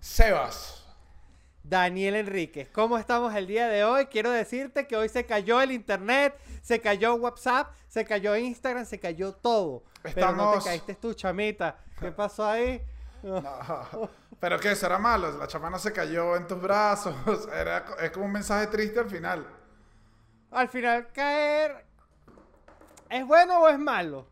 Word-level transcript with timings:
Sebas. 0.00 0.76
Daniel 1.62 2.16
Enríquez, 2.16 2.68
¿cómo 2.70 2.96
estamos 2.98 3.34
el 3.34 3.46
día 3.46 3.68
de 3.68 3.84
hoy? 3.84 4.06
Quiero 4.06 4.30
decirte 4.30 4.86
que 4.86 4.96
hoy 4.96 5.08
se 5.08 5.24
cayó 5.24 5.60
el 5.60 5.70
internet, 5.70 6.36
se 6.62 6.80
cayó 6.80 7.14
WhatsApp, 7.14 7.72
se 7.86 8.04
cayó 8.04 8.34
Instagram, 8.34 8.86
se 8.86 8.98
cayó 8.98 9.32
todo. 9.32 9.84
Pero 10.02 10.32
no 10.32 10.52
te 10.52 10.58
Estamos- 10.58 10.64
caíste 10.64 10.94
tú, 10.94 11.14
chamita. 11.14 11.76
¿Qué 12.00 12.10
pasó 12.10 12.46
ahí? 12.46 12.82
No. 13.22 13.42
Pero 14.40 14.58
que 14.58 14.72
eso 14.72 14.86
era 14.86 14.98
malo. 14.98 15.30
La 15.38 15.46
chama 15.46 15.68
no 15.68 15.78
se 15.78 15.92
cayó 15.92 16.34
en 16.34 16.46
tus 16.46 16.60
brazos. 16.60 17.14
Era, 17.54 17.84
es 18.00 18.10
como 18.10 18.24
un 18.24 18.32
mensaje 18.32 18.66
triste 18.68 18.98
al 18.98 19.10
final. 19.10 19.46
Al 20.50 20.68
final 20.70 21.12
caer, 21.12 21.84
¿es 23.10 23.24
bueno 23.26 23.60
o 23.60 23.68
es 23.68 23.78
malo? 23.78 24.26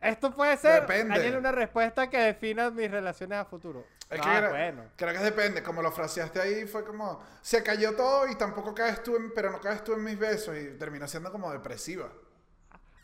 Esto 0.00 0.32
puede 0.34 0.56
ser, 0.56 0.82
Depende. 0.82 1.16
Daniel, 1.16 1.36
una 1.38 1.50
respuesta 1.52 2.08
que 2.08 2.18
defina 2.18 2.70
mis 2.70 2.90
relaciones 2.90 3.38
a 3.38 3.44
futuro. 3.44 3.84
Es 4.08 4.18
No, 4.18 4.24
que 4.24 4.36
era- 4.36 4.48
bueno. 4.50 4.84
creo 4.96 5.12
que 5.12 5.18
depende. 5.18 5.62
Como 5.62 5.82
lo 5.82 5.90
fraseaste 5.92 6.40
ahí, 6.40 6.66
fue 6.66 6.84
como. 6.84 7.20
Se 7.42 7.62
cayó 7.62 7.94
todo 7.96 8.28
y 8.28 8.36
tampoco 8.36 8.74
caes 8.74 9.02
tú, 9.02 9.16
en, 9.16 9.34
pero 9.34 9.50
no 9.50 9.60
caes 9.60 9.82
tú 9.82 9.92
en 9.94 10.04
mis 10.04 10.18
besos. 10.18 10.56
Y 10.56 10.78
terminó 10.78 11.06
siendo 11.08 11.30
como 11.32 11.50
depresiva. 11.52 12.08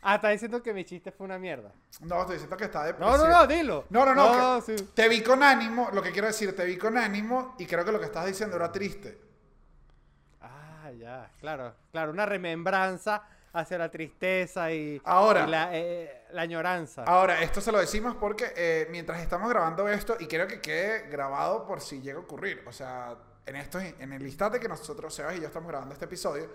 Ah, 0.07 0.15
está 0.15 0.29
diciendo 0.29 0.61
que 0.63 0.71
mi 0.73 0.85
chiste 0.85 1.11
fue 1.11 1.25
una 1.25 1.37
mierda. 1.39 1.71
No, 2.01 2.21
estoy 2.21 2.35
diciendo 2.35 2.55
que 2.57 2.65
está 2.65 2.79
No, 2.79 2.85
depresiva. 2.85 3.17
no, 3.17 3.27
no, 3.39 3.47
dilo. 3.47 3.85
No, 3.89 4.05
no, 4.05 4.15
no. 4.15 4.61
sí. 4.61 4.75
Te 4.93 5.09
vi 5.09 5.21
con 5.21 5.43
ánimo. 5.43 5.89
Lo 5.91 6.01
que 6.01 6.11
quiero 6.11 6.27
decir, 6.27 6.55
te 6.55 6.63
vi 6.63 6.77
con 6.77 6.97
ánimo. 6.97 7.55
Y 7.59 7.65
creo 7.65 7.83
que 7.83 7.91
lo 7.91 7.99
que 7.99 8.05
estás 8.05 8.25
diciendo 8.25 8.55
era 8.55 8.71
triste. 8.71 9.19
Ah, 10.41 10.91
ya, 10.97 11.29
claro, 11.39 11.73
claro, 11.91 12.11
una 12.11 12.25
remembranza 12.25 13.23
hacia 13.55 13.77
la 13.77 13.89
tristeza 13.89 14.71
y, 14.71 15.01
Ahora. 15.05 15.45
y 15.45 15.49
la, 15.49 15.69
eh, 15.71 16.25
la 16.31 16.41
añoranza. 16.41 17.03
Ahora, 17.03 17.41
esto 17.41 17.61
se 17.61 17.71
lo 17.71 17.79
decimos 17.79 18.15
porque 18.15 18.51
eh, 18.55 18.87
mientras 18.91 19.21
estamos 19.21 19.49
grabando 19.49 19.87
esto, 19.87 20.17
y 20.19 20.27
quiero 20.27 20.47
que 20.47 20.59
quede 20.61 21.09
grabado 21.09 21.65
por 21.65 21.81
si 21.81 22.01
llega 22.01 22.17
a 22.19 22.21
ocurrir, 22.21 22.63
o 22.67 22.71
sea, 22.71 23.15
en, 23.45 23.55
esto, 23.55 23.79
en 23.79 24.11
el 24.11 24.21
instante 24.21 24.59
que 24.59 24.67
nosotros, 24.67 25.13
Sebas 25.13 25.35
y 25.37 25.41
yo 25.41 25.47
estamos 25.47 25.69
grabando 25.69 25.93
este 25.93 26.05
episodio, 26.05 26.49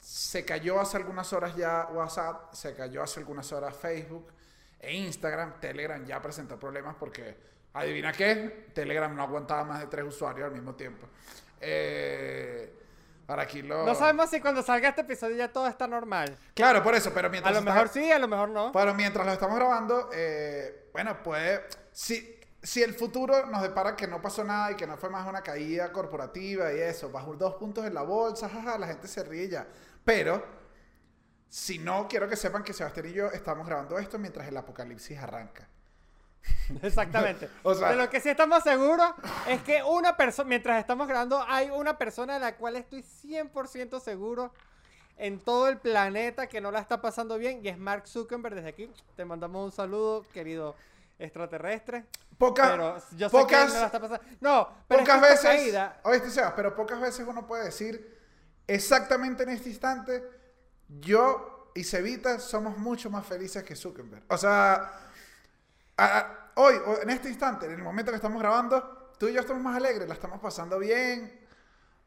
se 0.00 0.44
cayó 0.44 0.80
hace 0.80 0.96
algunas 0.96 1.32
horas 1.32 1.56
ya 1.56 1.88
WhatsApp, 1.92 2.52
se 2.54 2.74
cayó 2.74 3.02
hace 3.02 3.20
algunas 3.20 3.50
horas 3.52 3.76
Facebook 3.76 4.28
e 4.78 4.94
Instagram, 4.94 5.58
Telegram 5.60 6.04
ya 6.06 6.22
presentó 6.22 6.58
problemas 6.58 6.94
porque, 6.94 7.36
adivina 7.74 8.12
qué, 8.12 8.68
Telegram 8.72 9.14
no 9.14 9.22
aguantaba 9.22 9.64
más 9.64 9.80
de 9.80 9.86
tres 9.86 10.04
usuarios 10.04 10.46
al 10.46 10.52
mismo 10.52 10.74
tiempo. 10.74 11.08
Eh, 11.60 12.85
aquí 13.28 13.62
lo... 13.62 13.84
No 13.84 13.94
sabemos 13.94 14.30
si 14.30 14.40
cuando 14.40 14.62
salga 14.62 14.88
este 14.90 15.00
episodio 15.02 15.36
ya 15.36 15.52
todo 15.52 15.66
está 15.66 15.86
normal. 15.86 16.36
Claro, 16.54 16.82
por 16.82 16.94
eso, 16.94 17.12
pero 17.12 17.28
A 17.28 17.30
mientras... 17.30 17.52
lo 17.54 17.60
está- 17.60 17.72
mejor 17.72 17.88
sí, 17.88 18.10
a 18.12 18.18
lo 18.18 18.28
mejor 18.28 18.48
no. 18.50 18.72
pero 18.72 18.94
mientras 18.94 19.26
lo 19.26 19.32
estamos 19.32 19.56
grabando, 19.56 20.10
eh, 20.12 20.88
bueno, 20.92 21.22
puede. 21.22 21.64
Si, 21.92 22.38
si 22.62 22.82
el 22.82 22.94
futuro 22.94 23.46
nos 23.46 23.62
depara 23.62 23.96
que 23.96 24.06
no 24.06 24.20
pasó 24.22 24.44
nada 24.44 24.72
y 24.72 24.76
que 24.76 24.86
no 24.86 24.96
fue 24.96 25.10
más 25.10 25.26
una 25.28 25.42
caída 25.42 25.92
corporativa 25.92 26.72
y 26.72 26.78
eso, 26.80 27.10
bajó 27.10 27.34
dos 27.34 27.54
puntos 27.56 27.84
en 27.84 27.94
la 27.94 28.02
bolsa, 28.02 28.48
jaja, 28.48 28.78
la 28.78 28.86
gente 28.86 29.08
se 29.08 29.22
ríe 29.24 29.48
ya. 29.48 29.66
Pero, 30.04 30.44
si 31.48 31.78
no, 31.78 32.06
quiero 32.08 32.28
que 32.28 32.36
sepan 32.36 32.62
que 32.62 32.72
Sebastián 32.72 33.06
y 33.06 33.12
yo 33.12 33.26
estamos 33.28 33.66
grabando 33.66 33.98
esto 33.98 34.18
mientras 34.18 34.46
el 34.48 34.56
apocalipsis 34.56 35.18
arranca. 35.18 35.68
Exactamente. 36.82 37.48
O 37.62 37.74
sea- 37.74 37.90
de 37.90 37.96
lo 37.96 38.08
que 38.10 38.20
sí 38.20 38.28
estamos 38.28 38.62
seguros 38.62 39.08
es 39.48 39.62
que 39.62 39.82
una 39.82 40.16
persona, 40.16 40.48
mientras 40.48 40.78
estamos 40.80 41.06
grabando, 41.08 41.42
hay 41.48 41.70
una 41.70 41.96
persona 41.98 42.34
de 42.34 42.40
la 42.40 42.56
cual 42.56 42.76
estoy 42.76 43.02
100% 43.02 44.00
seguro 44.00 44.52
en 45.18 45.38
todo 45.40 45.68
el 45.68 45.78
planeta 45.78 46.46
que 46.46 46.60
no 46.60 46.70
la 46.70 46.80
está 46.80 47.00
pasando 47.00 47.38
bien 47.38 47.60
y 47.64 47.68
es 47.68 47.78
Mark 47.78 48.06
Zuckerberg. 48.06 48.54
Desde 48.56 48.68
aquí 48.68 48.90
te 49.16 49.24
mandamos 49.24 49.64
un 49.64 49.72
saludo, 49.72 50.24
querido 50.32 50.76
extraterrestre. 51.18 52.04
Poca- 52.36 52.70
pero 52.70 52.96
yo 53.16 53.30
sé 53.30 53.36
que 53.36 53.42
pocas, 53.42 53.68
él 53.68 53.74
no 53.74 53.80
la 53.80 53.86
está 53.86 54.00
pasando. 54.00 54.24
No, 54.40 54.68
pero 54.88 55.00
pocas 55.00 55.20
que 55.22 55.28
veces. 55.28 55.44
caída- 55.44 56.00
Oíste, 56.04 56.30
Sebas, 56.30 56.52
pero 56.54 56.74
pocas 56.76 57.00
veces 57.00 57.26
uno 57.26 57.46
puede 57.46 57.64
decir 57.64 58.14
exactamente 58.66 59.44
en 59.44 59.50
este 59.50 59.70
instante, 59.70 60.22
yo 61.00 61.70
y 61.74 61.84
Cevita 61.84 62.38
somos 62.38 62.76
mucho 62.78 63.08
más 63.10 63.24
felices 63.26 63.62
que 63.62 63.74
Zuckerberg. 63.76 64.24
O 64.28 64.36
sea, 64.36 65.05
a- 65.96 66.50
hoy, 66.56 66.74
en 67.02 67.10
este 67.10 67.28
instante, 67.28 67.66
en 67.66 67.72
el 67.72 67.82
momento 67.82 68.10
que 68.12 68.16
estamos 68.16 68.40
grabando, 68.40 69.12
tú 69.18 69.28
y 69.28 69.32
yo 69.32 69.40
estamos 69.40 69.62
más 69.62 69.76
alegres, 69.76 70.06
la 70.08 70.14
estamos 70.14 70.40
pasando 70.40 70.78
bien, 70.78 71.46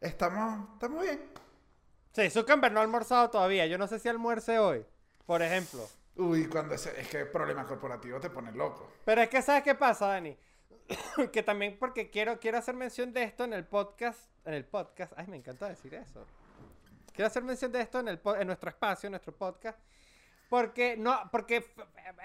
estamos, 0.02 0.70
estamos 0.74 1.02
bien. 1.04 1.30
Sí, 2.14 2.30
Zuckerberg 2.30 2.74
no 2.74 2.80
ha 2.80 2.84
almorzado 2.84 3.30
todavía. 3.30 3.66
Yo 3.68 3.78
no 3.78 3.88
sé 3.88 4.00
si 4.00 4.10
almuerce 4.10 4.60
hoy, 4.60 4.86
por 5.26 5.42
ejemplo. 5.42 5.88
Uy, 6.16 6.48
cuando 6.48 6.74
ese- 6.76 7.00
es 7.00 7.08
que 7.08 7.26
problema 7.26 7.66
corporativo 7.66 8.20
te 8.20 8.30
pone 8.30 8.52
loco. 8.52 8.92
Pero 9.06 9.22
es 9.22 9.30
que, 9.30 9.42
¿sabes 9.42 9.64
qué 9.64 9.76
pasa, 9.76 10.08
Dani? 10.08 10.38
que 11.32 11.44
también 11.44 11.78
porque 11.80 12.10
quiero, 12.10 12.40
quiero 12.40 12.58
hacer 12.58 12.76
mención 12.76 13.14
de 13.14 13.24
esto 13.24 13.44
en 13.44 13.54
el 13.54 13.66
podcast. 13.66 14.20
En 14.46 14.54
el 14.56 14.66
podcast. 14.66 15.14
Ay, 15.16 15.28
me 15.28 15.38
encanta 15.38 15.70
decir 15.70 15.94
eso. 15.94 16.26
Quiero 17.14 17.28
hacer 17.28 17.44
mención 17.44 17.72
de 17.72 17.82
esto 17.82 18.00
en, 18.00 18.08
el, 18.08 18.20
en 18.40 18.48
nuestro 18.48 18.70
espacio, 18.70 19.08
en 19.08 19.12
nuestro 19.12 19.34
podcast. 19.34 19.78
Porque 20.50 20.98
no, 20.98 21.30
porque 21.32 21.64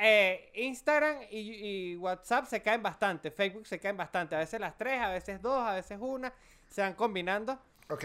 eh, 0.00 0.50
Instagram 0.54 1.18
y, 1.30 1.92
y 1.92 1.96
WhatsApp 1.96 2.46
se 2.46 2.62
caen 2.62 2.82
bastante. 2.82 3.30
Facebook 3.30 3.66
se 3.66 3.78
caen 3.78 3.96
bastante. 3.96 4.34
A 4.34 4.38
veces 4.38 4.58
las 4.60 4.76
tres, 4.78 5.00
a 5.00 5.10
veces 5.10 5.42
dos, 5.42 5.58
a 5.58 5.74
veces 5.74 5.98
una. 6.00 6.32
Se 6.70 6.80
van 6.80 6.94
combinando. 6.94 7.58
¿Ok? 7.90 8.04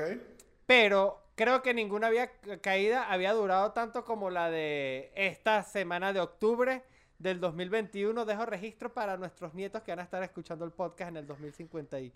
Pero 0.66 1.24
creo 1.36 1.62
que 1.62 1.74
ninguna 1.74 2.08
había 2.08 2.30
caída 2.62 3.10
había 3.10 3.32
durado 3.34 3.72
tanto 3.72 4.04
como 4.04 4.30
la 4.30 4.50
de 4.52 5.12
esta 5.16 5.64
semana 5.64 6.12
de 6.12 6.20
octubre 6.20 6.84
del 7.18 7.40
2021. 7.40 8.26
Dejo 8.26 8.46
registro 8.46 8.94
para 8.94 9.16
nuestros 9.18 9.54
nietos 9.54 9.82
que 9.84 9.92
van 9.94 10.00
a 10.00 10.04
estar 10.04 10.22
escuchando 10.22 10.66
el 10.66 10.72
podcast 10.72 11.10
en 11.12 11.18
el 11.18 11.26
2050 11.28 12.00
y 12.02 12.14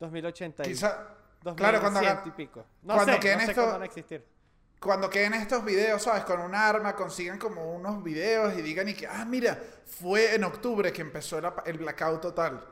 2080 0.00 0.62
y 0.64 0.66
Quizá, 0.68 1.06
claro, 1.54 1.80
cuando, 1.80 2.00
2100 2.00 2.06
haga- 2.18 2.22
y 2.26 2.30
pico. 2.30 2.64
No 2.82 2.94
cuando 2.94 3.12
sé, 3.12 3.20
queden 3.20 3.38
no 3.38 3.44
sé 3.44 3.50
esto- 3.50 3.60
cuándo 3.62 3.72
van 3.74 3.82
a 3.82 3.86
existir. 3.86 4.24
Cuando 4.80 5.08
queden 5.10 5.34
estos 5.34 5.64
videos, 5.64 6.02
¿sabes? 6.02 6.24
Con 6.24 6.40
un 6.40 6.54
arma, 6.54 6.94
consigan 6.94 7.38
como 7.38 7.74
unos 7.74 8.02
videos 8.02 8.56
y 8.56 8.62
digan 8.62 8.88
y 8.88 8.94
que, 8.94 9.06
ah, 9.06 9.24
mira, 9.24 9.58
fue 9.86 10.34
en 10.34 10.44
octubre 10.44 10.92
que 10.92 11.02
empezó 11.02 11.40
la- 11.40 11.62
el 11.66 11.78
blackout 11.78 12.20
total. 12.20 12.64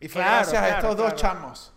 Y 0.00 0.08
fue 0.08 0.22
Claro, 0.22 0.36
gracias 0.36 0.62
a 0.62 0.66
claro, 0.66 0.78
estos 0.78 0.96
dos 0.96 1.14
claro. 1.14 1.16
chamos. 1.16 1.72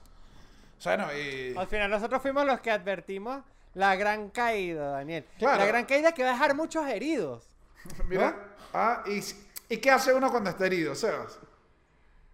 O 0.77 0.81
sea, 0.81 0.97
no, 0.97 1.13
y... 1.15 1.55
Al 1.57 1.67
final 1.67 1.91
nosotros 1.91 2.21
fuimos 2.21 2.45
los 2.45 2.59
que 2.61 2.71
advertimos 2.71 3.43
la 3.73 3.95
gran 3.95 4.29
caída, 4.29 4.91
Daniel. 4.91 5.25
Claro. 5.37 5.59
La 5.59 5.65
gran 5.65 5.85
caída 5.85 6.11
que 6.13 6.23
va 6.23 6.29
a 6.29 6.33
dejar 6.33 6.55
muchos 6.55 6.87
heridos. 6.87 7.47
Mira, 8.07 8.35
ah, 8.73 9.03
y, 9.07 9.21
¿y 9.73 9.77
qué 9.77 9.91
hace 9.91 10.13
uno 10.13 10.31
cuando 10.31 10.49
está 10.49 10.65
herido, 10.65 10.95
Sebas? 10.95 11.39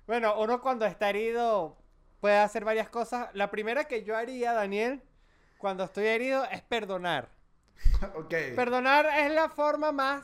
Bueno, 0.05 0.39
uno 0.39 0.61
cuando 0.61 0.85
está 0.85 1.09
herido 1.09 1.75
puede 2.21 2.37
hacer 2.37 2.63
varias 2.63 2.89
cosas. 2.89 3.29
La 3.33 3.49
primera 3.51 3.85
que 3.85 4.03
yo 4.03 4.15
haría, 4.15 4.53
Daniel, 4.53 5.01
cuando 5.57 5.83
estoy 5.83 6.05
herido, 6.07 6.43
es 6.45 6.61
perdonar. 6.61 7.29
ok. 8.15 8.33
Perdonar 8.55 9.05
es 9.19 9.31
la 9.31 9.49
forma 9.49 9.91
más, 9.91 10.23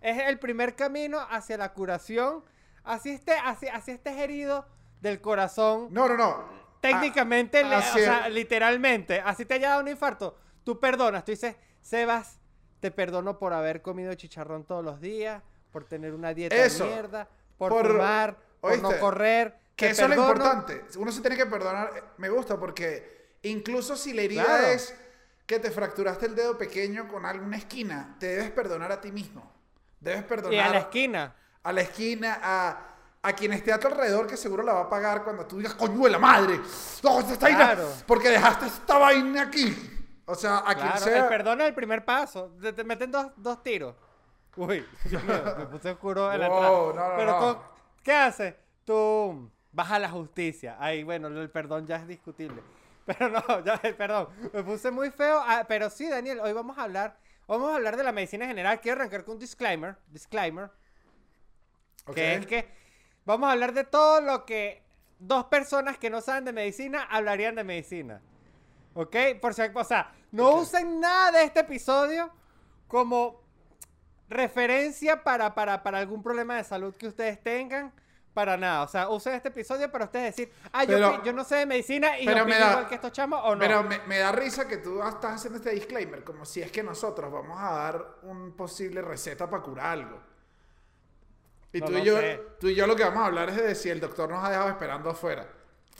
es 0.00 0.18
el 0.28 0.38
primer 0.38 0.74
camino 0.76 1.18
hacia 1.30 1.56
la 1.56 1.72
curación. 1.72 2.44
Así 2.82 3.10
esté, 3.10 3.32
así, 3.32 3.66
así 3.68 3.92
estés 3.92 4.16
herido 4.18 4.66
del 5.00 5.20
corazón. 5.20 5.88
No, 5.90 6.08
no, 6.08 6.16
no. 6.16 6.44
Técnicamente, 6.80 7.62
Ah, 7.64 7.68
le- 7.68 7.76
o 7.76 8.04
sea, 8.04 8.28
literalmente, 8.28 9.20
así 9.24 9.46
te 9.46 9.54
haya 9.54 9.70
dado 9.70 9.80
un 9.82 9.88
infarto, 9.88 10.36
tú 10.64 10.78
perdonas, 10.78 11.24
tú 11.24 11.30
dices, 11.32 11.56
Sebas, 11.80 12.38
te 12.80 12.90
perdono 12.90 13.38
por 13.38 13.54
haber 13.54 13.80
comido 13.80 14.12
chicharrón 14.14 14.64
todos 14.64 14.84
los 14.84 15.00
días, 15.00 15.42
por 15.70 15.84
tener 15.84 16.12
una 16.12 16.34
dieta 16.34 16.54
Eso. 16.56 16.84
de 16.84 16.90
mierda, 16.90 17.28
por, 17.56 17.70
Por- 17.72 17.86
fumar, 17.92 18.36
por 18.60 18.78
no 18.78 18.88
¿oíste? 18.88 19.00
correr. 19.00 19.58
Que 19.76 19.88
eso 19.90 20.02
es 20.04 20.10
lo 20.10 20.16
perdono. 20.26 20.44
importante. 20.44 20.98
Uno 20.98 21.10
se 21.10 21.20
tiene 21.22 21.36
que 21.36 21.46
perdonar. 21.46 21.90
Me 22.18 22.28
gusta 22.28 22.58
porque 22.60 23.23
incluso 23.50 23.96
si 23.96 24.12
la 24.12 24.22
herida 24.22 24.44
Claro. 24.44 24.66
es 24.68 24.94
que 25.46 25.58
te 25.58 25.70
fracturaste 25.70 26.26
el 26.26 26.34
dedo 26.34 26.56
pequeño 26.58 27.08
con 27.08 27.26
alguna 27.26 27.56
esquina, 27.56 28.16
te 28.18 28.26
debes 28.28 28.50
perdonar 28.50 28.90
a 28.92 29.00
ti 29.00 29.12
mismo. 29.12 29.50
Debes 30.00 30.22
perdonar 30.24 30.52
Y 30.54 30.58
a 30.58 30.68
la 30.70 30.78
esquina. 30.78 31.34
a 31.62 31.72
la 31.72 31.80
esquina, 31.82 32.38
a, 32.42 32.78
a 33.22 33.32
quien 33.34 33.52
esté 33.52 33.72
a 33.72 33.78
tu 33.78 33.86
alrededor 33.88 34.26
que 34.26 34.36
seguro 34.36 34.62
la 34.62 34.72
va 34.74 34.80
a 34.82 34.88
pagar 34.90 35.22
cuando 35.24 35.46
tú 35.46 35.56
digas, 35.58 35.74
coño 35.74 36.02
de 36.04 36.10
la 36.10 36.18
madre, 36.18 36.60
no, 37.02 37.20
esta 37.20 37.48
Claro. 37.48 37.88
porque 38.06 38.28
dejaste 38.30 38.66
esta 38.66 38.98
vaina 38.98 39.42
aquí. 39.42 39.90
O 40.26 40.34
sea, 40.34 40.58
a 40.58 40.74
quien 40.74 40.86
Claro, 40.88 41.04
sea. 41.04 41.22
el 41.24 41.28
perdón 41.28 41.60
es 41.60 41.68
el 41.68 41.74
primer 41.74 42.04
paso. 42.04 42.54
Te, 42.60 42.72
te 42.72 42.82
meten 42.84 43.10
dos, 43.10 43.26
dos 43.36 43.62
tiros. 43.62 43.94
Uy, 44.56 44.86
Dios 45.04 45.22
mío, 45.24 45.42
me 45.58 45.66
puse 45.66 45.90
oscuro 45.90 46.32
en 46.32 46.40
la 46.40 46.48
Wow, 46.48 46.94
no, 46.94 47.08
no, 47.10 47.16
Pero 47.16 47.40
no. 47.40 47.54
tú, 47.56 47.60
¿qué 48.02 48.12
haces? 48.14 48.54
Tú 48.84 49.50
vas 49.72 49.90
a 49.90 49.98
la 49.98 50.08
justicia. 50.08 50.76
Ahí, 50.78 51.02
bueno, 51.02 51.28
el 51.28 51.50
perdón 51.50 51.86
ya 51.86 51.96
es 51.96 52.06
discutible. 52.08 52.62
Pero 53.06 53.28
no, 53.28 53.64
ya, 53.64 53.80
perdón. 53.98 54.28
Me 54.52 54.62
puse 54.62 54.90
muy 54.90 55.10
feo. 55.10 55.40
Ah, 55.44 55.64
pero 55.68 55.90
sí, 55.90 56.08
Daniel, 56.08 56.40
hoy 56.40 56.52
vamos 56.52 56.78
a 56.78 56.84
hablar. 56.84 57.18
Vamos 57.46 57.70
a 57.70 57.76
hablar 57.76 57.96
de 57.96 58.04
la 58.04 58.12
medicina 58.12 58.46
general. 58.46 58.80
Quiero 58.80 59.00
arrancar 59.00 59.24
con 59.24 59.34
un 59.34 59.40
disclaimer. 59.40 59.96
Disclaimer. 60.08 60.70
Ok. 62.06 62.14
Que 62.14 62.34
es 62.34 62.46
que 62.46 62.68
vamos 63.26 63.48
a 63.48 63.52
hablar 63.52 63.74
de 63.74 63.84
todo 63.84 64.20
lo 64.22 64.46
que 64.46 64.82
dos 65.18 65.44
personas 65.46 65.98
que 65.98 66.08
no 66.08 66.20
saben 66.20 66.44
de 66.44 66.52
medicina 66.52 67.02
hablarían 67.10 67.54
de 67.54 67.64
medicina. 67.64 68.22
¿Ok? 68.94 69.16
Por 69.40 69.52
si, 69.52 69.62
o 69.62 69.84
sea, 69.84 70.12
no 70.32 70.54
usen 70.54 71.00
nada 71.00 71.32
de 71.32 71.44
este 71.44 71.60
episodio 71.60 72.30
como 72.88 73.42
referencia 74.28 75.22
para, 75.22 75.54
para, 75.54 75.82
para 75.82 75.98
algún 75.98 76.22
problema 76.22 76.56
de 76.56 76.64
salud 76.64 76.94
que 76.94 77.08
ustedes 77.08 77.42
tengan. 77.42 77.92
Para 78.34 78.56
nada. 78.56 78.82
O 78.82 78.88
sea, 78.88 79.08
usen 79.08 79.34
este 79.34 79.48
episodio 79.48 79.90
para 79.92 80.06
ustedes 80.06 80.34
decir, 80.36 80.52
ah, 80.72 80.82
yo, 80.84 80.96
Pero- 80.96 81.22
yo 81.22 81.32
no 81.32 81.44
sé 81.44 81.54
de 81.54 81.66
medicina 81.66 82.18
y 82.18 82.26
pero 82.26 82.44
me 82.44 82.58
da- 82.58 82.70
igual 82.72 82.88
que 82.88 82.96
estos 82.96 83.12
chamos 83.12 83.40
o 83.44 83.54
no. 83.54 83.60
Pero 83.60 83.84
me, 83.84 84.00
me 84.08 84.18
da 84.18 84.32
risa 84.32 84.66
que 84.66 84.78
tú 84.78 85.00
estás 85.02 85.34
haciendo 85.36 85.58
este 85.58 85.70
disclaimer, 85.70 86.24
como 86.24 86.44
si 86.44 86.60
es 86.60 86.72
que 86.72 86.82
nosotros 86.82 87.30
vamos 87.32 87.56
a 87.60 87.70
dar 87.72 88.04
un 88.22 88.52
posible 88.56 89.00
receta 89.02 89.48
para 89.48 89.62
curar 89.62 89.86
algo. 89.86 90.20
Y 91.72 91.80
No 91.80 91.86
tú, 91.86 91.92
y 91.96 92.02
yo, 92.04 92.18
sé. 92.18 92.40
tú 92.60 92.68
y 92.68 92.74
yo 92.74 92.86
lo 92.86 92.94
que 92.96 93.04
vamos 93.04 93.22
a 93.22 93.26
hablar 93.26 93.48
es 93.50 93.56
de 93.56 93.74
si 93.74 93.88
el 93.90 94.00
doctor 94.00 94.28
nos 94.30 94.44
ha 94.44 94.50
dejado 94.50 94.68
esperando 94.68 95.10
afuera. 95.10 95.46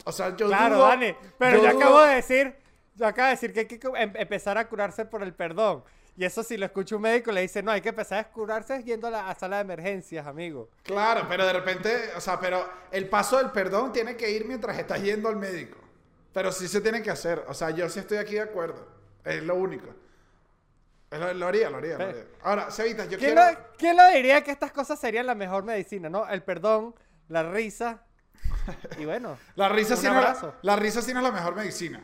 O 0.03 0.11
sea, 0.11 0.35
yo 0.35 0.47
Claro, 0.47 0.75
dudo- 0.75 0.87
Dani. 0.87 1.15
Pero 1.37 1.57
yo 1.57 1.63
yo 1.63 1.69
dudo- 1.71 1.79
acabo 1.81 2.01
de 2.01 2.15
decir, 2.15 2.55
yo 2.95 3.07
acabo 3.07 3.25
de 3.27 3.31
decir 3.31 3.53
que 3.53 3.59
hay 3.61 3.65
que 3.67 3.79
em- 3.95 4.13
empezar 4.15 4.57
a 4.57 4.67
curarse 4.67 5.05
por 5.05 5.23
el 5.23 5.33
perdón. 5.33 5.83
Y 6.17 6.23
eso 6.23 6.43
si 6.43 6.55
lo 6.55 6.65
escucha 6.65 6.95
un 6.95 7.01
médico 7.01 7.31
le 7.31 7.41
dice, 7.41 7.61
no, 7.61 7.71
hay 7.71 7.81
que 7.81 7.89
empezar 7.89 8.19
a 8.19 8.29
curarse 8.31 8.81
yendo 8.83 9.07
a 9.07 9.11
la 9.11 9.29
a 9.29 9.35
sala 9.35 9.57
de 9.57 9.63
emergencias, 9.63 10.25
amigo. 10.25 10.69
Claro, 10.83 11.25
pero 11.27 11.45
de 11.45 11.51
repente, 11.53 12.11
o 12.15 12.21
sea, 12.21 12.39
pero 12.39 12.65
el 12.91 13.09
paso 13.09 13.37
del 13.37 13.51
perdón 13.51 13.91
tiene 13.91 14.15
que 14.15 14.31
ir 14.31 14.45
mientras 14.45 14.77
estás 14.79 15.01
yendo 15.01 15.27
al 15.27 15.35
médico. 15.35 15.77
Pero 16.33 16.51
sí 16.51 16.67
se 16.69 16.79
tiene 16.81 17.01
que 17.01 17.11
hacer. 17.11 17.43
O 17.47 17.53
sea, 17.53 17.69
yo 17.71 17.89
sí 17.89 17.99
estoy 17.99 18.17
aquí 18.17 18.35
de 18.35 18.41
acuerdo. 18.41 18.87
Es 19.25 19.43
lo 19.43 19.55
único. 19.55 19.93
Lo, 21.11 21.33
lo 21.33 21.47
haría, 21.47 21.69
lo 21.69 21.77
haría, 21.77 21.93
lo 21.93 21.97
Pe- 21.99 22.03
haría. 22.05 22.25
Ahora, 22.43 22.71
Cevita, 22.71 23.03
yo 23.05 23.17
¿Quién, 23.17 23.33
quiero... 23.35 23.51
lo, 23.51 23.57
quién 23.77 23.95
lo 23.97 24.07
diría 24.11 24.43
que 24.43 24.51
estas 24.51 24.71
cosas 24.71 24.99
serían 24.99 25.25
la 25.25 25.35
mejor 25.35 25.63
medicina, 25.63 26.09
no? 26.09 26.27
El 26.27 26.43
perdón, 26.43 26.95
la 27.29 27.43
risa. 27.43 28.03
Y 28.97 29.05
bueno, 29.05 29.37
La 29.55 29.69
risa, 29.69 29.95
un 29.95 30.01
sí 30.01 30.07
no 30.07 30.13
la, 30.21 30.53
la 30.61 30.75
risa 30.75 31.01
sí 31.01 31.13
no 31.13 31.19
es 31.19 31.25
la 31.25 31.31
mejor 31.31 31.55
medicina. 31.55 32.01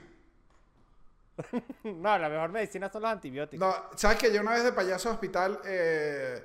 no, 1.84 2.18
la 2.18 2.30
mejor 2.30 2.52
medicina 2.52 2.90
son 2.92 3.02
los 3.04 3.12
antibióticos. 3.12 3.68
No, 3.68 3.98
¿sabes 3.98 4.18
que 4.18 4.34
yo 4.34 4.42
una 4.42 4.52
vez 4.54 4.64
de 4.64 4.72
payaso 4.74 5.10
de 5.10 5.16
hospital 5.16 5.60
eh, 5.66 6.44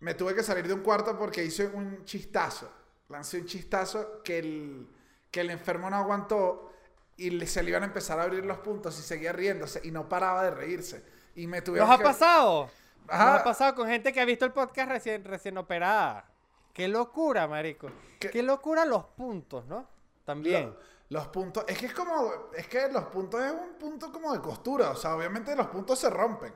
me 0.00 0.14
tuve 0.14 0.34
que 0.34 0.42
salir 0.42 0.66
de 0.66 0.74
un 0.74 0.80
cuarto 0.80 1.18
porque 1.18 1.44
hice 1.44 1.66
un 1.66 2.04
chistazo? 2.04 2.70
Lancé 3.08 3.38
un 3.40 3.46
chistazo 3.46 4.22
que 4.22 4.38
el, 4.38 4.86
que 5.30 5.40
el 5.40 5.50
enfermo 5.50 5.90
no 5.90 5.96
aguantó 5.96 6.72
y 7.16 7.44
se 7.46 7.62
le 7.62 7.70
iban 7.70 7.82
a 7.82 7.86
empezar 7.86 8.18
a 8.18 8.22
abrir 8.24 8.44
los 8.44 8.58
puntos 8.58 8.98
y 8.98 9.02
seguía 9.02 9.32
riéndose 9.32 9.80
y 9.84 9.90
no 9.90 10.08
paraba 10.08 10.44
de 10.44 10.50
reírse. 10.50 11.04
Y 11.34 11.46
me 11.46 11.62
tuvieron 11.62 11.88
¿Nos 11.88 11.96
ha 11.96 11.98
que- 11.98 12.04
pasado? 12.04 12.70
Ajá. 13.08 13.32
Nos 13.32 13.40
ha 13.40 13.44
pasado 13.44 13.74
con 13.74 13.88
gente 13.88 14.12
que 14.12 14.20
ha 14.20 14.24
visto 14.24 14.44
el 14.44 14.52
podcast 14.52 14.88
recién, 14.90 15.24
recién 15.24 15.58
operada. 15.58 16.24
Qué 16.72 16.88
locura, 16.88 17.46
marico. 17.46 17.90
¿Qué? 18.18 18.30
Qué, 18.30 18.42
locura 18.42 18.84
los 18.86 19.04
puntos, 19.04 19.66
¿no? 19.66 19.86
También. 20.24 20.66
Lo- 20.70 20.76
los 21.12 21.28
puntos, 21.28 21.64
es 21.68 21.78
que 21.78 21.86
es 21.86 21.92
como, 21.92 22.32
es 22.56 22.66
que 22.68 22.88
los 22.90 23.04
puntos 23.04 23.42
es 23.42 23.52
un 23.52 23.74
punto 23.78 24.10
como 24.10 24.32
de 24.32 24.40
costura, 24.40 24.90
o 24.90 24.96
sea, 24.96 25.14
obviamente 25.14 25.54
los 25.54 25.66
puntos 25.66 25.98
se 25.98 26.08
rompen. 26.08 26.52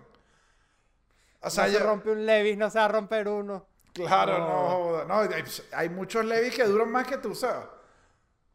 O 1.43 1.51
sea, 1.51 1.65
no 1.67 1.73
se 1.73 1.79
yo- 1.79 1.85
rompe 1.87 2.11
un 2.11 2.25
Levis, 2.25 2.57
no 2.57 2.71
se 2.71 2.79
va 2.79 2.87
a 2.87 2.89
romper 2.89 3.29
uno. 3.29 3.67
Claro, 3.93 4.39
no, 4.39 5.05
No. 5.05 5.15
hay, 5.21 5.45
hay 5.73 5.89
muchos 5.91 6.25
Levis 6.25 6.55
que 6.55 6.65
duran 6.65 6.91
más 6.91 7.07
que 7.07 7.19
tú, 7.19 7.35
¿sabes? 7.35 7.67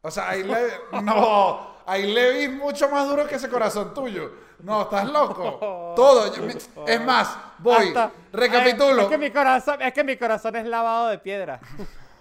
O 0.02 0.10
sea, 0.10 0.28
hay 0.30 0.42
Levis, 0.52 0.74
no, 1.04 1.76
hay 1.86 2.12
Levis 2.12 2.50
mucho 2.50 2.88
más 2.88 3.08
duros 3.08 3.28
que 3.28 3.36
ese 3.36 3.48
corazón 3.48 3.94
tuyo. 3.94 4.32
No, 4.60 4.82
estás 4.82 5.08
loco. 5.08 5.92
Todo, 5.96 6.34
yo 6.34 6.42
me- 6.42 6.92
es 6.92 7.00
más, 7.04 7.36
voy, 7.58 7.88
Hasta- 7.88 8.10
recapitulo, 8.32 9.02
Es 9.02 9.08
que 9.08 9.18
mi 9.18 9.30
corazón, 9.30 9.80
es 9.80 9.92
que 9.92 10.02
mi 10.04 10.16
corazón 10.16 10.56
es 10.56 10.66
lavado 10.66 11.08
de 11.08 11.18
piedra. 11.18 11.60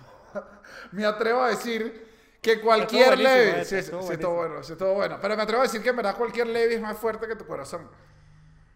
me 0.92 1.04
atrevo 1.06 1.42
a 1.42 1.50
decir 1.50 2.11
que 2.42 2.60
cualquier 2.60 3.18
Levis, 3.20 3.72
este, 3.72 3.84
sí, 3.84 3.92
sí, 4.02 4.14
estuvo 4.14 4.34
bueno, 4.34 4.64
sí, 4.64 4.72
estuvo 4.74 4.94
bueno, 4.96 5.20
pero 5.22 5.38
me 5.38 5.44
atrevo 5.44 5.62
a 5.62 5.66
decir 5.66 5.82
que 5.84 5.90
en 5.90 5.96
verdad 5.98 6.16
cualquier 6.18 6.48
Levis 6.48 6.78
es 6.78 6.82
más 6.82 6.98
fuerte 6.98 7.28
que 7.28 7.36
tu 7.36 7.46
corazón. 7.46 7.88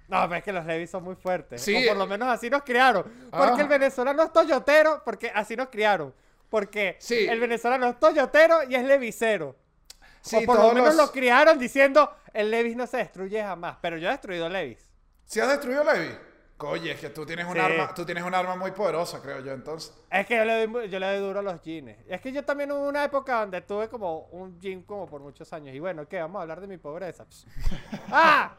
No, 0.07 0.21
pero 0.23 0.35
es 0.35 0.43
que 0.43 0.53
los 0.53 0.65
Levis 0.67 0.91
son 0.91 1.03
muy 1.03 1.15
fuertes. 1.15 1.63
Sí. 1.63 1.83
O 1.83 1.87
por 1.89 1.97
lo 1.97 2.05
menos 2.05 2.27
así 2.29 2.47
nos 2.47 2.61
criaron. 2.61 3.03
Porque 3.31 3.61
Ah. 3.61 3.61
el 3.61 3.67
venezolano 3.67 4.21
es 4.21 4.31
toyotero, 4.31 5.01
porque 5.03 5.31
así 5.33 5.55
nos 5.55 5.69
criaron. 5.69 6.13
Porque 6.47 6.95
Sí. 6.99 7.25
el 7.27 7.39
venezolano 7.39 7.87
es 7.89 7.99
toyotero 7.99 8.59
y 8.69 8.75
es 8.75 8.83
levisero. 8.83 9.55
Sí, 10.21 10.37
o 10.37 10.45
por 10.45 10.59
lo 10.59 10.71
menos 10.71 10.95
los- 10.95 11.07
lo 11.07 11.11
criaron 11.11 11.57
diciendo, 11.57 12.15
el 12.33 12.51
Levis 12.51 12.75
no 12.75 12.85
se 12.85 12.97
destruye 12.97 13.41
jamás. 13.41 13.77
Pero 13.81 13.97
yo 13.97 14.07
he 14.09 14.11
destruido 14.11 14.47
Levis. 14.47 14.87
¿Sí 15.25 15.39
has 15.39 15.49
destruido 15.49 15.83
Levis? 15.83 16.15
Oye, 16.59 16.91
es 16.91 16.99
que 17.01 17.09
tú 17.09 17.25
tienes 17.25 17.45
un 17.45 17.53
Sí. 17.53 17.59
arma, 17.59 17.93
tú 17.93 18.05
tienes 18.05 18.23
un 18.23 18.33
arma 18.33 18.55
muy 18.55 18.71
poderosa, 18.71 19.21
creo 19.21 19.41
yo, 19.41 19.51
entonces. 19.51 19.93
Es 20.09 20.25
que 20.25 20.37
yo 20.37 20.45
le 20.45 20.65
doy, 20.67 20.89
yo 20.89 20.99
le 20.99 21.05
doy 21.07 21.19
duro 21.19 21.39
a 21.39 21.43
los 21.43 21.61
jeans. 21.61 21.97
Es 22.07 22.21
que 22.21 22.31
yo 22.31 22.45
también 22.45 22.71
hubo 22.71 22.87
una 22.87 23.03
época 23.03 23.41
donde 23.41 23.59
tuve 23.61 23.89
como 23.89 24.19
un 24.31 24.57
jean 24.59 24.83
como 24.83 25.05
por 25.05 25.19
muchos 25.21 25.51
años. 25.51 25.75
Y 25.75 25.79
bueno, 25.79 26.07
¿qué? 26.07 26.19
Vamos 26.21 26.39
a 26.39 26.43
hablar 26.43 26.61
de 26.61 26.67
mi 26.67 26.77
pobreza. 26.77 27.25
¡Ah! 28.09 28.55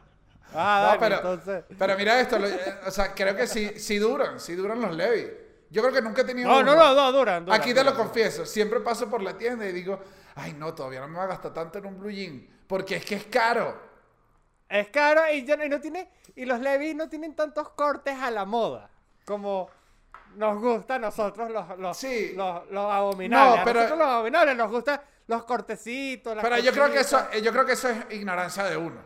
Ah, 0.53 0.91
No, 0.93 0.99
pero, 0.99 1.15
entonces... 1.17 1.63
pero 1.77 1.97
mira 1.97 2.19
esto, 2.21 2.37
lo- 2.39 2.47
eh, 2.47 2.59
o 2.85 2.91
sea, 2.91 3.13
creo 3.13 3.35
que 3.35 3.47
sí, 3.47 3.79
sí 3.79 3.97
duran, 3.97 4.39
sí 4.39 4.55
duran 4.55 4.79
los 4.79 4.95
Levis. 4.95 5.27
Yo 5.69 5.81
creo 5.81 5.93
que 5.93 6.01
nunca 6.01 6.21
he 6.21 6.25
tenido 6.25 6.47
No, 6.47 6.63
no, 6.63 6.71
uno. 6.73 6.75
no, 6.85 6.95
no, 6.95 7.11
duran, 7.11 7.43
duran, 7.45 7.59
Aquí 7.59 7.73
te 7.73 7.83
lo 7.83 7.91
duran. 7.91 8.05
confieso, 8.05 8.45
siempre 8.45 8.79
paso 8.79 9.09
por 9.09 9.21
la 9.21 9.37
tienda 9.37 9.67
y 9.67 9.73
digo, 9.73 9.99
ay 10.35 10.53
no, 10.53 10.73
todavía 10.73 11.01
no 11.01 11.09
me 11.09 11.17
va 11.17 11.25
a 11.25 11.27
gastar 11.27 11.53
tanto 11.53 11.79
en 11.79 11.87
un 11.87 11.99
blue 11.99 12.11
jean, 12.11 12.47
porque 12.67 12.95
es 12.95 13.03
que 13.05 13.15
es 13.15 13.25
caro. 13.25 13.86
Es 14.69 14.89
caro 14.89 15.21
y, 15.31 15.45
ya 15.45 15.55
no- 15.57 15.63
y 15.65 15.69
no 15.69 15.79
tiene 15.79 16.09
y 16.35 16.45
los 16.45 16.59
Levis 16.59 16.95
no 16.95 17.07
tienen 17.09 17.35
tantos 17.35 17.69
cortes 17.69 18.15
a 18.19 18.29
la 18.31 18.45
moda 18.45 18.89
como 19.25 19.69
nos 20.35 20.59
gusta 20.61 20.95
a 20.95 20.99
nosotros 20.99 21.49
los 21.49 21.77
los, 21.79 21.97
Sí. 21.97 22.33
los, 22.35 22.69
los 22.69 22.91
abominables. 22.91 23.55
No, 23.55 23.61
A 23.61 23.63
pero- 23.63 23.79
nosotros 23.81 23.99
los 23.99 24.07
abominables 24.07 24.57
nos 24.57 24.69
gustan 24.71 25.01
los 25.27 25.43
cortecitos. 25.45 26.35
las 26.35 26.43
Pero 26.43 26.57
yo 26.59 26.71
creo 26.71 26.91
que 26.91 26.99
eso, 26.99 27.31
yo 27.41 27.51
creo 27.51 27.65
que 27.65 27.73
eso 27.73 27.89
es 27.89 27.97
ignorancia 28.11 28.63
de 28.65 28.77
uno. 28.77 29.01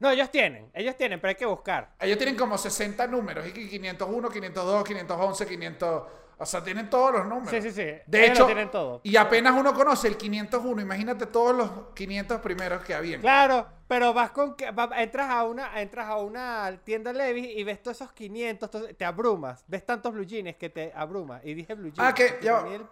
No, 0.00 0.10
ellos 0.10 0.30
tienen, 0.30 0.70
ellos 0.74 0.96
tienen, 0.96 1.20
pero 1.20 1.30
hay 1.30 1.34
que 1.34 1.46
buscar. 1.46 1.90
Ellos 1.98 2.16
tienen 2.18 2.36
como 2.36 2.56
60 2.56 3.06
números, 3.08 3.46
y 3.48 3.52
que 3.52 3.68
501, 3.68 4.28
502, 4.30 4.84
511, 4.84 5.46
500, 5.46 6.02
o 6.38 6.46
sea, 6.46 6.62
tienen 6.62 6.88
todos 6.88 7.12
los 7.12 7.26
números. 7.26 7.50
Sí, 7.50 7.60
sí, 7.62 7.70
sí. 7.70 7.82
De 8.06 8.24
Ellos 8.24 8.30
hecho, 8.30 8.40
lo 8.40 8.46
tienen 8.46 8.70
todo. 8.70 9.00
y 9.02 9.16
apenas 9.16 9.54
uno 9.54 9.74
conoce 9.74 10.08
el 10.08 10.16
501, 10.16 10.80
imagínate 10.80 11.26
todos 11.26 11.54
los 11.56 11.70
500 11.94 12.40
primeros 12.40 12.82
que 12.84 12.94
habían. 12.94 13.20
Claro, 13.20 13.66
pero 13.88 14.14
vas 14.14 14.30
con 14.30 14.54
que 14.54 14.70
va- 14.70 14.90
entras 15.02 15.28
a 15.30 15.44
una 15.44 15.80
entras 15.80 16.06
a 16.08 16.16
una 16.16 16.78
tienda 16.84 17.12
Levis 17.12 17.48
y 17.56 17.64
ves 17.64 17.82
todos 17.82 17.96
esos 18.00 18.12
500, 18.12 18.70
todos- 18.70 18.96
te 18.96 19.04
abrumas, 19.04 19.64
ves 19.66 19.84
tantos 19.84 20.12
blue 20.12 20.24
jeans 20.24 20.56
que 20.56 20.68
te 20.70 20.92
abruma 20.94 21.40
y 21.42 21.54
dije 21.54 21.74
blue 21.74 21.90
jeans. 21.92 21.98
Ah, 22.08 22.14
que- 22.14 22.28
porque 22.28 22.44
ya 22.44 22.52
va. 22.52 22.58
para 22.60 22.70
mí 22.70 22.76
el- 22.76 22.86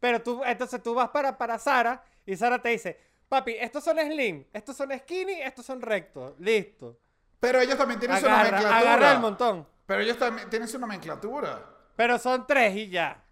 Pero 0.00 0.22
tú 0.22 0.42
entonces 0.44 0.82
tú 0.82 0.94
vas 0.94 1.08
para 1.08 1.36
para 1.38 1.58
Sara 1.58 2.02
y 2.26 2.36
Sara 2.36 2.60
te 2.60 2.68
dice, 2.68 3.00
"Papi, 3.28 3.56
estos 3.58 3.82
son 3.82 3.98
slim, 3.98 4.44
estos 4.52 4.76
son 4.76 4.90
skinny, 4.98 5.40
estos 5.40 5.64
son 5.66 5.80
rectos." 5.80 6.34
Listo. 6.38 6.98
Pero 7.40 7.60
ellos 7.60 7.76
también 7.76 7.98
tienen 8.00 8.18
su 8.18 8.26
Agarra, 8.26 8.44
nomenclatura. 8.44 8.78
agarra 8.78 9.12
el 9.12 9.18
montón. 9.20 9.66
Pero 9.86 10.00
ellos 10.00 10.18
también 10.18 10.48
tienen 10.50 10.68
su 10.68 10.78
nomenclatura. 10.78 11.73
Pero 11.96 12.18
son 12.18 12.46
tres 12.46 12.74
y 12.76 12.88
ya. 12.88 13.22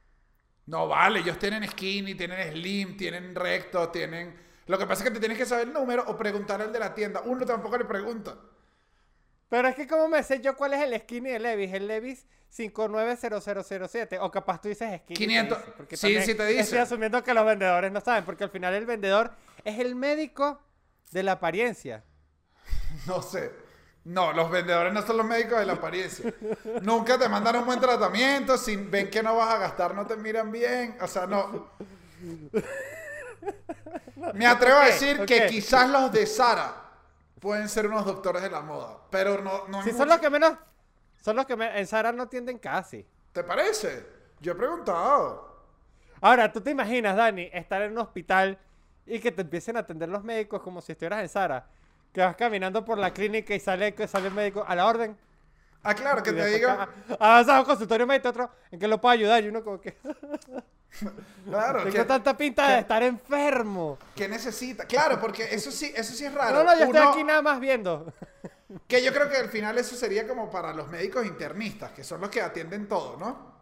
No 0.67 0.87
vale, 0.89 1.21
ellos 1.21 1.39
tienen 1.39 1.67
skinny, 1.69 2.15
tienen 2.15 2.53
slim, 2.53 2.97
tienen 2.97 3.35
recto, 3.35 3.89
tienen... 3.89 4.41
Lo 4.67 4.79
que 4.79 4.87
pasa 4.87 5.03
es 5.03 5.09
que 5.09 5.15
te 5.15 5.21
tienes 5.21 5.37
que 5.37 5.45
saber 5.45 5.67
el 5.67 5.73
número 5.75 6.05
o 6.07 6.17
preguntar 6.17 6.63
al 6.63 6.73
de 6.73 6.79
la 6.79 6.95
tienda. 6.95 7.21
Uno 7.25 7.45
tampoco 7.45 7.77
le 7.77 7.85
pregunta. 7.85 8.37
Pero 9.49 9.69
es 9.69 9.75
que 9.75 9.87
como 9.87 10.09
me 10.09 10.23
sé 10.23 10.41
yo 10.41 10.57
cuál 10.57 10.73
es 10.75 10.81
el 10.83 10.99
skinny 11.01 11.31
de 11.31 11.39
Levis, 11.41 11.75
el 11.75 11.87
Levis 11.89 12.27
590007 12.49 14.19
o 14.21 14.31
capaz 14.31 14.61
tú 14.61 14.69
dices 14.69 14.89
skinny. 15.01 15.15
te 15.15 15.15
500. 15.15 15.59
dice, 15.59 15.73
porque 15.77 15.97
Sí, 15.97 16.23
sí 16.23 16.35
te 16.35 16.47
dice. 16.47 16.61
Estoy 16.61 16.79
asumiendo 16.79 17.23
que 17.23 17.35
los 17.35 17.45
vendedores 17.45 17.91
no 17.91 18.01
saben, 18.01 18.25
porque 18.25 18.45
al 18.45 18.51
final 18.51 18.73
el 18.75 18.87
vendedor 18.87 19.33
es 19.65 19.79
el 19.79 19.95
médico 19.95 20.63
de 21.11 21.23
la 21.23 21.33
apariencia. 21.33 22.05
No 23.07 23.21
sé. 23.23 23.51
No, 24.05 24.33
los 24.33 24.51
vendedores 24.51 24.93
no 24.93 25.01
son 25.03 25.17
los 25.19 25.27
médicos 25.27 25.59
de 25.61 25.67
la 25.67 25.75
apariencia. 25.75 26.33
Nunca 26.83 27.17
te 27.19 27.29
mandan 27.29 27.57
un 27.57 27.67
buen 27.67 27.79
tratamiento. 27.81 28.57
Si 28.59 28.75
ven 28.77 29.09
que 29.11 29.23
no 29.23 29.37
vas 29.37 29.55
a 29.55 29.59
gastar, 29.59 29.95
no 29.95 30.07
te 30.07 30.17
miran 30.17 30.51
bien. 30.51 30.97
O 31.01 31.07
sea, 31.07 31.27
no. 31.27 31.69
Me 34.35 34.47
atrevo 34.47 34.79
a 34.79 34.87
decir 34.87 35.25
que 35.25 35.47
quizás 35.47 35.89
los 35.89 36.13
de 36.13 36.27
Sara 36.27 36.75
pueden 37.41 37.69
ser 37.69 37.87
unos 37.87 38.05
doctores 38.05 38.43
de 38.43 38.51
la 38.51 38.61
moda. 38.61 38.99
Pero 39.11 39.41
no, 39.43 39.67
no 39.69 39.83
Si 39.83 39.91
son 39.91 39.99
mucho- 40.01 40.11
los 40.11 40.19
que 40.21 40.31
menos, 40.31 40.53
son 41.23 41.37
los 41.37 41.47
que 41.47 41.57
me- 41.57 41.79
en 41.79 41.87
Sara 41.87 42.13
no 42.13 42.29
tienden 42.29 42.59
casi. 42.59 43.07
¿Te 43.33 43.43
parece? 43.45 44.07
Yo 44.41 44.53
he 44.53 44.55
preguntado. 44.55 45.53
Ahora, 46.21 46.53
tú 46.53 46.61
te 46.61 46.71
imaginas, 46.71 47.17
Dani, 47.17 47.49
estar 47.53 47.83
en 47.83 47.93
un 47.93 47.99
hospital 47.99 48.59
y 49.07 49.19
que 49.19 49.33
te 49.33 49.43
empiecen 49.43 49.77
a 49.77 49.81
atender 49.81 50.09
los 50.09 50.23
médicos 50.23 50.63
como 50.63 50.81
si 50.81 50.93
estuvieras 50.93 51.21
en 51.23 51.29
Sara. 51.29 51.67
Que 52.13 52.21
vas 52.21 52.37
caminando 52.37 52.85
por 52.85 52.99
la 52.99 53.13
clínica 53.13 53.55
y 53.55 53.61
sale, 53.61 53.95
sale 54.07 54.29
el 54.29 54.35
médico 54.35 54.65
a 54.67 54.75
la 54.75 54.87
orden. 54.87 55.17
Ah, 55.83 55.95
claro, 55.95 56.23
que 56.23 56.31
Y 56.31 56.35
te 56.35 56.61
ca- 56.61 56.89
Avanzas 57.19 57.57
a 57.57 57.61
un 57.61 57.65
consultorio 57.67 58.07
médico, 58.07 58.29
otro, 58.29 58.51
en 58.71 58.79
que 58.79 58.87
lo 58.87 59.01
puedo 59.01 59.13
ayudar. 59.13 59.43
Y 59.43 59.49
uno 59.49 59.65
como 59.65 59.81
que 59.81 59.97
Claro, 61.49 61.83
tengo 61.85 61.97
que, 61.97 62.05
tanta 62.05 62.37
pinta 62.37 62.67
que- 62.67 62.73
de 62.75 62.79
estar 62.81 63.03
enfermo. 63.03 63.99
que 64.15 64.29
necesita. 64.29 64.85
Claro, 64.85 65.19
porque 65.19 65.45
eso 65.55 65.71
sí, 65.73 65.93
eso 65.97 66.13
sí 66.13 66.25
es 66.27 66.33
raro. 66.35 66.59
No, 66.59 66.65
no, 66.65 66.79
yo 66.79 66.85
estoy 66.85 67.01
aquí 67.01 67.25
nada 67.25 67.43
más 67.43 67.59
viendo. 67.61 68.13
Que 68.89 69.03
yo 69.05 69.13
creo 69.13 69.29
que 69.29 69.37
al 69.37 69.51
final 69.51 69.77
eso 69.77 69.95
sería 69.95 70.27
como 70.27 70.51
para 70.51 70.73
los 70.73 70.89
médicos 70.89 71.27
internistas, 71.27 71.93
que 71.93 72.03
son 72.03 72.23
los 72.23 72.31
que 72.31 72.41
atienden 72.41 72.89
todo, 72.89 73.19
¿no? 73.19 73.53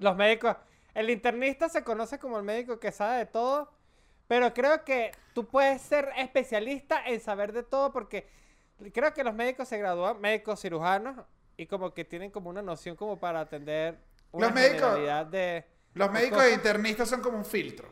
Los 0.00 0.14
médicos. 0.16 0.54
El 0.92 1.08
internista 1.08 1.70
se 1.70 1.82
conoce 1.82 2.18
como 2.18 2.36
el 2.36 2.42
médico 2.44 2.78
que 2.78 2.92
sabe 2.92 3.18
de 3.18 3.26
todo. 3.26 3.72
Pero 4.26 4.52
creo 4.54 4.84
que 4.84 5.12
tú 5.34 5.46
puedes 5.46 5.82
ser 5.82 6.08
especialista 6.16 7.04
en 7.06 7.20
saber 7.20 7.52
de 7.52 7.62
todo 7.62 7.92
porque 7.92 8.26
creo 8.92 9.12
que 9.12 9.22
los 9.24 9.34
médicos 9.34 9.68
se 9.68 9.78
gradúan, 9.78 10.20
médicos 10.20 10.60
cirujanos, 10.60 11.24
y 11.56 11.66
como 11.66 11.92
que 11.94 12.04
tienen 12.04 12.30
como 12.30 12.50
una 12.50 12.62
noción 12.62 12.96
como 12.96 13.20
para 13.20 13.40
atender 13.40 13.98
una 14.32 14.46
Los 14.46 14.54
médicos- 14.54 15.30
de... 15.30 15.64
Los 15.94 16.10
médicos 16.10 16.38
cosas. 16.38 16.50
e 16.50 16.54
internistas 16.54 17.08
son 17.08 17.20
como 17.20 17.38
un 17.38 17.44
filtro. 17.44 17.88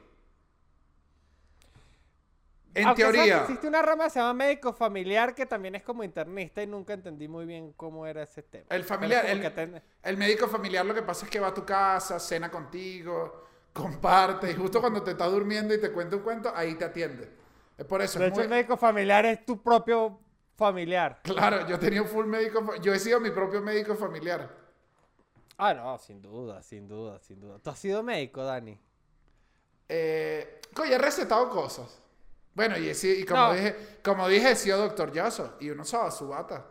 En 2.75 2.87
Aunque 2.87 3.03
teoría. 3.03 3.43
existe 3.43 3.69
una 3.69 3.83
rama 3.83 4.05
que 4.05 4.11
se 4.11 4.19
llama 4.19 4.33
médico 4.33 4.73
familiar 4.73 5.35
que 5.35 5.45
también 5.45 5.75
es 5.75 5.83
como 5.83 6.03
internista 6.03 6.63
y 6.63 6.67
nunca 6.67 6.95
entendí 6.95 7.29
muy 7.29 7.45
bien 7.45 7.73
cómo 7.75 8.07
era 8.07 8.23
ese 8.23 8.43
tema. 8.43 8.65
El 8.71 8.83
familiar, 8.83 9.27
el 10.03 10.17
médico 10.17 10.49
familiar 10.49 10.85
lo 10.87 10.95
que 10.95 11.03
pasa 11.03 11.27
es 11.27 11.31
que 11.31 11.39
va 11.39 11.49
a 11.49 11.55
tu 11.55 11.67
casa, 11.67 12.19
cena 12.19 12.51
contigo, 12.51 13.45
comparte, 13.73 14.51
y 14.51 14.55
justo 14.55 14.81
cuando 14.81 15.03
te 15.03 15.13
estás 15.13 15.31
durmiendo 15.31 15.75
y 15.75 15.81
te 15.81 15.91
cuenta 15.91 16.17
un 16.17 16.23
cuento, 16.23 16.53
ahí 16.55 16.75
te 16.75 16.85
atiende. 16.85 17.31
Es 17.79 17.85
por 17.87 18.03
eso. 18.03 18.19
De 18.19 18.27
hecho, 18.27 18.37
muy- 18.37 18.45
el 18.45 18.51
médico 18.51 18.77
familiar 18.77 19.25
es 19.27 19.45
tu 19.45 19.63
propio 19.63 20.19
familiar. 20.57 21.21
Claro, 21.23 21.67
yo 21.67 21.79
tenía 21.79 22.03
un 22.03 22.09
full 22.09 22.27
médico, 22.27 22.75
yo 22.77 22.93
he 22.93 22.99
sido 22.99 23.19
mi 23.21 23.31
propio 23.31 23.61
médico 23.63 23.95
familiar. 23.95 24.49
Ah, 25.59 25.75
no, 25.75 25.97
sin 25.99 26.21
duda, 26.21 26.63
sin 26.63 26.87
duda, 26.89 27.19
sin 27.21 27.41
duda. 27.41 27.59
¿Tú 27.59 27.71
has 27.71 27.79
sido 27.79 28.03
médico, 28.03 28.43
Dani? 28.45 28.79
Eh, 29.89 30.61
coño, 30.75 30.93
he 30.93 30.99
recetado 30.99 31.49
cosas. 31.49 32.01
Bueno, 32.55 32.77
y, 32.79 32.89
he 32.89 33.07
y 33.21 33.25
como, 33.25 33.41
No. 33.49 33.53
dije, 33.55 33.77
como 34.05 34.29
dije, 34.29 34.51
he 34.53 34.57
sido 34.57 34.79
doctor 34.79 35.13
Yaso, 35.13 35.57
y 35.61 35.71
uno 35.71 35.83
usaba 35.83 36.11
su 36.11 36.29
bata. 36.29 36.67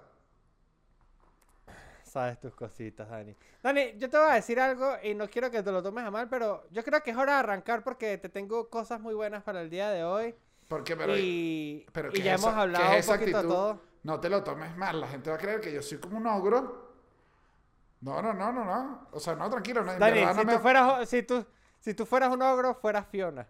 Sabes 2.11 2.41
tus 2.41 2.53
cositas, 2.53 3.09
Dani. 3.09 3.33
Dani, 3.63 3.93
yo 3.97 4.09
te 4.09 4.17
voy 4.17 4.29
a 4.29 4.33
decir 4.33 4.59
algo 4.59 4.95
y 5.01 5.13
no 5.15 5.29
quiero 5.29 5.49
que 5.49 5.63
te 5.63 5.71
lo 5.71 5.81
tomes 5.81 6.03
a 6.03 6.11
mal, 6.11 6.27
pero 6.27 6.65
yo 6.69 6.83
creo 6.83 7.01
que 7.01 7.11
es 7.11 7.15
hora 7.15 7.35
de 7.35 7.39
arrancar 7.39 7.85
porque 7.85 8.17
te 8.17 8.27
tengo 8.27 8.69
cosas 8.69 8.99
muy 8.99 9.13
buenas 9.13 9.43
para 9.43 9.61
el 9.61 9.69
día 9.69 9.89
de 9.91 10.03
hoy. 10.03 10.35
Porque, 10.67 10.97
pero, 10.97 11.17
y 11.17 11.85
pero 11.93 12.09
y 12.09 12.13
¿qué 12.15 12.23
ya 12.23 12.33
hemos 12.33 12.53
hablado 12.53 12.85
un 12.89 12.93
es 12.95 13.05
esa 13.05 13.17
poquito 13.17 13.37
actitud? 13.37 13.53
todo. 13.53 13.81
No 14.03 14.19
te 14.19 14.27
lo 14.27 14.43
tomes 14.43 14.75
mal, 14.75 14.99
la 14.99 15.07
gente 15.07 15.29
va 15.29 15.37
a 15.37 15.39
creer 15.39 15.61
que 15.61 15.71
yo 15.71 15.81
soy 15.81 15.99
como 15.99 16.17
un 16.17 16.27
ogro. 16.27 16.91
No, 18.01 18.21
no, 18.21 18.33
no, 18.33 18.51
no, 18.51 18.65
no. 18.65 19.07
O 19.13 19.19
sea, 19.21 19.35
no, 19.35 19.49
tranquilo, 19.49 19.81
no, 19.85 19.93
Dani, 19.97 20.19
si, 20.19 20.25
no, 20.35 20.43
me- 20.43 20.53
tú 20.55 20.59
fueras, 20.59 21.07
si, 21.09 21.23
tú, 21.23 21.45
si 21.79 21.93
tú 21.93 22.05
fueras 22.05 22.29
un 22.33 22.41
ogro, 22.41 22.75
fueras 22.75 23.07
Fiona. 23.07 23.47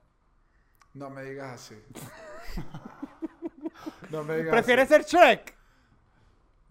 no 0.93 1.09
me 1.09 1.23
digas 1.23 1.51
así. 1.53 1.81
no 4.09 4.23
me 4.23 4.37
digas 4.37 4.51
¿Prefieres 4.53 4.91
así. 4.91 5.03
ser 5.03 5.03
Shrek? 5.05 5.55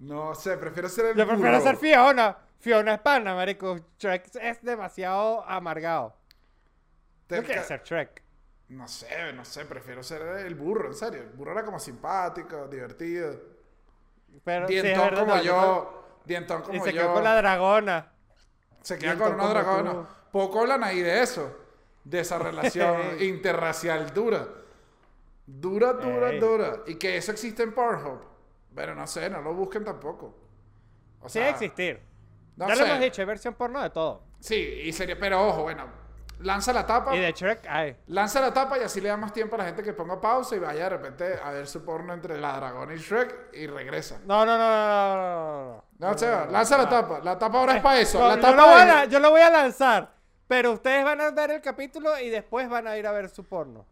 No 0.00 0.34
sé, 0.34 0.56
prefiero 0.56 0.88
ser 0.88 1.06
el 1.06 1.16
Yo 1.16 1.26
prefiero 1.26 1.52
burro. 1.58 1.62
ser 1.62 1.76
Fiona. 1.76 2.36
Fiona 2.58 2.94
es 2.94 3.00
pana, 3.00 3.34
marico. 3.34 3.78
Shrek 3.98 4.30
es 4.40 4.62
demasiado 4.62 5.44
amargado. 5.44 6.14
Yo 7.28 7.42
quiero 7.44 7.62
ser 7.62 7.82
Shrek. 7.84 8.22
No 8.68 8.86
sé, 8.88 9.32
no 9.32 9.44
sé, 9.44 9.64
prefiero 9.64 10.02
ser 10.02 10.22
el 10.46 10.54
burro, 10.54 10.88
en 10.88 10.94
serio. 10.94 11.22
El 11.22 11.30
burro 11.30 11.52
era 11.52 11.64
como 11.64 11.78
simpático, 11.78 12.68
divertido. 12.68 13.36
Pero 14.44 14.68
sí, 14.68 14.74
Dientón 14.74 15.04
verdad, 15.04 15.20
como 15.20 15.34
no, 15.36 15.42
yo. 15.42 16.20
Dientón 16.24 16.62
Y 16.62 16.64
como 16.64 16.84
se 16.84 16.92
yo. 16.92 17.00
quedó 17.00 17.14
con 17.14 17.24
la 17.24 17.36
dragona. 17.36 18.12
Se 18.82 18.98
queda 18.98 19.14
dientón 19.14 19.32
con 19.32 19.40
una 19.40 19.48
dragona. 19.50 19.92
tú. 19.92 20.06
Poco 20.32 20.60
hablan 20.60 20.84
ahí 20.84 21.00
de 21.00 21.22
eso. 21.22 21.56
De 22.04 22.20
esa 22.20 22.38
relación 22.38 22.96
interracial 23.20 24.12
dura. 24.14 24.46
Dura, 25.46 25.94
dura, 25.94 26.30
Ey. 26.30 26.38
dura. 26.40 26.76
Y 26.86 26.94
que 26.96 27.16
eso 27.16 27.32
existe 27.32 27.62
en 27.64 27.74
Pornhub. 27.74 28.20
Pero 28.74 28.94
no 28.94 29.06
sé, 29.06 29.28
no 29.30 29.40
lo 29.42 29.54
busquen 29.54 29.84
tampoco. 29.84 30.36
O 31.20 31.28
Sí, 31.28 31.34
sea, 31.34 31.42
debe 31.46 31.52
existir. 31.52 32.00
no 32.56 32.68
ya 32.68 32.76
sé. 32.76 32.80
lo 32.82 32.86
hemos 32.88 33.00
dicho, 33.00 33.22
hay 33.22 33.26
versión 33.26 33.54
porno 33.54 33.82
de 33.82 33.90
todo. 33.90 34.22
Sí, 34.40 34.54
y 34.56 34.92
sería, 34.92 35.18
pero 35.18 35.46
ojo, 35.48 35.62
bueno, 35.64 35.84
lanza 36.38 36.72
la 36.72 36.86
tapa. 36.86 37.14
Y 37.14 37.18
de 37.20 37.32
Shrek 37.32 37.66
hay. 37.68 37.96
Lanza 38.06 38.40
la 38.40 38.54
tapa 38.54 38.78
y 38.78 38.82
así 38.82 39.00
le 39.00 39.08
da 39.10 39.16
más 39.18 39.32
tiempo 39.32 39.56
a 39.56 39.58
la 39.58 39.64
gente 39.66 39.82
que 39.82 39.92
ponga 39.92 40.18
pausa 40.20 40.56
y 40.56 40.58
vaya 40.60 40.84
de 40.84 40.88
repente 40.90 41.38
a 41.42 41.50
ver 41.50 41.66
su 41.66 41.84
porno 41.84 42.14
entre 42.14 42.40
la 42.40 42.56
dragona 42.56 42.94
y 42.94 42.98
Shrek 42.98 43.50
y 43.54 43.66
regresa. 43.66 44.20
No, 44.24 44.46
no, 44.46 44.56
no, 44.56 44.70
no, 44.70 44.86
no, 44.88 45.16
no, 45.16 45.74
no. 45.74 45.84
No, 46.12 46.16
Seba, 46.18 46.46
lanza 46.46 46.78
la 46.78 46.88
tapa. 46.88 47.20
La 47.22 47.38
tapa 47.38 47.58
ahora 47.58 47.76
es 47.76 47.82
para 47.82 48.00
eso. 48.00 48.18
Yo, 48.18 48.54
lo 48.54 48.66
voy 48.66 48.80
a, 48.80 49.04
yo 49.04 49.18
lo 49.18 49.30
voy 49.30 49.40
a 49.42 49.50
lanzar. 49.50 50.14
Pero 50.48 50.72
ustedes 50.72 51.04
van 51.04 51.20
a 51.20 51.30
ver 51.30 51.50
el 51.50 51.60
capítulo 51.60 52.18
y 52.18 52.30
después 52.30 52.68
van 52.68 52.86
a 52.88 52.96
ir 52.96 53.06
a 53.06 53.12
ver 53.12 53.28
su 53.28 53.44
porno. 53.44 53.84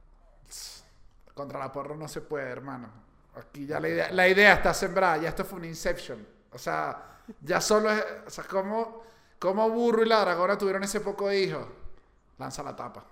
Contra 1.34 1.58
la 1.60 1.70
porro 1.70 1.94
no 1.96 2.08
se 2.08 2.20
puede, 2.20 2.48
hermano. 2.50 2.90
Aquí 3.38 3.66
ya 3.66 3.78
la 3.78 3.88
idea, 3.88 4.10
la 4.10 4.28
idea 4.28 4.54
está 4.54 4.74
sembrada. 4.74 5.18
Ya 5.18 5.28
esto 5.28 5.44
fue 5.44 5.58
un 5.58 5.64
Inception. 5.66 6.26
O 6.50 6.58
sea, 6.58 7.20
ya 7.40 7.60
solo 7.60 7.90
es... 7.92 8.04
O 8.26 8.30
sea, 8.30 8.44
¿cómo, 8.44 9.02
cómo 9.38 9.70
Burro 9.70 10.02
y 10.02 10.08
la 10.08 10.20
dragona 10.20 10.58
tuvieron 10.58 10.82
ese 10.82 11.00
poco 11.00 11.28
de 11.28 11.40
hijos? 11.40 11.66
Lanza 12.38 12.62
la 12.62 12.74
tapa. 12.74 13.04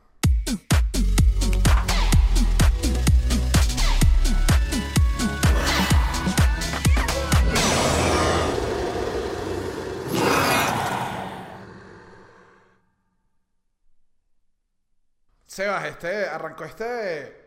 Sebas, 15.46 15.84
este 15.86 16.28
arrancó 16.28 16.64
este 16.64 17.46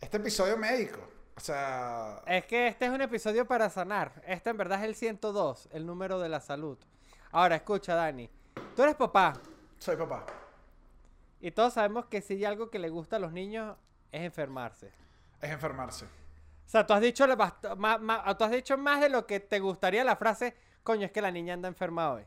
este 0.00 0.16
episodio 0.16 0.56
médico. 0.56 1.15
O 1.36 1.40
sea, 1.40 2.22
Es 2.26 2.46
que 2.46 2.68
este 2.68 2.86
es 2.86 2.90
un 2.90 3.00
episodio 3.02 3.46
para 3.46 3.68
sanar. 3.68 4.22
Este 4.26 4.50
en 4.50 4.56
verdad 4.56 4.78
es 4.80 4.84
el 4.86 4.94
102, 4.94 5.68
el 5.72 5.84
número 5.86 6.18
de 6.18 6.28
la 6.28 6.40
salud. 6.40 6.78
Ahora, 7.30 7.56
escucha, 7.56 7.94
Dani. 7.94 8.30
Tú 8.74 8.82
eres 8.82 8.94
papá. 8.94 9.34
soy 9.78 9.96
papá. 9.96 10.24
Y 11.40 11.50
todos 11.50 11.74
sabemos 11.74 12.06
que 12.06 12.22
si 12.22 12.34
hay 12.34 12.44
algo 12.46 12.70
que 12.70 12.78
le 12.78 12.88
gusta 12.88 13.16
a 13.16 13.18
los 13.18 13.32
niños 13.32 13.76
es 14.10 14.22
enfermarse. 14.22 14.90
Es 15.40 15.50
enfermarse. 15.50 16.06
O 16.06 16.68
sea, 16.68 16.86
tú 16.86 16.94
has 16.94 17.00
dicho, 17.02 17.26
ma- 17.76 17.98
ma- 17.98 18.36
tú 18.36 18.44
has 18.44 18.50
dicho 18.50 18.76
más 18.78 19.00
de 19.00 19.10
lo 19.10 19.26
que 19.26 19.38
te 19.38 19.60
gustaría 19.60 20.02
la 20.04 20.16
frase, 20.16 20.56
coño, 20.82 21.04
es 21.06 21.12
que 21.12 21.20
la 21.20 21.30
niña 21.30 21.52
anda 21.54 21.68
enferma 21.68 22.12
hoy. 22.12 22.24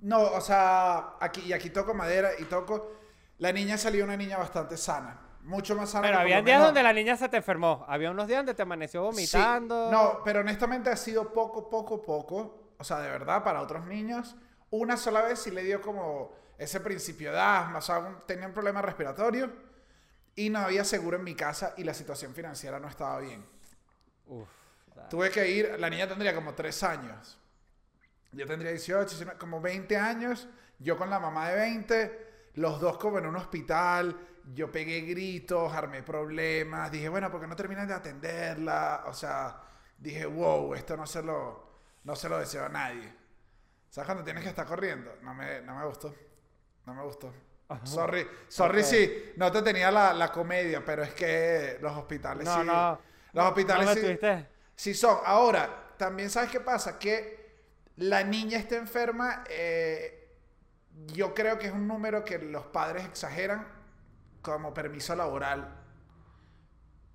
No, 0.00 0.20
o 0.20 0.40
sea, 0.42 1.14
aquí 1.18 1.40
y 1.40 1.52
aquí 1.54 1.70
toco 1.70 1.94
madera 1.94 2.30
y 2.38 2.44
toco. 2.44 2.92
La 3.38 3.52
niña 3.52 3.78
salió 3.78 4.04
una 4.04 4.16
niña 4.16 4.36
bastante 4.36 4.76
sana. 4.76 5.18
Mucho 5.42 5.74
más 5.76 5.90
sana. 5.90 6.06
Pero 6.06 6.18
había 6.20 6.42
días 6.42 6.62
donde 6.62 6.82
la 6.82 6.92
niña 6.92 7.16
se 7.16 7.28
te 7.28 7.38
enfermó. 7.38 7.84
Había 7.88 8.10
unos 8.10 8.26
días 8.28 8.40
donde 8.40 8.54
te 8.54 8.62
amaneció 8.62 9.00
Sí, 9.00 9.06
vomitando. 9.06 9.90
no, 9.90 10.20
pero 10.24 10.40
honestamente 10.40 10.90
ha 10.90 10.96
sido 10.96 11.32
poco, 11.32 11.70
poco, 11.70 12.02
poco. 12.02 12.72
O 12.78 12.84
sea, 12.84 13.00
de 13.00 13.10
verdad, 13.10 13.42
para 13.42 13.62
otros 13.62 13.86
niños. 13.86 14.36
Una 14.70 14.96
sola 14.96 15.22
vez 15.22 15.38
sí 15.40 15.50
le 15.50 15.62
dio 15.62 15.80
como 15.80 16.32
ese 16.58 16.80
principio 16.80 17.32
de 17.32 17.40
asma. 17.40 17.78
O 17.78 17.82
sea, 17.82 17.98
un- 17.98 18.26
tenía 18.26 18.46
un 18.46 18.52
problema 18.52 18.82
respiratorio. 18.82 19.50
Y 20.34 20.50
no 20.50 20.58
había 20.60 20.84
seguro 20.84 21.16
en 21.16 21.24
mi 21.24 21.34
casa 21.34 21.74
y 21.78 21.84
la 21.84 21.94
situación 21.94 22.34
financiera 22.34 22.78
no 22.78 22.88
estaba 22.88 23.18
bien. 23.20 23.44
Uf, 24.26 24.48
Tuve 25.08 25.30
que 25.30 25.48
ir, 25.48 25.76
la 25.80 25.88
niña 25.88 26.06
tendría 26.06 26.34
como 26.34 26.54
3 26.54 26.82
años. 26.82 27.40
Yo 28.32 28.46
tendría 28.46 28.70
18, 28.72 29.08
19, 29.08 29.38
como 29.38 29.60
20 29.60 29.96
años. 29.96 30.48
Yo 30.78 30.96
con 30.98 31.08
la 31.08 31.18
mamá 31.18 31.48
de 31.48 31.56
20, 31.56 32.50
los 32.54 32.80
dos 32.80 32.98
como 32.98 33.18
en 33.18 33.26
un 33.26 33.36
hospital. 33.36 34.16
Yo 34.54 34.70
pegué 34.72 35.00
gritos, 35.02 35.72
armé 35.72 36.02
problemas. 36.02 36.90
Dije, 36.90 37.08
bueno, 37.08 37.30
¿por 37.30 37.40
qué 37.40 37.46
no 37.46 37.56
terminan 37.56 37.86
de 37.86 37.94
atenderla? 37.94 39.04
O 39.06 39.12
sea, 39.12 39.60
dije, 39.98 40.24
wow, 40.26 40.74
esto 40.74 40.96
no 40.96 41.06
se 41.06 41.22
lo, 41.22 41.68
no 42.04 42.16
se 42.16 42.28
lo 42.28 42.38
deseo 42.38 42.64
a 42.64 42.68
nadie. 42.68 43.12
¿Sabes 43.90 44.06
cuando 44.06 44.24
tienes 44.24 44.42
que 44.42 44.48
estar 44.50 44.66
corriendo? 44.66 45.16
No 45.22 45.34
me, 45.34 45.60
no 45.62 45.74
me 45.78 45.84
gustó. 45.86 46.14
No 46.86 46.94
me 46.94 47.02
gustó. 47.02 47.32
Sorry, 47.84 48.26
sorry 48.48 48.80
Ok. 48.80 48.84
si 48.86 49.32
no 49.36 49.52
te 49.52 49.60
tenía 49.60 49.90
la, 49.90 50.14
la 50.14 50.32
comedia, 50.32 50.82
pero 50.82 51.02
es 51.02 51.12
que 51.12 51.76
los 51.82 51.92
hospitales 51.96 52.44
No, 52.46 52.60
sí. 52.60 52.66
no. 52.66 52.98
Los 53.34 53.44
hospitales 53.46 54.20
no. 54.22 54.46
Sí 54.74 54.94
son. 54.94 55.18
Ahora, 55.26 55.92
también 55.98 56.30
sabes 56.30 56.50
qué 56.50 56.60
pasa, 56.60 56.98
que 56.98 57.36
la 57.96 58.24
niña 58.24 58.58
está 58.58 58.76
enferma, 58.76 59.44
eh, 59.50 60.34
yo 61.08 61.34
creo 61.34 61.58
que 61.58 61.66
es 61.66 61.72
un 61.72 61.86
número 61.86 62.24
que 62.24 62.38
los 62.38 62.64
padres 62.66 63.04
exageran 63.04 63.66
como 64.52 64.72
permiso 64.74 65.14
laboral 65.16 65.68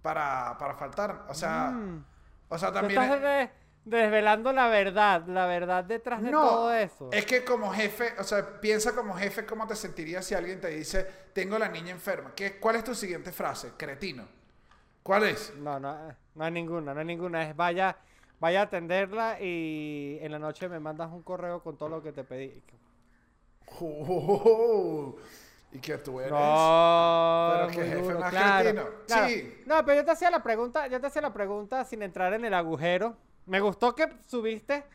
para, 0.02 0.58
para 0.58 0.76
faltar. 0.76 1.26
O 1.30 1.34
sea, 1.34 1.72
Mm. 1.72 2.06
o 2.50 2.58
sea 2.58 2.72
también... 2.72 3.02
estás 3.02 3.22
de- 3.22 3.50
desvelando 3.86 4.54
la 4.54 4.68
verdad, 4.68 5.26
la 5.28 5.46
verdad 5.46 5.84
detrás 5.84 6.22
de 6.22 6.32
no, 6.32 6.42
todo 6.42 6.74
eso. 6.74 7.10
es 7.12 7.26
que 7.26 7.44
como 7.44 7.72
jefe, 7.74 8.14
o 8.20 8.24
sea, 8.24 8.60
piensa 8.62 8.96
como 8.96 9.14
jefe 9.16 9.46
cómo 9.46 9.68
te 9.68 9.76
sentirías 9.76 10.26
si 10.26 10.36
alguien 10.36 10.62
te 10.62 10.70
dice, 10.70 11.06
tengo 11.34 11.60
la 11.60 11.70
niña 11.70 11.92
enferma. 11.92 12.34
¿Qué, 12.36 12.60
¿Cuál 12.60 12.78
es 12.78 12.84
tu 12.84 12.96
siguiente 12.96 13.32
frase? 13.32 13.72
Cretino. 13.78 14.28
¿Cuál 15.04 15.24
es? 15.26 15.54
No, 15.58 15.80
no, 15.80 16.16
no 16.36 16.44
hay 16.44 16.52
ninguna, 16.52 16.94
no 16.94 17.00
hay 17.02 17.06
ninguna. 17.06 17.44
Es 17.50 17.56
vaya, 17.56 17.98
vaya 18.40 18.62
a 18.62 18.64
atenderla 18.64 19.38
y 19.42 20.18
en 20.22 20.32
la 20.32 20.40
noche 20.40 20.70
me 20.70 20.80
mandas 20.80 21.12
un 21.12 21.24
correo 21.24 21.62
con 21.62 21.78
todo 21.78 21.90
lo 21.90 22.02
que 22.04 22.12
te 22.14 22.24
pedí. 22.24 22.64
Oh, 23.82 25.16
¿Y 25.74 25.80
que 25.80 25.98
tú 25.98 26.20
eres? 26.20 26.32
No, 26.32 27.52
Pero 27.56 27.68
que 27.70 27.74
jefe 27.90 28.02
duro, 28.02 28.20
más 28.20 28.30
claro, 28.30 28.64
cretino. 28.64 28.86
claro. 29.08 29.28
Sí. 29.28 29.64
No, 29.66 29.86
pero 29.86 30.00
yo 30.02 30.06
te 30.06 30.12
hacía 30.12 30.30
la 30.32 30.44
pregunta, 30.44 30.88
yo 30.88 31.02
te 31.02 31.08
hacía 31.08 31.22
la 31.22 31.34
pregunta 31.34 31.84
sin 31.86 32.04
entrar 32.04 32.34
en 32.34 32.46
el 32.46 32.54
agujero. 32.54 33.16
Me 33.46 33.60
gustó 33.60 33.96
que 33.96 34.08
subiste 34.28 34.86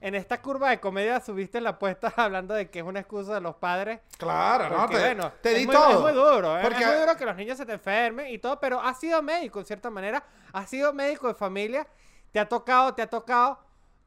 en 0.00 0.14
esta 0.14 0.40
curva 0.40 0.70
de 0.70 0.80
comedia, 0.80 1.20
subiste 1.20 1.60
la 1.60 1.70
apuesta 1.70 2.12
hablando 2.16 2.54
de 2.54 2.70
que 2.70 2.78
es 2.78 2.84
una 2.84 3.00
excusa 3.00 3.34
de 3.34 3.40
los 3.40 3.56
padres. 3.56 4.00
Claro, 4.18 4.68
¿no? 4.76 4.88
Te, 4.88 4.98
bueno, 4.98 5.32
te 5.42 5.54
di 5.54 5.66
muy, 5.66 5.74
todo. 5.74 5.90
Es 5.90 6.00
muy 6.00 6.12
duro, 6.12 6.58
¿eh? 6.58 6.62
Porque- 6.62 6.80
es 6.80 6.86
muy 6.86 6.96
duro 6.96 7.16
que 7.16 7.26
los 7.26 7.36
niños 7.36 7.58
se 7.58 7.66
te 7.66 7.72
enfermen 7.72 8.28
y 8.28 8.38
todo, 8.38 8.58
pero 8.60 8.80
has 8.80 8.98
sido 9.00 9.20
médico 9.22 9.58
en 9.58 9.66
cierta 9.66 9.90
manera, 9.90 10.22
has 10.52 10.70
sido 10.70 10.92
médico 10.92 11.26
de 11.28 11.34
familia, 11.34 11.86
te 12.30 12.38
ha 12.38 12.48
tocado, 12.48 12.94
te 12.94 13.02
ha 13.02 13.08
tocado 13.08 13.58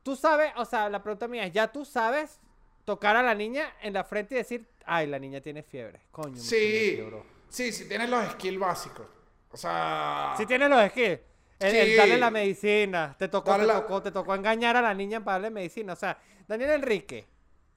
tú 0.04 0.18
sabes, 0.18 0.52
o 0.58 0.66
sea, 0.66 0.90
la 0.90 1.02
pregunta 1.02 1.28
mía 1.30 1.46
es, 1.46 1.54
¿ya 1.54 1.68
tú 1.70 1.86
sabes 1.86 2.40
tocar 2.86 3.16
a 3.16 3.24
la 3.24 3.34
niña 3.36 3.74
en 3.82 3.94
la 3.94 4.04
frente 4.04 4.36
y 4.36 4.38
decir, 4.38 4.68
ay, 4.86 5.08
la 5.08 5.20
niña 5.20 5.42
tiene 5.42 5.64
fiebre? 5.64 6.02
Coño. 6.12 6.36
Sí, 6.38 6.94
fiebró"? 6.96 7.26
sí, 7.50 7.72
sí, 7.72 7.88
tienes 7.88 8.10
los 8.10 8.26
skills 8.34 8.60
básicos. 8.60 9.08
O 9.52 9.58
sea, 9.58 10.34
Si 10.38 10.46
tienes 10.46 10.70
los 10.70 10.90
skills. 10.90 11.20
El, 11.60 11.76
el 11.76 11.88
Sí. 11.92 11.96
darle 11.96 12.18
la 12.18 12.32
medicina. 12.32 13.16
Te 13.18 13.28
tocó, 13.30 13.56
te 13.56 13.64
la- 13.66 13.76
tocó, 13.82 14.02
te 14.02 14.12
tocó 14.12 14.36
engañar 14.36 14.76
a 14.76 14.82
la 14.82 14.94
niña 14.94 15.24
para 15.24 15.36
darle 15.36 15.50
medicina. 15.52 15.94
O 15.94 15.96
sea, 15.96 16.18
Daniel 16.48 16.72
Enrique, 16.72 17.26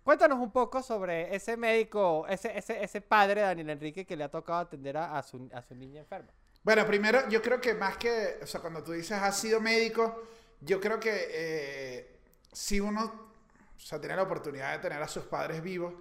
cuéntanos 0.02 0.38
un 0.40 0.50
poco 0.50 0.82
sobre 0.82 1.34
ese 1.36 1.56
médico, 1.56 2.26
ese, 2.28 2.56
ese, 2.58 2.82
ese 2.82 3.00
padre 3.02 3.42
de 3.42 3.46
Daniel 3.48 3.70
Enrique 3.70 4.04
que 4.04 4.16
le 4.16 4.24
ha 4.24 4.30
tocado 4.30 4.60
atender 4.60 4.96
a, 4.96 5.16
a 5.18 5.22
su, 5.22 5.48
a 5.52 5.62
su 5.62 5.74
niña 5.74 6.00
enferma. 6.00 6.30
Bueno, 6.64 6.84
primero, 6.84 7.28
yo 7.28 7.40
creo 7.40 7.60
que 7.60 7.74
más 7.74 7.96
que, 7.96 8.38
o 8.42 8.46
sea, 8.46 8.60
cuando 8.60 8.82
tú 8.82 8.90
dices 8.92 9.12
has 9.12 9.38
sido 9.38 9.60
médico, 9.60 10.24
yo 10.62 10.80
creo 10.80 10.98
que 10.98 11.10
eh, 11.30 12.18
si 12.50 12.80
uno, 12.80 13.25
o 13.76 13.80
sea, 13.80 14.00
tiene 14.00 14.16
la 14.16 14.22
oportunidad 14.22 14.72
de 14.72 14.78
tener 14.78 15.02
a 15.02 15.08
sus 15.08 15.24
padres 15.24 15.62
vivos, 15.62 15.94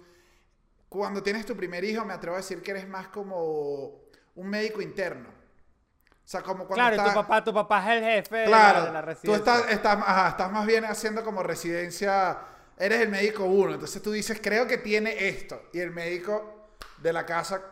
cuando 0.88 1.22
tienes 1.22 1.44
tu 1.44 1.56
primer 1.56 1.84
hijo, 1.84 2.04
me 2.04 2.14
atrevo 2.14 2.36
a 2.36 2.38
decir 2.38 2.62
que 2.62 2.70
eres 2.70 2.88
más 2.88 3.08
como 3.08 4.00
un 4.36 4.48
médico 4.48 4.80
interno. 4.80 5.28
O 5.28 6.28
sea, 6.28 6.42
como 6.42 6.66
cuando 6.66 6.74
Claro, 6.76 6.96
y 6.96 6.98
estás- 6.98 7.14
tu 7.14 7.20
papá, 7.20 7.44
tu 7.44 7.54
papá 7.54 7.80
es 7.94 7.98
el 7.98 8.04
jefe 8.04 8.36
de, 8.36 8.44
Claro, 8.46 8.80
la, 8.80 8.86
de 8.86 8.92
la 8.92 9.00
tú 9.00 9.06
residencia. 9.06 9.36
estás, 9.54 9.70
estás, 9.70 9.96
ajá, 9.98 10.28
estás 10.30 10.52
más 10.52 10.66
bien 10.66 10.84
haciendo 10.84 11.22
como 11.24 11.42
residencia, 11.42 12.38
eres 12.78 13.00
el 13.00 13.08
médico 13.10 13.44
uno, 13.44 13.74
entonces 13.74 14.02
tú 14.02 14.10
dices, 14.10 14.40
creo 14.42 14.66
que 14.66 14.78
tiene 14.78 15.28
esto, 15.28 15.62
y 15.72 15.80
el 15.80 15.90
médico 15.90 16.68
de 16.98 17.12
la 17.12 17.24
casa, 17.26 17.62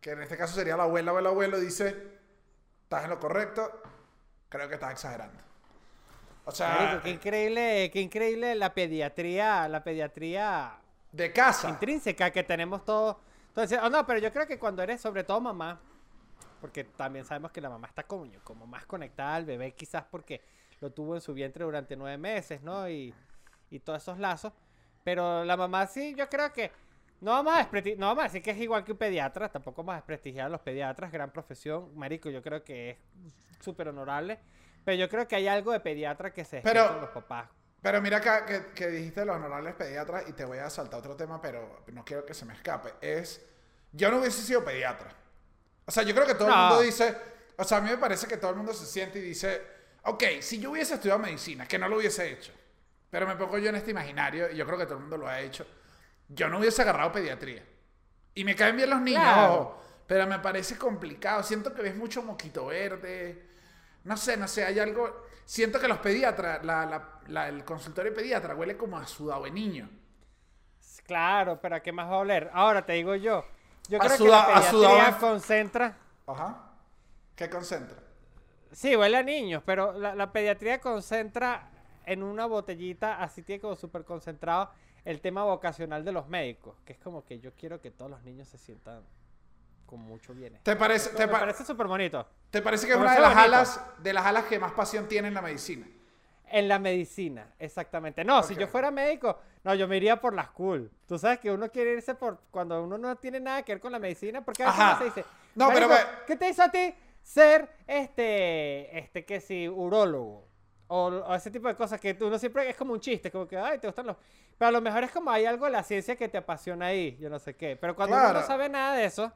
que 0.00 0.10
en 0.12 0.22
este 0.22 0.36
caso 0.36 0.54
sería 0.54 0.76
la 0.76 0.84
abuela 0.84 1.12
o 1.12 1.18
el 1.18 1.26
abuelo, 1.26 1.58
dice, 1.60 2.18
estás 2.84 3.04
en 3.04 3.10
lo 3.10 3.18
correcto, 3.20 3.82
creo 4.48 4.68
que 4.68 4.74
estás 4.74 4.92
exagerando. 4.92 5.38
O 6.44 6.50
sea, 6.50 6.76
Marico, 6.78 7.02
qué 7.02 7.10
increíble, 7.10 7.90
qué 7.92 8.00
increíble 8.00 8.54
la 8.54 8.74
pediatría, 8.74 9.68
la 9.68 9.84
pediatría 9.84 10.78
de 11.12 11.32
casa. 11.32 11.68
intrínseca 11.68 12.30
que 12.30 12.42
tenemos 12.42 12.84
todos. 12.84 13.16
Entonces, 13.48 13.78
oh, 13.82 13.90
no, 13.90 14.06
pero 14.06 14.18
yo 14.18 14.32
creo 14.32 14.46
que 14.46 14.58
cuando 14.58 14.82
eres 14.82 15.00
sobre 15.00 15.24
todo 15.24 15.40
mamá, 15.40 15.80
porque 16.60 16.84
también 16.84 17.24
sabemos 17.24 17.52
que 17.52 17.60
la 17.60 17.68
mamá 17.68 17.86
está 17.88 18.02
como, 18.02 18.26
como 18.44 18.66
más 18.66 18.86
conectada 18.86 19.36
al 19.36 19.44
bebé, 19.44 19.72
quizás 19.72 20.04
porque 20.10 20.40
lo 20.80 20.90
tuvo 20.90 21.14
en 21.14 21.20
su 21.20 21.32
vientre 21.34 21.64
durante 21.64 21.96
nueve 21.96 22.18
meses, 22.18 22.62
¿no? 22.62 22.88
Y, 22.88 23.14
y 23.70 23.78
todos 23.80 24.02
esos 24.02 24.18
lazos. 24.18 24.52
Pero 25.04 25.44
la 25.44 25.56
mamá 25.56 25.86
sí, 25.86 26.14
yo 26.16 26.28
creo 26.28 26.52
que 26.52 26.72
no 27.20 27.30
vamos, 27.30 27.54
a 27.54 27.68
no 27.96 28.06
vamos 28.06 28.24
a 28.24 28.26
decir 28.26 28.42
que 28.42 28.50
es 28.50 28.58
igual 28.58 28.84
que 28.84 28.92
un 28.92 28.98
pediatra, 28.98 29.48
tampoco 29.48 29.82
vamos 29.82 29.92
a 29.92 29.96
desprestigiar 29.96 30.46
a 30.46 30.48
los 30.48 30.60
pediatras, 30.60 31.12
gran 31.12 31.30
profesión, 31.30 31.96
marico, 31.96 32.30
yo 32.30 32.42
creo 32.42 32.64
que 32.64 32.90
es 32.90 32.96
súper 33.60 33.88
honorable. 33.88 34.40
Pero 34.84 34.96
yo 34.98 35.08
creo 35.08 35.26
que 35.28 35.36
hay 35.36 35.48
algo 35.48 35.72
de 35.72 35.80
pediatra 35.80 36.32
que 36.32 36.44
se 36.44 36.60
Pero- 36.60 36.94
en 36.94 37.00
los 37.02 37.10
papás. 37.10 37.48
Pero 37.80 38.00
mira 38.00 38.18
acá 38.18 38.46
que, 38.46 38.66
que 38.74 38.86
dijiste 38.88 39.24
los 39.24 39.34
honorables 39.36 39.74
pediatras 39.74 40.28
y 40.28 40.32
te 40.34 40.44
voy 40.44 40.58
a 40.58 40.70
saltar 40.70 41.00
otro 41.00 41.16
tema, 41.16 41.40
pero 41.42 41.82
no 41.88 42.04
quiero 42.04 42.24
que 42.24 42.32
se 42.32 42.44
me 42.44 42.54
escape. 42.54 42.94
Es, 43.00 43.44
yo 43.90 44.08
no 44.10 44.18
hubiese 44.20 44.40
sido 44.42 44.64
pediatra. 44.64 45.12
O 45.84 45.90
sea, 45.90 46.04
yo 46.04 46.14
creo 46.14 46.26
que 46.26 46.34
todo 46.36 46.46
el 46.48 46.54
mundo 46.54 46.80
dice, 46.80 47.16
o 47.56 47.64
sea, 47.64 47.78
a 47.78 47.80
mí 47.80 47.90
me 47.90 47.96
parece 47.98 48.28
que 48.28 48.36
todo 48.36 48.52
el 48.52 48.56
mundo 48.56 48.72
se 48.72 48.86
siente 48.86 49.18
y 49.18 49.22
dice, 49.22 49.60
ok, 50.04 50.22
si 50.40 50.60
yo 50.60 50.70
hubiese 50.70 50.94
estudiado 50.94 51.18
medicina, 51.18 51.66
que 51.66 51.76
no 51.76 51.88
lo 51.88 51.96
hubiese 51.96 52.30
hecho, 52.30 52.52
pero 53.10 53.26
me 53.26 53.34
pongo 53.34 53.58
yo 53.58 53.70
en 53.70 53.74
este 53.74 53.90
imaginario 53.90 54.48
y 54.52 54.56
yo 54.56 54.64
creo 54.64 54.78
que 54.78 54.84
todo 54.84 54.94
el 54.94 55.00
mundo 55.00 55.16
lo 55.18 55.26
ha 55.26 55.40
hecho, 55.40 55.66
yo 56.28 56.48
no 56.48 56.60
hubiese 56.60 56.82
agarrado 56.82 57.10
pediatría. 57.10 57.64
Y 58.34 58.44
me 58.44 58.54
caen 58.54 58.76
bien 58.76 58.90
los 58.90 59.00
niños, 59.00 59.22
Claro. 59.24 59.82
pero 60.06 60.24
me 60.28 60.38
parece 60.38 60.78
complicado. 60.78 61.42
Siento 61.42 61.74
que 61.74 61.82
ves 61.82 61.96
mucho 61.96 62.22
moquito 62.22 62.66
verde. 62.66 63.50
No 64.04 64.16
sé, 64.16 64.36
no 64.36 64.48
sé, 64.48 64.64
hay 64.64 64.78
algo. 64.78 65.26
Siento 65.44 65.78
que 65.80 65.88
los 65.88 65.98
pediatras, 65.98 66.64
la, 66.64 66.86
la- 66.86 67.20
la- 67.28 67.48
el 67.48 67.64
consultorio 67.64 68.14
pediatra 68.14 68.54
huele 68.54 68.76
como 68.76 68.96
a 68.98 69.06
sudado 69.06 69.44
de 69.44 69.50
niño. 69.50 69.88
Claro, 71.06 71.60
pero 71.60 71.76
¿a 71.76 71.80
qué 71.80 71.92
más 71.92 72.08
va 72.08 72.14
a 72.14 72.18
oler? 72.18 72.50
Ahora 72.52 72.84
te 72.86 72.92
digo 72.92 73.14
yo. 73.16 73.44
Yo 73.88 73.98
A 74.00 74.04
creo 74.06 74.16
suda- 74.16 74.46
que 74.46 74.52
la 74.52 74.60
pediatría 74.70 75.08
en- 75.08 75.14
concentra. 75.16 75.98
Ajá. 76.26 76.70
¿Qué 77.34 77.50
concentra? 77.50 77.98
Sí, 78.70 78.96
huele 78.96 79.16
a 79.18 79.22
niños, 79.22 79.62
pero 79.66 79.92
la, 79.98 80.14
la 80.14 80.32
pediatría 80.32 80.80
concentra 80.80 81.70
en 82.06 82.22
una 82.22 82.46
botellita, 82.46 83.20
así 83.22 83.42
tiene 83.42 83.60
como 83.60 83.74
súper 83.76 84.04
concentrado 84.04 84.70
el 85.04 85.20
tema 85.20 85.44
vocacional 85.44 86.04
de 86.04 86.12
los 86.12 86.28
médicos, 86.28 86.76
que 86.84 86.92
es 86.94 86.98
como 87.00 87.24
que 87.24 87.38
yo 87.40 87.52
quiero 87.54 87.80
que 87.80 87.90
todos 87.90 88.10
los 88.10 88.22
niños 88.22 88.48
se 88.48 88.56
sientan 88.58 89.02
con 89.92 90.00
mucho 90.00 90.32
bienestar. 90.32 90.62
¿Te 90.64 90.74
parece, 90.78 91.10
te, 91.10 91.28
pa- 91.28 91.40
parece 91.40 91.66
súper 91.66 91.86
bonito. 91.86 92.26
te 92.50 92.62
parece 92.62 92.86
que 92.86 92.94
es 92.94 92.98
una 92.98 93.12
de 93.14 93.20
las 93.20 93.34
bonito. 93.34 93.44
alas, 93.46 93.80
de 93.98 94.12
las 94.14 94.24
alas 94.24 94.44
que 94.46 94.58
más 94.58 94.72
pasión 94.72 95.06
tiene 95.06 95.28
en 95.28 95.34
la 95.34 95.42
medicina? 95.42 95.86
En 96.48 96.66
la 96.66 96.78
medicina, 96.78 97.52
exactamente. 97.58 98.24
No, 98.24 98.42
si 98.42 98.54
yo 98.56 98.66
fuera 98.68 98.90
médico, 98.90 99.38
no, 99.64 99.74
yo 99.74 99.86
me 99.86 99.98
iría 99.98 100.18
por 100.18 100.32
las 100.34 100.48
cool. 100.48 100.90
Tú 101.06 101.18
sabes 101.18 101.40
que 101.40 101.50
uno 101.52 101.70
quiere 101.70 101.92
irse 101.92 102.14
por 102.14 102.40
cuando 102.50 102.82
uno 102.82 102.96
no 102.96 103.16
tiene 103.16 103.38
nada 103.38 103.62
que 103.64 103.72
ver 103.72 103.80
con 103.82 103.92
la 103.92 103.98
medicina, 103.98 104.42
porque 104.42 104.62
a 104.62 104.66
veces 104.68 104.80
Ajá. 104.80 104.98
se 104.98 105.04
dice, 105.04 105.24
No, 105.54 105.68
pero 105.68 105.88
"Marico, 105.88 106.08
ve- 106.10 106.16
¿qué 106.26 106.36
te 106.36 106.48
hizo 106.48 106.62
a 106.62 106.70
ti 106.70 106.94
ser 107.22 107.68
este, 107.86 108.98
este 108.98 109.26
que 109.26 109.40
si, 109.42 109.68
urólogo? 109.68 110.48
O, 110.88 111.04
o 111.08 111.34
ese 111.34 111.50
tipo 111.50 111.68
de 111.68 111.74
cosas 111.76 112.00
que 112.00 112.16
uno 112.20 112.38
siempre 112.38 112.68
es 112.70 112.76
como 112.76 112.94
un 112.94 113.00
chiste, 113.00 113.30
como 113.30 113.46
que, 113.46 113.58
ay, 113.58 113.78
te 113.78 113.86
gustan 113.88 114.06
los... 114.06 114.16
Pero 114.58 114.68
a 114.70 114.72
lo 114.72 114.80
mejor 114.80 115.04
es 115.04 115.10
como 115.10 115.30
hay 115.30 115.44
algo 115.44 115.66
de 115.66 115.72
la 115.72 115.82
ciencia 115.82 116.16
que 116.16 116.28
te 116.28 116.38
apasiona 116.38 116.86
ahí, 116.86 117.16
yo 117.20 117.28
no 117.30 117.38
sé 117.38 117.54
qué. 117.56 117.76
Pero 117.76 117.94
cuando 117.96 118.16
uno 118.16 118.32
no 118.32 118.42
sabe 118.42 118.68
nada 118.68 118.94
de 118.96 119.04
eso, 119.06 119.30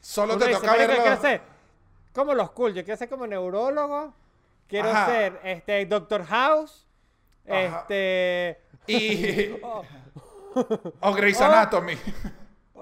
Solo 0.00 0.34
uno 0.34 0.42
te 0.44 0.48
dice, 0.48 0.60
toca 0.60 0.72
"Marico, 0.72 0.82
yo 0.84 0.88
verlo. 0.88 1.02
quiero 1.04 1.20
ser 1.20 1.40
como 2.12 2.34
los 2.34 2.50
cool, 2.52 2.74
yo 2.74 2.84
quiero 2.84 2.96
ser 2.96 3.08
como 3.08 3.26
neurólogo, 3.26 4.14
quiero 4.68 4.88
Ajá. 4.90 5.06
ser 5.06 5.40
este 5.44 5.84
Doctor 5.86 6.24
House, 6.24 6.86
Ajá. 7.48 7.80
este 7.80 8.60
Y. 8.86 9.58
oh, 9.62 9.82
O 11.00 11.12
Grey's 11.12 11.40
Oh. 11.40 11.44
Anatomy. 11.44 11.98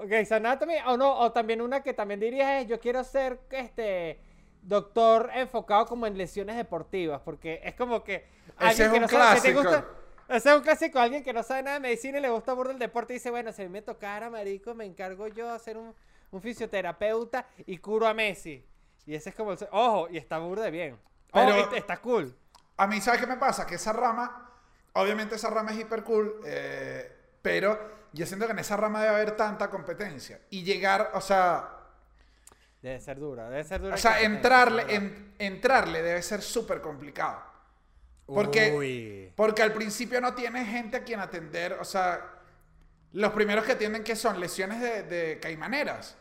Grey's 0.05 0.31
Anatomy, 0.31 0.75
o 0.85 0.97
no, 0.97 1.17
o 1.19 1.31
también 1.31 1.61
una 1.61 1.81
que 1.81 1.93
también 1.93 2.19
diría 2.19 2.59
es 2.61 2.67
yo 2.67 2.79
quiero 2.79 3.03
ser 3.03 3.39
este 3.51 4.19
doctor 4.61 5.29
enfocado 5.33 5.85
como 5.85 6.05
en 6.07 6.17
lesiones 6.17 6.55
deportivas, 6.57 7.21
porque 7.23 7.61
es 7.63 7.75
como 7.75 8.03
que 8.03 8.25
Ese 8.59 8.83
es 8.85 8.89
que 8.89 8.95
un 8.95 9.01
no 9.01 9.07
sabe, 9.07 9.35
que 9.35 9.41
te 9.41 9.53
clásico. 9.53 9.61
gusta- 9.61 9.85
ese 10.27 10.49
es 10.49 10.55
un 10.55 10.61
clásico, 10.63 10.99
alguien 10.99 11.23
que 11.23 11.33
no 11.33 11.43
sabe 11.43 11.63
nada 11.63 11.75
de 11.75 11.81
medicina 11.81 12.17
y 12.17 12.21
le 12.21 12.29
gusta 12.29 12.53
burda 12.53 12.71
el 12.71 12.79
deporte 12.79 13.13
y 13.13 13.17
dice, 13.17 13.29
bueno, 13.31 13.51
si 13.51 13.61
a 13.61 13.65
mí 13.65 13.71
me 13.71 13.81
tocara, 13.81 14.29
marico, 14.29 14.73
me 14.73 14.85
encargo 14.85 15.27
yo 15.27 15.51
de 15.53 15.59
ser 15.59 15.77
un, 15.77 15.93
un 16.35 16.41
fisioterapeuta 16.41 17.47
y 17.65 17.77
curo 17.77 18.07
a 18.07 18.13
Messi. 18.13 18.65
Y 19.05 19.15
ese 19.15 19.29
es 19.29 19.35
como 19.35 19.51
el... 19.53 19.57
Ojo, 19.71 20.07
y 20.09 20.17
está 20.17 20.37
burda 20.39 20.63
de 20.63 20.71
bien. 20.71 20.99
Pero- 21.31 21.73
está 21.75 21.97
cool. 21.97 22.35
A 22.77 22.87
mí, 22.87 22.99
¿sabes 23.01 23.21
qué 23.21 23.27
me 23.27 23.37
pasa? 23.37 23.65
Que 23.65 23.75
esa 23.75 23.93
rama, 23.93 24.51
obviamente 24.93 25.35
esa 25.35 25.49
rama 25.49 25.71
es 25.71 25.79
hiper 25.79 26.03
cool, 26.03 26.41
eh, 26.45 27.09
pero 27.41 28.07
yo 28.11 28.25
siento 28.25 28.45
que 28.47 28.51
en 28.51 28.59
esa 28.59 28.75
rama 28.77 29.01
debe 29.01 29.15
haber 29.15 29.31
tanta 29.37 29.69
competencia. 29.69 30.41
Y 30.49 30.63
llegar, 30.63 31.11
o 31.13 31.21
sea, 31.21 31.69
Debe 32.81 32.99
ser 32.99 33.17
dura, 33.19 33.49
debe 33.49 33.63
ser 33.63 33.81
dura. 33.81 33.95
o 33.95 33.97
sea, 33.97 34.21
entrarle, 34.21 34.93
en- 34.93 35.33
entrarle 35.39 36.01
debe 36.03 36.21
ser 36.21 36.41
súper 36.41 36.81
complicado. 36.81 37.41
Porque, 38.25 38.73
Uy. 38.73 39.31
porque 39.35 39.61
al 39.63 39.71
principio 39.73 40.19
no 40.21 40.33
tienes 40.33 40.67
gente 40.67 40.97
a 40.97 41.03
quien 41.03 41.19
atender, 41.19 41.73
o 41.73 41.85
sea, 41.85 42.31
los 43.13 43.31
primeros 43.33 43.65
que 43.65 43.71
atienden 43.73 44.03
que 44.03 44.15
son 44.15 44.39
lesiones 44.39 44.81
de, 44.81 45.03
de 45.03 45.39
caimaneras. 45.39 46.17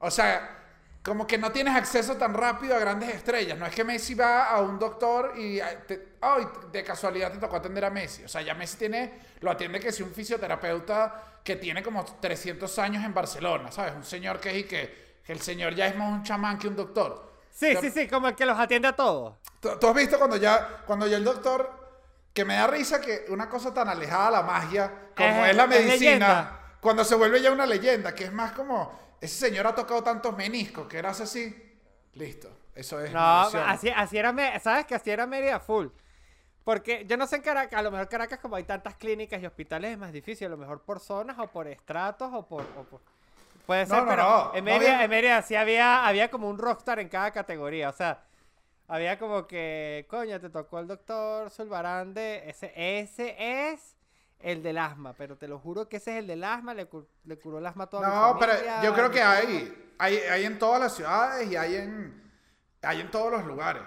O 0.00 0.10
sea, 0.10 0.56
como 1.02 1.26
que 1.26 1.38
no 1.38 1.50
tienes 1.50 1.74
acceso 1.74 2.16
tan 2.16 2.34
rápido 2.34 2.74
a 2.76 2.78
grandes 2.78 3.14
estrellas. 3.14 3.56
No 3.58 3.64
es 3.66 3.74
que 3.74 3.84
Messi 3.84 4.14
va 4.14 4.50
a 4.50 4.60
un 4.60 4.78
doctor 4.78 5.32
y 5.36 5.58
eh, 5.60 5.78
te- 5.86 6.08
ay, 6.20 6.46
de 6.70 6.84
casualidad 6.84 7.32
te 7.32 7.38
tocó 7.38 7.56
atender 7.56 7.84
a 7.86 7.90
Messi. 7.90 8.24
O 8.24 8.28
sea, 8.28 8.42
ya 8.42 8.54
Messi 8.54 8.76
tiene, 8.76 9.18
lo 9.40 9.50
atiende 9.50 9.80
que 9.80 9.92
si 9.92 10.02
un 10.02 10.12
fisioterapeuta 10.12 11.22
que 11.42 11.56
tiene 11.56 11.82
como 11.82 12.04
300 12.04 12.78
años 12.78 13.02
en 13.04 13.14
Barcelona, 13.14 13.72
¿sabes? 13.72 13.94
Un 13.94 14.04
señor 14.04 14.38
que, 14.40 14.58
y 14.58 14.64
que, 14.64 15.20
que 15.24 15.32
el 15.32 15.40
señor 15.40 15.74
ya 15.74 15.86
es 15.86 15.96
más 15.96 16.12
un 16.12 16.22
chamán 16.22 16.58
que 16.58 16.68
un 16.68 16.76
doctor. 16.76 17.30
Sí, 17.50 17.76
sí, 17.80 17.90
sí, 17.90 18.06
como 18.08 18.28
el 18.28 18.34
que 18.34 18.44
los 18.46 18.58
atiende 18.58 18.88
a 18.88 18.92
todos. 18.94 19.34
¿Tú, 19.60 19.70
tú 19.80 19.88
has 19.88 19.94
visto 19.94 20.18
cuando 20.18 20.36
ya, 20.36 20.82
cuando 20.86 21.06
ya 21.06 21.16
el 21.16 21.24
doctor, 21.24 21.78
que 22.32 22.44
me 22.44 22.54
da 22.54 22.66
risa 22.66 23.00
que 23.00 23.24
una 23.28 23.48
cosa 23.48 23.72
tan 23.74 23.88
alejada 23.88 24.28
a 24.28 24.30
la 24.30 24.42
magia 24.42 24.92
como 25.16 25.44
Es- 25.44 25.50
es, 25.50 25.56
la 25.56 25.64
es 25.64 25.68
medicina, 25.68 26.60
cuando 26.80 27.04
se 27.04 27.14
vuelve 27.14 27.40
ya 27.42 27.50
una 27.50 27.66
leyenda, 27.66 28.14
que 28.14 28.24
es 28.24 28.32
más 28.32 28.52
como, 28.52 29.09
ese 29.20 29.46
señor 29.48 29.66
ha 29.66 29.74
tocado 29.74 30.02
tantos 30.02 30.36
meniscos 30.36 30.86
que 30.88 30.98
era 30.98 31.10
así, 31.10 31.54
listo, 32.14 32.50
eso 32.74 33.00
es. 33.00 33.12
No, 33.12 33.20
así, 33.20 33.88
así 33.90 34.18
era, 34.18 34.60
¿sabes 34.60 34.86
que 34.86 34.94
así 34.94 35.10
era 35.10 35.26
Mérida 35.26 35.60
full? 35.60 35.88
Porque 36.64 37.04
yo 37.06 37.16
no 37.16 37.26
sé 37.26 37.36
en 37.36 37.42
Caracas, 37.42 37.78
a 37.78 37.82
lo 37.82 37.90
mejor 37.90 38.08
Caracas 38.08 38.38
como 38.38 38.56
hay 38.56 38.64
tantas 38.64 38.96
clínicas 38.96 39.42
y 39.42 39.46
hospitales 39.46 39.92
es 39.92 39.98
más 39.98 40.12
difícil, 40.12 40.46
a 40.46 40.50
lo 40.50 40.56
mejor 40.56 40.82
por 40.82 41.00
zonas 41.00 41.38
o 41.38 41.46
por 41.48 41.66
estratos 41.68 42.30
o 42.32 42.46
por... 42.46 42.62
o 42.76 42.84
por- 42.84 43.00
Puede 43.66 43.86
ser, 43.86 44.02
no, 44.02 44.08
pero 44.08 44.22
no, 44.22 44.54
en 44.54 44.64
no 44.64 44.70
Mérida, 44.70 44.92
había- 44.94 45.04
en 45.04 45.10
Mérida 45.10 45.42
sí 45.42 45.54
había, 45.54 46.06
había 46.06 46.30
como 46.30 46.48
un 46.48 46.58
rockstar 46.58 46.98
en 46.98 47.08
cada 47.08 47.30
categoría, 47.30 47.88
o 47.90 47.92
sea, 47.92 48.24
había 48.88 49.18
como 49.18 49.46
que, 49.46 50.06
coño, 50.08 50.40
te 50.40 50.50
tocó 50.50 50.80
el 50.80 50.88
doctor 50.88 51.50
Zulbarande, 51.50 52.42
ese, 52.50 52.72
ese 52.74 53.36
es 53.72 53.89
el 54.40 54.62
del 54.62 54.78
asma, 54.78 55.12
pero 55.14 55.36
te 55.36 55.46
lo 55.48 55.58
juro 55.58 55.88
que 55.88 55.98
ese 55.98 56.12
es 56.12 56.18
el 56.18 56.26
del 56.26 56.44
asma, 56.44 56.74
le, 56.74 56.86
cu- 56.86 57.06
le 57.24 57.38
curó 57.38 57.58
el 57.58 57.66
asma 57.66 57.84
a 57.84 57.86
toda 57.88 58.02
mi 58.08 58.14
No, 58.14 58.36
pero 58.38 58.52
familia, 58.52 58.82
yo 58.82 58.94
creo 58.94 59.10
que 59.10 59.18
mi 59.20 59.24
hay, 59.24 59.94
hay, 59.98 60.16
hay 60.18 60.44
en 60.46 60.58
todas 60.58 60.80
las 60.80 60.94
ciudades 60.94 61.50
y 61.50 61.56
hay 61.56 61.76
en, 61.76 62.32
hay 62.82 63.00
en 63.00 63.10
todos 63.10 63.30
los 63.32 63.44
lugares. 63.44 63.82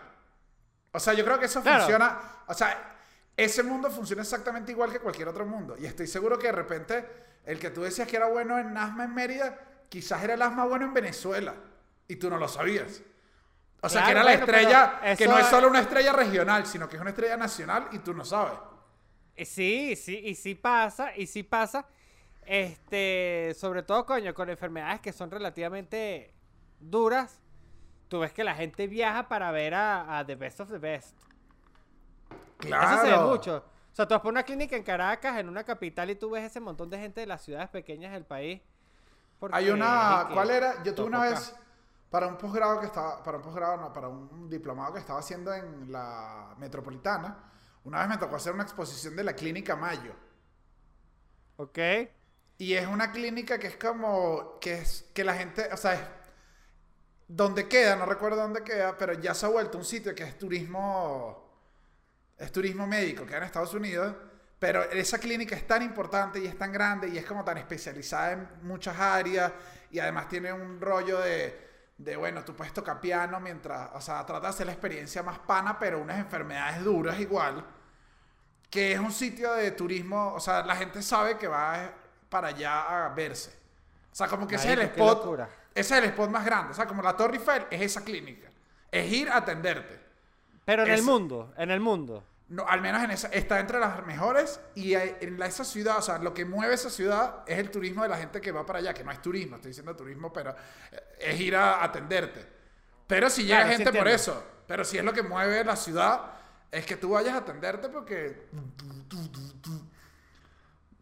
O 0.92 1.00
sea, 1.00 1.14
yo 1.14 1.26
creo 1.26 1.40
que 1.40 1.46
eso 1.48 1.62
Claro. 1.62 1.80
funciona, 1.84 2.20
o 2.48 2.54
sea, 2.54 2.98
ese 3.36 3.64
mundo 3.64 3.90
funciona 3.90 4.22
exactamente 4.22 4.72
igual 4.72 4.92
que 4.92 5.00
cualquier 5.00 5.28
otro 5.28 5.46
mundo. 5.46 5.76
Y 5.80 5.86
estoy 5.86 6.08
seguro 6.08 6.38
que 6.38 6.48
de 6.48 6.54
repente 6.54 7.10
el 7.46 7.60
que 7.60 7.72
tú 7.72 7.82
decías 7.82 8.08
que 8.08 8.16
era 8.18 8.28
bueno 8.28 8.60
en 8.60 8.78
asma 8.78 9.06
en 9.06 9.16
Mérida, 9.16 9.58
quizás 9.90 10.24
era 10.24 10.36
el 10.36 10.42
asma 10.42 10.66
bueno 10.66 10.86
en 10.86 10.94
Venezuela. 10.94 11.56
Y 12.08 12.18
tú 12.18 12.30
no 12.30 12.38
lo 12.38 12.48
sabías. 12.48 13.02
O 13.82 13.90
sea, 13.90 14.04
Claro, 14.04 14.06
que 14.06 14.12
era 14.12 14.24
la 14.24 14.32
bueno, 14.32 14.46
estrella, 14.46 15.00
pero 15.02 15.18
que 15.18 15.28
no 15.28 15.38
es 15.40 15.46
solo 15.48 15.68
una 15.68 15.80
estrella 15.82 16.14
regional, 16.14 16.66
sino 16.68 16.88
que 16.88 16.96
es 16.96 17.02
una 17.02 17.10
estrella 17.10 17.38
nacional 17.38 17.88
y 17.92 18.00
tú 18.00 18.14
no 18.14 18.24
sabes. 18.24 18.54
Y 19.36 19.46
Sí, 19.46 19.96
sí, 19.96 20.18
y 20.18 20.36
sí 20.36 20.56
pasa, 20.56 21.16
y 21.16 21.28
sí 21.28 21.44
pasa. 21.44 21.86
Este, 22.46 23.56
sobre 23.58 23.84
todo, 23.84 24.06
coño, 24.06 24.34
con 24.34 24.50
enfermedades 24.50 25.00
que 25.02 25.14
son 25.14 25.32
relativamente 25.32 26.34
duras. 26.80 27.42
Tú 28.08 28.20
ves 28.20 28.34
que 28.34 28.44
la 28.44 28.54
gente 28.54 28.88
viaja 28.88 29.28
para 29.28 29.52
ver 29.52 29.74
a, 29.74 30.20
a 30.20 30.26
The 30.26 30.36
Best 30.36 30.60
of 30.60 30.70
the 30.70 30.78
Best. 30.78 31.18
Claro. 32.58 32.96
Eso 32.96 33.06
se 33.06 33.12
ve 33.12 33.26
mucho. 33.26 33.66
O 33.92 33.96
sea, 33.96 34.08
tú 34.08 34.14
vas 34.14 34.22
por 34.22 34.32
una 34.32 34.44
clínica 34.44 34.76
en 34.76 34.84
Caracas, 34.84 35.38
en 35.38 35.48
una 35.48 35.64
capital, 35.64 36.10
y 36.10 36.16
tú 36.16 36.32
ves 36.32 36.44
ese 36.44 36.60
montón 36.60 36.90
de 36.90 36.98
gente 36.98 37.22
de 37.22 37.28
las 37.28 37.44
ciudades 37.44 37.70
pequeñas 37.70 38.12
del 38.12 38.26
país. 38.26 38.62
Hay 39.52 39.70
una, 39.70 40.30
¿cuál 40.34 40.50
era? 40.50 40.82
Yo 40.84 40.96
tuve 40.96 41.08
una 41.08 41.22
vez 41.22 41.54
para 42.10 42.28
un 42.28 42.38
posgrado 42.38 42.80
que 42.80 42.86
estaba, 42.86 43.22
para 43.24 43.38
un 43.38 43.44
posgrado, 43.44 43.78
no, 43.78 43.94
para 43.94 44.08
un 44.08 44.50
diplomado 44.50 44.94
que 44.94 45.00
estaba 45.00 45.20
haciendo 45.20 45.54
en 45.54 45.92
la 45.92 46.56
metropolitana. 46.58 47.53
Una 47.84 48.00
vez 48.00 48.10
me 48.10 48.18
tocó 48.18 48.36
hacer 48.36 48.54
una 48.54 48.64
exposición 48.64 49.16
de 49.16 49.24
la 49.24 49.34
clínica 49.34 49.76
Mayo. 49.76 50.14
Ok. 51.58 51.80
Y 52.58 52.74
es 52.74 52.88
una 52.88 53.12
clínica 53.12 53.60
que 53.60 53.68
es 53.68 53.78
como, 53.78 54.58
que 54.60 54.76
es, 54.76 55.10
que 55.14 55.24
la 55.24 55.34
gente, 55.34 55.68
o 55.72 55.78
sea, 55.78 55.94
es, 55.94 56.02
donde 57.28 57.68
queda, 57.68 57.96
no 57.96 58.06
recuerdo 58.06 58.38
dónde 58.38 58.64
queda, 58.64 58.98
pero 58.98 59.14
ya 59.14 59.34
se 59.34 59.46
ha 59.46 59.50
vuelto 59.50 59.78
un 59.78 59.86
sitio 59.86 60.14
que 60.14 60.24
es 60.24 60.38
turismo, 60.38 61.52
es 62.38 62.52
turismo 62.52 62.88
médico, 62.88 63.26
queda 63.26 63.38
en 63.38 63.44
Estados 63.44 63.74
Unidos, 63.74 64.16
pero 64.60 64.84
esa 64.92 65.18
clínica 65.18 65.56
es 65.56 65.68
tan 65.68 65.82
importante 65.82 66.40
y 66.40 66.46
es 66.46 66.58
tan 66.58 66.72
grande 66.72 67.10
y 67.10 67.18
es 67.18 67.26
como 67.26 67.44
tan 67.44 67.58
especializada 67.58 68.32
en 68.34 68.48
muchas 68.62 68.98
áreas 68.98 69.52
y 69.92 70.00
además 70.00 70.30
tiene 70.30 70.54
un 70.54 70.80
rollo 70.80 71.20
de, 71.20 71.73
de 71.98 72.16
bueno, 72.16 72.44
tú 72.44 72.56
puedes 72.56 72.74
tocar 72.74 73.00
piano 73.00 73.40
mientras, 73.40 73.92
o 73.94 74.02
sea, 74.02 74.26
trata 74.26 74.48
de 74.48 74.48
hacer 74.48 74.66
la 74.66 74.74
experiencia 74.74 75.24
más 75.24 75.40
pana, 75.40 75.78
pero 75.80 76.00
unas 76.00 76.18
enfermedades 76.18 76.84
duras 76.84 77.20
igual 77.20 77.66
que 78.74 78.92
es 78.92 79.00
un 79.00 79.12
sitio 79.12 79.54
de 79.54 79.70
turismo, 79.70 80.34
o 80.34 80.40
sea, 80.40 80.66
la 80.66 80.76
gente 80.76 81.04
sabe 81.04 81.38
que 81.38 81.48
va 81.48 81.92
para 82.28 82.48
allá 82.48 83.06
a 83.06 83.10
verse. 83.10 83.56
O 84.12 84.16
sea, 84.16 84.28
como 84.28 84.48
que 84.48 84.56
ese 84.56 84.74
es 84.74 84.80
el 84.80 84.82
spot, 84.86 85.42
ese 85.76 85.94
es 85.94 86.04
el 86.04 86.10
spot 86.10 86.32
más 86.32 86.44
grande. 86.44 86.72
O 86.72 86.74
sea, 86.74 86.88
como 86.88 87.04
la 87.04 87.16
Torre 87.16 87.36
Eiffel 87.36 87.68
es 87.70 87.82
esa 87.82 88.04
clínica. 88.04 88.50
Es 88.90 89.12
ir 89.12 89.30
a 89.30 89.38
atenderte. 89.38 90.00
Pero 90.66 90.86
en 90.86 90.92
el 90.92 91.04
mundo, 91.04 91.54
en 91.56 91.70
el 91.70 91.80
mundo. 91.80 92.24
No, 92.50 92.68
al 92.68 92.82
menos 92.82 93.02
en 93.04 93.12
esa, 93.12 93.30
está 93.30 93.60
entre 93.60 93.80
las 93.80 94.06
mejores 94.06 94.60
y 94.76 94.94
en 94.94 95.40
la- 95.40 95.48
esa 95.48 95.64
ciudad, 95.64 95.98
o 95.98 96.02
sea, 96.02 96.20
lo 96.20 96.34
que 96.34 96.46
mueve 96.46 96.74
esa 96.76 96.90
ciudad 96.90 97.38
es 97.48 97.58
el 97.58 97.72
turismo 97.72 98.04
de 98.04 98.10
la 98.10 98.18
gente 98.18 98.42
que 98.42 98.52
va 98.52 98.66
para 98.66 98.80
allá, 98.80 98.94
que 98.94 99.04
no 99.04 99.12
es 99.12 99.22
turismo, 99.22 99.56
estoy 99.56 99.70
diciendo 99.70 99.96
turismo, 99.96 100.32
pero 100.32 100.52
eh, 100.92 101.00
es 101.20 101.40
ir 101.40 101.56
a 101.56 101.84
atenderte. 101.84 102.46
Pero 103.08 103.30
si 103.30 103.44
llega 103.44 103.60
Claro, 103.64 103.78
sí 103.78 103.84
gente 103.84 103.98
por 103.98 104.08
eso, 104.08 104.44
pero 104.68 104.84
si 104.84 104.98
es 104.98 105.04
lo 105.04 105.14
que 105.14 105.24
mueve 105.24 105.64
la 105.64 105.76
ciudad, 105.76 106.22
es 106.70 106.86
que 106.86 106.96
tú 106.98 107.12
vayas 107.12 107.34
a 107.34 107.38
atenderte 107.38 107.90
porque 107.90 108.48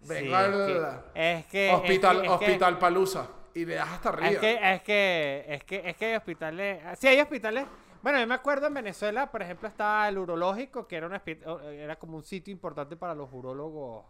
vengo 0.02 0.28
Sí, 0.28 0.34
al 0.34 1.02
es 1.14 1.46
que, 1.48 1.72
hospital, 1.74 2.18
es 2.18 2.22
que- 2.22 2.26
es 2.26 2.40
que- 2.40 2.46
hospital 2.46 2.80
Palusa 2.80 3.28
y 3.54 3.66
le 3.66 3.76
das 3.76 3.90
hasta 3.90 4.10
arriba. 4.10 4.30
Es 4.32 4.40
que, 4.40 4.74
es 4.74 4.82
que, 4.84 5.46
es 5.50 5.64
que, 5.64 5.90
es 5.90 5.96
que 5.98 6.06
hay 6.06 6.16
hospitales. 6.16 7.00
Sí, 7.00 7.08
hay 7.08 7.20
hospitales. 7.22 7.66
Bueno, 8.02 8.20
yo 8.20 8.26
me 8.28 8.34
acuerdo 8.34 8.68
en 8.68 8.74
Venezuela, 8.74 9.30
por 9.32 9.42
ejemplo, 9.44 9.68
estaba 9.68 10.08
el 10.10 10.18
urológico, 10.18 10.88
que 10.88 10.96
era, 10.96 11.08
un 11.08 11.14
hospi- 11.14 11.46
o- 11.46 11.60
era 11.62 11.98
como 11.98 12.18
un 12.18 12.24
sitio 12.24 12.52
importante 12.52 12.96
para 12.96 13.14
los 13.14 13.32
urólogos 13.32 14.06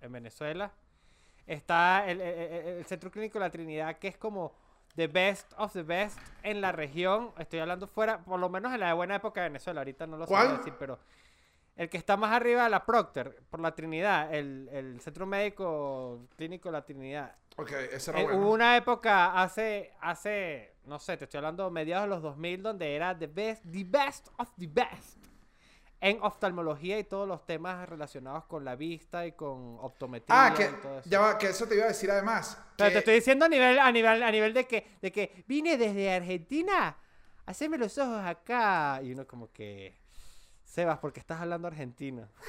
en 0.00 0.12
Venezuela. 0.12 0.70
Está 1.46 2.08
el, 2.08 2.20
el- 2.20 2.38
el- 2.38 2.66
el 2.78 2.84
Centro 2.86 3.10
Clínico 3.10 3.38
La 3.38 3.50
Trinidad, 3.50 3.98
que 3.98 4.08
es 4.08 4.16
como 4.16 4.52
the 4.96 5.06
best 5.08 5.52
of 5.58 5.72
the 5.74 5.82
best 5.82 6.18
en 6.42 6.60
la 6.62 6.72
región. 6.72 7.32
Estoy 7.38 7.58
hablando 7.60 7.86
fuera, 7.86 8.18
por 8.24 8.40
lo 8.40 8.48
menos 8.48 8.72
en 8.72 8.80
la 8.80 8.94
buena 8.94 9.16
época 9.16 9.42
de 9.42 9.48
Venezuela. 9.50 9.80
Ahorita 9.82 10.06
no 10.06 10.16
lo 10.16 10.26
sé 10.26 10.32
decir, 10.58 10.74
pero 10.78 10.98
el 11.78 11.88
que 11.88 11.96
está 11.96 12.16
más 12.18 12.32
arriba 12.32 12.64
de 12.64 12.70
la 12.70 12.84
Procter, 12.84 13.40
por 13.48 13.60
la 13.60 13.74
Trinidad, 13.74 14.34
el, 14.34 14.68
el 14.72 15.00
Centro 15.00 15.24
Médico 15.26 16.26
Clínico 16.36 16.70
La 16.70 16.84
Trinidad. 16.84 17.34
Ok, 17.56 17.70
ese 17.92 18.10
era 18.10 18.20
Eh, 18.20 18.24
bueno. 18.24 18.38
Hubo 18.40 18.52
una 18.52 18.76
época 18.76 19.40
hace, 19.40 19.92
hace, 20.00 20.74
no 20.84 20.98
sé, 20.98 21.16
te 21.16 21.24
estoy 21.24 21.38
hablando 21.38 21.70
mediados 21.70 22.04
de 22.04 22.10
los 22.10 22.22
2000, 22.22 22.62
donde 22.62 22.94
era 22.94 23.18
the 23.18 23.26
best, 23.28 23.64
the 23.72 23.84
best 23.84 24.28
of 24.38 24.48
the 24.58 24.66
best 24.66 25.24
en 26.00 26.18
oftalmología 26.22 26.98
y 26.98 27.04
todos 27.04 27.26
los 27.26 27.44
temas 27.44 27.88
relacionados 27.88 28.44
con 28.44 28.64
la 28.64 28.76
vista 28.76 29.26
y 29.26 29.32
con 29.32 29.78
optometría 29.80 30.46
Ah, 30.46 30.54
que, 30.54 30.64
y 30.64 30.82
todo 30.82 30.98
eso. 31.00 31.10
ya 31.10 31.20
va, 31.20 31.38
que 31.38 31.48
eso 31.48 31.66
te 31.66 31.74
iba 31.74 31.84
a 31.86 31.88
decir 31.88 32.08
además. 32.10 32.56
Pero 32.76 32.88
que- 32.88 32.92
te 32.92 32.98
estoy 33.00 33.14
diciendo 33.14 33.44
a 33.46 33.48
nivel, 33.48 33.78
a 33.80 33.90
nivel, 33.90 34.22
a 34.22 34.30
nivel 34.30 34.54
de 34.54 34.64
que, 34.66 34.86
de 35.02 35.10
que 35.10 35.44
vine 35.48 35.76
desde 35.76 36.12
Argentina, 36.12 36.96
haceme 37.46 37.78
los 37.78 37.98
ojos 37.98 38.24
acá. 38.24 39.00
Y 39.02 39.10
uno 39.12 39.26
como 39.26 39.50
que, 39.52 39.96
Sebas, 40.78 41.00
porque 41.00 41.18
estás 41.18 41.40
hablando 41.40 41.66
argentino. 41.66 42.28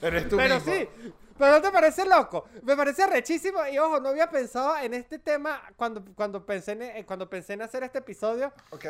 Eres 0.00 0.28
tú 0.28 0.36
pero 0.36 0.54
mismo. 0.54 0.72
sí, 0.72 0.88
pero 1.36 1.50
no 1.54 1.60
te 1.60 1.72
parece 1.72 2.06
loco. 2.06 2.44
Me 2.62 2.76
parece 2.76 3.04
rechísimo. 3.04 3.66
Y 3.66 3.78
ojo, 3.78 3.98
no 3.98 4.10
había 4.10 4.30
pensado 4.30 4.76
en 4.78 4.94
este 4.94 5.18
tema 5.18 5.60
cuando, 5.74 6.04
cuando, 6.14 6.46
pensé, 6.46 6.70
en, 6.70 6.82
eh, 6.82 7.04
cuando 7.04 7.28
pensé 7.28 7.54
en 7.54 7.62
hacer 7.62 7.82
este 7.82 7.98
episodio. 7.98 8.52
Ok. 8.70 8.86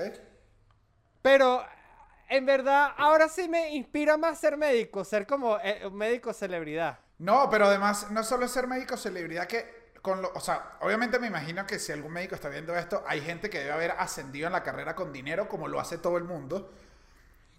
Pero 1.22 1.64
en 2.28 2.44
verdad, 2.44 2.92
ahora 2.98 3.26
sí 3.26 3.48
me 3.48 3.72
inspira 3.74 4.18
más 4.18 4.38
ser 4.38 4.58
médico, 4.58 5.02
ser 5.02 5.26
como 5.26 5.58
eh, 5.60 5.86
un 5.86 5.94
médico 5.96 6.34
celebridad. 6.34 6.98
No, 7.16 7.48
pero 7.48 7.68
además, 7.68 8.10
no 8.10 8.22
solo 8.22 8.46
ser 8.48 8.66
médico 8.66 8.98
celebridad 8.98 9.46
que. 9.46 9.81
Con 10.02 10.20
lo, 10.20 10.32
o 10.34 10.40
sea, 10.40 10.78
obviamente 10.80 11.18
me 11.20 11.28
imagino 11.28 11.64
que 11.66 11.78
si 11.78 11.92
algún 11.92 12.12
médico 12.12 12.34
está 12.34 12.48
viendo 12.48 12.76
esto, 12.76 13.04
hay 13.06 13.20
gente 13.20 13.48
que 13.50 13.58
debe 13.60 13.72
haber 13.72 13.92
ascendido 13.92 14.48
en 14.48 14.52
la 14.52 14.62
carrera 14.64 14.94
con 14.96 15.12
dinero, 15.12 15.48
como 15.48 15.68
lo 15.68 15.78
hace 15.80 15.98
todo 15.98 16.16
el 16.18 16.24
mundo. 16.24 16.72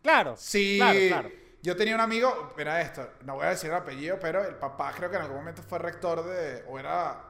Claro. 0.02 0.38
Sí, 0.38 0.78
Claro, 0.78 1.04
claro. 1.08 1.32
yo 1.62 1.76
tenía 1.78 1.96
un 1.96 2.02
amigo, 2.02 2.54
mira 2.58 2.82
esto, 2.82 3.10
no 3.22 3.36
voy 3.36 3.46
a 3.46 3.50
decir 3.50 3.70
el 3.70 3.78
apellido, 3.78 4.20
pero 4.20 4.44
el 4.46 4.56
papá 4.56 4.94
creo 4.96 5.10
que 5.10 5.16
en 5.18 5.22
algún 5.24 5.38
momento 5.38 5.64
fue 5.64 5.80
rector 5.80 6.24
de, 6.26 6.64
o 6.68 6.78
era, 6.80 7.24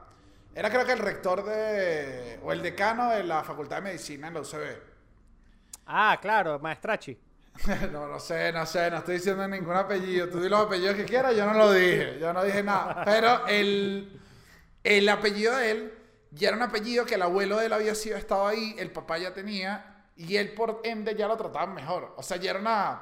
era 0.54 0.70
creo 0.70 0.84
que 0.86 0.92
el 0.92 0.98
rector 0.98 1.44
de, 1.44 2.40
o 2.42 2.52
el 2.52 2.62
decano 2.62 3.10
de 3.10 3.24
la 3.24 3.44
Facultad 3.44 3.76
de 3.76 3.82
Medicina 3.82 4.28
en 4.28 4.34
la 4.34 4.40
UCB. 4.40 4.78
Ah, 5.86 6.18
claro, 6.20 6.58
maestrachi. 6.58 7.18
no, 7.92 8.08
no 8.08 8.18
sé, 8.18 8.52
no 8.52 8.66
sé, 8.66 8.90
no 8.90 8.98
estoy 8.98 9.16
diciendo 9.16 9.46
ningún 9.46 9.76
apellido. 9.76 10.28
Tú 10.28 10.40
di 10.40 10.48
los 10.48 10.66
apellidos 10.66 10.96
que 10.96 11.04
quieras, 11.04 11.36
yo 11.36 11.46
no 11.46 11.54
lo 11.54 11.72
dije, 11.72 12.18
yo 12.18 12.32
no 12.32 12.42
dije 12.42 12.62
nada. 12.62 13.00
Pero 13.04 13.46
el, 13.46 14.20
el 14.84 15.08
apellido 15.08 15.56
de 15.56 15.70
él 15.70 15.94
ya 16.30 16.48
era 16.48 16.56
un 16.56 16.62
apellido 16.62 17.04
que 17.06 17.14
el 17.16 17.22
abuelo 17.22 17.56
de 17.58 17.66
él 17.66 17.72
había 17.72 17.94
sido, 17.94 18.16
estado 18.16 18.46
ahí, 18.46 18.74
el 18.78 18.90
papá 18.92 19.18
ya 19.18 19.32
tenía, 19.34 20.04
y 20.16 20.36
él 20.36 20.52
por 20.54 20.80
ende 20.84 21.14
ya 21.14 21.26
lo 21.28 21.36
trataban 21.36 21.74
mejor. 21.74 22.14
O 22.16 22.22
sea, 22.22 22.36
ya 22.36 22.50
era 22.50 22.60
una... 22.60 23.00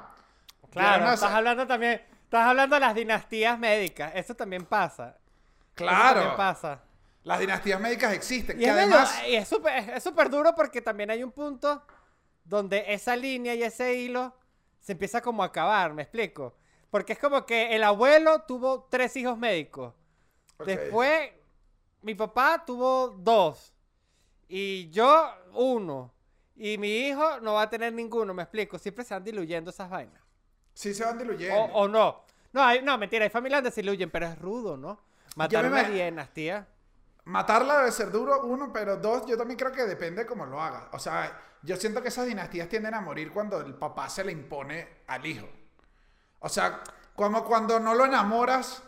era 0.61 0.71
Claro, 0.71 1.03
una- 1.03 1.13
estás 1.13 1.31
hablando 1.31 1.67
también, 1.67 2.01
estás 2.23 2.47
hablando 2.47 2.75
de 2.75 2.79
las 2.79 2.95
dinastías 2.95 3.57
médicas. 3.59 4.11
Eso 4.15 4.35
también 4.35 4.65
pasa. 4.65 5.09
Eso 5.17 5.75
Claro. 5.75 6.19
también 6.19 6.37
pasa. 6.37 6.81
Las 7.23 7.39
dinastías 7.39 7.79
médicas 7.79 8.13
existen. 8.13 8.57
Y 8.57 8.65
que 8.65 8.69
es, 8.69 8.75
medio- 8.75 8.95
además. 8.95 9.21
y 9.27 9.35
es 9.35 9.47
súper 9.47 9.89
es 9.91 10.03
súper 10.03 10.29
duro 10.29 10.53
porque 10.55 10.81
también 10.81 11.09
hay 11.09 11.23
un 11.23 11.31
punto 11.31 11.81
donde 12.43 12.83
esa 12.93 13.15
línea 13.15 13.55
y 13.55 13.63
ese 13.63 13.95
hilo 13.95 14.35
se 14.79 14.91
empieza 14.91 15.21
como 15.21 15.41
a 15.41 15.47
acabar, 15.47 15.93
¿me 15.93 16.01
explico? 16.03 16.55
Porque 16.91 17.13
es 17.13 17.19
como 17.19 17.45
que 17.45 17.75
el 17.75 17.83
abuelo 17.83 18.41
tuvo 18.41 18.87
tres 18.91 19.15
hijos 19.15 19.37
médicos. 19.37 19.93
Después, 20.65 21.31
mi 22.03 22.15
papá 22.15 22.63
tuvo 22.65 23.09
dos. 23.17 23.73
Y 24.47 24.89
yo, 24.91 25.29
uno. 25.53 26.13
Y 26.55 26.77
mi 26.77 27.07
hijo 27.07 27.39
no 27.41 27.53
va 27.55 27.63
a 27.63 27.69
tener 27.69 27.91
ninguno, 27.93 28.33
me 28.33 28.43
explico. 28.43 28.77
Siempre 28.77 29.03
se 29.03 29.13
van 29.13 29.23
diluyendo 29.23 29.71
esas 29.71 29.89
vainas. 29.89 30.21
Sí 30.73 30.93
se 30.93 31.03
van 31.03 31.17
diluyendo. 31.17 31.55
O, 31.57 31.83
o 31.83 31.87
no. 31.87 32.23
No, 32.51 32.61
hay- 32.63 32.81
no, 32.83 32.97
mentira, 32.97 33.23
hay 33.23 33.29
familias 33.31 33.59
donde 33.63 33.71
se 33.71 33.81
diluyen, 33.81 34.11
pero 34.11 34.27
es 34.27 34.37
rudo, 34.39 34.77
¿no? 34.77 34.99
Matar 35.35 35.65
una 35.65 35.83
dinastía. 35.83 36.67
Matarla 37.25 37.77
debe 37.79 37.91
ser 37.91 38.11
duro, 38.11 38.43
uno, 38.43 38.71
pero 38.71 38.97
dos, 38.97 39.25
yo 39.25 39.37
también 39.37 39.57
creo 39.57 39.71
que 39.71 39.85
depende 39.85 40.23
de 40.23 40.27
cómo 40.27 40.45
lo 40.45 40.61
haga. 40.61 40.89
O 40.91 40.99
sea, 40.99 41.41
yo 41.63 41.75
siento 41.77 42.01
que 42.03 42.09
esas 42.09 42.27
dinastías 42.27 42.67
tienden 42.69 42.93
a 42.93 43.01
morir 43.01 43.31
cuando 43.31 43.59
el 43.61 43.73
papá 43.75 44.09
se 44.09 44.23
le 44.23 44.31
impone 44.33 44.87
al 45.07 45.25
hijo. 45.25 45.47
O 46.39 46.49
sea, 46.49 46.83
como 47.15 47.43
cuando 47.45 47.79
no 47.79 47.95
lo 47.95 48.05
enamoras 48.05 48.83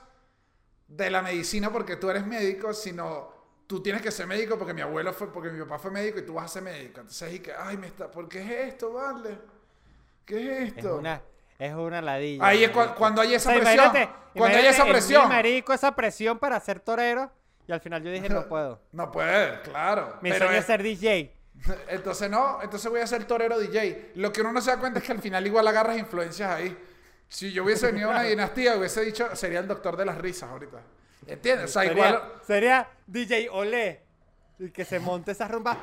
de 0.87 1.09
la 1.09 1.21
medicina 1.21 1.71
porque 1.71 1.95
tú 1.95 2.09
eres 2.09 2.25
médico, 2.25 2.73
sino 2.73 3.33
tú 3.67 3.81
tienes 3.81 4.01
que 4.01 4.11
ser 4.11 4.27
médico 4.27 4.57
porque 4.57 4.73
mi 4.73 4.81
abuelo 4.81 5.11
fue, 5.13 5.31
porque 5.31 5.49
mi 5.49 5.59
papá 5.63 5.79
fue 5.79 5.91
médico 5.91 6.19
y 6.19 6.21
tú 6.25 6.33
vas 6.35 6.45
a 6.45 6.47
ser 6.49 6.61
médico. 6.63 6.99
Entonces, 7.01 7.33
y 7.33 7.39
que, 7.39 7.53
ay, 7.53 7.77
me 7.77 7.87
está, 7.87 8.09
¿por 8.11 8.29
qué 8.29 8.41
es 8.41 8.73
esto, 8.73 8.93
vale? 8.93 9.37
¿Qué 10.25 10.63
es 10.63 10.69
Es 10.71 10.77
esto? 10.77 10.97
una, 10.97 11.21
es 11.59 11.73
una 11.73 12.01
ladilla. 12.01 12.45
Ahí 12.45 12.63
es 12.63 12.71
cuando 12.71 13.21
hay 13.21 13.33
esa 13.33 13.49
O 13.49 13.53
sea, 13.53 13.61
presión. 13.61 13.85
imagínate- 13.85 14.09
cuando 14.35 14.57
hay 14.57 14.65
esa 14.65 14.85
presión. 14.85 15.29
marico, 15.29 15.73
esa 15.73 15.95
presión 15.95 16.37
para 16.39 16.59
ser 16.59 16.79
torero. 16.79 17.31
Y 17.67 17.71
al 17.71 17.79
final 17.81 18.03
yo 18.03 18.11
dije, 18.11 18.29
no 18.29 18.45
puedo. 18.49 18.81
No 18.91 19.11
puede, 19.11 19.61
claro. 19.61 20.17
Mi 20.21 20.29
sueño 20.31 20.51
es 20.51 20.59
es- 20.59 20.65
ser 20.65 20.83
DJ. 20.83 21.31
Entonces 21.87 22.29
no, 22.29 22.59
entonces 22.61 22.91
voy 22.91 22.99
a 22.99 23.07
ser 23.07 23.23
torero 23.25 23.57
DJ. 23.57 24.11
Lo 24.15 24.31
que 24.33 24.41
uno 24.41 24.51
no 24.51 24.59
se 24.61 24.71
da 24.71 24.77
cuenta 24.79 24.99
es 24.99 25.05
que 25.05 25.13
al 25.13 25.21
final 25.21 25.47
igual 25.47 25.65
agarras 25.67 25.97
influencias 25.97 26.51
ahí. 26.51 26.77
Si 27.27 27.51
yo 27.51 27.63
hubiese 27.63 27.87
venido 27.87 28.09
a 28.09 28.11
una 28.11 28.23
dinastía, 28.23 28.77
hubiese 28.77 29.01
dicho, 29.01 29.35
sería 29.35 29.59
el 29.59 29.67
doctor 29.67 29.97
de 29.97 30.05
las 30.05 30.17
risas 30.17 30.49
ahorita. 30.49 30.81
¿Entiendes? 31.27 31.65
O 31.71 31.73
sea, 31.73 31.83
sería, 31.83 32.07
igual... 32.07 32.33
sería 32.45 32.89
DJ 33.07 33.49
Olé. 33.49 34.01
Y 34.59 34.69
que 34.69 34.85
se 34.85 34.99
monte 34.99 35.31
esa 35.31 35.47
rumba. 35.47 35.77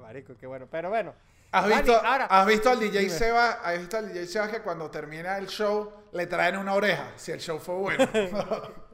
Marico, 0.00 0.34
qué 0.38 0.46
bueno. 0.46 0.66
Pero 0.70 0.88
bueno. 0.90 1.14
¿Has 1.50 1.68
Dani, 1.68 1.82
visto, 1.82 1.96
ahora- 2.06 2.24
¿Has 2.26 2.46
visto 2.46 2.70
al 2.70 2.80
DJ 2.80 2.98
Dime. 3.00 3.10
Seba? 3.10 3.50
¿Has 3.62 3.78
visto 3.78 3.96
al 3.98 4.08
DJ 4.12 4.26
Seba 4.26 4.50
que 4.50 4.60
cuando 4.60 4.90
termina 4.90 5.36
el 5.36 5.46
show 5.48 5.92
le 6.12 6.26
traen 6.26 6.56
una 6.56 6.74
oreja? 6.74 7.12
Si 7.16 7.30
el 7.30 7.40
show 7.40 7.58
fue 7.58 7.74
bueno. 7.74 8.08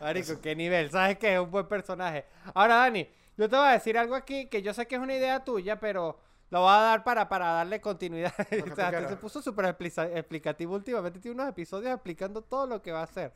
Marico, 0.00 0.40
qué 0.40 0.54
nivel. 0.56 0.90
¿Sabes 0.90 1.18
qué? 1.18 1.34
Es 1.34 1.40
un 1.40 1.50
buen 1.50 1.66
personaje. 1.66 2.24
Ahora, 2.54 2.76
Dani, 2.76 3.08
yo 3.36 3.48
te 3.48 3.56
voy 3.56 3.66
a 3.68 3.72
decir 3.72 3.96
algo 3.98 4.14
aquí 4.14 4.46
que 4.48 4.62
yo 4.62 4.72
sé 4.74 4.86
que 4.86 4.94
es 4.96 5.00
una 5.00 5.14
idea 5.14 5.44
tuya, 5.44 5.78
pero 5.80 6.18
lo 6.50 6.60
voy 6.60 6.70
a 6.72 6.76
dar 6.80 7.04
para, 7.04 7.28
para 7.28 7.46
darle 7.52 7.80
continuidad. 7.80 8.32
que 8.50 8.62
o 8.62 8.74
sea, 8.74 9.08
se 9.08 9.16
puso 9.16 9.42
súper 9.42 9.66
explica- 9.66 10.06
explicativo 10.10 10.74
últimamente. 10.74 11.18
Tiene 11.20 11.34
unos 11.34 11.48
episodios 11.48 11.92
explicando 11.92 12.42
todo 12.42 12.66
lo 12.66 12.82
que 12.82 12.92
va 12.92 13.00
a 13.00 13.04
hacer. 13.04 13.32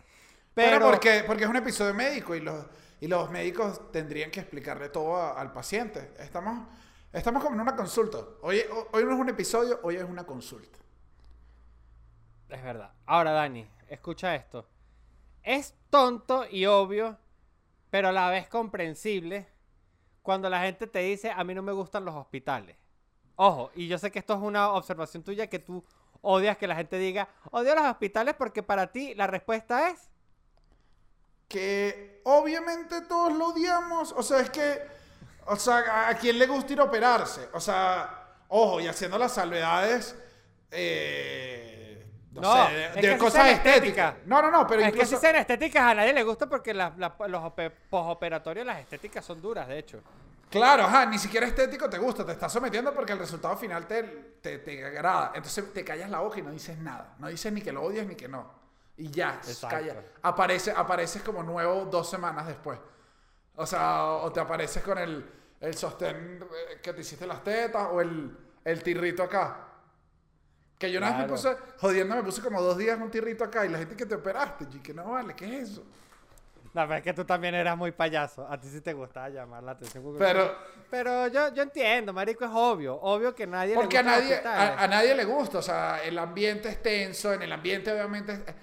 Pero, 0.55 0.79
Pero, 0.79 0.87
porque, 0.91 1.25
porque 1.27 1.45
es 1.45 1.51
un 1.51 1.57
episodio 1.57 1.95
médico 1.95 2.35
y 2.35 2.41
los, 2.41 2.65
y 3.01 3.07
los 3.09 3.31
médicos 3.31 3.91
tendrían 3.93 4.31
que 4.31 4.41
explicarle 4.41 4.89
todo 4.89 5.17
a- 5.17 5.41
al 5.41 5.53
paciente. 5.53 6.13
Estamos, 6.19 6.67
estamos 7.13 7.43
como 7.43 7.55
en 7.57 7.61
una 7.63 7.77
consulta. 7.77 8.19
Hoy, 8.43 8.61
hoy 8.93 9.05
no 9.05 9.13
es 9.15 9.21
un 9.21 9.29
episodio, 9.29 9.79
hoy 9.83 9.97
es 9.97 10.05
una 10.05 10.25
consulta. 10.25 10.79
Es 12.49 12.63
verdad. 12.65 12.91
Ahora, 13.07 13.31
Dani, 13.33 13.67
escucha 13.89 14.35
esto. 14.35 14.67
Es 15.43 15.75
tonto 15.91 16.47
y 16.51 16.67
obvio, 16.67 17.19
pero 17.91 18.09
a 18.09 18.13
la 18.13 18.31
vez 18.31 18.49
comprensible, 18.49 19.49
cuando 20.23 20.51
la 20.51 20.63
gente 20.63 20.87
te 20.87 21.01
dice, 21.01 21.31
a 21.33 21.45
mí 21.45 21.55
no 21.55 21.63
me 21.63 21.73
gustan 21.73 22.05
los 22.05 22.15
hospitales. 22.15 22.77
Ojo, 23.37 23.71
y 23.75 23.89
yo 23.89 23.99
sé 23.99 24.11
que 24.13 24.21
esto 24.21 24.35
es 24.35 24.41
una 24.41 24.73
observación 24.73 25.23
tuya 25.25 25.49
que 25.49 25.59
tú 25.61 25.85
odias 26.23 26.59
que 26.59 26.67
la 26.69 26.77
gente 26.77 26.99
diga, 26.99 27.29
odio 27.53 27.75
los 27.75 27.85
hospitales 27.87 28.35
porque 28.37 28.63
para 28.63 28.93
ti 28.93 29.15
la 29.15 29.27
respuesta 29.27 29.91
es... 29.91 30.11
Que 31.49 32.21
obviamente 32.25 33.01
todos 33.03 33.33
lo 33.37 33.49
odiamos. 33.49 34.13
O 34.17 34.23
sea, 34.23 34.41
es 34.41 34.51
que. 34.51 34.79
O 35.47 35.57
sea, 35.57 35.79
¿a- 35.79 36.09
¿a 36.11 36.15
quién 36.17 36.39
le 36.39 36.47
gusta 36.47 36.73
ir 36.73 36.81
a 36.81 36.85
operarse? 36.85 37.49
O 37.53 37.61
sea, 37.61 38.37
ojo, 38.49 38.81
y 38.81 38.87
haciendo 38.87 39.19
las 39.19 39.33
salvedades. 39.35 40.17
eh, 40.71 41.60
no, 42.33 42.41
No, 42.41 42.67
sé, 42.69 42.73
de, 43.01 43.19
cosas 43.19 43.49
estéticas. 43.49 43.75
estética. 43.77 44.17
No, 44.27 44.41
no, 44.43 44.51
no, 44.51 44.67
pero 44.67 44.81
es 44.83 44.89
que 44.89 44.97
incluso. 44.99 45.17
si 45.17 45.21
sean 45.21 45.37
estéticas 45.37 45.83
a 45.83 45.95
nadie 45.95 46.13
le 46.13 46.23
gusta 46.23 46.49
porque 46.49 46.73
las- 46.75 46.97
las- 46.99 47.13
los 47.29 47.43
ope- 47.43 47.73
posoperatorios, 47.91 48.65
las 48.67 48.79
estéticas 48.81 49.25
son 49.25 49.41
duras, 49.43 49.67
de 49.69 49.79
hecho. 49.79 50.01
Claro, 50.49 50.85
ajá, 50.85 51.07
ni 51.07 51.19
siquiera 51.19 51.47
estético 51.47 51.89
te 51.89 51.99
gusta, 51.99 52.27
te 52.27 52.33
estás 52.33 52.53
sometiendo 52.53 52.93
porque 52.93 53.13
el 53.13 53.19
resultado 53.21 53.57
final 53.57 53.87
te, 53.87 54.03
te, 54.43 54.59
te 54.59 54.85
agrada. 54.85 55.33
Entonces 55.35 55.73
te 55.73 55.85
callas 55.85 56.11
la 56.11 56.19
boca 56.21 56.39
y 56.41 56.43
no 56.43 56.51
dices 56.51 56.77
nada. 56.79 57.15
No 57.19 57.29
dices 57.29 57.53
ni 57.53 57.63
que 57.63 57.71
lo 57.73 57.83
odias 57.83 58.05
ni 58.07 58.17
que 58.17 58.27
no. 58.27 58.51
Y 58.97 59.11
ya, 59.11 59.35
Exacto. 59.47 59.77
calla. 59.77 59.97
Aparece, 60.23 60.73
apareces 60.77 61.23
como 61.23 61.43
nuevo 61.45 61.85
dos 61.85 62.11
semanas 62.11 62.47
después. 62.49 62.79
O 63.57 63.65
sea, 63.67 64.05
o 64.07 64.33
te 64.33 64.41
apareces 64.41 64.83
con 64.83 64.99
el, 64.99 65.25
el 65.61 65.75
sostén 65.77 66.43
eh, 66.43 66.81
que 66.83 66.93
te 66.95 67.01
hiciste 67.03 67.27
las 67.29 67.45
tetas 67.45 67.87
o 67.91 68.01
el, 68.01 68.37
el 68.65 68.83
tirrito 68.83 69.23
acá. 69.23 69.69
Que 70.81 70.91
yo 70.91 70.99
una 70.99 71.11
vez 71.11 71.19
me 71.19 71.25
puse, 71.29 71.55
jodiendo, 71.79 72.17
me 72.17 72.23
puse 72.23 72.41
como 72.41 72.63
dos 72.63 72.79
días 72.79 72.99
un 72.99 73.11
tirrito 73.11 73.45
acá 73.45 73.67
y 73.67 73.69
la 73.69 73.77
gente 73.79 73.95
que 73.95 74.07
te 74.07 74.15
operaste, 74.15 74.65
y 74.73 74.79
que 74.79 74.95
no 74.95 75.11
vale, 75.11 75.35
¿qué 75.37 75.45
es 75.59 75.71
eso? 75.73 75.85
No, 76.73 76.83
pero 76.87 76.95
es 76.95 77.03
que 77.03 77.13
tú 77.13 77.25
también 77.25 77.55
eras 77.55 77.77
muy 77.77 77.91
payaso. 77.93 78.47
A 78.49 78.59
ti 78.59 78.69
sí 78.69 78.81
te 78.81 78.95
gustaba 78.95 79.29
llamar 79.29 79.63
la 79.63 79.73
atención. 79.73 80.03
porque- 80.03 80.19
Pero, 80.25 80.57
Pero 80.91 81.27
yo, 81.29 81.53
yo 81.53 81.63
entiendo, 81.65 82.13
marico, 82.15 82.45
es 82.47 82.51
obvio. 82.53 82.95
Obvio 82.95 83.35
que 83.35 83.47
nadie 83.47 83.75
Porque 83.75 83.99
a 83.99 84.03
le 84.03 84.09
gusta 84.09 84.21
nadie, 84.23 84.35
hospitales. 84.37 84.71
a, 84.79 84.83
a 84.85 84.89
nadie 84.89 85.15
le 85.15 85.25
gusta, 85.25 85.59
o 85.59 85.63
sea, 85.63 86.03
el 86.03 86.19
ambiente 86.19 86.69
es 86.71 86.83
tenso, 86.83 87.33
en 87.35 87.43
el 87.43 87.53
ambiente 87.53 87.93
obviamente, 87.93 88.33
es- 88.33 88.55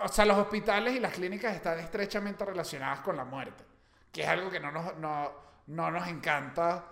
o 0.00 0.08
sea, 0.08 0.24
los 0.24 0.36
hospitales 0.38 0.94
y 0.96 1.00
las 1.00 1.12
clínicas 1.12 1.54
están 1.54 1.78
estrechamente 1.78 2.44
relacionadas 2.44 3.00
con 3.00 3.16
la 3.16 3.24
muerte, 3.24 3.62
que 4.10 4.22
es 4.22 4.28
algo 4.28 4.50
que 4.50 4.58
no 4.58 4.72
nos, 4.72 4.96
no, 4.96 5.30
no 5.68 5.90
nos 5.92 6.08
encanta, 6.08 6.84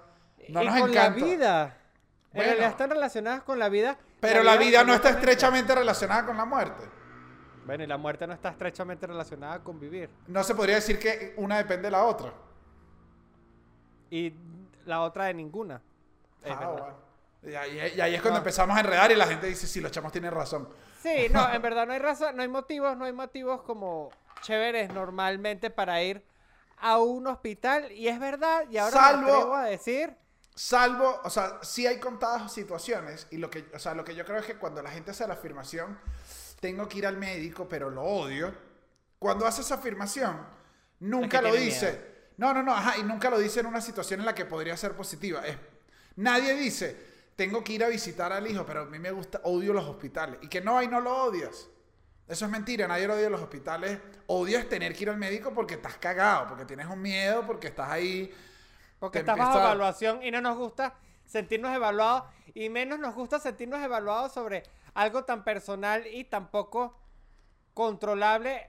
no 0.50 0.62
y 0.62 0.66
nos 0.66 0.78
con 0.80 0.90
encanta. 0.90 1.18
la 1.18 1.24
vida. 1.26 1.62
En 1.64 2.36
Bueno. 2.36 2.46
realidad 2.50 2.70
están 2.70 2.90
relacionadas 2.90 3.42
con 3.42 3.58
la 3.58 3.68
vida. 3.68 3.98
Pero 4.20 4.42
la 4.42 4.56
vida 4.56 4.84
no 4.84 4.94
está 4.94 5.10
estrechamente 5.10 5.74
relacionada 5.74 6.26
con 6.26 6.36
la 6.36 6.44
muerte. 6.44 6.84
Bueno, 7.66 7.84
y 7.84 7.86
la 7.86 7.96
muerte 7.98 8.26
no 8.26 8.32
está 8.32 8.50
estrechamente 8.50 9.06
relacionada 9.06 9.60
con 9.60 9.78
vivir. 9.78 10.10
No 10.26 10.42
se 10.42 10.54
podría 10.54 10.76
decir 10.76 10.98
que 10.98 11.34
una 11.36 11.58
depende 11.58 11.82
de 11.84 11.90
la 11.92 12.04
otra. 12.04 12.32
Y 14.10 14.32
la 14.86 15.02
otra 15.02 15.26
de 15.26 15.34
ninguna. 15.34 15.80
Es 16.42 16.52
Ah, 16.58 16.66
bueno. 16.68 17.10
Y 17.42 17.54
ahí, 17.54 17.92
y 17.96 18.00
ahí 18.00 18.14
es 18.14 18.20
cuando 18.20 18.38
empezamos 18.38 18.76
a 18.76 18.80
enredar 18.80 19.10
y 19.12 19.14
la 19.14 19.26
gente 19.26 19.46
dice, 19.46 19.66
sí, 19.66 19.80
los 19.80 19.90
chamos 19.90 20.12
tienen 20.12 20.30
razón. 20.32 20.68
Sí, 21.00 21.28
no, 21.30 21.50
en 21.50 21.62
verdad 21.62 21.86
no 21.86 21.94
hay 21.94 21.98
razón, 21.98 22.36
no 22.36 22.42
hay 22.42 22.48
motivos, 22.48 22.96
no 22.98 23.06
hay 23.06 23.12
motivos 23.14 23.62
como 23.62 24.10
chéveres 24.42 24.92
normalmente 24.92 25.70
para 25.70 26.02
ir 26.02 26.22
a 26.78 26.98
un 26.98 27.26
hospital. 27.28 27.90
Y 27.92 28.08
es 28.08 28.18
verdad, 28.20 28.64
y 28.70 28.76
ahora 28.76 28.96
Salvo- 29.00 29.22
me 29.22 29.30
atrevo 29.32 29.54
a 29.54 29.64
decir. 29.64 30.14
Salvo, 30.62 31.22
o 31.24 31.30
sea, 31.30 31.58
sí 31.62 31.86
hay 31.86 31.98
contadas 31.98 32.52
situaciones 32.52 33.26
y 33.30 33.38
lo 33.38 33.48
que, 33.48 33.70
o 33.72 33.78
sea, 33.78 33.94
lo 33.94 34.04
que 34.04 34.14
yo 34.14 34.26
creo 34.26 34.40
es 34.40 34.44
que 34.44 34.56
cuando 34.56 34.82
la 34.82 34.90
gente 34.90 35.10
hace 35.10 35.26
la 35.26 35.32
afirmación, 35.32 35.98
tengo 36.60 36.86
que 36.86 36.98
ir 36.98 37.06
al 37.06 37.16
médico, 37.16 37.66
pero 37.66 37.88
lo 37.88 38.02
odio, 38.02 38.52
cuando 39.18 39.46
hace 39.46 39.62
esa 39.62 39.76
afirmación, 39.76 40.38
nunca 40.98 41.40
lo 41.40 41.54
dice. 41.54 41.92
miedo. 41.92 42.04
No, 42.36 42.52
no, 42.52 42.62
no, 42.62 42.74
ajá, 42.74 42.98
y 42.98 43.02
nunca 43.04 43.30
lo 43.30 43.38
dice 43.38 43.60
en 43.60 43.66
una 43.66 43.80
situación 43.80 44.20
en 44.20 44.26
la 44.26 44.34
que 44.34 44.44
podría 44.44 44.76
ser 44.76 44.92
positiva. 44.92 45.46
Es, 45.46 45.56
nadie 46.16 46.52
dice, 46.52 46.94
tengo 47.36 47.64
que 47.64 47.72
ir 47.72 47.82
a 47.82 47.88
visitar 47.88 48.30
al 48.30 48.46
hijo, 48.46 48.66
pero 48.66 48.82
a 48.82 48.84
mí 48.84 48.98
me 48.98 49.12
gusta, 49.12 49.40
odio 49.44 49.72
los 49.72 49.86
hospitales. 49.86 50.40
Y 50.42 50.48
que 50.48 50.60
no, 50.60 50.76
ahí 50.76 50.88
no 50.88 51.00
lo 51.00 51.24
odias. 51.24 51.68
Eso 52.28 52.44
es 52.44 52.50
mentira, 52.50 52.86
nadie 52.86 53.06
lo 53.06 53.14
odia 53.14 53.30
los 53.30 53.40
hospitales. 53.40 53.98
Odias 54.26 54.68
tener 54.68 54.94
que 54.94 55.04
ir 55.04 55.08
al 55.08 55.16
médico 55.16 55.54
porque 55.54 55.76
estás 55.76 55.96
cagado, 55.96 56.48
porque 56.48 56.66
tienes 56.66 56.86
un 56.86 57.00
miedo, 57.00 57.46
porque 57.46 57.68
estás 57.68 57.88
ahí. 57.88 58.30
Porque 59.00 59.18
te 59.18 59.22
está 59.22 59.34
bajo 59.34 59.50
empieza- 59.50 59.64
evaluación 59.66 60.22
y 60.22 60.30
no 60.30 60.40
nos 60.40 60.56
gusta 60.56 60.94
sentirnos 61.24 61.74
evaluados 61.74 62.24
y 62.54 62.68
menos 62.68 62.98
nos 63.00 63.14
gusta 63.14 63.38
sentirnos 63.40 63.80
evaluados 63.82 64.30
sobre 64.32 64.62
algo 64.94 65.24
tan 65.24 65.42
personal 65.42 66.06
y 66.06 66.24
tan 66.24 66.48
poco 66.50 66.96
controlable 67.74 68.66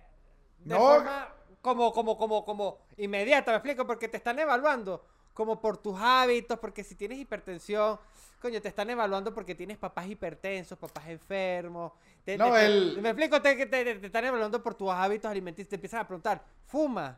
de 0.60 0.76
No. 0.76 0.80
forma 0.80 1.28
como, 1.62 1.91
como, 1.94 2.17
como, 2.17 2.46
como 2.46 2.80
inmediata, 2.98 3.52
me 3.52 3.58
explico, 3.58 3.86
porque 3.86 4.08
te 4.08 4.17
están 4.17 4.39
evaluando 4.39 5.06
como 5.34 5.60
por 5.62 5.78
tus 5.78 6.00
hábitos, 6.00 6.60
porque 6.60 6.84
si 6.84 6.96
tienes 6.96 7.17
hipertensión, 7.20 8.00
coño, 8.41 8.62
te 8.62 8.67
están 8.67 8.89
evaluando 8.89 9.34
porque 9.34 9.56
tienes 9.56 9.78
papás 9.78 10.08
hipertensos, 10.08 10.78
papás 10.78 11.08
enfermos. 11.08 11.94
te- 12.26 12.38
No, 12.38 12.52
te- 12.52 12.65
el- 12.65 13.00
Me 13.02 13.10
explico, 13.10 13.41
te, 13.41 13.56
te, 13.56 13.65
te- 13.65 13.96
te 13.96 14.06
están 14.06 14.26
evaluando 14.26 14.62
por 14.62 14.76
tus 14.76 14.91
hábitos 14.91 15.30
alimenticios, 15.32 15.70
te 15.70 15.76
empiezan 15.76 16.02
a 16.02 16.08
preguntar, 16.08 16.44
fuma, 16.67 17.17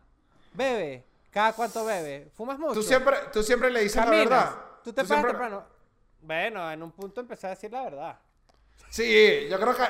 bebe, 0.53 1.05
cada 1.33 1.53
cuánto 1.53 1.83
bebe, 1.83 2.29
fumas 2.35 2.59
mucho. 2.59 2.75
Tú 2.75 2.83
siempre, 2.83 3.17
tú 3.31 3.41
siempre 3.43 3.69
le 3.71 3.81
dices 3.81 3.95
la 3.97 4.05
Caminas. 4.05 4.29
verdad. 4.29 4.55
Tú 4.83 4.91
te 4.93 5.03
paras 5.03 5.07
siempre- 5.07 5.31
temprano. 5.31 5.65
Bueno, 6.21 6.71
en 6.71 6.83
un 6.83 6.91
punto 6.91 7.19
empecé 7.21 7.47
a 7.47 7.49
decir 7.51 7.71
la 7.71 7.83
verdad. 7.83 8.19
Sí, 8.89 9.47
yo 9.49 9.59
creo 9.59 9.75
que 9.75 9.83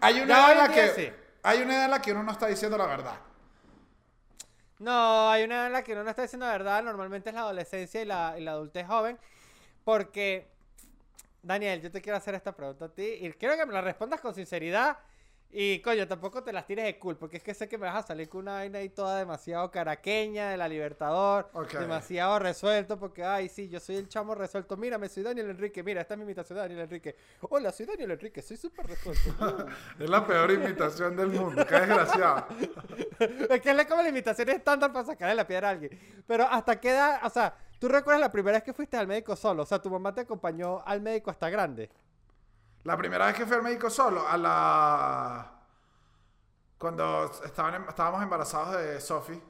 hay 0.00 0.20
una 0.20 0.34
edad 0.38 0.52
en 0.52 0.58
la 0.58 0.68
que 0.68 0.88
sí. 0.90 1.12
hay 1.42 1.62
una 1.62 1.74
edad 1.74 1.84
en 1.86 1.90
la 1.90 2.02
que 2.02 2.12
uno 2.12 2.22
no 2.22 2.30
está 2.32 2.46
diciendo 2.46 2.76
la 2.78 2.86
verdad. 2.86 3.14
No, 4.78 5.28
hay 5.30 5.44
una 5.44 5.56
edad 5.56 5.66
en 5.66 5.72
la 5.72 5.82
que 5.82 5.92
uno 5.92 6.04
no 6.04 6.10
está 6.10 6.22
diciendo 6.22 6.46
la 6.46 6.52
verdad. 6.52 6.82
Normalmente 6.82 7.28
es 7.30 7.34
la 7.34 7.42
adolescencia 7.42 8.00
y 8.00 8.04
la, 8.06 8.34
y 8.38 8.42
la 8.42 8.52
adultez 8.52 8.86
joven. 8.86 9.18
Porque, 9.84 10.48
Daniel, 11.42 11.82
yo 11.82 11.90
te 11.90 12.00
quiero 12.00 12.16
hacer 12.16 12.34
esta 12.34 12.52
pregunta 12.52 12.86
a 12.86 12.88
ti. 12.88 13.02
Y 13.20 13.32
quiero 13.32 13.56
que 13.56 13.66
me 13.66 13.72
la 13.74 13.80
respondas 13.82 14.20
con 14.20 14.34
sinceridad. 14.34 14.98
Y, 15.52 15.80
coño, 15.80 16.06
tampoco 16.06 16.44
te 16.44 16.52
las 16.52 16.64
tires 16.64 16.84
de 16.84 16.98
cool. 16.98 17.16
Porque 17.16 17.38
es 17.38 17.42
que 17.42 17.54
sé 17.54 17.68
que 17.68 17.76
me 17.76 17.86
vas 17.86 18.04
a 18.04 18.06
salir 18.06 18.28
con 18.28 18.42
una 18.42 18.52
vaina 18.54 18.78
ahí 18.78 18.88
toda 18.88 19.18
demasiado 19.18 19.70
caraqueña 19.70 20.50
de 20.50 20.56
la 20.56 20.68
Libertador. 20.68 21.50
Demasiado 21.72 22.38
resuelto. 22.38 22.98
Porque, 22.98 23.24
ay, 23.24 23.48
sí, 23.48 23.68
yo 23.68 23.80
soy 23.80 23.96
el 23.96 24.08
chamo 24.08 24.34
resuelto. 24.34 24.76
Mírame, 24.76 25.08
soy 25.08 25.24
Daniel 25.24 25.50
Enrique. 25.50 25.82
Mira, 25.82 26.02
esta 26.02 26.14
es 26.14 26.18
mi 26.18 26.24
imitación 26.24 26.56
de 26.56 26.62
Daniel 26.62 26.80
Enrique. 26.80 27.16
Hola, 27.40 27.72
soy 27.72 27.86
Daniel 27.86 28.12
Enrique. 28.12 28.42
Soy 28.42 28.56
súper 28.56 28.86
resuelto. 28.86 29.66
Es 29.98 30.08
la 30.08 30.26
peor 30.26 30.50
imitación 30.52 31.16
del 31.16 31.28
mundo. 31.28 31.66
Qué 31.66 31.74
desgraciado. 31.74 32.46
Es 33.18 33.60
que 33.60 33.70
es 33.70 33.86
como 33.86 34.02
la 34.02 34.08
imitación 34.08 34.48
estándar 34.48 34.92
para 34.92 35.04
sacarle 35.04 35.34
la 35.34 35.46
piedra 35.46 35.68
a 35.68 35.70
alguien. 35.72 35.98
Pero 36.26 36.44
hasta 36.44 36.80
qué 36.80 36.90
edad, 36.90 37.20
o 37.24 37.28
sea, 37.28 37.54
¿tú 37.78 37.88
recuerdas 37.88 38.20
la 38.20 38.32
primera 38.32 38.56
vez 38.56 38.62
que 38.62 38.72
fuiste 38.72 38.96
al 38.96 39.06
médico 39.06 39.36
solo? 39.36 39.64
O 39.64 39.66
sea, 39.66 39.78
tu 39.80 39.90
mamá 39.90 40.14
te 40.14 40.22
acompañó 40.22 40.82
al 40.86 41.02
médico 41.02 41.30
hasta 41.30 41.50
grande. 41.50 41.90
La 42.84 42.96
primera 42.96 43.26
vez 43.26 43.34
que 43.36 43.46
fui 43.46 43.56
al 43.56 43.62
médico 43.62 43.90
solo, 43.90 44.26
a 44.26 44.36
la. 44.36 45.50
Cuando 46.78 47.30
estaban 47.44 47.74
em- 47.74 47.88
estábamos 47.88 48.22
embarazados 48.22 48.76
de 48.80 49.00
Sophie. 49.00 49.42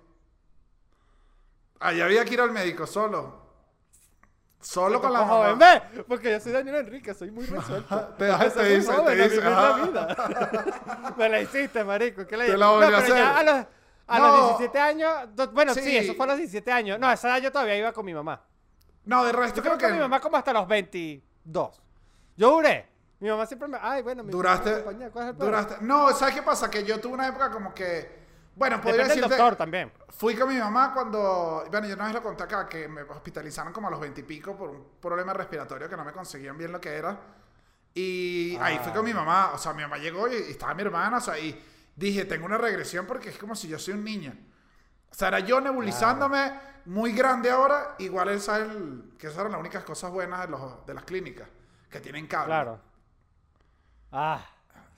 Allá 1.79 2.05
había 2.05 2.25
que 2.25 2.35
ir 2.35 2.41
al 2.41 2.51
médico 2.51 2.87
solo. 2.87 3.41
Solo 4.61 5.01
con 5.01 5.11
la 5.13 5.21
joven, 5.27 5.59
mamá. 5.59 5.83
ve, 5.95 6.03
porque 6.05 6.33
yo 6.33 6.39
soy 6.41 6.53
Daniel 6.53 6.77
Enrique, 6.77 7.15
soy 7.15 7.31
muy 7.31 7.47
resuelto. 7.47 7.99
Te 8.19 8.27
das- 8.27 8.53
te 8.53 8.65
dice, 8.65 8.93
joven 8.93 9.17
te 9.17 9.29
dice. 9.29 9.41
Me 11.17 11.29
la 11.31 11.41
hiciste, 11.41 11.83
marico. 11.83 12.27
¿Qué 12.27 12.37
le 12.37 12.47
Te 12.47 12.59
la 12.59 12.69
volví 12.69 12.85
a 12.87 12.91
ya 12.91 12.99
hacer. 12.99 13.23
a 13.23 13.43
los, 13.43 13.67
A 14.07 14.19
No. 14.19 14.27
los 14.27 14.49
17 14.59 14.79
años. 14.81 15.13
do- 15.35 15.51
Bueno, 15.53 15.73
sí. 15.73 15.81
Sí. 15.83 15.97
eso 15.97 16.15
fue 16.15 16.25
a 16.27 16.29
los 16.31 16.37
17 16.39 16.71
años. 16.73 16.99
No, 16.99 17.07
a 17.07 17.13
esa 17.15 17.29
edad 17.29 17.39
yo 17.45 17.53
todavía 17.53 17.77
iba 17.79 17.93
con 17.93 18.05
mi 18.05 18.13
mamá. 18.13 18.43
No, 19.07 19.25
de 19.25 19.33
resto 19.33 19.57
Yo 19.59 19.63
creo 19.63 19.77
creo 19.79 19.89
que 19.89 19.93
que 19.93 19.93
mi 19.95 20.01
mamá 20.01 20.21
como 20.21 20.37
hasta 20.37 20.53
los 20.53 20.67
22. 20.69 21.81
Yo 22.37 22.51
duré. 22.51 22.90
Mi 23.21 23.29
mamá 23.29 23.47
siempre 23.47 23.69
me. 23.69 23.79
Ay, 23.81 24.03
bueno, 24.03 24.25
mi 24.25 24.33
duraste, 24.33 24.71
mi 24.71 24.77
compañía, 24.77 25.11
¿cuál 25.11 25.25
es 25.27 25.31
el 25.33 25.39
duraste. 25.39 25.77
No, 25.83 26.11
¿sabes 26.13 26.35
qué 26.35 26.43
pasa? 26.43 26.71
Que 26.71 26.85
yo 26.85 26.99
tuve 27.01 27.15
una 27.15 27.29
época 27.29 27.51
como 27.51 27.75
que, 27.75 28.19
bueno, 28.57 28.81
podría 28.81 29.05
Depende 29.05 29.15
decirte, 29.15 29.37
doctor 29.37 29.57
también. 29.57 29.93
fui 30.09 30.35
con 30.35 30.49
mi 30.49 30.57
mamá 30.57 30.93
cuando, 30.95 31.65
bueno, 31.71 31.87
yo 31.87 31.95
una 31.95 32.05
vez 32.07 32.15
lo 32.15 32.23
conté 32.23 32.45
acá, 32.45 32.67
que 32.67 32.89
me 32.89 33.03
hospitalizaron 33.03 33.73
como 33.73 33.89
a 33.89 33.91
los 33.91 34.01
20 34.01 34.21
y 34.23 34.25
pico 34.25 34.57
por 34.57 34.71
un 34.71 34.87
problema 35.01 35.33
respiratorio 35.35 35.89
que 35.89 35.97
no 35.97 36.05
me 36.05 36.13
conseguían 36.13 36.57
bien 36.57 36.73
lo 36.73 36.81
que 36.81 36.95
era. 36.95 37.19
Y 37.93 38.57
ahí 38.61 38.79
fui 38.83 38.93
con 38.93 39.05
mi 39.05 39.13
mamá, 39.13 39.51
o 39.55 39.59
sea, 39.59 39.73
mi 39.75 39.83
mamá 39.83 39.99
llegó 39.99 40.27
y, 40.29 40.35
y 40.35 40.51
estaba 40.53 40.73
mi 40.75 40.83
hermana, 40.83 41.19
o 41.19 41.21
sea, 41.21 41.39
y 41.39 41.63
dije, 41.97 42.25
tengo 42.25 42.47
una 42.47 42.57
regresión 42.57 43.07
porque 43.07 43.29
es 43.29 43.37
como 43.39 43.55
si 43.55 43.69
yo 43.69 43.79
soy 43.79 43.95
un 43.95 44.05
niño. 44.05 44.33
O 45.11 45.15
sea, 45.15 45.29
era 45.29 45.41
yo 45.41 45.61
nebulizándome 45.61 46.53
muy 46.87 47.13
grande 47.13 47.51
ahora, 47.51 47.97
igual 47.99 48.29
esa 48.31 48.61
es 48.61 48.71
el, 48.71 49.13
que 49.19 49.27
esas 49.27 49.41
eran 49.41 49.53
las 49.53 49.61
únicas 49.61 49.85
cosas 49.85 50.11
buenas 50.11 50.41
de, 50.41 50.49
los, 50.49 50.87
de 50.87 50.95
las 50.95 51.05
clínicas, 51.05 51.49
que 51.91 52.01
tienen 52.01 52.27
cable. 52.27 52.47
Claro. 52.47 52.90
Ah. 54.13 54.45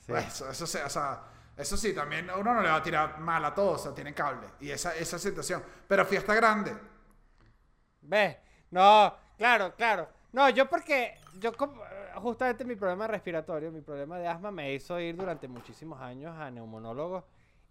Sí. 0.01 0.13
Pues, 0.13 0.27
Eso, 0.27 0.51
eso, 0.51 0.67
sí, 0.67 0.79
o 0.85 0.89
sea, 0.89 1.23
eso 1.57 1.77
sí, 1.77 1.95
también 1.95 2.29
uno 2.31 2.55
no 2.55 2.63
le 2.63 2.69
va 2.69 2.77
a 2.77 2.83
tirar 2.83 3.19
mal 3.21 3.45
a 3.45 3.55
todos, 3.55 3.81
o 3.81 3.85
sea, 3.85 3.95
tienen 3.95 4.15
cable. 4.15 4.49
Y 4.61 4.71
esa, 4.71 4.95
esa 4.97 5.19
situación. 5.19 5.63
Pero 5.87 6.05
fiesta 6.07 6.35
grande. 6.35 6.75
¿Ves? 8.01 8.37
No, 8.71 9.15
claro, 9.37 9.75
claro. 9.77 10.09
No, 10.33 10.49
yo 10.51 10.69
porque, 10.69 11.19
yo 11.39 11.53
justamente 12.17 12.65
mi 12.65 12.75
problema 12.77 13.07
respiratorio, 13.07 13.71
mi 13.71 13.81
problema 13.83 14.19
de 14.19 14.27
asma 14.29 14.51
me 14.51 14.73
hizo 14.73 14.99
ir 14.99 15.17
durante 15.17 15.47
muchísimos 15.47 16.01
años 16.01 16.35
a 16.39 16.51
neumonólogo 16.51 17.25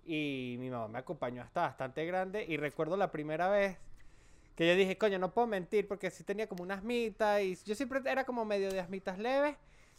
y 0.06 0.56
mi 0.60 0.70
mamá 0.70 0.88
me 0.88 1.00
acompañó 1.00 1.42
hasta 1.42 1.62
bastante 1.62 2.06
grande 2.06 2.46
y 2.48 2.58
recuerdo 2.58 2.98
la 2.98 3.12
primera 3.12 3.50
vez 3.50 3.78
que 4.56 4.68
yo 4.68 4.76
dije, 4.76 4.98
coño, 4.98 5.18
no 5.18 5.34
puedo 5.34 5.48
mentir 5.48 5.88
porque 5.88 6.12
sí 6.12 6.24
tenía 6.24 6.48
como 6.48 6.64
una 6.64 6.76
asmita 6.76 7.42
y 7.42 7.56
yo 7.66 7.74
siempre 7.76 8.02
era 8.06 8.26
como 8.26 8.46
medio 8.46 8.72
de 8.72 8.80
asmitas 8.80 9.18
leves. 9.18 9.56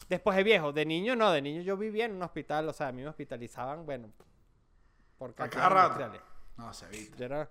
Después 0.09 0.37
de 0.37 0.43
viejo, 0.43 0.73
de 0.73 0.85
niño 0.85 1.17
no, 1.17 1.31
de 1.33 1.41
niño 1.43 1.63
yo 1.63 1.77
vivía 1.77 2.05
en 2.07 2.13
un 2.15 2.23
hospital, 2.23 2.69
o 2.69 2.73
sea, 2.73 2.89
a 2.89 2.93
mí 2.93 3.03
me 3.03 3.09
hospitalizaban, 3.09 3.87
bueno, 3.87 4.11
por 5.19 5.31
A 5.31 5.35
causas 5.35 5.55
cada 5.55 5.69
rato. 5.69 5.87
industriales. 6.01 6.21
No, 6.57 6.75
se 6.75 6.85
evita. 6.87 7.17
Yo 7.17 7.25
era, 7.25 7.51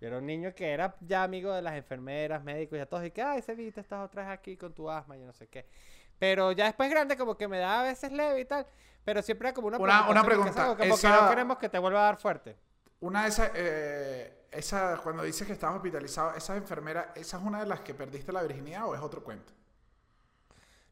yo 0.00 0.08
era 0.08 0.18
un 0.18 0.26
niño 0.26 0.54
que 0.54 0.70
era 0.70 0.96
ya 1.00 1.22
amigo 1.22 1.52
de 1.52 1.62
las 1.62 1.74
enfermeras, 1.74 2.42
médicos 2.42 2.78
y 2.78 2.80
a 2.80 2.86
todos. 2.86 3.04
Y 3.04 3.10
que, 3.10 3.22
ay, 3.22 3.42
Sevita, 3.42 3.80
estás 3.80 4.04
otra 4.04 4.22
vez 4.24 4.32
aquí 4.32 4.56
con 4.56 4.72
tu 4.72 4.90
asma 4.90 5.16
y 5.16 5.20
no 5.20 5.32
sé 5.32 5.46
qué. 5.48 5.66
Pero 6.18 6.52
ya 6.52 6.64
después 6.66 6.90
grande 6.90 7.16
como 7.16 7.36
que 7.36 7.46
me 7.48 7.58
da 7.58 7.80
a 7.80 7.82
veces 7.84 8.10
leve 8.12 8.40
y 8.40 8.44
tal. 8.44 8.66
Pero 9.04 9.22
siempre 9.22 9.48
era 9.48 9.54
como 9.54 9.68
una, 9.68 9.78
Una- 9.78 10.08
una 10.10 10.24
pregunta, 10.24 10.52
Como 10.64 10.76
que 10.76 11.08
no 11.08 11.28
queremos 11.28 11.58
que 11.58 11.68
te 11.68 11.78
vuelva 11.78 12.00
a 12.00 12.04
dar 12.04 12.16
fuerte. 12.18 12.56
Una 13.00 13.22
de 13.22 13.28
esas, 13.28 13.50
eh, 13.54 14.46
esa, 14.50 14.98
cuando 15.02 15.22
dices 15.22 15.46
que 15.46 15.54
estabas 15.54 15.76
hospitalizado, 15.76 16.34
¿esas 16.34 16.58
enfermeras, 16.58 17.06
esa 17.14 17.38
es 17.38 17.42
una 17.42 17.60
de 17.60 17.66
las 17.66 17.80
que 17.80 17.94
perdiste 17.94 18.30
la 18.32 18.42
virginidad 18.42 18.86
o 18.86 18.94
es 18.94 19.00
otro 19.00 19.22
cuento? 19.24 19.52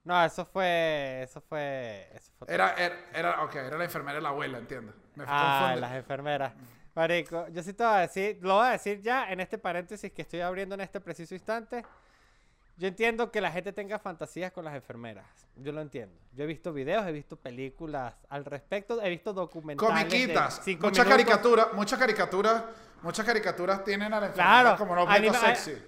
No, 0.04 0.24
eso 0.24 0.44
fue, 0.46 1.22
eso 1.22 1.40
fue, 1.42 2.08
eso 2.14 2.32
fue. 2.38 2.46
Era, 2.54 2.72
era, 2.74 2.96
era, 3.12 3.42
ok, 3.44 3.54
era 3.56 3.76
la 3.76 3.84
enfermera 3.84 4.16
de 4.16 4.22
la 4.22 4.30
abuela, 4.30 4.58
entiendo. 4.58 4.92
Me 5.14 5.24
Ah, 5.26 5.58
confunde. 5.60 5.80
las 5.82 5.92
enfermeras. 5.96 6.52
Marico, 6.94 7.46
yo 7.48 7.62
sí 7.62 7.74
te 7.74 7.84
voy 7.84 7.92
a 7.94 7.98
decir, 8.00 8.38
lo 8.40 8.56
voy 8.56 8.66
a 8.68 8.70
decir 8.70 9.00
ya 9.02 9.30
en 9.30 9.40
este 9.40 9.58
paréntesis 9.58 10.10
que 10.12 10.22
estoy 10.22 10.40
abriendo 10.40 10.74
en 10.74 10.80
este 10.80 11.00
preciso 11.00 11.34
instante. 11.34 11.84
Yo 12.76 12.86
entiendo 12.88 13.30
que 13.32 13.40
la 13.40 13.50
gente 13.50 13.72
tenga 13.72 13.98
fantasías 13.98 14.52
con 14.52 14.64
las 14.64 14.74
enfermeras. 14.74 15.26
Yo 15.56 15.72
lo 15.72 15.80
entiendo. 15.80 16.16
Yo 16.32 16.44
he 16.44 16.46
visto 16.46 16.72
videos, 16.72 17.04
he 17.06 17.12
visto 17.12 17.36
películas 17.36 18.14
al 18.28 18.44
respecto, 18.44 19.02
he 19.02 19.10
visto 19.10 19.32
documentales. 19.32 20.04
Comiquitas, 20.04 20.62
muchas 20.80 21.06
caricaturas, 21.06 21.68
muchas 21.74 21.98
caricaturas, 21.98 22.64
muchas 23.02 23.26
caricaturas 23.26 23.84
tienen 23.84 24.12
a 24.14 24.20
la 24.20 24.26
enfermera 24.26 24.60
Claro, 24.62 24.78
como 24.78 24.92
un 24.92 24.98
objeto 25.00 25.18
anima- 25.36 25.54
sexy. 25.56 25.82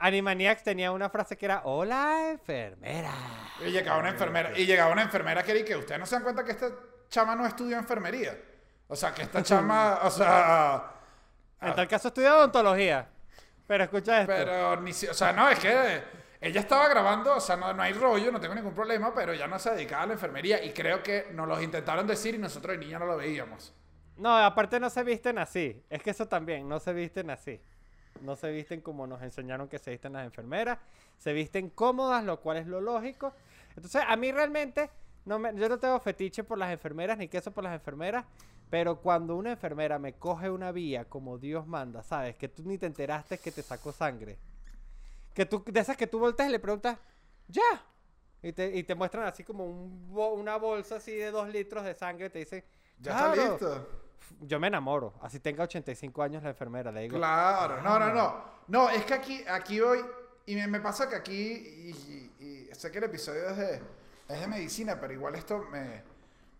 Animaniacs 0.00 0.62
tenía 0.64 0.90
una 0.92 1.08
frase 1.10 1.36
que 1.36 1.44
era: 1.44 1.62
Hola, 1.64 2.30
enfermera. 2.30 3.12
Y 3.60 3.70
llegaba 3.70 3.98
una 4.00 4.08
enfermera, 4.08 4.58
y 4.58 4.66
llegaba 4.66 4.92
una 4.92 5.02
enfermera 5.02 5.42
que 5.42 5.52
era 5.52 5.64
que 5.64 5.76
ustedes 5.76 6.00
no 6.00 6.06
se 6.06 6.14
dan 6.16 6.22
cuenta 6.24 6.42
que 6.44 6.52
esta 6.52 6.70
chama 7.08 7.36
no 7.36 7.46
estudió 7.46 7.76
enfermería. 7.76 8.36
O 8.88 8.96
sea, 8.96 9.12
que 9.14 9.22
esta 9.22 9.42
chama, 9.42 10.00
o 10.02 10.10
sea, 10.10 10.92
En 11.60 11.74
tal 11.74 11.86
caso 11.86 12.08
estudia 12.08 12.34
odontología. 12.36 13.06
Pero 13.66 13.84
escucha 13.84 14.22
esto. 14.22 14.32
pero 14.34 14.80
ni 14.80 14.92
si- 14.92 15.06
o 15.06 15.14
sea, 15.14 15.32
no, 15.32 15.48
es 15.48 15.58
que 15.60 16.02
ella 16.40 16.60
estaba 16.60 16.88
grabando, 16.88 17.36
o 17.36 17.40
sea, 17.40 17.56
no, 17.56 17.72
no 17.72 17.82
hay 17.82 17.92
rollo, 17.92 18.32
no 18.32 18.40
tengo 18.40 18.54
ningún 18.54 18.74
problema, 18.74 19.14
pero 19.14 19.32
ya 19.34 19.46
no 19.46 19.58
se 19.60 19.70
dedicaba 19.70 20.02
a 20.02 20.06
la 20.06 20.12
enfermería 20.14 20.64
y 20.64 20.72
creo 20.72 21.02
que 21.04 21.28
nos 21.32 21.46
los 21.46 21.62
intentaron 21.62 22.06
decir 22.06 22.34
y 22.34 22.38
nosotros 22.38 22.72
de 22.72 22.78
niños 22.78 22.98
no 22.98 23.06
lo 23.06 23.16
veíamos. 23.16 23.72
No, 24.16 24.36
aparte 24.36 24.80
no 24.80 24.90
se 24.90 25.04
visten 25.04 25.38
así. 25.38 25.84
Es 25.88 26.02
que 26.02 26.10
eso 26.10 26.26
también, 26.26 26.68
no 26.68 26.80
se 26.80 26.92
visten 26.92 27.30
así. 27.30 27.60
No 28.22 28.36
se 28.36 28.50
visten 28.50 28.80
como 28.80 29.06
nos 29.06 29.22
enseñaron 29.22 29.68
que 29.68 29.78
se 29.78 29.90
visten 29.90 30.12
las 30.12 30.24
enfermeras. 30.26 30.78
Se 31.18 31.32
visten 31.32 31.70
cómodas, 31.70 32.24
lo 32.24 32.40
cual 32.40 32.58
es 32.58 32.66
lo 32.66 32.80
lógico. 32.80 33.32
Entonces, 33.76 34.02
a 34.06 34.16
mí 34.16 34.30
realmente, 34.32 34.90
no 35.24 35.38
me- 35.38 35.54
yo 35.54 35.68
no 35.68 35.78
tengo 35.78 35.98
fetiche 36.00 36.44
por 36.44 36.58
las 36.58 36.72
enfermeras 36.72 37.16
ni 37.18 37.28
queso 37.28 37.50
por 37.50 37.64
las 37.64 37.74
enfermeras. 37.74 38.24
Pero 38.68 39.00
cuando 39.00 39.34
una 39.36 39.50
enfermera 39.52 39.98
me 39.98 40.12
coge 40.12 40.48
una 40.50 40.70
vía 40.70 41.04
como 41.04 41.38
Dios 41.38 41.66
manda, 41.66 42.02
¿sabes? 42.04 42.36
Que 42.36 42.48
tú 42.48 42.62
ni 42.64 42.78
te 42.78 42.86
enteraste 42.86 43.38
que 43.38 43.50
te 43.50 43.62
sacó 43.62 43.90
sangre. 43.92 44.38
Que 45.34 45.44
tú, 45.46 45.64
de 45.66 45.80
esas 45.80 45.96
que 45.96 46.06
tú 46.06 46.18
volteas 46.18 46.48
y 46.48 46.52
le 46.52 46.58
preguntas, 46.60 46.98
¡ya! 47.48 47.82
Y 48.42 48.52
te, 48.52 48.76
y 48.76 48.82
te 48.84 48.94
muestran 48.94 49.24
así 49.26 49.42
como 49.44 49.64
un 49.66 50.08
una 50.16 50.56
bolsa 50.56 50.96
así 50.96 51.12
de 51.14 51.30
dos 51.30 51.48
litros 51.48 51.84
de 51.84 51.94
sangre. 51.94 52.30
Te 52.30 52.38
dicen, 52.40 52.64
¿Ya 52.98 53.12
está 53.12 53.34
listo? 53.50 53.88
Yo 54.40 54.58
me 54.60 54.68
enamoro. 54.68 55.14
Así 55.22 55.40
tenga 55.40 55.64
85 55.64 56.22
años 56.22 56.42
la 56.42 56.50
enfermera, 56.50 56.90
le 56.92 57.02
digo. 57.02 57.16
Claro, 57.18 57.80
no, 57.82 57.98
no, 57.98 58.12
no. 58.12 58.44
No, 58.68 58.88
es 58.90 59.04
que 59.04 59.14
aquí, 59.14 59.44
aquí 59.48 59.80
voy, 59.80 59.98
y 60.46 60.54
me, 60.54 60.66
me 60.68 60.80
pasa 60.80 61.08
que 61.08 61.16
aquí, 61.16 61.32
y, 61.34 61.90
y- 62.40 62.44
y 62.70 62.74
sé 62.74 62.90
que 62.90 62.98
el 62.98 63.04
episodio 63.04 63.48
es 63.50 63.56
de, 63.56 63.82
es 64.28 64.40
de 64.40 64.46
medicina, 64.46 64.98
pero 65.00 65.12
igual 65.12 65.34
esto 65.34 65.58
me... 65.70 66.02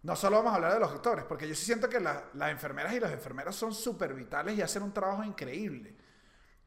No 0.02 0.16
solo 0.16 0.36
vamos 0.38 0.52
a 0.52 0.56
hablar 0.56 0.72
de 0.74 0.80
los 0.80 0.90
doctores, 0.92 1.24
porque 1.26 1.46
yo 1.46 1.54
sí 1.54 1.64
siento 1.66 1.88
que 1.88 2.00
la- 2.00 2.24
las 2.34 2.50
enfermeras 2.50 2.92
y 2.94 3.00
los 3.00 3.10
enfermeros 3.12 3.54
son 3.54 3.72
súper 3.74 4.14
vitales 4.14 4.56
y 4.58 4.62
hacen 4.62 4.82
un 4.82 4.92
trabajo 4.92 5.22
increíble. 5.24 5.94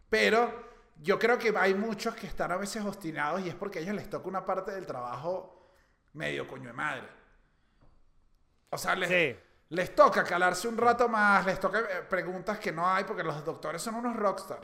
Pero 0.10 0.72
yo 1.02 1.18
creo 1.20 1.38
que 1.40 1.52
hay 1.58 1.74
muchos 1.74 2.16
que 2.16 2.28
están 2.28 2.52
a 2.52 2.58
veces 2.58 2.84
obstinados 2.86 3.42
y 3.42 3.50
es 3.50 3.56
porque 3.56 3.80
a 3.80 3.82
ellos 3.82 3.96
les 3.96 4.10
toca 4.10 4.28
una 4.28 4.46
parte 4.46 4.72
del 4.72 4.86
trabajo 4.86 5.72
medio 6.14 6.48
coño 6.48 6.68
de 6.68 6.74
madre. 6.74 7.08
O 8.70 8.78
sea, 8.78 8.96
les, 8.96 9.10
Sí. 9.10 9.40
Les 9.78 9.90
toca 9.96 10.24
calarse 10.24 10.68
un 10.68 10.78
rato 10.78 11.08
más, 11.10 11.46
les 11.46 11.60
toca 11.60 11.80
eh, 11.80 12.04
preguntas 12.10 12.60
que 12.60 12.72
no 12.72 12.88
hay 12.88 13.04
porque 13.04 13.24
los 13.24 13.44
doctores 13.46 13.82
son 13.82 13.96
unos 13.96 14.16
rockstar. 14.16 14.62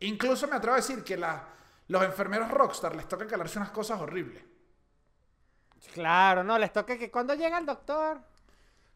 Incluso 0.00 0.48
me 0.48 0.56
atrevo 0.56 0.74
a 0.74 0.80
decir 0.80 1.04
que 1.04 1.16
la- 1.16 1.48
los 1.88 2.02
enfermeros 2.04 2.50
rockstar 2.50 2.94
les 2.96 3.08
toca 3.08 3.26
calarse 3.26 3.58
unas 3.58 3.70
cosas 3.70 4.00
horribles. 4.00 4.42
Claro, 5.94 6.42
no, 6.44 6.58
les 6.58 6.72
toca 6.72 6.98
que 6.98 7.10
cuando 7.10 7.34
llega 7.34 7.58
el 7.58 7.66
doctor. 7.66 8.20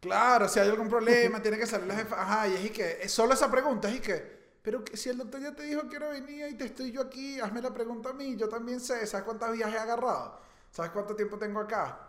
Claro, 0.00 0.48
si 0.48 0.60
hay 0.60 0.68
algún 0.68 0.88
problema, 0.88 1.40
tiene 1.42 1.58
que 1.58 1.66
salir 1.66 1.86
la 1.88 1.96
jefa. 1.96 2.20
Ajá, 2.22 2.48
y 2.48 2.54
es 2.54 2.64
y 2.66 2.70
que, 2.70 2.98
es 3.02 3.10
solo 3.12 3.34
esa 3.34 3.50
pregunta, 3.50 3.88
es 3.88 3.96
y 3.96 4.00
que, 4.00 4.58
pero 4.62 4.84
que 4.84 4.96
si 4.96 5.08
el 5.08 5.18
doctor 5.18 5.40
ya 5.40 5.54
te 5.54 5.64
dijo 5.64 5.88
que 5.88 5.98
no 5.98 6.10
venía 6.10 6.48
y 6.48 6.54
te 6.54 6.66
estoy 6.66 6.92
yo 6.92 7.00
aquí, 7.02 7.40
hazme 7.40 7.60
la 7.62 7.72
pregunta 7.72 8.10
a 8.10 8.12
mí, 8.12 8.36
yo 8.36 8.48
también 8.48 8.78
sé, 8.80 9.06
¿sabes 9.06 9.24
cuántas 9.24 9.52
vías 9.52 9.72
he 9.72 9.78
agarrado? 9.78 10.40
¿Sabes 10.70 10.92
cuánto 10.92 11.16
tiempo 11.16 11.38
tengo 11.38 11.60
acá? 11.60 12.05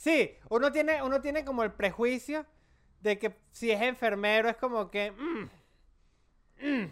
Sí, 0.00 0.34
uno 0.48 0.72
tiene, 0.72 1.02
uno 1.02 1.20
tiene 1.20 1.44
como 1.44 1.62
el 1.62 1.72
prejuicio 1.72 2.46
de 3.02 3.18
que 3.18 3.36
si 3.52 3.70
es 3.70 3.82
enfermero 3.82 4.48
es 4.48 4.56
como 4.56 4.90
que. 4.90 5.10
mm, 5.12 5.50
mm, 6.66 6.84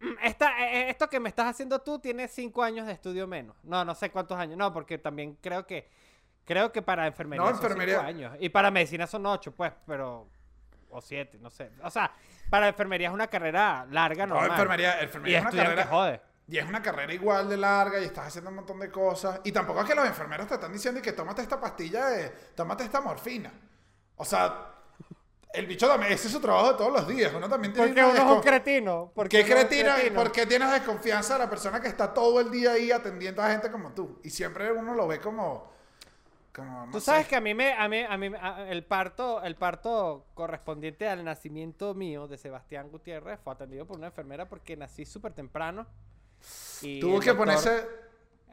mm, 0.00 0.16
esta- 0.24 0.58
eh, 0.60 0.80
eh, 0.80 0.90
esto 0.90 1.08
que 1.08 1.20
me 1.20 1.28
estás 1.28 1.46
haciendo 1.46 1.80
tú 1.82 2.00
tiene 2.00 2.26
cinco 2.26 2.64
años 2.64 2.84
de 2.88 2.94
estudio 2.94 3.28
menos. 3.28 3.54
No, 3.62 3.84
no 3.84 3.94
sé 3.94 4.10
cuántos 4.10 4.36
años. 4.36 4.56
No, 4.58 4.72
porque 4.72 4.98
también 4.98 5.38
creo 5.40 5.64
que. 5.68 5.88
Creo 6.44 6.72
que 6.72 6.82
para 6.82 7.06
enfermería 7.06 7.44
No, 7.44 7.50
son 7.50 7.58
cinco 7.58 7.66
enfermería- 7.74 8.00
años. 8.04 8.36
Y 8.40 8.48
para 8.48 8.72
medicina 8.72 9.06
son 9.06 9.24
ocho, 9.26 9.52
pues, 9.54 9.72
pero. 9.86 10.28
O 10.90 11.00
siete, 11.00 11.38
no 11.40 11.48
sé. 11.50 11.70
O 11.84 11.90
sea, 11.90 12.10
para 12.50 12.66
enfermería 12.66 13.06
es 13.08 13.14
una 13.14 13.28
carrera 13.28 13.86
larga, 13.90 14.26
No, 14.26 14.34
normal. 14.34 14.50
enfermería, 14.50 14.96
Y 15.00 15.04
enfermería 15.04 15.38
es 15.38 15.42
una 15.42 15.50
estudiar 15.50 15.68
que 15.68 15.74
carrera. 15.76 15.96
jode. 15.96 16.20
Y 16.48 16.58
es 16.58 16.64
una 16.68 16.80
carrera 16.80 17.12
igual 17.12 17.48
de 17.48 17.56
larga 17.56 18.00
y 18.00 18.04
estás 18.04 18.28
haciendo 18.28 18.50
un 18.50 18.56
montón 18.56 18.78
de 18.78 18.90
cosas. 18.90 19.40
Y 19.44 19.50
tampoco 19.52 19.80
es 19.80 19.86
que 19.86 19.94
los 19.96 20.06
enfermeros 20.06 20.46
te 20.46 20.54
están 20.54 20.72
diciendo 20.72 21.02
que 21.02 21.12
tómate 21.12 21.42
esta 21.42 21.60
pastilla 21.60 22.06
de. 22.06 22.28
tómate 22.54 22.84
esta 22.84 23.00
morfina. 23.00 23.52
O 24.16 24.24
sea, 24.24 24.72
el 25.52 25.66
bicho 25.66 25.88
también. 25.88 26.12
Ese 26.12 26.28
es 26.28 26.32
su 26.32 26.40
trabajo 26.40 26.72
de 26.72 26.78
todos 26.78 26.92
los 26.92 27.08
días. 27.08 27.32
Uno 27.34 27.48
también 27.48 27.72
tiene. 27.72 27.88
Porque 27.88 28.04
uno 28.04 28.14
es 28.14 28.36
un 28.36 28.40
cretino. 28.42 29.06
¿Por 29.06 29.14
porque 29.14 29.44
qué 29.44 29.50
cretina? 29.54 29.94
cretino. 29.96 30.22
¿Por 30.22 30.30
qué 30.30 30.46
tienes 30.46 30.70
desconfianza 30.70 31.32
de 31.34 31.40
la 31.40 31.50
persona 31.50 31.80
que 31.80 31.88
está 31.88 32.14
todo 32.14 32.38
el 32.40 32.50
día 32.50 32.72
ahí 32.72 32.92
atendiendo 32.92 33.42
a 33.42 33.50
gente 33.50 33.70
como 33.70 33.92
tú? 33.92 34.20
Y 34.22 34.30
siempre 34.30 34.70
uno 34.70 34.94
lo 34.94 35.08
ve 35.08 35.18
como. 35.20 35.72
como 36.54 36.86
no 36.86 36.92
Tú 36.92 37.00
sé. 37.00 37.06
sabes 37.06 37.26
que 37.26 37.34
a 37.34 37.40
mí 37.40 37.54
me, 37.54 37.72
a 37.72 37.88
mí, 37.88 38.04
a 38.08 38.16
mí, 38.16 38.30
a- 38.40 38.68
el 38.70 38.84
parto, 38.84 39.42
el 39.42 39.56
parto 39.56 40.26
correspondiente 40.34 41.08
al 41.08 41.24
nacimiento 41.24 41.92
mío 41.94 42.28
de 42.28 42.38
Sebastián 42.38 42.88
Gutiérrez 42.88 43.40
fue 43.42 43.52
atendido 43.52 43.84
por 43.84 43.96
una 43.98 44.06
enfermera 44.06 44.48
porque 44.48 44.76
nací 44.76 45.04
súper 45.04 45.32
temprano. 45.32 45.86
Y 46.82 47.00
Tuvo 47.00 47.20
que 47.20 47.30
doctor- 47.30 47.36
ponerse. 47.36 47.88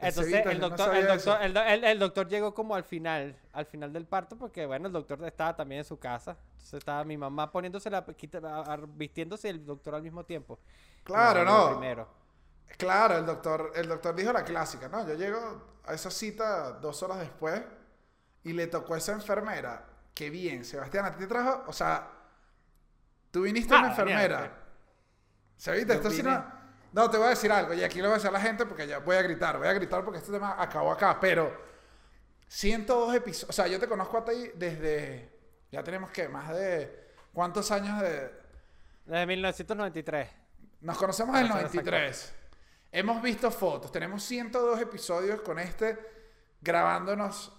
Entonces 0.00 0.34
el 0.46 0.60
no 0.60 0.68
doctor, 0.68 0.86
sabía 0.86 1.00
el, 1.00 1.06
doctor, 1.06 1.42
el, 1.42 1.56
el- 1.56 1.84
el 1.84 1.98
doctor 1.98 2.28
llegó 2.28 2.52
como 2.52 2.74
al 2.74 2.84
final, 2.84 3.36
al 3.52 3.64
final 3.64 3.92
del 3.92 4.06
parto, 4.06 4.36
porque 4.36 4.66
bueno, 4.66 4.88
el 4.88 4.92
doctor 4.92 5.24
estaba 5.24 5.56
también 5.56 5.78
en 5.80 5.84
su 5.84 5.98
casa. 5.98 6.36
Entonces 6.52 6.74
estaba 6.74 7.04
mi 7.04 7.16
mamá 7.16 7.50
poniéndose 7.50 7.88
la, 7.90 7.98
a- 7.98 8.72
a- 8.72 8.76
vistiéndose 8.86 9.48
y 9.48 9.50
el 9.52 9.64
doctor 9.64 9.94
al 9.94 10.02
mismo 10.02 10.24
tiempo. 10.24 10.58
Claro, 11.04 11.44
no. 11.44 11.70
Primero. 11.78 12.08
Claro, 12.76 13.16
el 13.18 13.24
doctor, 13.24 13.72
el 13.76 13.88
doctor 13.88 14.14
dijo 14.14 14.32
la 14.32 14.42
clásica, 14.44 14.88
¿no? 14.88 15.06
Yo 15.06 15.14
llego 15.14 15.62
a 15.86 15.94
esa 15.94 16.10
cita 16.10 16.72
dos 16.72 17.02
horas 17.02 17.20
después 17.20 17.62
y 18.42 18.52
le 18.52 18.66
tocó 18.66 18.94
a 18.94 18.98
esa 18.98 19.12
enfermera. 19.12 19.86
Qué 20.12 20.28
bien, 20.28 20.64
Sebastián, 20.64 21.04
a 21.06 21.12
ti 21.12 21.18
te 21.18 21.26
trajo, 21.26 21.64
o 21.66 21.72
sea, 21.72 22.10
tú 23.30 23.42
viniste 23.42 23.72
Ah, 23.74 23.78
una 23.78 23.88
Daniel, 23.94 24.10
enfermera. 24.18 24.58
¿Se 25.56 25.72
viste? 25.72 25.88
Yo 25.88 25.94
Esto 25.94 26.10
sí 26.10 26.22
no... 26.22 26.53
No, 26.94 27.10
te 27.10 27.16
voy 27.16 27.26
a 27.26 27.30
decir 27.30 27.50
algo, 27.50 27.74
y 27.74 27.82
aquí 27.82 27.98
lo 27.98 28.04
voy 28.04 28.12
a 28.12 28.14
decir 28.14 28.28
a 28.28 28.32
la 28.32 28.40
gente 28.40 28.66
porque 28.66 28.86
ya 28.86 29.00
voy 29.00 29.16
a 29.16 29.22
gritar, 29.22 29.58
voy 29.58 29.66
a 29.66 29.72
gritar 29.72 30.04
porque 30.04 30.18
este 30.18 30.30
tema 30.30 30.54
acabó 30.56 30.92
acá, 30.92 31.18
pero 31.20 31.52
102 32.46 33.16
episodios, 33.16 33.50
o 33.50 33.52
sea, 33.52 33.66
yo 33.66 33.80
te 33.80 33.88
conozco 33.88 34.18
a 34.18 34.24
ti 34.24 34.52
desde, 34.54 35.28
ya 35.72 35.82
tenemos 35.82 36.12
que, 36.12 36.28
más 36.28 36.54
de, 36.54 37.10
¿cuántos 37.32 37.72
años 37.72 38.00
de, 38.00 38.30
Desde 39.06 39.26
1993. 39.26 40.28
nos 40.82 40.96
conocemos 40.96 41.34
en 41.36 41.46
el 41.46 41.48
Para 41.48 41.68
ser 41.68 41.84
93. 41.84 42.34
Hemos 42.92 43.20
visto 43.20 43.50
fotos. 43.50 43.90
Tenemos 43.90 44.22
102 44.22 44.80
episodios 44.80 45.40
con 45.40 45.58
este 45.58 45.98
grabándonos, 46.60 47.52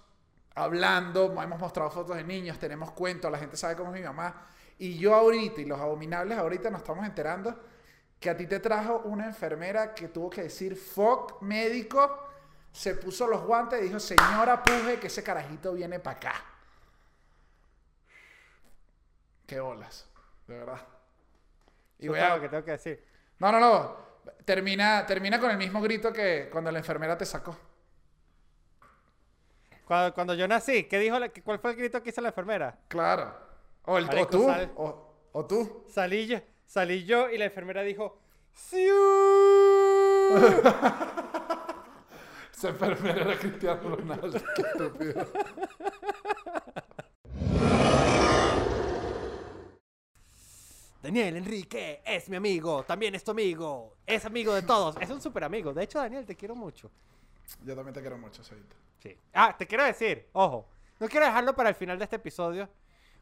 hablando. 0.54 1.26
Hemos 1.42 1.58
mostrado 1.58 1.90
fotos 1.90 2.16
de 2.16 2.24
niños, 2.24 2.58
tenemos 2.58 2.92
cuentos, 2.92 3.30
la 3.30 3.36
gente 3.36 3.58
sabe 3.58 3.76
cómo 3.76 3.94
es 3.94 4.00
mi 4.00 4.06
mamá. 4.06 4.46
Y 4.78 4.96
yo 4.96 5.14
ahorita, 5.14 5.60
y 5.60 5.66
los 5.66 5.78
abominables 5.78 6.38
ahorita 6.38 6.70
nos 6.70 6.80
estamos 6.80 7.04
enterando 7.04 7.75
que 8.20 8.30
a 8.30 8.36
ti 8.36 8.46
te 8.46 8.60
trajo 8.60 9.02
una 9.04 9.26
enfermera 9.26 9.94
que 9.94 10.08
tuvo 10.08 10.30
que 10.30 10.42
decir 10.44 10.76
fuck 10.76 11.40
médico, 11.42 12.22
se 12.72 12.94
puso 12.94 13.26
los 13.26 13.42
guantes 13.42 13.80
y 13.80 13.84
dijo, 13.84 13.98
señora 14.00 14.62
Puje, 14.62 14.98
que 14.98 15.06
ese 15.06 15.22
carajito 15.22 15.72
viene 15.72 15.98
para 16.00 16.16
acá. 16.16 16.34
Qué 19.46 19.60
olas, 19.60 20.08
de 20.46 20.58
verdad. 20.58 20.80
Y 21.98 22.08
voy 22.08 22.18
a, 22.18 22.40
que 22.40 22.48
tengo 22.48 22.64
que 22.64 22.72
decir. 22.72 23.04
no, 23.38 23.52
no, 23.52 23.60
no. 23.60 24.06
Termina, 24.44 25.06
termina 25.06 25.38
con 25.40 25.50
el 25.50 25.56
mismo 25.56 25.80
grito 25.80 26.12
que 26.12 26.48
cuando 26.50 26.70
la 26.72 26.78
enfermera 26.78 27.16
te 27.16 27.24
sacó. 27.24 27.56
Cuando, 29.84 30.12
cuando 30.14 30.34
yo 30.34 30.48
nací, 30.48 30.84
¿qué 30.84 30.98
dijo 30.98 31.18
la- 31.18 31.28
¿cuál 31.28 31.60
fue 31.60 31.70
el 31.70 31.76
grito 31.76 32.02
que 32.02 32.10
hizo 32.10 32.20
la 32.20 32.28
enfermera? 32.28 32.76
Claro. 32.88 33.32
O, 33.84 33.96
el, 33.98 34.04
o 34.04 34.06
Marico, 34.08 34.28
tú. 34.28 34.46
sal. 34.46 34.72
O, 34.76 35.14
o 35.32 35.46
tú. 35.46 35.84
Salí 35.88 36.26
yo, 36.26 36.38
salí 36.66 37.04
yo 37.04 37.30
y 37.30 37.38
la 37.38 37.46
enfermera 37.46 37.82
dijo, 37.82 38.18
¡Siu! 38.52 38.92
Esa 42.52 42.68
enfermera 42.70 43.20
era 43.20 43.38
Cristiano 43.38 43.96
Ronaldo. 43.96 44.40
Qué 44.54 44.62
estúpido. 44.62 45.26
Daniel 51.02 51.36
Enrique 51.36 52.02
es 52.04 52.28
mi 52.28 52.36
amigo, 52.36 52.82
también 52.82 53.14
es 53.14 53.22
tu 53.22 53.30
amigo, 53.30 53.94
es 54.04 54.24
amigo 54.24 54.52
de 54.54 54.62
todos, 54.62 54.96
es 55.00 55.08
un 55.10 55.20
super 55.20 55.44
amigo. 55.44 55.72
De 55.72 55.84
hecho, 55.84 55.98
Daniel, 56.00 56.26
te 56.26 56.34
quiero 56.34 56.56
mucho. 56.56 56.90
Yo 57.62 57.76
también 57.76 57.94
te 57.94 58.00
quiero 58.00 58.18
mucho, 58.18 58.42
Sevita. 58.42 58.74
Sí. 58.98 59.16
Ah, 59.32 59.54
te 59.56 59.68
quiero 59.68 59.84
decir, 59.84 60.26
ojo, 60.32 60.66
no 60.98 61.08
quiero 61.08 61.26
dejarlo 61.26 61.54
para 61.54 61.68
el 61.68 61.76
final 61.76 61.98
de 61.98 62.04
este 62.04 62.16
episodio, 62.16 62.68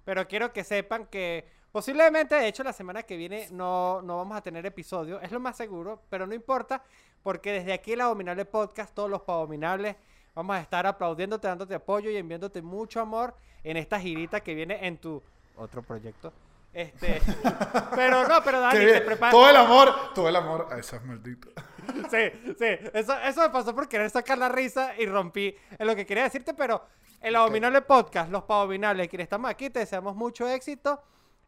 pero 0.02 0.26
quiero 0.26 0.52
que 0.52 0.64
sepan 0.64 1.06
que 1.08 1.46
posiblemente, 1.74 2.36
de 2.36 2.46
hecho, 2.46 2.62
la 2.62 2.72
semana 2.72 3.02
que 3.02 3.16
viene 3.16 3.48
no, 3.50 4.00
no 4.00 4.18
vamos 4.18 4.36
a 4.36 4.40
tener 4.40 4.64
episodio, 4.64 5.20
es 5.20 5.32
lo 5.32 5.40
más 5.40 5.56
seguro, 5.56 6.02
pero 6.08 6.24
no 6.24 6.32
importa, 6.32 6.80
porque 7.20 7.50
desde 7.50 7.72
aquí 7.72 7.94
el 7.94 8.00
Abominable 8.00 8.44
Podcast, 8.44 8.94
todos 8.94 9.10
los 9.10 9.22
Abominables, 9.26 9.96
vamos 10.36 10.54
a 10.54 10.60
estar 10.60 10.86
aplaudiéndote, 10.86 11.48
dándote 11.48 11.74
apoyo 11.74 12.10
y 12.10 12.16
enviándote 12.16 12.62
mucho 12.62 13.00
amor 13.00 13.34
en 13.64 13.76
esta 13.76 13.98
girita 13.98 14.38
que 14.38 14.54
viene 14.54 14.86
en 14.86 14.98
tu 14.98 15.20
otro 15.56 15.82
proyecto. 15.82 16.32
Este, 16.72 17.20
pero 17.96 18.28
no, 18.28 18.40
pero 18.44 18.60
Dani, 18.60 18.78
te 18.78 19.00
prepara- 19.04 19.32
Todo 19.32 19.50
el 19.50 19.56
amor, 19.56 20.14
todo 20.14 20.28
el 20.28 20.36
amor 20.36 20.68
a 20.70 20.78
esas 20.78 21.04
malditas. 21.04 21.52
Sí, 22.08 22.54
sí, 22.56 22.66
eso, 22.94 23.18
eso 23.18 23.40
me 23.42 23.50
pasó 23.50 23.74
por 23.74 23.88
querer 23.88 24.08
sacar 24.10 24.38
la 24.38 24.48
risa 24.48 24.92
y 24.96 25.06
rompí 25.06 25.54
en 25.76 25.86
lo 25.86 25.96
que 25.96 26.06
quería 26.06 26.22
decirte, 26.22 26.54
pero 26.54 26.82
el 27.20 27.34
Abominable 27.34 27.82
Podcast, 27.82 28.30
los 28.30 28.44
Abominables, 28.48 29.08
quienes 29.08 29.24
estamos 29.24 29.50
aquí, 29.50 29.70
te 29.70 29.80
deseamos 29.80 30.14
mucho 30.14 30.48
éxito 30.48 31.02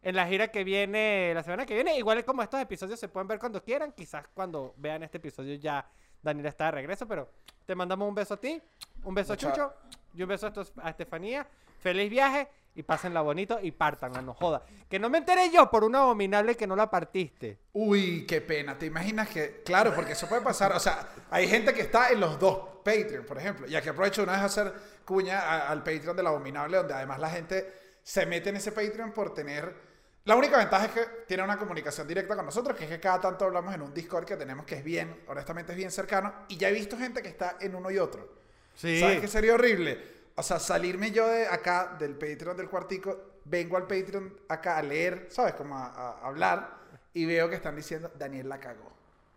en 0.07 0.15
la 0.15 0.25
gira 0.29 0.47
que 0.47 0.63
viene, 0.63 1.33
la 1.35 1.43
semana 1.43 1.67
que 1.67 1.75
viene. 1.75 1.99
Igual 1.99 2.25
como 2.25 2.41
estos 2.41 2.61
episodios 2.61 3.01
se 3.01 3.09
pueden 3.09 3.27
ver 3.27 3.41
cuando 3.41 3.61
quieran, 3.61 3.91
quizás 3.91 4.25
cuando 4.33 4.73
vean 4.77 5.03
este 5.03 5.19
episodio 5.19 5.57
ya 5.57 5.85
Daniel 6.23 6.47
está 6.47 6.67
de 6.67 6.71
regreso, 6.71 7.09
pero 7.09 7.29
te 7.65 7.75
mandamos 7.75 8.09
un 8.09 8.15
beso 8.15 8.35
a 8.35 8.37
ti, 8.37 8.63
un 9.03 9.15
beso 9.17 9.33
a 9.33 9.37
Chucho 9.37 9.75
y 10.15 10.23
un 10.23 10.29
beso 10.29 10.53
a, 10.81 10.91
Estefanía. 10.91 11.45
Feliz 11.81 12.09
viaje 12.09 12.47
y 12.77 12.85
pásenla 12.85 13.21
bonito 13.21 13.59
y 13.61 13.73
partan, 13.73 14.25
no 14.25 14.33
joda. 14.33 14.63
Que 14.89 15.01
no 15.01 15.11
me 15.11 15.19
enteré 15.19 15.51
yo 15.51 15.69
por 15.69 15.83
un 15.83 15.97
abominable 15.97 16.57
que 16.57 16.69
no 16.69 16.77
la 16.77 16.89
partiste. 16.89 17.59
Uy, 17.73 18.25
qué 18.29 18.41
pena. 18.41 18.79
¿Te 18.79 18.87
imaginas 18.87 19.29
que.? 19.29 19.65
Claro, 19.65 19.93
porque 19.93 20.13
eso 20.13 20.29
puede 20.29 20.43
pasar. 20.43 20.71
O 20.71 20.79
sea, 20.79 21.09
hay 21.33 21.49
gente 21.49 21.75
que 21.75 21.81
está 21.81 22.11
en 22.11 22.21
los 22.21 22.39
dos 22.39 22.59
Patreon, 22.85 23.25
por 23.27 23.39
ejemplo. 23.39 23.67
Y 23.67 23.75
aquí 23.75 23.89
aprovecho 23.89 24.23
una 24.23 24.35
vez 24.35 24.43
a 24.43 24.45
hacer 24.45 24.73
cuña 25.05 25.69
al 25.69 25.83
Patreon 25.83 26.17
del 26.17 26.29
Abominable, 26.29 26.77
donde 26.77 26.95
además 26.95 27.19
la 27.19 27.31
gente 27.31 27.99
se 28.05 28.25
mete 28.25 28.51
en 28.51 28.57
ese 28.57 28.71
Patreon 28.71 29.11
por 29.11 29.35
tener. 29.35 29.86
La 30.27 30.35
única 30.35 30.59
ventaja 30.59 30.87
es 30.87 30.91
que 30.91 31.05
tiene 31.29 31.45
una 31.45 31.57
comunicación 31.57 32.07
directa 32.09 32.35
con 32.35 32.45
nosotros, 32.45 32.77
que 32.77 32.83
es 32.85 32.91
que 32.91 32.99
cada 32.99 33.20
tanto 33.20 33.45
hablamos 33.45 33.72
en 33.72 33.81
un 33.81 33.95
Discord 33.95 34.24
que 34.24 34.37
tenemos 34.37 34.66
que 34.66 34.74
es 34.74 34.85
bien, 34.85 35.22
honestamente 35.29 35.70
es 35.70 35.79
bien 35.79 35.93
cercano. 35.93 36.35
Y 36.49 36.57
ya 36.57 36.68
he 36.68 36.72
visto 36.72 36.99
gente 36.99 37.22
que 37.22 37.29
está 37.29 37.59
en 37.61 37.77
uno 37.77 37.93
y 37.93 37.99
otro. 37.99 38.29
Sí. 38.74 38.99
¿Sabes 38.99 39.20
qué 39.20 39.29
sería 39.29 39.55
horrible? 39.55 40.16
O 40.35 40.43
sea, 40.43 40.59
salirme 40.59 41.12
yo 41.12 41.29
de 41.29 41.47
acá, 41.47 41.97
del 41.97 42.16
Patreon 42.16 42.57
del 42.57 42.68
cuartico, 42.68 43.39
vengo 43.45 43.77
al 43.77 43.87
Patreon 43.87 44.37
acá 44.49 44.79
a 44.79 44.83
leer, 44.83 45.29
¿sabes? 45.31 45.55
Como 45.55 45.77
a, 45.77 45.87
a 45.87 46.27
hablar, 46.27 46.77
y 47.14 47.24
veo 47.24 47.49
que 47.49 47.55
están 47.55 47.77
diciendo, 47.77 48.11
Daniel 48.18 48.49
la 48.49 48.59
cagó. 48.59 48.93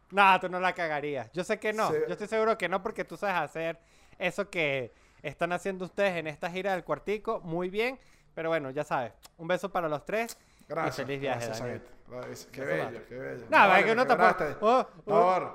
No, 0.09 0.39
tú 0.39 0.49
no 0.49 0.59
la 0.59 0.73
cagarías. 0.73 1.31
Yo 1.33 1.43
sé 1.43 1.59
que 1.59 1.71
no. 1.71 1.91
Sí. 1.91 1.97
Yo 2.07 2.13
estoy 2.13 2.27
seguro 2.27 2.57
que 2.57 2.67
no 2.67 2.81
porque 2.81 3.05
tú 3.05 3.15
sabes 3.15 3.35
hacer 3.35 3.77
eso 4.17 4.49
que 4.49 4.91
están 5.21 5.51
haciendo 5.51 5.85
ustedes 5.85 6.15
en 6.15 6.25
esta 6.25 6.49
gira 6.49 6.71
del 6.73 6.83
cuartico 6.83 7.41
muy 7.41 7.69
bien. 7.69 7.99
Pero 8.33 8.49
bueno, 8.49 8.71
ya 8.71 8.83
sabes. 8.83 9.13
Un 9.37 9.47
beso 9.47 9.69
para 9.69 9.87
los 9.87 10.03
tres. 10.05 10.37
Gracias. 10.69 10.99
Y 10.99 11.01
feliz 11.01 11.19
viaje, 11.21 11.39
gracias, 11.45 11.59
Daniel. 11.59 11.81
Gracias. 12.07 12.45
Qué 12.51 12.61
bello, 12.61 12.99
qué 13.09 13.15
bello. 13.15 13.45
No, 13.49 13.75
es 13.75 13.85
que 13.85 13.91
uno 13.91 14.07
tampoco- 14.07 14.57
oh, 14.61 14.87
No, 15.05 15.15
oh. 15.15 15.19
ahora- 15.19 15.53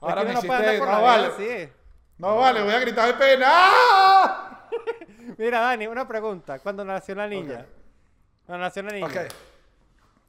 ahora 0.00 0.24
me 0.24 0.32
hiciste... 0.32 0.78
por 0.78 0.88
No 0.88 1.02
vale. 1.02 1.72
No 2.18 2.36
vale, 2.36 2.62
voy 2.62 2.74
a 2.74 2.80
gritar 2.80 3.06
de 3.06 3.14
pena. 3.14 3.46
¡Ah! 3.48 4.68
Mira, 5.38 5.60
Dani, 5.60 5.86
una 5.86 6.06
pregunta. 6.06 6.58
¿Cuándo 6.58 6.84
nació 6.84 7.14
la 7.14 7.26
niña? 7.26 7.60
Ok. 7.60 7.66
Cuando 8.46 8.64
nació 8.66 8.82
la 8.82 8.90
niña. 8.92 9.06
Ok. 9.06 9.16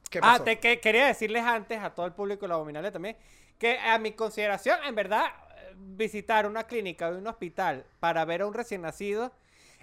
¿Qué 0.08 0.18
Ah, 0.18 0.32
pasó? 0.32 0.44
te, 0.44 0.58
que- 0.58 0.80
quería 0.80 1.06
decirles 1.06 1.44
antes 1.44 1.82
a 1.82 1.90
todo 1.90 2.06
el 2.06 2.12
público 2.12 2.46
la 2.46 2.54
abominable 2.54 2.90
también 2.90 3.16
que 3.58 3.78
a 3.78 3.96
mi 3.98 4.12
consideración, 4.12 4.78
en 4.84 4.94
verdad, 4.94 5.26
visitar 5.76 6.46
una 6.46 6.64
clínica 6.64 7.08
o 7.08 7.16
un 7.16 7.26
hospital 7.28 7.84
para 8.00 8.24
ver 8.24 8.42
a 8.42 8.46
un 8.46 8.54
recién 8.54 8.82
nacido, 8.82 9.32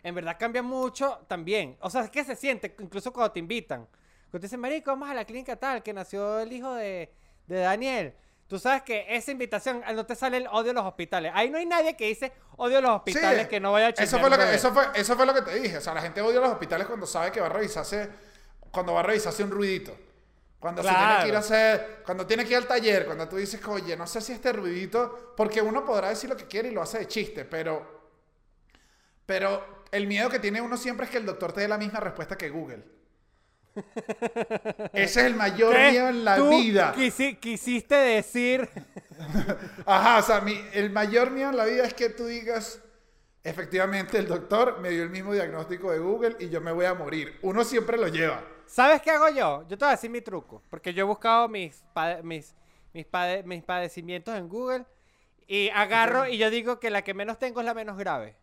en 0.04 0.16
verdad 0.16 0.36
cambia 0.40 0.62
mucho 0.62 1.20
también. 1.28 1.78
O 1.80 1.90
sea, 1.90 2.02
es 2.02 2.10
que 2.10 2.24
se 2.26 2.36
siente, 2.36 2.76
incluso 2.80 3.14
cuando 3.14 3.32
te 3.32 3.40
invitan. 3.40 3.88
Cuando 4.30 4.42
te 4.42 4.48
dicen, 4.48 4.60
Marico, 4.60 4.92
vamos 4.92 5.10
a 5.10 5.14
la 5.14 5.26
clínica 5.26 5.56
tal, 5.56 5.82
que 5.84 5.94
nació 5.94 6.40
el 6.40 6.52
hijo 6.54 6.74
de, 6.76 7.12
de 7.48 7.60
Daniel. 7.60 8.16
Tú 8.48 8.58
sabes 8.58 8.82
que 8.84 9.06
esa 9.10 9.32
invitación, 9.32 9.82
ah, 9.86 9.94
no 9.94 10.06
te 10.06 10.16
sale 10.16 10.38
el 10.38 10.48
odio 10.48 10.72
a 10.72 10.74
los 10.74 10.86
hospitales. 10.86 11.32
Ahí 11.36 11.50
no 11.50 11.58
hay 11.60 11.66
nadie 11.68 11.96
que 11.96 12.08
dice 12.08 12.32
odio 12.58 12.80
a 12.80 12.82
los 12.82 12.92
Sí, 12.92 12.96
hospitales, 12.98 13.48
que 13.48 13.60
no 13.60 13.72
vaya 13.72 13.88
a 13.88 13.90
eso 13.90 14.20
fue, 14.20 14.30
lo 14.30 14.38
que, 14.38 14.46
bebé". 14.46 14.56
eso, 14.56 14.74
fue, 14.74 14.86
eso 14.96 15.16
fue 15.16 15.26
lo 15.26 15.34
que 15.34 15.42
te 15.44 15.56
dije. 15.60 15.78
O 15.78 15.82
sea, 15.82 15.94
la 15.94 16.02
gente 16.02 16.22
odia 16.22 16.40
los 16.40 16.50
hospitales 16.52 16.88
cuando 16.88 17.06
sabe 17.06 17.32
que 17.32 17.40
va 17.42 17.48
a 17.48 17.50
revisarse, 17.50 18.10
cuando 18.72 18.94
va 18.94 19.02
a 19.02 19.04
revisarse 19.04 19.44
un 19.44 19.52
ruidito. 19.52 19.96
Cuando 20.60 20.84
se 20.84 20.96
tiene 20.96 21.18
que 21.20 21.28
ir 21.28 21.36
a 21.36 21.40
hacer, 21.40 22.02
cuando 22.06 22.26
tiene 22.28 22.44
que 22.44 22.52
ir 22.52 22.58
al 22.58 22.68
taller, 22.68 23.06
cuando 23.06 23.30
tú 23.30 23.38
dices, 23.38 23.66
oye, 23.68 23.96
no 23.96 24.06
sé 24.08 24.20
si 24.20 24.34
este 24.34 24.52
ruidito, 24.52 25.34
porque 25.38 25.62
uno 25.62 25.86
podrá 25.86 26.10
decir 26.10 26.30
lo 26.30 26.36
que 26.36 26.48
quiere 26.48 26.70
y 26.70 26.72
lo 26.74 26.82
hace 26.82 27.00
de 27.00 27.08
chiste, 27.08 27.46
pero, 27.46 28.02
pero 29.26 29.84
el 29.92 30.08
miedo 30.08 30.30
que 30.30 30.40
tiene 30.40 30.62
uno 30.62 30.76
siempre 30.76 31.06
es 31.06 31.12
que 31.12 31.18
el 31.18 31.26
doctor 31.26 31.54
te 31.54 31.62
dé 31.62 31.68
la 31.68 31.78
misma 31.78 32.00
respuesta 32.00 32.38
que 32.38 32.50
Google. 32.50 32.84
Ese 34.94 35.20
es 35.22 35.26
el 35.26 35.36
mayor 35.36 35.74
¿Qué? 35.76 35.92
miedo 35.92 36.10
en 36.10 36.26
la 36.26 36.36
Tú 36.36 36.50
vida. 36.50 36.94
quisi- 36.96 37.40
quisiste 37.40 37.96
decir... 37.96 38.70
Ajá, 39.86 40.18
o 40.20 40.22
sea, 40.22 40.42
mi- 40.42 40.62
el 40.74 40.90
mayor 40.92 41.32
miedo 41.32 41.50
en 41.50 41.58
la 41.58 41.66
vida 41.66 41.84
es 41.86 41.94
que 41.94 42.10
tú 42.10 42.26
digas, 42.26 42.82
efectivamente 43.44 44.18
el 44.18 44.28
doctor 44.28 44.80
me 44.80 44.90
dio 44.90 45.04
el 45.04 45.10
mismo 45.10 45.34
diagnóstico 45.34 45.92
de 45.92 46.00
Google 46.00 46.36
y 46.40 46.50
yo 46.50 46.62
me 46.62 46.72
voy 46.72 46.86
a 46.86 46.94
morir. 46.94 47.38
Uno 47.42 47.64
siempre 47.64 47.98
lo 47.98 48.08
lleva. 48.08 48.42
¿Sabes 48.66 49.02
qué 49.02 49.12
hago 49.12 49.30
yo? 49.30 49.64
Yo 49.68 49.78
te 49.78 49.86
voy 49.86 49.90
a 49.90 49.96
decir 49.96 50.10
mi 50.10 50.22
truco. 50.22 50.62
Porque 50.70 50.94
yo 50.94 51.02
he 51.02 51.08
buscado 51.08 51.48
mis, 51.50 51.84
mis, 52.24 52.56
mis, 52.94 53.06
pade- 53.08 53.44
mis 53.44 53.64
padecimientos 53.64 54.36
en 54.36 54.48
Google 54.48 54.86
y 55.48 55.70
agarro 55.70 56.28
y 56.28 56.38
yo 56.38 56.50
digo 56.52 56.80
que 56.80 56.90
la 56.92 57.02
que 57.04 57.14
menos 57.14 57.40
tengo 57.40 57.60
es 57.62 57.66
la 57.66 57.74
menos 57.74 57.98
grave. 57.98 58.36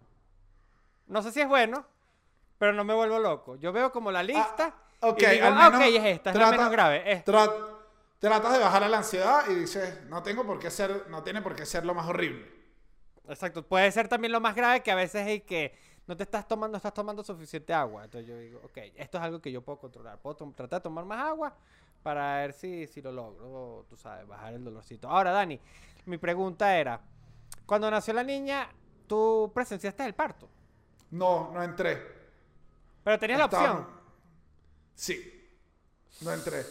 No 1.07 1.22
sé 1.22 1.30
si 1.30 1.41
es 1.41 1.49
bueno, 1.49 1.87
pero 2.59 2.72
no 2.72 2.82
me 2.82 2.93
vuelvo 2.93 3.18
loco. 3.20 3.55
Yo 3.57 3.72
veo 3.72 3.93
como 3.93 4.11
la 4.11 4.24
lista 4.24 4.74
Ok, 5.01 5.23
y 5.23 5.27
digo, 5.27 5.47
al 5.47 5.53
ah, 5.53 5.71
menos 5.71 5.81
ok, 5.81 5.87
es 5.97 6.05
esta, 6.05 6.31
es 6.31 6.37
la 6.37 6.43
trata- 6.47 6.57
menos 6.57 6.73
grave. 6.73 7.13
es- 7.13 7.25
Tra- 7.25 7.69
tratas 8.19 8.53
de 8.55 8.59
bajar 8.59 8.89
la 8.91 8.97
ansiedad 8.99 9.45
y 9.49 9.55
dices, 9.55 10.05
no 10.09 10.23
tengo 10.23 10.45
por 10.47 10.59
qué 10.59 10.71
ser, 10.71 11.07
no 11.09 11.23
tiene 11.23 11.43
por 11.43 11.55
qué 11.55 11.67
ser 11.67 11.85
lo 11.85 11.95
más 11.95 12.07
horrible. 12.07 12.47
Exacto. 13.29 13.67
Puede 13.67 13.91
ser 13.93 14.09
también 14.09 14.33
lo 14.33 14.41
más 14.41 14.55
grave 14.55 14.83
que 14.83 14.91
a 14.91 14.95
veces 14.95 15.27
es 15.27 15.43
que 15.43 15.77
no 16.07 16.17
te 16.17 16.23
estás 16.23 16.47
tomando, 16.47 16.77
estás 16.77 16.95
tomando 16.95 17.23
suficiente 17.25 17.75
agua. 17.75 18.05
Entonces 18.05 18.29
yo 18.29 18.39
digo, 18.39 18.61
ok, 18.65 18.79
esto 18.95 19.19
es 19.19 19.25
algo 19.25 19.41
que 19.41 19.51
yo 19.53 19.63
puedo 19.63 19.79
controlar. 19.79 20.19
Puedo 20.21 20.37
tratar 20.53 20.81
de 20.81 20.83
tomar 20.85 21.05
más 21.05 21.21
agua 21.27 21.55
para 22.03 22.37
ver 22.39 22.53
si, 22.53 22.87
si 22.87 23.03
lo 23.03 23.11
logro, 23.11 23.85
tú 23.89 23.97
sabes, 23.97 24.27
bajar 24.27 24.55
el 24.55 24.63
dolorcito. 24.65 25.09
Ahora, 25.09 25.33
Dani, 25.33 25.61
mi 26.07 26.19
pregunta 26.19 26.77
era, 26.79 27.01
cuando 27.67 27.91
nació 27.91 28.15
la 28.15 28.23
niña, 28.23 28.69
tú 29.09 29.51
presenciaste 29.53 30.05
el 30.05 30.15
parto, 30.15 30.49
No, 31.11 31.51
no 31.53 31.63
entré. 31.65 32.01
pero 33.03 33.19
tenías 33.19 33.41
la 33.41 33.47
opción. 33.47 33.96
Sí. 34.97 35.33
No 36.23 36.33
entré. 36.33 36.67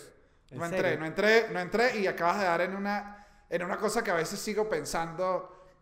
¿En 0.51 0.59
No 0.59 0.65
entré, 0.65 0.81
serio? 0.81 0.99
no 0.99 1.05
entré, 1.05 1.49
no 1.51 1.59
entré 1.59 1.97
y 1.99 2.07
acabas 2.07 2.39
de 2.39 2.45
dar 2.45 2.61
en 2.61 2.75
una, 2.75 3.25
en 3.49 3.63
una 3.63 3.77
cosa 3.77 4.03
que 4.03 4.11
a 4.11 4.15
veces 4.15 4.39
sigo 4.39 4.67
pensando. 4.69 5.25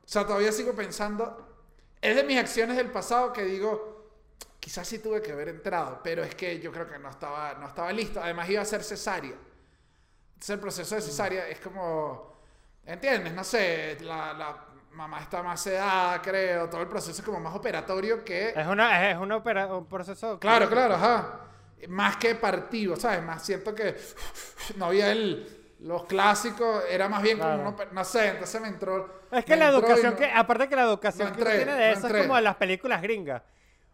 O 0.04 0.08
sea, 0.08 0.28
todavía 0.28 0.52
sigo 0.52 0.74
pensando. 0.74 1.50
Es 2.02 2.16
de 2.16 2.24
mis 2.24 2.38
acciones 2.38 2.78
del 2.78 2.92
pasado 2.92 3.34
que 3.34 3.44
digo, 3.44 4.12
quizás 4.60 4.88
sí 4.88 5.00
tuve 5.00 5.22
que 5.22 5.32
haber 5.32 5.50
entrado, 5.50 6.02
pero 6.04 6.24
es 6.24 6.36
que 6.36 6.60
yo 6.60 6.72
creo 6.72 6.88
que 6.90 7.00
no 7.00 7.10
estaba, 7.10 7.56
no 7.56 7.68
estaba 7.68 7.92
listo. 7.94 8.22
Además 8.22 8.50
iba 8.50 8.62
a 8.62 8.66
ser 8.66 8.84
cesárea. 8.84 9.32
Entonces 10.34 10.50
el 10.50 10.60
proceso 10.60 10.96
de 10.96 11.02
cesárea 11.02 11.48
es 11.48 11.60
como, 11.62 12.36
¿entiendes? 12.86 13.34
No 13.34 13.44
sé, 13.46 13.98
la, 14.02 14.34
la 14.34 14.66
mamá 14.92 15.22
está 15.22 15.42
más 15.42 15.62
sedada, 15.62 16.22
creo. 16.22 16.70
Todo 16.70 16.82
el 16.82 16.88
proceso 16.90 17.18
es 17.22 17.26
como 17.26 17.40
más 17.40 17.56
operatorio 17.56 18.24
que... 18.26 18.50
Es, 18.50 18.68
una, 18.68 19.10
es 19.10 19.18
una 19.18 19.38
opera- 19.38 19.74
un 19.74 19.86
proceso... 19.88 20.38
Claro, 20.40 20.70
claro, 20.70 20.96
ajá. 20.96 21.40
Más 21.90 22.18
que 22.18 22.36
partido, 22.36 22.96
¿sabes? 22.96 23.22
Más 23.24 23.44
siento 23.46 23.74
que 23.76 23.96
no 24.78 24.86
había 24.86 25.12
el, 25.12 25.76
los 25.82 26.06
clásicos, 26.06 26.84
era 26.90 27.10
más 27.10 27.22
bien 27.22 27.38
Claro. 27.38 27.64
como 27.64 27.70
uno, 27.76 27.86
no 27.92 28.04
sé, 28.06 28.30
entonces 28.30 28.62
me 28.62 28.68
entró. 28.70 29.24
Es 29.32 29.44
que 29.46 29.56
la 29.56 29.68
educación 29.70 30.14
no- 30.14 30.18
que, 30.18 30.26
aparte 30.32 30.70
que 30.70 30.76
la 30.76 30.84
educación 30.84 31.30
no 31.30 31.36
que 31.36 31.42
uno 31.42 31.52
tiene 31.52 31.74
de 31.74 31.92
no 31.94 31.98
eso 31.98 32.08
es 32.08 32.22
como 32.24 32.36
de 32.36 32.42
las 32.42 32.56
películas 32.56 33.02
gringas. 33.02 33.42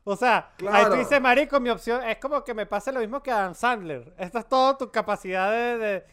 O 0.03 0.15
sea, 0.15 0.37
ahí 0.37 0.55
Claro. 0.57 0.89
tú 0.91 0.95
dices, 0.97 1.21
marico, 1.21 1.59
mi 1.59 1.69
opción 1.69 2.03
es 2.03 2.17
como 2.17 2.43
que 2.43 2.53
me 2.53 2.65
pase 2.65 2.91
lo 2.91 2.99
mismo 2.99 3.21
que 3.21 3.31
Adam 3.31 3.53
Sandler. 3.53 4.13
Esta 4.17 4.39
es 4.39 4.49
toda 4.49 4.77
tu 4.77 4.89
capacidad 4.91 5.51
de, 5.51 5.77
de, 5.77 6.05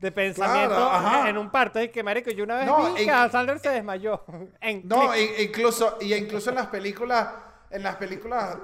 de 0.00 0.12
pensamiento 0.12 0.74
Claro, 0.76 1.26
en 1.28 1.36
un 1.38 1.50
parto. 1.50 1.80
Y 1.82 1.88
que, 1.88 2.02
marico, 2.02 2.30
yo 2.30 2.44
una 2.44 2.56
vez 2.56 2.66
No, 2.66 2.92
vi 2.94 3.02
y- 3.02 3.04
que 3.06 3.10
Adam 3.10 3.30
Sandler 3.30 3.58
se 3.58 3.70
desmayó. 3.70 4.24
en 4.60 4.86
No, 4.86 5.12
e- 5.14 5.42
incluso, 5.42 5.96
y 6.00 6.14
incluso 6.14 6.50
en 6.50 6.56
las 6.56 6.66
películas, 6.66 7.28
en 7.70 7.82
las 7.82 7.96
películas, 7.96 8.56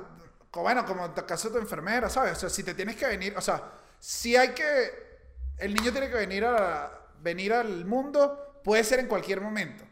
bueno, 0.63 0.85
como 0.85 1.13
caso 1.15 1.49
de 1.49 1.55
tu 1.55 1.61
enfermera, 1.61 2.09
¿sabes? 2.09 2.33
O 2.33 2.41
sea, 2.41 2.49
si 2.49 2.63
te 2.63 2.75
tienes 2.75 2.97
que 2.97 3.07
venir, 3.07 3.35
o 3.37 3.41
sea, 3.41 3.63
si 3.99 4.37
hay 4.37 4.51
que, 4.51 5.19
el 5.59 5.75
niño 5.75 5.93
tiene 5.93 6.09
que 6.09 6.17
venir 6.17 6.45
a 6.45 6.91
venir 7.21 7.53
al 7.53 7.85
mundo, 7.85 8.61
puede 8.63 8.85
ser 8.85 9.01
en 9.01 9.07
cualquier 9.07 9.41
momento. 9.41 9.85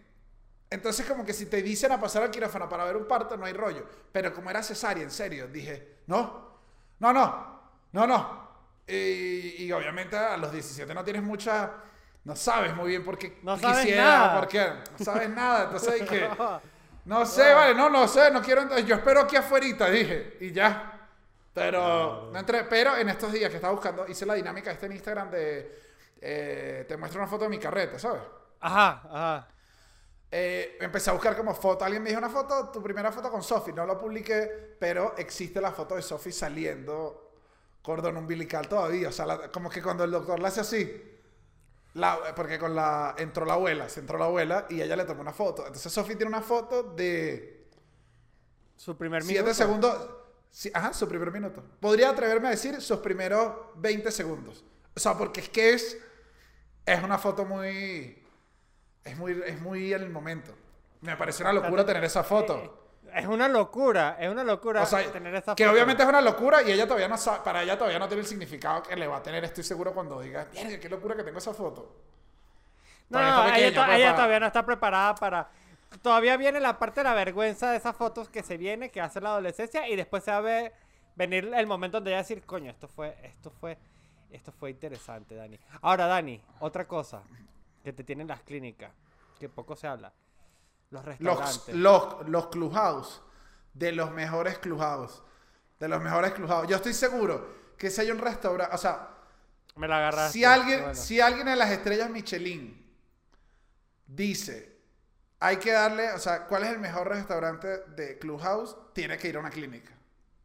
Entonces, 0.70 1.06
como 1.06 1.24
que 1.24 1.32
si 1.32 1.46
te 1.46 1.62
dicen 1.62 1.92
a 1.92 2.00
pasar 2.00 2.22
al 2.24 2.30
quirófano 2.30 2.68
para 2.68 2.84
ver 2.84 2.96
un 2.96 3.06
parto, 3.06 3.36
no 3.36 3.46
hay 3.46 3.52
rollo. 3.52 3.86
Pero 4.10 4.34
como 4.34 4.50
era 4.50 4.62
cesárea, 4.62 5.04
en 5.04 5.10
serio, 5.10 5.46
dije, 5.46 5.98
no, 6.06 6.58
no, 6.98 7.12
no, 7.12 7.60
no, 7.92 8.06
no. 8.06 8.48
Y, 8.86 9.64
y 9.64 9.72
obviamente 9.72 10.16
a 10.16 10.36
los 10.36 10.52
17 10.52 10.92
no 10.92 11.04
tienes 11.04 11.22
mucha, 11.22 11.72
no 12.24 12.34
sabes 12.36 12.74
muy 12.74 12.88
bien 12.88 13.04
por 13.04 13.16
qué 13.16 13.38
No 13.42 13.58
sabes 13.58 13.78
quisiera, 13.78 14.02
nada. 14.04 14.40
por 14.40 14.48
qué, 14.48 14.66
no 14.98 15.04
sabes 15.04 15.30
nada. 15.30 15.64
Entonces 15.64 16.00
dije, 16.00 16.28
no 17.04 17.26
sé, 17.26 17.52
vale, 17.52 17.74
no, 17.74 17.90
no 17.90 18.08
sé, 18.08 18.30
no 18.30 18.40
quiero 18.40 18.62
entrar. 18.62 18.80
Yo 18.84 18.96
espero 18.96 19.20
aquí 19.20 19.36
afuera, 19.36 19.90
dije, 19.90 20.36
y 20.40 20.52
ya. 20.52 20.90
Pero 21.52 22.30
no 22.32 22.38
entré. 22.38 22.64
Pero 22.64 22.96
en 22.96 23.08
estos 23.08 23.32
días 23.32 23.50
que 23.50 23.56
estaba 23.56 23.72
buscando, 23.72 24.06
hice 24.08 24.26
la 24.26 24.34
dinámica 24.34 24.70
esta 24.72 24.86
en 24.86 24.92
Instagram 24.92 25.30
de 25.30 25.82
eh, 26.20 26.84
te 26.88 26.96
muestro 26.96 27.20
una 27.20 27.28
foto 27.30 27.44
de 27.44 27.50
mi 27.50 27.58
carreta, 27.58 27.98
¿sabes? 27.98 28.22
Ajá, 28.60 29.02
ajá. 29.10 29.48
Eh, 30.30 30.78
empecé 30.80 31.10
a 31.10 31.12
buscar 31.12 31.36
como 31.36 31.54
foto. 31.54 31.84
Alguien 31.84 32.02
me 32.02 32.08
dijo 32.08 32.18
una 32.18 32.30
foto, 32.30 32.70
tu 32.70 32.82
primera 32.82 33.12
foto 33.12 33.30
con 33.30 33.42
Sophie. 33.42 33.72
No 33.74 33.86
lo 33.86 33.98
publiqué, 33.98 34.76
pero 34.80 35.14
existe 35.16 35.60
la 35.60 35.70
foto 35.70 35.94
de 35.94 36.02
Sophie 36.02 36.32
saliendo 36.32 37.30
cordón 37.82 38.16
umbilical 38.16 38.66
todavía. 38.66 39.10
O 39.10 39.12
sea, 39.12 39.26
la- 39.26 39.52
como 39.52 39.70
que 39.70 39.82
cuando 39.82 40.02
el 40.04 40.10
doctor 40.10 40.40
la 40.40 40.48
hace 40.48 40.60
así. 40.62 41.13
La, 41.94 42.34
porque 42.34 42.58
con 42.58 42.74
la 42.74 43.14
entró 43.18 43.44
la 43.46 43.54
abuela, 43.54 43.88
se 43.88 44.00
entró 44.00 44.18
la 44.18 44.24
abuela 44.24 44.66
y 44.68 44.80
ella 44.82 44.96
le 44.96 45.04
tomó 45.04 45.20
una 45.20 45.32
foto. 45.32 45.62
Entonces 45.66 45.92
Sophie 45.92 46.16
tiene 46.16 46.28
una 46.28 46.42
foto 46.42 46.82
de 46.82 47.68
Su 48.76 48.96
primer 48.96 49.22
7 49.22 49.40
minuto. 49.40 49.54
segundos. 49.54 50.10
Sí, 50.50 50.70
ajá, 50.74 50.92
su 50.92 51.08
primer 51.08 51.30
minuto. 51.30 51.62
Podría 51.80 52.10
atreverme 52.10 52.48
a 52.48 52.50
decir 52.52 52.80
sus 52.80 52.98
primeros 52.98 53.52
20 53.76 54.10
segundos. 54.10 54.64
O 54.94 55.00
sea, 55.00 55.16
porque 55.16 55.40
es 55.40 55.48
que 55.48 55.72
es. 55.72 55.98
Es 56.86 57.02
una 57.02 57.18
foto 57.18 57.44
muy. 57.44 58.22
Es 59.04 59.16
muy, 59.16 59.40
es 59.46 59.60
muy 59.60 59.92
en 59.92 60.02
el 60.02 60.10
momento. 60.10 60.52
Me 61.00 61.16
pareció 61.16 61.44
una 61.44 61.52
locura 61.52 61.84
tener 61.86 62.02
esa 62.04 62.24
foto. 62.24 62.83
Es 63.14 63.26
una 63.26 63.46
locura, 63.48 64.16
es 64.18 64.28
una 64.28 64.42
locura 64.42 64.82
O 64.82 64.86
sea, 64.86 65.10
tener 65.12 65.34
esa 65.34 65.54
que 65.54 65.64
foto. 65.64 65.72
obviamente 65.74 66.02
es 66.02 66.08
una 66.08 66.20
locura 66.20 66.62
y 66.62 66.72
ella 66.72 66.84
todavía 66.84 67.06
no 67.08 67.16
sabe, 67.16 67.40
para 67.44 67.62
ella 67.62 67.78
todavía 67.78 67.98
no 67.98 68.08
tiene 68.08 68.22
el 68.22 68.26
significado 68.26 68.82
que 68.82 68.96
le 68.96 69.06
va 69.06 69.18
a 69.18 69.22
tener, 69.22 69.44
estoy 69.44 69.62
seguro, 69.62 69.92
cuando 69.94 70.20
diga, 70.20 70.46
mierda, 70.52 70.80
qué 70.80 70.88
locura 70.88 71.14
que 71.14 71.22
tengo 71.22 71.38
esa 71.38 71.54
foto. 71.54 71.94
No, 73.10 73.20
no, 73.20 73.54
ella, 73.54 73.72
to- 73.86 73.92
ella 73.92 74.14
todavía 74.14 74.40
no 74.40 74.46
está 74.46 74.64
preparada 74.64 75.14
para... 75.14 75.48
Todavía 76.02 76.36
viene 76.36 76.58
la 76.58 76.76
parte 76.78 77.00
de 77.00 77.04
la 77.04 77.14
vergüenza 77.14 77.70
de 77.70 77.76
esas 77.76 77.96
fotos 77.96 78.28
que 78.28 78.42
se 78.42 78.56
viene, 78.56 78.90
que 78.90 79.00
hace 79.00 79.20
la 79.20 79.28
adolescencia, 79.30 79.88
y 79.88 79.94
después 79.94 80.24
se 80.24 80.32
va 80.32 80.38
a 80.38 80.40
ver, 80.40 80.72
venir 81.14 81.52
el 81.54 81.66
momento 81.68 81.98
donde 81.98 82.10
ella 82.10 82.16
va 82.16 82.20
a 82.20 82.22
decir, 82.24 82.42
coño, 82.42 82.70
esto 82.72 82.88
fue, 82.88 83.16
esto 83.22 83.52
fue, 83.60 83.78
esto 84.32 84.50
fue 84.50 84.70
interesante, 84.70 85.36
Dani. 85.36 85.56
Ahora, 85.82 86.06
Dani, 86.08 86.40
otra 86.58 86.84
cosa 86.88 87.22
que 87.84 87.92
te 87.92 88.02
tienen 88.02 88.26
las 88.26 88.40
clínicas, 88.40 88.90
que 89.38 89.48
poco 89.48 89.76
se 89.76 89.86
habla. 89.86 90.12
Los 90.94 91.04
Los, 91.18 91.38
restaurantes. 91.38 91.74
los, 91.74 92.28
los 92.28 92.46
clubhouse, 92.48 93.20
de 93.72 93.92
los 93.92 94.10
mejores 94.12 94.58
clubhouse, 94.58 95.22
de 95.80 95.88
los 95.88 96.00
mejores 96.00 96.32
clubhouse. 96.32 96.68
Yo 96.68 96.76
estoy 96.76 96.94
seguro 96.94 97.48
que 97.76 97.90
si 97.90 98.00
hay 98.02 98.10
un 98.12 98.18
restaurante, 98.18 98.74
o 98.74 98.78
sea, 98.78 99.08
Me 99.76 99.88
la 99.88 99.96
agarraste. 99.98 100.32
si 100.32 100.44
alguien, 100.44 100.80
bueno. 100.80 100.94
si 100.94 101.20
alguien 101.20 101.48
en 101.48 101.58
las 101.58 101.70
estrellas 101.70 102.08
Michelin 102.10 102.80
dice, 104.06 104.76
hay 105.40 105.56
que 105.56 105.72
darle, 105.72 106.12
o 106.12 106.18
sea, 106.18 106.46
¿cuál 106.46 106.64
es 106.64 106.70
el 106.70 106.78
mejor 106.78 107.08
restaurante 107.08 107.78
de 107.96 108.18
clubhouse? 108.18 108.76
Tiene 108.92 109.18
que 109.18 109.28
ir 109.28 109.36
a 109.36 109.40
una 109.40 109.50
clínica. 109.50 109.92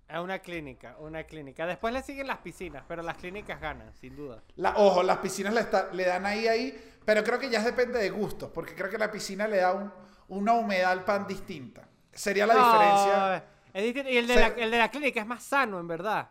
Es 0.07 0.17
una 0.17 0.39
clínica, 0.39 0.95
una 0.97 1.23
clínica. 1.25 1.67
Después 1.67 1.93
le 1.93 2.01
siguen 2.01 2.25
las 2.25 2.39
piscinas, 2.39 2.83
pero 2.87 3.03
las 3.03 3.15
clínicas 3.17 3.61
ganan, 3.61 3.93
sin 3.93 4.15
duda. 4.15 4.41
La, 4.55 4.75
ojo, 4.77 5.03
las 5.03 5.19
piscinas 5.19 5.53
le, 5.53 5.61
está- 5.61 5.89
le 5.93 6.03
dan 6.05 6.25
ahí, 6.25 6.47
ahí, 6.47 6.95
pero 7.05 7.23
creo 7.23 7.37
que 7.37 7.49
ya 7.49 7.61
depende 7.63 7.99
de 7.99 8.09
gustos, 8.09 8.49
porque 8.51 8.73
creo 8.73 8.89
que 8.89 8.97
la 8.97 9.11
piscina 9.11 9.47
le 9.47 9.57
da 9.57 9.73
un- 9.73 9.93
una 10.29 10.53
humedad 10.53 10.91
al 10.91 11.03
pan 11.05 11.27
distinta. 11.27 11.87
Sería 12.13 12.45
la 12.47 12.55
No, 12.55 12.65
diferencia. 12.65 13.45
Y 13.73 14.17
el 14.17 14.27
de, 14.27 14.33
Se- 14.33 14.39
la, 14.39 14.47
el 14.47 14.71
de 14.71 14.77
la 14.77 14.89
clínica 14.89 15.21
es 15.21 15.27
más 15.27 15.43
sano, 15.43 15.79
en 15.79 15.87
verdad. 15.87 16.29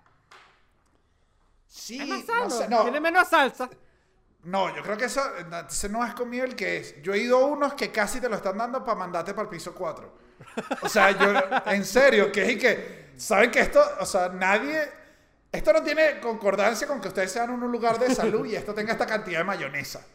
Sí, 1.67 1.99
Es 2.01 2.09
más 2.09 2.25
no 2.39 2.51
sano. 2.51 2.51
sé, 2.51 2.69
no. 2.69 2.83
Tiene 2.83 3.01
menos 3.01 3.29
salsa. 3.29 3.69
No, 4.45 4.75
yo 4.75 4.83
creo 4.83 4.97
que 4.97 5.07
eso 5.07 5.21
ese 5.69 5.89
no 5.89 6.05
es 6.07 6.15
conmigo 6.15 6.45
el 6.45 6.55
que 6.57 6.79
es. 6.79 7.03
Yo 7.03 7.13
he 7.13 7.19
ido 7.19 7.39
a 7.39 7.47
unos 7.47 7.75
que 7.75 7.91
casi 7.91 8.21
te 8.21 8.29
lo 8.29 8.37
están 8.37 8.57
dando 8.57 8.85
para 8.85 8.97
mandarte 8.99 9.35
para 9.35 9.43
el 9.45 9.49
piso 9.49 9.75
4. 9.75 10.19
O 10.83 10.89
sea, 10.89 11.11
yo, 11.11 11.33
en 11.73 11.85
serio, 11.85 12.31
que 12.33 12.53
es 12.53 12.59
que, 12.59 13.11
¿saben 13.17 13.51
que 13.51 13.61
esto, 13.61 13.83
o 14.01 14.07
sea, 14.07 14.29
nadie, 14.29 14.81
esto 15.51 15.73
no 15.73 15.83
tiene 15.83 16.21
concordancia 16.21 16.87
con 16.87 17.01
que 17.01 17.09
ustedes 17.09 17.33
sean 17.33 17.51
en 17.53 17.63
un 17.63 17.73
lugar 17.73 17.99
de 17.99 18.15
salud 18.15 18.47
y 18.47 18.55
esto 18.55 18.73
tenga 18.75 18.93
esta 18.93 19.07
cantidad 19.07 19.39
de 19.41 19.45
mayonesa, 19.45 20.07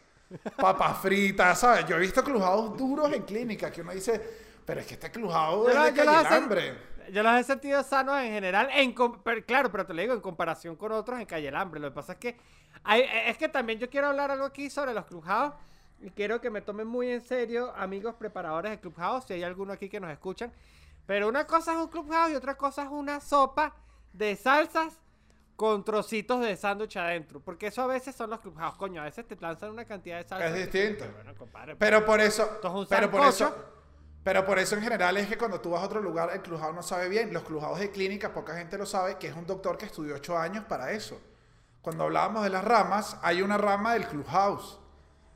papas 0.55 0.97
fritas, 0.99 1.59
¿sabes? 1.59 1.85
Yo 1.85 1.95
he 1.95 1.99
visto 1.99 2.23
clujados 2.23 2.77
duros 2.77 3.11
en 3.13 3.23
clínica 3.23 3.71
que 3.71 3.81
uno 3.81 3.91
dice, 3.91 4.21
pero 4.65 4.79
es 4.81 4.87
que 4.87 4.93
este 4.95 5.11
clujado 5.11 5.67
es 5.69 5.75
de 5.93 6.01
he 6.01 6.05
sen- 6.05 6.31
hambre. 6.31 6.77
Yo 7.11 7.21
los 7.21 7.33
he 7.35 7.43
sentido 7.43 7.83
sanos 7.83 8.17
en 8.21 8.31
general. 8.31 8.69
En 8.71 8.95
pero, 9.23 9.45
claro, 9.45 9.71
pero 9.71 9.85
te 9.85 9.93
lo 9.93 10.01
digo, 10.01 10.13
en 10.13 10.21
comparación 10.21 10.75
con 10.75 10.91
otros 10.93 11.19
en 11.19 11.25
Calle 11.25 11.49
el 11.49 11.55
Hambre. 11.55 11.79
Lo 11.81 11.89
que 11.89 11.95
pasa 11.95 12.13
es 12.13 12.19
que 12.19 12.37
hay- 12.83 13.05
es 13.25 13.37
que 13.37 13.49
también 13.49 13.77
yo 13.79 13.89
quiero 13.89 14.07
hablar 14.07 14.31
algo 14.31 14.45
aquí 14.45 14.69
sobre 14.69 14.93
los 14.93 15.05
Clubhouse. 15.05 15.53
Y 16.01 16.09
quiero 16.11 16.41
que 16.41 16.49
me 16.49 16.61
tomen 16.61 16.87
muy 16.87 17.09
en 17.09 17.21
serio, 17.21 17.73
amigos 17.77 18.15
preparadores 18.15 18.71
de 18.71 18.79
Clubhouse, 18.79 19.25
si 19.25 19.33
hay 19.33 19.43
alguno 19.43 19.71
aquí 19.73 19.89
que 19.89 19.99
nos 19.99 20.11
escuchan. 20.11 20.51
Pero 21.05 21.27
una 21.27 21.45
cosa 21.45 21.71
es 21.73 21.77
un 21.77 21.87
Clubhouse 21.87 22.31
y 22.31 22.35
otra 22.35 22.55
cosa 22.55 22.83
es 22.83 22.89
una 22.89 23.19
sopa 23.19 23.73
de 24.13 24.35
salsas 24.35 24.99
con 25.55 25.83
trocitos 25.83 26.41
de 26.41 26.55
sándwich 26.55 26.97
adentro. 26.97 27.39
Porque 27.39 27.67
eso 27.67 27.81
a 27.81 27.87
veces 27.87 28.15
son 28.15 28.29
los 28.29 28.39
Clubhouse. 28.39 28.75
Coño, 28.77 29.01
a 29.01 29.05
veces 29.05 29.27
te 29.27 29.35
lanzan 29.35 29.71
una 29.71 29.85
cantidad 29.85 30.17
de 30.17 30.27
salsas. 30.27 30.51
Es 30.51 30.71
distinto. 30.71 31.05
Bueno, 31.13 31.35
compadre, 31.35 31.75
Pero 31.75 32.05
por 32.05 32.19
eso, 32.19 32.59
es 32.61 32.69
un 32.69 32.87
pero 32.87 33.09
por 33.09 33.25
eso, 33.25 33.53
pero 34.23 34.45
por 34.45 34.59
eso 34.59 34.75
en 34.75 34.81
general 34.81 35.17
es 35.17 35.27
que 35.27 35.37
cuando 35.37 35.59
tú 35.59 35.71
vas 35.71 35.81
a 35.81 35.85
otro 35.85 36.01
lugar, 36.01 36.29
el 36.33 36.41
clujado 36.41 36.73
no 36.73 36.81
sabe 36.81 37.09
bien. 37.09 37.33
Los 37.33 37.43
clujados 37.43 37.79
de 37.79 37.91
clínica, 37.91 38.33
poca 38.33 38.55
gente 38.55 38.77
lo 38.77 38.85
sabe, 38.85 39.17
que 39.17 39.27
es 39.27 39.35
un 39.35 39.45
doctor 39.45 39.77
que 39.77 39.85
estudió 39.85 40.15
ocho 40.15 40.37
años 40.37 40.65
para 40.65 40.91
eso. 40.91 41.19
Cuando 41.81 42.05
hablábamos 42.05 42.43
de 42.43 42.49
las 42.49 42.63
ramas, 42.63 43.17
hay 43.21 43.41
una 43.41 43.57
rama 43.57 43.93
del 43.93 44.07
clubhouse. 44.07 44.79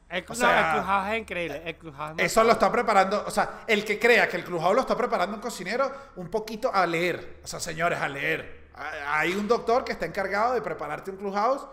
El, 0.09 0.23
O 0.23 0.29
no, 0.29 0.35
sea, 0.35 0.59
el 0.59 0.75
Clubhouse 0.77 1.07
es 1.09 1.19
increíble. 1.19 1.61
El 1.65 1.75
Clubhouse 1.77 2.13
es 2.17 2.31
Eso 2.31 2.43
lo 2.45 2.53
está 2.53 2.71
preparando, 2.71 3.25
o 3.27 3.31
sea, 3.31 3.63
el 3.67 3.83
que 3.83 3.99
crea 3.99 4.29
que 4.29 4.37
el 4.37 4.45
clujado 4.45 4.73
lo 4.73 4.81
está 4.81 4.95
preparando 4.95 5.35
un 5.35 5.41
cocinero, 5.41 5.91
un 6.15 6.29
poquito 6.29 6.73
a 6.73 6.85
leer. 6.85 7.41
O 7.43 7.47
sea, 7.47 7.59
señores, 7.59 7.99
a 7.99 8.07
leer. 8.07 8.56
Ah, 8.77 9.19
Hay 9.19 9.33
un 9.33 9.47
doctor 9.47 9.83
que 9.83 9.91
está 9.91 10.05
encargado 10.05 10.53
de 10.53 10.61
prepararte 10.61 11.11
un 11.11 11.17
clubhouse. 11.17 11.65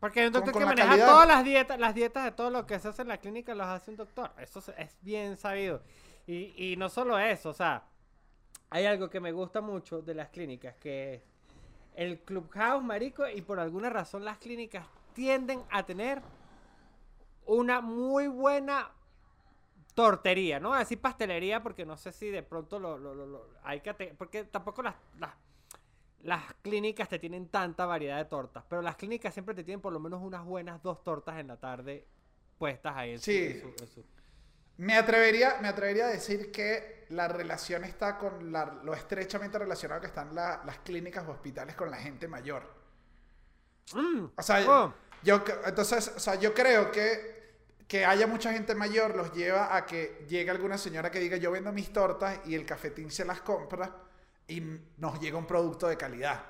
Porque 0.00 0.20
hay 0.20 0.26
un 0.26 0.32
doctor 0.32 0.52
con 0.52 0.60
que 0.60 0.66
maneja 0.66 1.06
todas 1.06 1.26
las 1.28 1.44
dietas, 1.44 1.78
las 1.78 1.94
dietas 1.94 2.24
de 2.24 2.32
todo 2.32 2.50
lo 2.50 2.66
que 2.66 2.78
se 2.78 2.88
hace 2.88 3.02
en 3.02 3.08
la 3.08 3.18
clínica 3.18 3.54
los 3.54 3.66
hace 3.66 3.90
un 3.90 3.96
doctor. 3.96 4.30
Eso 4.38 4.62
es- 4.76 4.96
bien 5.00 5.36
sabido. 5.36 5.82
Y, 6.26 6.72
y 6.72 6.76
no 6.76 6.88
solo 6.88 7.18
eso, 7.18 7.50
o 7.50 7.54
sea, 7.54 7.84
hay 8.68 8.84
algo 8.84 9.08
que 9.08 9.20
me 9.20 9.30
gusta 9.32 9.60
mucho 9.60 10.02
de 10.02 10.12
las 10.14 10.28
clínicas, 10.28 10.74
que 10.76 11.22
el 11.94 12.18
Clubhouse, 12.20 12.82
marico, 12.84 13.26
y 13.28 13.40
por 13.42 13.60
alguna 13.60 13.88
razón 13.90 14.24
las 14.24 14.38
clínicas 14.38 14.84
tienden 15.14 15.62
a 15.70 15.84
tener 15.86 16.20
una 17.46 17.80
muy 17.80 18.26
buena 18.26 18.90
tortería, 19.94 20.60
¿no? 20.60 20.74
Así 20.74 20.96
pastelería, 20.96 21.62
porque 21.62 21.86
no 21.86 21.96
sé 21.96 22.12
si 22.12 22.28
de 22.28 22.42
pronto 22.42 22.78
lo, 22.78 22.98
lo- 22.98 23.14
lo- 23.14 23.26
lo- 23.26 23.46
hay 23.62 23.80
que... 23.80 23.94
porque 24.18 24.44
tampoco 24.44 24.82
las, 24.82 24.94
las, 25.18 25.30
las 26.22 26.42
clínicas 26.62 27.08
te 27.08 27.18
tienen 27.18 27.48
tanta 27.48 27.86
variedad 27.86 28.16
de 28.18 28.24
tortas, 28.24 28.64
pero 28.68 28.82
las 28.82 28.96
clínicas 28.96 29.32
siempre 29.32 29.54
te 29.54 29.62
tienen 29.64 29.80
por 29.80 29.92
lo 29.92 30.00
menos 30.00 30.20
unas 30.22 30.44
buenas 30.44 30.82
dos 30.82 31.02
tortas 31.04 31.38
en 31.38 31.48
la 31.48 31.56
tarde 31.58 32.06
puestas 32.58 32.94
ahí 32.96 33.12
en 33.12 33.18
su- 33.18 33.24
Sí. 33.24 33.36
en 33.46 33.60
su- 33.60 33.82
en 33.84 33.88
su- 33.88 34.04
Me 34.78 34.96
atrevería, 34.96 35.58
me 35.62 35.68
atrevería 35.68 36.06
a 36.06 36.08
decir 36.08 36.50
que 36.52 37.06
la 37.10 37.28
relación 37.28 37.84
está 37.84 38.18
con 38.18 38.52
la- 38.52 38.80
lo 38.82 38.92
estrechamente 38.94 39.58
relacionado 39.58 40.00
que 40.00 40.06
están 40.08 40.34
la- 40.34 40.62
las 40.66 40.78
clínicas 40.78 41.26
o 41.26 41.30
hospitales 41.32 41.74
con 41.76 41.90
la 41.90 41.96
gente 41.98 42.28
mayor. 42.28 42.62
Mm, 43.94 44.24
O 44.36 44.42
sea, 44.42 44.64
oh, 44.68 44.94
yo, 45.22 45.42
entonces, 45.64 46.12
o 46.16 46.20
sea, 46.20 46.34
yo 46.36 46.52
creo 46.54 46.90
que 46.90 47.36
que 47.86 48.04
haya 48.04 48.26
mucha 48.26 48.52
gente 48.52 48.74
mayor 48.74 49.14
los 49.14 49.32
lleva 49.32 49.76
a 49.76 49.86
que 49.86 50.26
llegue 50.28 50.50
alguna 50.50 50.76
señora 50.76 51.08
que 51.08 51.20
diga 51.20 51.36
yo 51.36 51.52
vendo 51.52 51.70
mis 51.70 51.92
tortas 51.92 52.40
y 52.44 52.56
el 52.56 52.66
cafetín 52.66 53.12
se 53.12 53.24
las 53.24 53.42
compra 53.42 53.94
y 54.48 54.60
nos 54.98 55.20
llega 55.20 55.36
un 55.38 55.46
producto 55.46 55.88
de 55.88 55.96
calidad. 55.96 56.42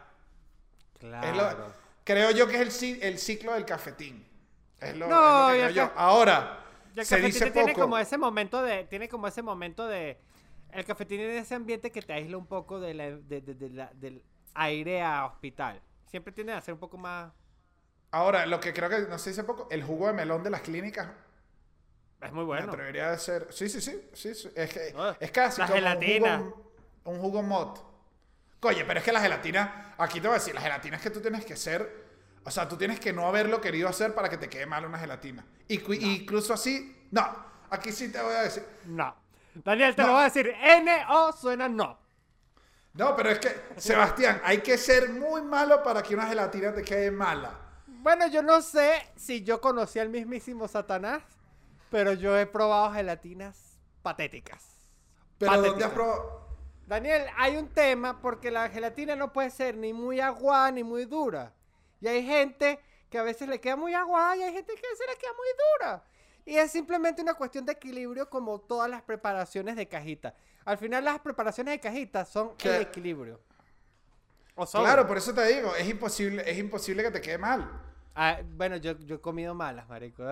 claro. 0.98 1.26
Es 1.28 1.36
lo- 1.36 1.72
creo 2.04 2.30
yo 2.30 2.46
que 2.46 2.60
es 2.62 2.82
el, 2.82 3.02
el 3.02 3.18
ciclo 3.18 3.52
del 3.54 3.64
cafetín. 3.64 4.26
Es 4.80 4.96
lo, 4.96 5.08
No, 5.08 5.50
es 5.50 5.62
lo 5.62 5.68
que 5.68 5.72
creo 5.74 5.86
yo. 5.86 5.92
Ahora, 5.96 6.60
el 6.94 7.04
se 7.06 7.20
dice 7.20 7.50
tiene 7.50 7.72
poco. 7.72 7.82
como 7.82 7.98
ese 7.98 8.18
momento 8.18 8.62
de. 8.62 8.84
Tiene 8.84 9.08
como 9.08 9.26
ese 9.26 9.42
momento 9.42 9.86
de. 9.86 10.18
El 10.72 10.84
cafetín 10.84 11.18
tiene 11.18 11.38
ese 11.38 11.54
ambiente 11.54 11.90
que 11.90 12.02
te 12.02 12.12
aísla 12.12 12.36
un 12.36 12.46
poco 12.46 12.78
de 12.80 12.92
la- 12.94 13.10
de- 13.16 13.40
de- 13.40 13.70
la- 13.70 13.90
del 13.94 14.22
aire 14.54 15.02
a 15.02 15.24
hospital. 15.26 15.80
Siempre 16.06 16.32
tiende 16.32 16.52
a 16.52 16.60
ser 16.60 16.74
un 16.74 16.80
poco 16.80 16.96
más. 16.98 17.32
Ahora, 18.10 18.46
lo 18.46 18.60
que 18.60 18.72
creo 18.72 18.88
que, 18.88 19.00
no 19.08 19.18
sé 19.18 19.32
si 19.32 19.40
hace 19.40 19.44
poco, 19.44 19.68
el 19.70 19.82
jugo 19.82 20.06
de 20.06 20.12
melón 20.12 20.42
de 20.42 20.50
las 20.50 20.60
clínicas 20.62 21.08
Es 22.20 22.30
muy 22.32 22.40
me 22.42 22.46
bueno. 22.46 22.68
atrevería 22.72 23.10
a 23.12 23.18
ser. 23.18 23.48
Sí, 23.50 23.68
sí, 23.68 23.80
sí. 23.80 24.00
sí, 24.12 24.34
sí. 24.34 24.48
Es, 24.54 24.72
que, 24.72 24.92
No, 24.94 25.10
es 25.18 25.30
casi 25.30 25.60
la 25.60 25.66
como 25.66 25.76
gelatina. 25.76 26.36
un 26.40 26.50
jugo, 26.50 26.65
un 27.06 27.18
jugo 27.20 27.42
mod. 27.42 27.78
Oye, 28.62 28.84
pero 28.84 28.98
es 28.98 29.04
que 29.04 29.12
la 29.12 29.20
gelatina, 29.20 29.94
aquí 29.98 30.20
te 30.20 30.26
voy 30.26 30.36
a 30.36 30.38
decir, 30.38 30.54
la 30.54 30.60
gelatina 30.60 30.96
es 30.96 31.02
que 31.02 31.10
tú 31.10 31.20
tienes 31.20 31.44
que 31.44 31.56
ser. 31.56 32.04
O 32.44 32.50
sea, 32.50 32.68
tú 32.68 32.76
tienes 32.76 33.00
que 33.00 33.12
no 33.12 33.26
haberlo 33.26 33.60
querido 33.60 33.88
hacer 33.88 34.14
para 34.14 34.28
que 34.28 34.36
te 34.38 34.48
quede 34.48 34.66
mal 34.66 34.84
una 34.84 34.98
gelatina. 34.98 35.44
Y, 35.68 35.80
Incluso 36.04 36.52
así, 36.54 37.06
no, 37.10 37.24
aquí 37.70 37.92
sí 37.92 38.10
te 38.10 38.20
voy 38.20 38.34
a 38.34 38.42
decir. 38.42 38.64
No. 38.86 39.14
Daniel, 39.54 39.94
te 39.94 40.02
No. 40.02 40.08
lo 40.08 40.12
voy 40.14 40.22
a 40.22 40.24
decir. 40.26 40.48
N-O 40.62 41.32
suena 41.32 41.68
no. 41.68 41.98
No, 42.94 43.14
pero 43.14 43.30
es 43.30 43.38
que, 43.40 43.54
Sebastián, 43.76 44.40
hay 44.44 44.58
que 44.62 44.78
ser 44.78 45.10
muy 45.10 45.42
malo 45.42 45.82
para 45.82 46.02
que 46.02 46.14
una 46.14 46.26
gelatina 46.26 46.72
te 46.74 46.82
quede 46.82 47.10
mala. 47.10 47.52
Bueno, 47.86 48.26
yo 48.28 48.42
no 48.42 48.62
sé 48.62 49.12
si 49.16 49.42
yo 49.42 49.60
conocí 49.60 49.98
al 49.98 50.08
mismísimo 50.08 50.66
Satanás, 50.68 51.22
pero 51.90 52.12
yo 52.14 52.38
he 52.38 52.46
probado 52.46 52.92
gelatinas 52.92 53.78
patéticas. 54.02 54.64
Pero 55.38 55.52
¿dónde 55.52 55.68
Patéticas. 55.68 55.88
has 55.90 55.94
probado? 55.94 56.45
Daniel, 56.86 57.26
hay 57.36 57.56
un 57.56 57.68
tema 57.68 58.20
porque 58.20 58.50
la 58.50 58.68
gelatina 58.68 59.16
no 59.16 59.32
puede 59.32 59.50
ser 59.50 59.76
ni 59.76 59.92
muy 59.92 60.20
aguada 60.20 60.70
ni 60.70 60.84
muy 60.84 61.04
dura. 61.04 61.52
Y 62.00 62.06
hay 62.06 62.24
gente 62.24 62.78
que 63.10 63.18
a 63.18 63.22
veces 63.22 63.48
le 63.48 63.60
queda 63.60 63.76
muy 63.76 63.92
aguada 63.94 64.36
y 64.36 64.42
hay 64.42 64.52
gente 64.52 64.72
que 64.74 64.86
a 64.86 64.90
veces 64.90 65.06
le 65.10 65.16
queda 65.18 65.32
muy 65.32 65.46
dura. 65.80 66.04
Y 66.44 66.56
es 66.56 66.70
simplemente 66.70 67.22
una 67.22 67.34
cuestión 67.34 67.64
de 67.66 67.72
equilibrio 67.72 68.30
como 68.30 68.60
todas 68.60 68.88
las 68.88 69.02
preparaciones 69.02 69.74
de 69.74 69.88
cajita. 69.88 70.34
Al 70.64 70.78
final 70.78 71.04
las 71.04 71.18
preparaciones 71.18 71.74
de 71.74 71.80
cajita 71.80 72.24
son 72.24 72.56
¿Qué? 72.56 72.76
el 72.76 72.82
equilibrio. 72.82 73.40
O 74.54 74.64
son. 74.64 74.82
Claro, 74.84 75.06
por 75.08 75.16
eso 75.18 75.34
te 75.34 75.44
digo, 75.46 75.74
es 75.74 75.88
imposible, 75.88 76.48
es 76.48 76.56
imposible 76.56 77.02
que 77.02 77.10
te 77.10 77.20
quede 77.20 77.38
mal. 77.38 77.68
Ah, 78.14 78.38
bueno, 78.44 78.76
yo, 78.76 78.92
yo 79.00 79.16
he 79.16 79.20
comido 79.20 79.54
malas, 79.54 79.88
marico. 79.88 80.22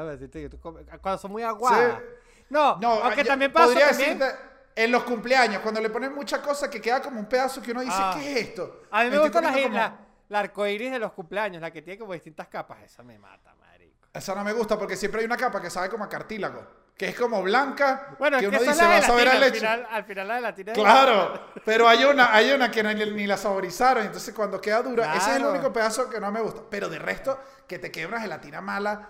Cuando 1.03 1.19
son 1.19 1.33
muy 1.33 1.43
aguadas. 1.43 1.99
Sí. 2.01 2.05
No, 2.51 2.77
No, 2.79 2.93
aunque 3.03 3.25
también 3.25 3.53
pasa 3.53 3.67
podría 3.67 3.89
también- 3.89 4.19
decirte, 4.19 4.54
en 4.77 4.91
los 4.91 5.05
cumpleaños, 5.05 5.61
cuando 5.63 5.81
le 5.81 5.91
ponen 5.91 6.15
mucha 6.15 6.43
cosa 6.43 6.69
que 6.69 6.81
queda 6.81 7.01
como 7.01 7.21
un 7.21 7.27
pedazo 7.27 7.63
que 7.63 7.71
uno 7.71 7.81
dice, 7.81 7.95
Ah. 7.97 8.17
¿qué 8.19 8.33
es 8.33 8.49
esto? 8.49 8.83
A 8.91 9.05
mí 9.05 9.11
me, 9.11 9.17
estoy 9.17 9.29
gusta 9.29 9.41
la, 9.41 9.49
comiendo 9.51 9.77
la, 9.79 9.91
como- 9.91 10.07
la 10.29 10.39
arcoíris 10.41 10.91
de 10.91 10.99
los 10.99 11.13
cumpleaños, 11.13 11.63
la 11.63 11.71
que 11.71 11.83
tiene 11.83 11.99
como 11.99 12.13
distintas 12.13 12.49
capas. 12.49 12.83
Esa 12.83 13.03
me 13.03 13.19
mata, 13.19 13.55
marico. 13.61 14.09
Esa 14.13 14.35
no 14.35 14.43
me 14.45 14.53
gusta 14.53 14.79
porque 14.79 14.97
siempre 14.97 15.21
hay 15.21 15.27
una 15.27 15.37
capa 15.37 15.61
que 15.61 15.71
sabe 15.71 15.89
como 15.89 16.05
a 16.05 16.09
cartílago, 16.09 16.67
que 16.97 17.09
es 17.09 17.17
como 17.19 17.43
blanca, 17.43 18.15
Bueno, 18.19 18.39
que 18.39 18.47
es 18.47 18.51
que 18.51 18.57
uno 18.57 18.65
dice, 18.73 18.83
la 18.83 18.89
va 18.89 18.97
a 18.97 19.03
saber 19.03 19.29
a 19.29 19.33
Al 19.33 19.41
leche. 19.41 19.57
final, 19.59 19.87
al 19.91 20.05
final 20.05 20.29
la 20.29 20.35
gelatina 20.37 20.73
es- 20.73 20.79
Claro, 20.79 21.41
pero 21.65 21.89
hay 21.89 22.05
una, 22.05 22.33
hay 22.35 22.53
una 22.53 22.71
que 22.71 22.83
ni, 22.83 22.95
ni 23.13 23.27
la 23.27 23.37
saborizaron, 23.37 24.05
entonces 24.07 24.33
cuando 24.35 24.61
queda 24.61 24.83
dura, 24.83 25.15
ese 25.17 25.31
es 25.31 25.37
el 25.37 25.43
Claro. 25.43 25.53
único 25.55 25.73
pedazo 25.73 26.09
que 26.11 26.21
no 26.21 26.31
me 26.33 26.41
gusta. 26.41 26.63
Pero 26.71 26.89
de 26.89 26.99
resto, 26.99 27.41
que 27.69 27.79
te 27.79 27.91
quede 27.93 28.07
una 28.07 28.21
gelatina 28.21 28.61
mala, 28.61 29.09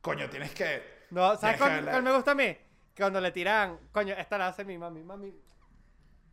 coño, 0.00 0.28
tienes 0.30 0.52
que... 0.52 1.06
No, 1.10 1.36
¿sabes 1.36 1.56
cuál, 1.58 1.84
cuál 1.84 2.02
me 2.02 2.12
gusta 2.12 2.30
a 2.32 2.34
mí? 2.34 2.56
Cuando 2.96 3.20
le 3.20 3.30
tiran, 3.30 3.78
coño, 3.92 4.14
esta 4.14 4.38
la 4.38 4.48
hace 4.48 4.64
mi 4.64 4.78
mami, 4.78 5.02
mami. 5.02 5.34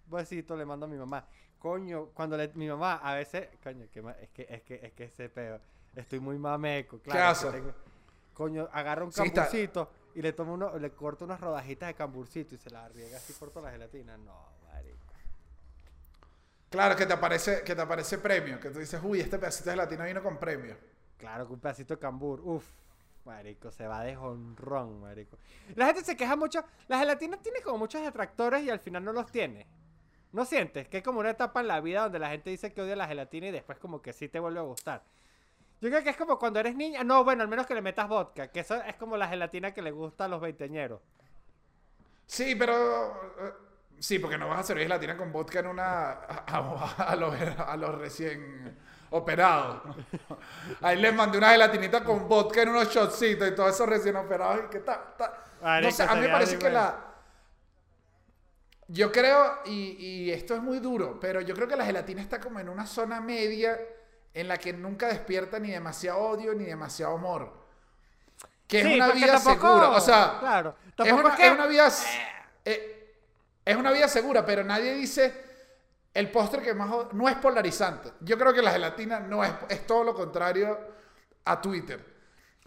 Besito 0.08 0.56
le 0.56 0.66
mando 0.66 0.86
a 0.86 0.90
mi 0.90 0.98
mamá. 0.98 1.26
Coño, 1.60 2.08
cuando 2.14 2.38
le, 2.38 2.50
mi 2.56 2.68
mamá 2.68 2.96
a 3.04 3.14
veces, 3.16 3.50
coño, 3.64 3.86
que 3.92 4.00
es 4.22 4.30
que 4.32 4.46
es 4.50 4.62
que 4.64 4.76
es 4.84 4.94
que 4.94 5.04
ese 5.06 5.30
peo. 5.30 5.60
Estoy 5.96 6.20
muy 6.20 6.38
mameco, 6.38 7.00
claro. 7.00 7.18
que 7.20 7.24
hace? 7.24 7.52
tengo- 7.52 7.74
coño, 8.34 8.68
agarra 8.72 9.04
un 9.06 9.12
Sí, 9.12 9.22
camburcito 9.30 9.92
y 10.16 10.22
le 10.22 10.34
toma 10.34 10.54
uno, 10.54 10.78
le 10.80 10.92
corta 10.92 11.24
unas 11.26 11.40
rodajitas 11.40 11.88
de 11.88 11.94
camburcito 11.94 12.56
y 12.56 12.58
se 12.58 12.70
la 12.70 12.88
riega 12.90 13.18
así 13.18 13.34
por 13.34 13.52
toda 13.52 13.68
la 13.68 13.72
gelatina. 13.72 14.18
No, 14.18 14.36
marico. 14.72 14.98
Claro, 16.70 16.96
que 16.96 17.06
te 17.06 17.14
aparece, 17.14 17.62
que 17.64 17.76
te 17.76 17.82
aparece 17.82 18.18
premio, 18.18 18.60
que 18.60 18.70
tú 18.72 18.80
dices, 18.80 19.00
uy, 19.04 19.20
este 19.20 19.38
pedacito 19.38 19.70
de 19.70 19.76
gelatina 19.76 20.06
vino 20.06 20.24
con 20.24 20.38
premio. 20.40 20.76
Claro, 21.18 21.46
que 21.46 21.54
un 21.54 21.60
pedacito 21.60 21.94
de 21.94 22.00
cambur. 22.00 22.42
Uf, 22.44 22.66
marico, 23.26 23.72
se 23.72 23.88
va 23.88 24.04
de 24.04 24.16
jonrón, 24.16 25.02
marico. 25.02 25.38
La 25.76 25.88
gente 25.88 26.04
se 26.04 26.18
queja 26.18 26.36
mucho. 26.36 26.64
La 26.88 27.00
gelatina 27.00 27.38
tiene 27.38 27.62
como 27.62 27.78
muchos 27.78 28.02
detractores 28.02 28.64
y 28.64 28.70
al 28.70 28.80
final 28.80 29.04
no 29.04 29.14
los 29.14 29.32
tiene. 29.32 29.68
¿No 30.32 30.46
sientes? 30.46 30.88
Que 30.88 30.98
es 30.98 31.04
como 31.04 31.20
una 31.20 31.30
etapa 31.30 31.62
en 31.62 31.68
la 31.68 31.80
vida 31.80 32.04
donde 32.04 32.20
la 32.20 32.30
gente 32.30 32.50
dice 32.50 32.74
que 32.74 32.82
odia 32.82 32.96
la 32.96 33.08
gelatina 33.08 33.48
y 33.48 33.52
después 33.52 33.78
como 33.78 34.02
que 34.02 34.14
sí 34.14 34.30
te 34.30 34.40
vuelve 34.40 34.60
a 34.60 34.64
gustar. 34.64 35.04
Yo 35.80 35.90
creo 35.90 36.02
que 36.04 36.10
es 36.10 36.18
como 36.18 36.40
cuando 36.40 36.60
eres 36.60 36.76
niña. 36.76 37.04
No, 37.04 37.24
bueno, 37.24 37.44
al 37.44 37.50
menos 37.50 37.68
que 37.68 37.76
le 37.76 37.82
metas 37.82 38.08
vodka. 38.08 38.48
Que 38.48 38.62
eso 38.62 38.76
es 38.82 38.96
como 38.96 39.18
la 39.18 39.28
gelatina 39.28 39.74
que 39.74 39.82
le 39.82 39.92
gusta 39.92 40.26
a 40.26 40.28
los 40.28 40.42
veinteañeros. 40.42 41.02
Sí, 42.26 42.56
pero... 42.56 43.14
eh, 43.40 43.54
Sí, 44.00 44.20
porque 44.20 44.38
no 44.38 44.50
vas 44.50 44.60
a 44.60 44.64
servir 44.64 44.84
gelatina 44.86 45.16
con 45.16 45.32
vodka 45.32 45.60
en 45.60 45.68
una... 45.68 46.12
A 46.12 47.16
los, 47.16 47.32
a 47.60 47.78
los 47.78 47.96
recién 47.96 48.78
operados. 49.14 49.82
Ahí 50.82 50.98
les 51.00 51.14
mandé 51.14 51.38
una 51.38 51.50
gelatinita 51.52 52.04
con 52.04 52.28
vodka 52.28 52.62
en 52.64 52.70
unos 52.70 52.90
shotcitos 52.94 53.48
y 53.48 53.56
todos 53.56 53.74
esos 53.74 53.88
recién 53.88 54.16
operados. 54.16 54.60
¿Y 54.74 54.80
tal? 54.80 55.00
tal. 55.18 55.82
No 55.82 55.92
sé, 55.92 56.04
a 56.04 56.16
mí 56.16 56.22
me 56.22 56.30
parece 56.30 56.58
que 56.58 56.70
la... 56.70 56.96
Yo 58.90 59.12
creo, 59.12 59.60
y, 59.66 59.96
y 59.98 60.32
esto 60.32 60.54
es 60.56 60.62
muy 60.62 60.80
duro, 60.80 61.18
pero 61.20 61.40
yo 61.42 61.56
creo 61.56 61.68
que 61.68 61.76
la 61.76 61.86
gelatina 61.86 62.22
está 62.22 62.40
como 62.40 62.60
en 62.60 62.68
una 62.70 62.86
zona 62.86 63.22
media 63.22 63.80
en 64.34 64.48
la 64.48 64.58
que 64.58 64.74
nunca 64.74 65.08
despierta 65.08 65.58
ni 65.58 65.72
demasiado 65.72 66.20
odio 66.20 66.54
ni 66.54 66.66
demasiado 66.66 67.16
amor. 67.16 67.54
Que 68.68 68.82
es 68.82 68.86
una 68.96 69.12
vida 69.12 69.34
tampoco- 69.42 69.68
segura. 69.68 69.90
O 69.92 70.02
sea, 70.02 70.38
claro, 70.40 70.76
es 70.90 70.96
tampoco 70.96 71.20
una, 71.22 71.30
es 71.30 71.36
que- 71.40 71.46
es 71.48 71.52
una 71.54 71.66
vida. 71.68 71.90
eh, 72.66 73.16
es 73.66 73.76
una 73.78 73.92
vida 73.92 74.08
segura, 74.08 74.46
pero 74.46 74.64
nadie 74.64 74.94
dice. 74.96 75.53
El 76.14 76.30
postre 76.32 76.62
que 76.62 76.74
más. 76.74 76.90
No 77.14 77.28
es 77.28 77.36
polarizante. 77.38 78.12
Yo 78.22 78.38
creo 78.38 78.54
que 78.54 78.62
la 78.62 78.72
gelatina 78.72 79.20
no 79.20 79.44
es. 79.44 79.52
Es 79.70 79.88
todo 79.88 80.04
lo 80.04 80.14
contrario 80.14 80.78
a 81.46 81.60
Twitter. 81.62 82.14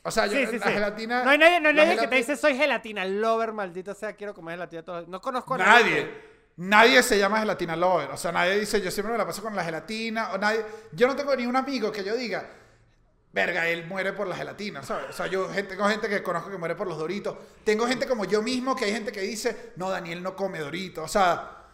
O 0.02 0.10
sea, 0.10 0.26
yo, 0.26 0.32
Sí, 0.38 0.46
sí, 0.46 0.58
la 0.58 0.66
sí. 0.66 0.72
gelatina. 0.72 1.24
No 1.24 1.30
hay 1.30 1.38
nadie, 1.38 1.60
no 1.60 1.68
hay 1.68 1.74
nadie 1.74 1.96
que 1.96 2.06
te 2.08 2.16
dice 2.16 2.36
soy 2.36 2.56
gelatina 2.56 3.04
lover, 3.04 3.52
maldita 3.52 3.94
sea, 3.94 4.14
quiero 4.14 4.34
comer 4.34 4.54
gelatina 4.54 4.82
todo. 4.82 5.06
No 5.06 5.20
conozco 5.20 5.54
a 5.54 5.58
nadie. 5.58 5.82
Nadie. 5.82 6.36
Nadie 6.58 7.02
se 7.02 7.18
llama 7.18 7.40
gelatina 7.40 7.76
lover. 7.76 8.10
O 8.10 8.16
sea, 8.16 8.32
nadie 8.32 8.58
dice 8.58 8.80
yo 8.80 8.90
siempre 8.90 9.12
me 9.12 9.18
la 9.18 9.26
paso 9.26 9.42
con 9.42 9.54
la 9.54 9.64
gelatina. 9.64 10.32
O 10.32 10.38
nadie. 10.38 10.64
Yo 10.92 11.06
no 11.06 11.14
tengo 11.14 11.34
ni 11.36 11.46
un 11.46 11.56
amigo 11.56 11.92
que 11.92 12.02
yo 12.02 12.16
diga. 12.16 12.48
Verga, 13.32 13.68
él 13.68 13.86
muere 13.86 14.14
por 14.14 14.26
la 14.26 14.34
gelatina, 14.34 14.82
¿sabes? 14.82 15.10
O 15.10 15.12
sea, 15.12 15.26
yo 15.26 15.48
gente, 15.50 15.74
tengo 15.74 15.86
gente 15.88 16.08
que 16.08 16.22
conozco 16.22 16.50
que 16.50 16.56
muere 16.56 16.74
por 16.74 16.86
los 16.86 16.96
doritos. 16.96 17.36
Tengo 17.64 17.86
gente 17.86 18.06
como 18.06 18.24
yo 18.24 18.40
mismo 18.40 18.74
que 18.74 18.86
hay 18.86 18.92
gente 18.92 19.12
que 19.12 19.20
dice, 19.20 19.72
no, 19.76 19.90
Daniel 19.90 20.22
no 20.22 20.34
come 20.34 20.58
doritos. 20.58 21.04
O 21.04 21.08
sea, 21.08 21.65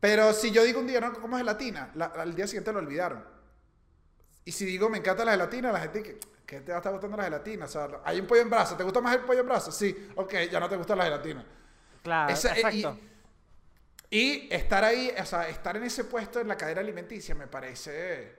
pero 0.00 0.32
si 0.32 0.50
yo 0.50 0.62
digo 0.64 0.80
un 0.80 0.86
día 0.86 1.00
no 1.00 1.12
como 1.14 1.36
gelatina, 1.38 1.90
la- 1.94 2.06
al 2.06 2.34
día 2.34 2.46
siguiente 2.46 2.72
lo 2.72 2.78
olvidaron. 2.78 3.24
Y 4.44 4.52
si 4.52 4.64
digo 4.64 4.88
me 4.88 4.98
encanta 4.98 5.24
la 5.24 5.32
gelatina, 5.32 5.72
la 5.72 5.80
gente 5.80 6.02
que, 6.02 6.18
¿qué 6.46 6.60
te 6.60 6.70
va 6.72 6.78
a 6.78 6.80
estar 6.80 6.92
gustando 6.92 7.16
la 7.16 7.24
gelatina? 7.24 7.64
O 7.66 7.68
sea, 7.68 7.88
hay 8.04 8.20
un 8.20 8.26
pollo 8.26 8.42
en 8.42 8.50
brasa, 8.50 8.76
¿te 8.76 8.84
gusta 8.84 9.00
más 9.00 9.14
el 9.16 9.22
pollo 9.22 9.40
en 9.40 9.46
brasa? 9.46 9.70
Sí, 9.72 10.10
ok, 10.16 10.34
ya 10.50 10.58
no 10.60 10.68
te 10.68 10.76
gusta 10.76 10.96
la 10.96 11.04
gelatina. 11.04 11.44
Claro, 12.02 12.32
Esa- 12.32 12.54
eh, 12.54 12.60
y- 12.72 12.80
exacto. 12.80 12.98
Y 14.10 14.48
estar 14.54 14.84
ahí, 14.84 15.12
o 15.20 15.26
sea, 15.26 15.48
estar 15.48 15.76
en 15.76 15.82
ese 15.84 16.04
puesto 16.04 16.40
en 16.40 16.48
la 16.48 16.56
cadera 16.56 16.80
alimenticia 16.80 17.34
me 17.34 17.46
parece, 17.46 18.36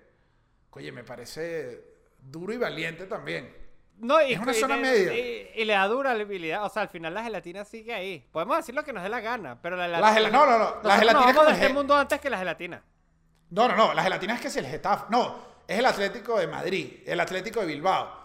oye, 0.71 0.91
me 0.91 1.03
parece 1.03 1.83
duro 2.19 2.51
y 2.53 2.57
valiente 2.57 3.05
también. 3.05 3.55
No, 3.99 4.21
y, 4.21 4.33
Es 4.33 4.39
una 4.39 4.51
y 4.51 4.55
zona 4.59 4.77
media. 4.77 5.13
Y, 5.55 5.65
le 5.65 5.73
da 5.73 5.87
durabilidad. 5.87 6.63
O 6.65 6.69
sea, 6.69 6.83
al 6.83 6.89
final 6.89 7.13
la 7.13 7.23
gelatina 7.23 7.65
sigue 7.65 7.93
ahí. 7.93 8.25
Podemos 8.31 8.57
decir 8.57 8.73
lo 8.73 8.83
que 8.83 8.93
nos 8.93 9.03
dé 9.03 9.09
la 9.09 9.19
gana, 9.19 9.61
pero 9.61 9.75
la, 9.75 9.87
La 9.87 10.15
gel- 10.15 10.31
no, 10.31 10.45
no, 10.45 10.57
no. 10.57 10.75
La 10.83 10.97
gelatina 10.97 11.25
vamos 11.25 11.45
de 11.47 11.53
este 11.53 11.67
ge- 11.67 11.73
mundo 11.73 11.95
antes 11.95 12.19
que 12.21 12.29
la 12.29 12.37
gelatina. 12.37 12.81
No, 13.49 13.67
no, 13.67 13.75
no. 13.75 13.93
La 13.93 14.03
gelatina 14.03 14.35
es 14.35 14.41
que 14.41 14.47
es 14.47 14.55
el 14.55 14.65
Getafe. 14.67 15.05
No, 15.09 15.37
es 15.67 15.77
el 15.79 15.85
Atlético 15.85 16.39
de 16.39 16.47
Madrid, 16.47 17.03
el 17.05 17.19
Atlético 17.19 17.59
de 17.61 17.65
Bilbao. 17.65 18.17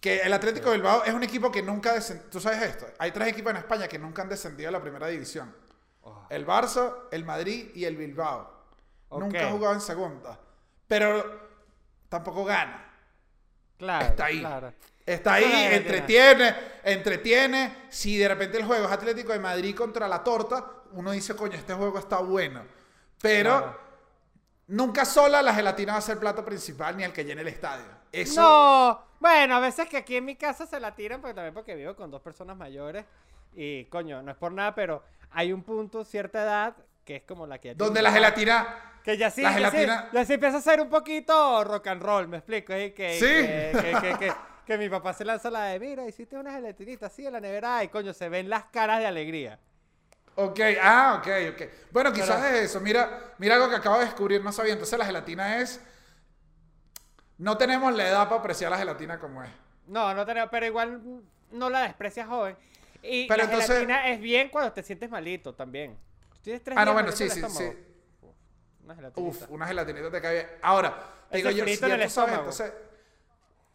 Que 0.00 0.20
el 0.20 0.32
Atlético 0.32 0.70
de 0.70 0.76
Bilbao 0.76 1.04
es 1.04 1.12
un 1.12 1.22
equipo 1.22 1.52
que 1.52 1.60
nunca 1.62 1.92
descendió. 1.92 2.30
¿Tú 2.30 2.40
sabes 2.40 2.62
esto? 2.62 2.86
Hay 2.98 3.10
tres 3.10 3.28
equipos 3.28 3.50
en 3.50 3.58
España 3.58 3.86
que 3.88 3.98
nunca 3.98 4.22
han 4.22 4.28
descendido 4.30 4.70
a 4.70 4.72
la 4.72 4.80
primera 4.80 5.06
división. 5.08 5.54
Oh. 6.02 6.24
El 6.30 6.46
Barça, 6.46 6.94
el 7.10 7.24
Madrid 7.26 7.70
y 7.74 7.84
el 7.84 7.96
Bilbao. 7.96 8.50
Nunca 9.10 9.46
ha 9.46 9.50
jugado 9.50 9.74
en 9.74 9.80
segunda. 9.82 10.38
Pero 10.88 11.40
tampoco 12.08 12.44
gana. 12.46 12.86
Claro. 13.76 14.06
Está 14.06 14.24
ahí. 14.26 14.40
claro. 14.40 14.72
Está 15.06 15.34
ahí, 15.34 15.44
entretiene, 15.72 16.54
entretiene. 16.84 17.76
Si 17.88 18.16
de 18.16 18.28
repente 18.28 18.58
el 18.58 18.64
juego 18.64 18.86
es 18.86 18.92
Atlético 18.92 19.32
de 19.32 19.38
Madrid 19.38 19.74
contra 19.74 20.06
la 20.06 20.22
torta, 20.22 20.64
uno 20.92 21.10
dice, 21.12 21.34
coño, 21.34 21.56
este 21.56 21.74
juego 21.74 21.98
está 21.98 22.18
bueno. 22.18 22.62
Pero 23.20 23.58
Claro. 23.58 23.80
nunca 24.68 25.04
sola 25.04 25.42
la 25.42 25.54
gelatina 25.54 25.92
va 25.94 25.98
a 25.98 26.02
ser 26.02 26.14
el 26.14 26.20
plato 26.20 26.44
principal 26.44 26.96
ni 26.96 27.04
el 27.04 27.12
que 27.12 27.24
llene 27.24 27.42
el 27.42 27.48
estadio. 27.48 27.84
Eso. 28.12 28.40
No, 28.40 29.04
bueno, 29.20 29.56
a 29.56 29.60
veces 29.60 29.88
que 29.88 29.96
aquí 29.96 30.16
en 30.16 30.24
mi 30.24 30.36
casa 30.36 30.66
se 30.66 30.80
la 30.80 30.94
tiran, 30.94 31.20
porque 31.20 31.34
también 31.34 31.54
porque 31.54 31.74
vivo 31.74 31.94
con 31.94 32.10
dos 32.10 32.20
personas 32.22 32.56
mayores. 32.56 33.04
Y 33.54 33.84
coño, 33.86 34.22
no 34.22 34.30
es 34.30 34.36
por 34.36 34.52
nada, 34.52 34.74
pero 34.74 35.02
hay 35.32 35.52
un 35.52 35.62
punto, 35.62 36.04
cierta 36.04 36.42
edad, 36.42 36.76
que 37.04 37.16
es 37.16 37.22
como 37.24 37.46
la 37.46 37.58
que 37.58 37.74
Donde 37.74 38.00
la 38.02 38.12
gelatina. 38.12 38.86
Que 39.02 39.16
ya 39.16 39.30
sí, 39.30 39.42
la 39.42 39.58
ya 39.58 39.70
sí- 39.70 39.76
gelatina- 39.78 40.10
ya 40.12 40.24
sí 40.24 40.32
empieza 40.34 40.58
a 40.58 40.60
ser 40.60 40.80
un 40.80 40.88
poquito 40.90 41.64
rock 41.64 41.86
and 41.88 42.02
roll, 42.02 42.28
me 42.28 42.36
explico. 42.38 42.72
¿eh? 42.74 42.92
Que, 42.92 43.14
Sí. 43.14 43.24
que, 43.80 43.96
que, 44.00 44.18
que- 44.26 44.32
que- 44.66 44.78
mi 44.78 44.88
papá 44.88 45.12
se 45.12 45.24
lanza 45.24 45.50
la 45.50 45.64
de, 45.64 45.80
mira, 45.80 46.06
hiciste 46.06 46.36
una 46.36 46.52
gelatinita 46.52 47.06
así 47.06 47.26
en 47.26 47.32
la 47.32 47.40
nevera 47.40 47.82
y 47.84 47.88
coño, 47.88 48.12
se 48.12 48.28
ven 48.28 48.48
las 48.48 48.64
caras 48.66 48.98
de 49.00 49.06
alegría. 49.06 49.58
Ok, 50.36 50.60
ah, 50.82 51.16
ok, 51.20 51.28
ok. 51.54 51.68
Bueno, 51.90 52.12
quizás 52.12 52.40
Pero- 52.40 52.56
es 52.56 52.62
eso. 52.70 52.80
Mira, 52.80 53.34
mira 53.38 53.56
algo 53.56 53.68
que 53.68 53.76
acabo 53.76 53.98
de 53.98 54.04
descubrir, 54.06 54.42
no 54.42 54.52
sabía. 54.52 54.72
Entonces 54.72 54.98
la 54.98 55.04
gelatina 55.04 55.58
es. 55.58 55.80
No 57.38 57.56
tenemos 57.56 57.92
la 57.94 58.08
edad 58.08 58.28
para 58.28 58.40
apreciar 58.40 58.70
la 58.70 58.78
gelatina 58.78 59.18
como 59.18 59.42
es. 59.42 59.50
No, 59.86 60.14
no 60.14 60.24
tenemos, 60.26 60.50
pero 60.50 60.66
igual 60.66 61.00
no 61.50 61.70
la 61.70 61.82
desprecias 61.82 62.28
joven. 62.28 62.56
Y 63.02 63.26
Pero 63.26 63.38
la 63.38 63.44
entonces- 63.44 63.68
gelatina 63.68 64.08
es 64.08 64.20
bien 64.20 64.50
cuando 64.50 64.72
te 64.72 64.82
sientes 64.82 65.10
malito 65.10 65.54
también. 65.54 65.96
Tú 66.34 66.38
Tienes 66.42 66.62
tres 66.62 66.76
Ah, 66.78 66.84
no, 66.84 66.92
bueno, 66.92 67.10
sí, 67.12 67.28
sí, 67.28 67.40
sí. 67.48 67.64
Uf, 68.22 68.34
Una 68.84 68.94
gelatinita. 68.94 69.20
Uf, 69.44 69.50
una 69.50 69.66
gelatinita 69.66 70.10
te 70.10 70.20
cae 70.20 70.34
bien. 70.34 70.46
Ahora, 70.62 70.96
te 71.30 71.36
digo 71.38 71.50
yo, 71.50 71.64
si 71.64 71.76
ya 71.76 72.02
tú 72.02 72.10
sabes, 72.10 72.34
entonces, 72.38 72.72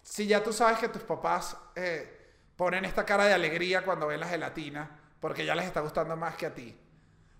si 0.05 0.27
ya 0.27 0.43
tú 0.43 0.53
sabes 0.53 0.77
que 0.77 0.87
tus 0.87 1.01
papás 1.01 1.57
eh, 1.75 2.35
ponen 2.55 2.85
esta 2.85 3.03
cara 3.03 3.25
de 3.25 3.33
alegría 3.33 3.83
cuando 3.83 4.05
ven 4.05 4.19
la 4.19 4.27
gelatina, 4.27 4.99
porque 5.19 5.43
ya 5.43 5.55
les 5.55 5.65
está 5.65 5.81
gustando 5.81 6.15
más 6.15 6.35
que 6.35 6.45
a 6.45 6.53
ti, 6.53 6.77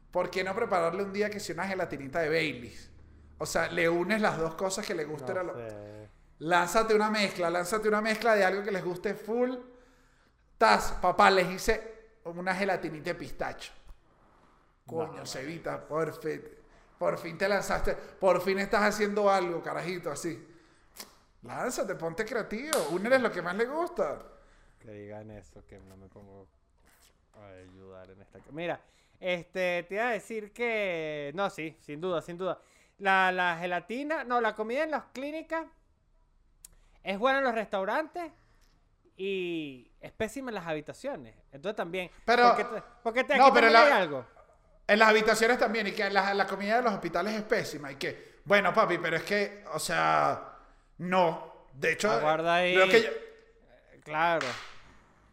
¿por 0.10 0.32
qué 0.32 0.44
no 0.44 0.56
prepararle 0.56 1.04
un 1.04 1.14
día 1.14 1.30
que 1.30 1.40
sea 1.40 1.54
una 1.54 1.68
gelatinita 1.68 2.20
de 2.20 2.30
Baileys? 2.30 2.90
O 3.38 3.46
sea, 3.46 3.68
le 3.72 3.88
unes 3.88 4.20
las 4.20 4.40
dos 4.40 4.56
cosas 4.56 4.84
que 4.84 4.96
le 4.96 5.06
gusten 5.06 5.36
No 5.36 5.42
a 5.42 5.44
los... 5.44 5.56
Lánzate 6.40 6.96
una 6.96 7.12
mezcla, 7.12 7.52
lánzate 7.52 7.88
una 7.88 8.02
mezcla 8.02 8.34
de 8.34 8.44
algo 8.44 8.64
que 8.64 8.72
les 8.72 8.84
guste 8.84 9.14
full. 9.14 9.52
Tas, 10.58 10.94
papá, 10.94 11.30
les 11.30 11.52
hice 11.52 12.18
una 12.24 12.56
gelatinita 12.56 13.12
de 13.12 13.16
pistacho. 13.16 13.72
Coño, 14.88 15.24
Cevita, 15.26 15.88
por 15.88 16.20
fin, 16.20 16.42
por 16.98 17.18
fin 17.20 17.38
te 17.38 17.48
lanzaste, 17.48 17.94
por 17.94 18.42
fin 18.42 18.58
estás 18.58 18.82
haciendo 18.82 19.30
algo, 19.30 19.62
carajito, 19.62 20.12
así. 20.12 20.55
Lánzate, 21.46 21.96
ponte 21.96 22.26
creativo, 22.26 22.78
úneles 22.92 23.22
lo 23.22 23.32
que 23.32 23.42
más 23.42 23.56
le 23.56 23.66
gusta. 23.66 24.22
Que 24.80 24.92
digan 24.92 25.30
eso, 25.32 25.66
que 25.68 25.80
no 25.80 25.96
me 25.98 26.08
pongo 26.08 26.48
a 27.36 27.48
ayudar 27.48 28.10
en 28.12 28.22
esta. 28.22 28.40
Mira, 28.52 28.80
este, 29.20 29.84
te 29.88 29.96
iba 29.96 30.08
a 30.10 30.12
decir 30.12 30.52
que. 30.52 31.32
No, 31.36 31.50
sí, 31.50 31.78
sin 31.82 32.02
duda, 32.02 32.22
sin 32.22 32.38
duda. 32.38 32.60
La, 33.00 33.32
la 33.32 33.58
gelatina, 33.58 34.24
no, 34.24 34.40
la 34.42 34.56
comida 34.56 34.84
en 34.84 34.92
las 34.92 35.04
clínicas 35.14 35.66
es 37.04 37.20
buena 37.20 37.40
en 37.40 37.44
los 37.44 37.54
restaurantes 37.56 38.32
y 39.18 39.92
es 40.02 40.12
pésima 40.12 40.50
en 40.52 40.56
las 40.56 40.66
habitaciones. 40.68 41.36
Entonces 41.52 41.76
también. 41.76 42.10
Pero- 42.26 42.48
Porque, 42.56 42.64
te- 42.64 42.84
porque 43.04 43.24
te, 43.24 43.38
no, 43.38 43.54
pero 43.54 43.70
la- 43.70 43.84
hay 43.86 43.92
algo. 43.92 44.26
En 44.88 45.00
las 45.00 45.10
habitaciones 45.10 45.58
también, 45.58 45.88
y 45.88 45.92
que 45.94 46.08
la, 46.12 46.34
la 46.36 46.46
comida 46.46 46.78
de 46.78 46.84
los 46.84 46.94
hospitales 46.94 47.34
es 47.34 47.42
pésima, 47.42 47.92
y 47.92 47.96
que, 47.96 48.36
bueno, 48.46 48.72
papi, 48.72 49.00
pero 49.00 49.16
es 49.18 49.24
que, 49.24 49.64
o 49.74 49.80
sea, 49.80 50.55
no. 50.98 51.54
De 51.74 51.92
hecho, 51.94 52.10
Aguarda 52.10 52.56
ahí. 52.56 52.76
que 52.90 53.02
yo- 53.04 53.10
Claro. 54.04 54.46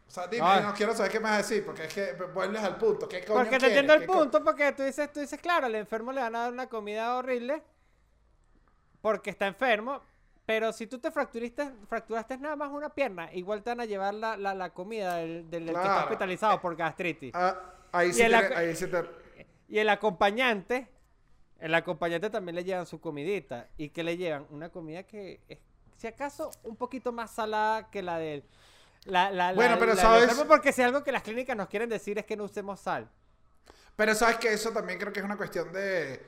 o 0.07 0.11
sea, 0.11 0.27
dime, 0.27 0.61
no 0.61 0.73
quiero 0.73 0.93
saber 0.95 1.11
qué 1.11 1.19
me 1.19 1.25
vas 1.25 1.33
a 1.33 1.37
decir, 1.37 1.63
porque 1.65 1.85
es 1.85 1.93
que 1.93 2.13
vuelves 2.33 2.61
al 2.63 2.75
punto. 2.77 3.07
¿Qué 3.07 3.23
coño 3.23 3.39
Porque 3.39 3.59
te 3.59 3.67
entiendo 3.67 3.93
el 3.93 4.01
¿Qué 4.01 4.07
co- 4.07 4.13
punto, 4.13 4.43
porque 4.43 4.71
tú 4.73 4.83
dices, 4.83 5.11
tú 5.13 5.19
dices, 5.21 5.39
claro, 5.39 5.67
al 5.67 5.75
enfermo 5.75 6.11
le 6.11 6.21
van 6.21 6.35
a 6.35 6.39
dar 6.43 6.51
una 6.53 6.67
comida 6.67 7.15
horrible 7.15 7.63
porque 9.01 9.29
está 9.29 9.47
enfermo, 9.47 10.01
pero 10.45 10.73
si 10.73 10.87
tú 10.87 10.99
te 10.99 11.11
fracturaste, 11.11 11.71
fracturaste 11.87 12.37
nada 12.37 12.55
más 12.55 12.69
una 12.69 12.89
pierna, 12.89 13.31
igual 13.33 13.63
te 13.63 13.69
van 13.69 13.81
a 13.81 13.85
llevar 13.85 14.13
la, 14.13 14.35
la, 14.37 14.53
la 14.53 14.69
comida 14.71 15.15
del, 15.17 15.47
que 15.49 15.57
está 15.71 16.03
hospitalizado 16.03 16.59
por 16.61 16.75
gastritis. 16.75 17.31
Ah, 17.35 17.57
ahí 17.91 18.11
sí, 18.11 18.19
te- 18.27 18.35
ahí 18.35 18.75
sí 18.75 18.87
te- 18.87 19.09
Y 19.69 19.79
el 19.79 19.89
acompañante, 19.89 20.87
el 21.63 21.73
acompañante 21.75 22.29
también 22.29 22.55
le 22.55 22.63
llevan 22.65 22.85
su 22.85 22.99
comidita. 22.99 23.69
¿Y 23.77 23.89
que 23.89 24.03
le 24.03 24.17
llevan? 24.17 24.45
Una 24.49 24.69
comida 24.69 25.03
que 25.03 25.39
es, 25.47 25.59
si 25.97 26.07
acaso, 26.07 26.51
un 26.63 26.75
poquito 26.75 27.11
más 27.13 27.31
salada 27.31 27.89
que 27.89 28.01
la 28.01 28.17
del... 28.17 28.43
La, 29.05 29.31
la, 29.31 29.51
la- 29.51 29.53
Bueno, 29.55 29.77
pero 29.79 29.95
¿sabes? 29.95 30.33
porque 30.47 30.73
si 30.73 30.81
algo 30.81 31.03
que 31.03 31.11
las 31.11 31.23
clínicas 31.23 31.55
nos 31.55 31.67
quieren 31.69 31.89
decir 31.89 32.17
es 32.19 32.25
que 32.25 32.35
no 32.35 32.43
usemos 32.43 32.79
sal. 32.81 33.09
Pero 33.95 34.13
sabes 34.13 34.37
que 34.37 34.51
eso 34.51 34.71
también 34.71 34.99
creo 34.99 35.13
que 35.13 35.19
es 35.19 35.25
una 35.25 35.37
cuestión 35.37 35.71
de, 35.71 36.21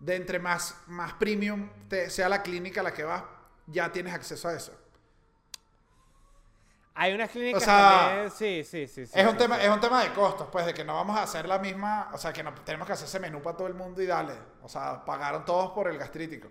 de 0.00 0.16
entre 0.16 0.38
más, 0.38 0.76
más 0.86 1.14
premium 1.14 1.70
te- 1.88 2.10
sea 2.10 2.28
la 2.28 2.42
clínica 2.42 2.80
a 2.80 2.84
la 2.84 2.92
que 2.92 3.04
vas, 3.04 3.22
ya 3.66 3.90
tienes 3.90 4.12
acceso 4.12 4.48
a 4.48 4.54
eso. 4.54 4.72
Hay 6.96 7.12
unas 7.12 7.30
clínicas 7.30 7.64
sea, 7.64 8.06
también, 8.06 8.30
sí, 8.30 8.62
sí, 8.62 8.86
sí. 8.86 9.06
sí, 9.06 9.18
es, 9.18 9.26
un 9.26 9.32
sí, 9.32 9.38
tema, 9.38 9.60
es 9.60 9.68
un 9.68 9.80
tema 9.80 10.04
de 10.04 10.12
costos, 10.12 10.48
pues, 10.52 10.64
de 10.64 10.72
que 10.72 10.84
no 10.84 10.94
vamos 10.94 11.16
a 11.16 11.24
hacer 11.24 11.48
la 11.48 11.58
misma, 11.58 12.10
o 12.12 12.18
sea, 12.18 12.32
que 12.32 12.42
no, 12.44 12.54
tenemos 12.54 12.86
que 12.86 12.92
hacer 12.92 13.08
ese 13.08 13.18
menú 13.18 13.42
para 13.42 13.56
todo 13.56 13.66
el 13.66 13.74
mundo 13.74 14.00
y 14.00 14.06
dale. 14.06 14.34
O 14.62 14.68
sea, 14.68 15.04
pagaron 15.04 15.44
todos 15.44 15.72
por 15.72 15.88
el 15.88 15.98
gastrítico. 15.98 16.48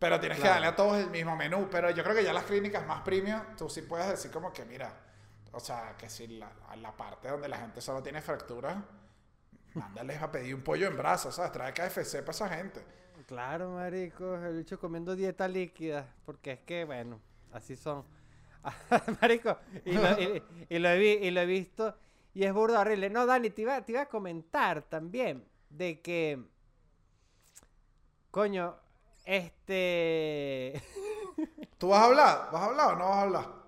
Pero 0.00 0.18
tienes 0.18 0.40
que 0.40 0.48
darle 0.48 0.66
a 0.66 0.74
todos 0.74 0.98
el 0.98 1.10
mismo 1.10 1.36
menú. 1.36 1.68
Pero 1.70 1.88
yo 1.90 2.02
creo 2.02 2.16
que 2.16 2.24
ya 2.24 2.32
las 2.32 2.42
clínicas 2.42 2.84
más 2.84 3.02
premium, 3.02 3.40
tú 3.56 3.70
sí 3.70 3.82
puedes 3.82 4.08
decir 4.08 4.32
como 4.32 4.52
que, 4.52 4.64
mira, 4.64 4.92
o 5.52 5.60
sea, 5.60 5.94
que 5.96 6.08
si 6.08 6.26
la, 6.26 6.50
parte 6.96 7.28
donde 7.28 7.48
la 7.48 7.58
gente 7.58 7.80
solo 7.80 8.02
tiene 8.02 8.20
fracturas, 8.20 8.78
mándales 9.74 10.20
a 10.20 10.32
pedir 10.32 10.56
un 10.56 10.62
pollo 10.62 10.88
en 10.88 10.96
brazos, 10.96 11.36
¿sabes? 11.36 11.52
Trae 11.52 11.72
KFC 11.72 12.18
para 12.18 12.30
esa 12.32 12.48
gente. 12.48 12.84
Claro, 13.28 13.70
marico, 13.70 14.34
el 14.34 14.56
bicho 14.56 14.80
comiendo 14.80 15.14
dieta 15.14 15.46
líquida, 15.46 16.12
porque 16.26 16.52
es 16.52 16.60
que, 16.60 16.84
bueno, 16.84 17.20
así 17.52 17.76
son. 17.76 18.04
marico, 19.20 19.58
y 19.84 19.92
lo, 19.92 20.20
y- 20.20 20.42
y 20.68 20.78
lo 20.78 20.88
he 20.90 20.98
vi- 20.98 21.26
y 21.26 21.30
lo 21.30 21.40
he 21.40 21.46
visto, 21.46 21.96
y 22.34 22.44
es 22.44 22.52
burdo 22.52 22.78
horrible. 22.80 23.10
No, 23.10 23.26
Dani, 23.26 23.50
te 23.50 23.62
iba, 23.62 23.80
te 23.84 23.92
iba 23.92 24.02
a 24.02 24.06
comentar 24.08 24.82
también 24.82 25.44
de 25.70 26.00
que, 26.00 26.42
coño, 28.30 28.76
este... 29.24 30.80
¿Tú 31.78 31.88
vas 31.88 32.02
a 32.02 32.04
hablar? 32.06 32.48
¿Vas 32.52 32.62
a 32.62 32.64
hablar 32.66 32.94
o 32.94 32.96
no 32.96 33.08
vas 33.08 33.16
a 33.16 33.22
hablar? 33.22 33.62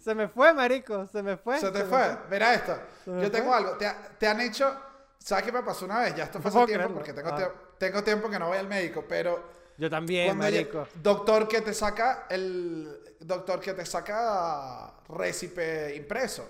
se 0.00 0.14
me 0.14 0.28
fue, 0.28 0.52
marico, 0.52 1.06
se 1.06 1.22
me 1.22 1.36
fue. 1.36 1.58
Se 1.58 1.70
te 1.70 1.84
fue. 1.84 2.18
Mira 2.30 2.54
esto. 2.54 2.76
Yo 3.06 3.30
tengo 3.30 3.48
fue. 3.48 3.56
algo. 3.56 3.76
Te, 3.76 3.90
te 4.18 4.26
han 4.26 4.40
hecho. 4.40 4.74
¿Sabes 5.18 5.44
qué 5.44 5.52
me 5.52 5.62
pasó 5.62 5.84
una 5.86 6.00
vez? 6.00 6.14
Ya 6.16 6.24
esto 6.24 6.40
fue 6.40 6.42
No 6.42 6.48
hace 6.48 6.54
puedo 6.54 6.66
tiempo 6.66 6.82
creerlo. 6.82 6.94
porque 6.96 7.12
tengo, 7.12 7.30
Ah. 7.30 7.76
tengo 7.78 8.02
tiempo 8.04 8.28
que 8.28 8.38
no 8.38 8.48
voy 8.48 8.58
al 8.58 8.66
médico, 8.68 9.04
pero. 9.08 9.53
Yo 9.76 9.90
también, 9.90 10.36
marico. 10.38 10.86
doctor 11.02 11.48
que 11.48 11.60
te 11.60 11.74
saca 11.74 12.26
el. 12.30 13.00
Doctor 13.20 13.60
que 13.60 13.72
te 13.74 13.86
saca 13.86 14.92
récipe 15.08 15.94
impreso. 15.96 16.46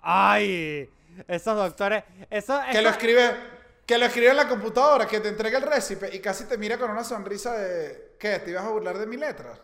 Ay, 0.00 0.88
esos 1.26 1.56
doctores, 1.56 2.04
eso, 2.30 2.60
Que 2.70 2.70
eso- 2.72 2.82
lo 2.82 2.88
escribe. 2.90 3.56
Que 3.86 3.98
lo 3.98 4.06
escribe 4.06 4.30
en 4.30 4.36
la 4.36 4.48
computadora, 4.48 5.06
que 5.06 5.20
te 5.20 5.28
entrega 5.28 5.58
el 5.58 5.64
récipe 5.64 6.14
y 6.14 6.18
casi 6.18 6.44
te 6.46 6.58
mira 6.58 6.76
con 6.76 6.90
una 6.90 7.04
sonrisa 7.04 7.52
de. 7.56 8.16
¿Qué? 8.18 8.40
¿Te 8.40 8.50
ibas 8.50 8.64
a 8.64 8.68
burlar 8.70 8.98
de 8.98 9.06
mi 9.06 9.16
letra? 9.16 9.56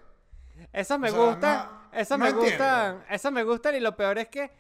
Esos 0.73 0.97
me 0.99 1.09
O 1.11 1.13
sea, 1.13 1.21
gustan, 1.25 1.57
no- 1.57 2.19
me 2.19 2.29
entiendo. 2.29 2.41
gustan, 2.41 3.05
esos 3.11 3.33
me 3.33 3.43
gustan 3.43 3.75
y 3.75 3.81
lo 3.81 3.97
peor 3.97 4.19
es 4.19 4.29
que 4.29 4.51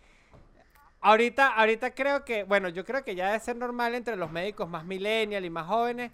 ahorita, 1.01 1.49
ahorita 1.55 1.95
creo 1.95 2.25
que, 2.25 2.43
bueno, 2.43 2.71
yo 2.71 2.85
creo 2.85 3.05
que 3.05 3.15
ya 3.15 3.27
debe 3.29 3.39
ser 3.39 3.55
normal 3.55 3.95
entre 3.95 4.17
los 4.17 4.33
médicos 4.33 4.69
más 4.69 4.85
millennial 4.85 5.45
y 5.45 5.51
más 5.51 5.67
jóvenes, 5.69 6.11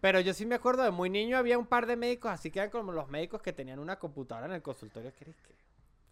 pero 0.00 0.20
yo 0.20 0.32
sí 0.34 0.46
me 0.46 0.54
acuerdo 0.54 0.82
de 0.82 0.90
muy 0.90 1.10
niño 1.10 1.36
había 1.36 1.58
un 1.58 1.66
par 1.66 1.86
de 1.86 1.96
médicos, 1.96 2.30
así 2.30 2.50
que 2.50 2.58
eran 2.60 2.70
como 2.70 2.92
los 2.92 3.08
médicos 3.08 3.42
que 3.42 3.52
tenían 3.52 3.78
una 3.78 3.98
computadora 3.98 4.46
en 4.46 4.52
el 4.52 4.62
consultorio, 4.62 5.12
eres 5.20 5.36
que 5.36 5.52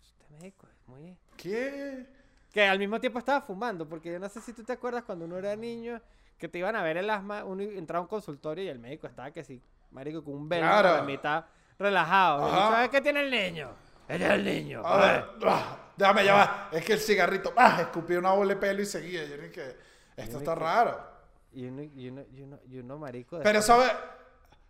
este 0.03 0.25
médico 0.39 0.67
es 0.67 0.89
muy 0.89 1.17
¿Qué? 1.37 2.07
que 2.53 2.65
al 2.67 2.79
mismo 2.79 2.99
tiempo 3.01 3.19
estaba 3.19 3.41
fumando, 3.41 3.89
porque 3.89 4.13
yo 4.13 4.19
no 4.19 4.29
sé 4.29 4.41
si 4.41 4.53
tú 4.53 4.65
te 4.65 4.73
acuerdas 4.73 5.05
cuando 5.05 5.25
uno 5.25 5.37
era 5.39 5.55
niño 5.57 6.01
que 6.39 6.49
te 6.49 6.59
iban 6.59 6.75
a 6.77 6.83
ver 6.83 6.97
el 6.97 7.09
asma, 7.11 7.45
uno 7.45 7.63
entraba 7.63 8.01
a 8.01 8.03
un 8.03 8.09
consultorio 8.09 8.65
y 8.65 8.69
el 8.69 8.79
médico 8.79 9.07
estaba 9.07 9.31
que 9.31 9.45
sí, 9.45 9.63
marico 9.91 10.23
con 10.25 10.35
un 10.35 10.49
velo 10.49 10.67
Claro. 10.67 10.89
por 10.91 10.99
la 10.99 11.05
mitad 11.05 11.45
relajado. 11.79 12.51
¿Sabes 12.51 12.89
qué 12.91 13.01
tiene 13.01 13.21
el 13.21 13.31
niño? 13.31 13.71
Eres 14.09 14.31
el 14.31 14.45
niño. 14.45 14.83
A 14.87 14.97
ver, 14.99 15.25
ah, 15.47 15.79
déjame 15.97 16.25
va. 16.31 16.69
Es 16.73 16.85
que 16.85 16.93
el 16.95 17.01
cigarrito, 17.01 17.53
ah, 17.57 17.79
escupí 17.81 18.15
una 18.15 18.33
bola 18.33 18.55
de 18.55 18.61
pelo 18.61 18.81
y 18.83 18.87
seguía. 18.87 19.25
Yo 19.25 19.37
dije, 19.37 19.77
esto 20.17 20.39
está 20.39 20.55
raro. 20.55 21.16
Y 21.57 21.67
uno, 21.69 21.83
y 21.83 22.09
uno, 22.09 22.23
y 22.35 22.43
uno, 22.43 22.59
y 22.69 22.79
uno 22.79 22.99
marico. 22.99 23.39
Pero 23.43 23.59
después- 23.61 23.65
sabe, 23.89 23.99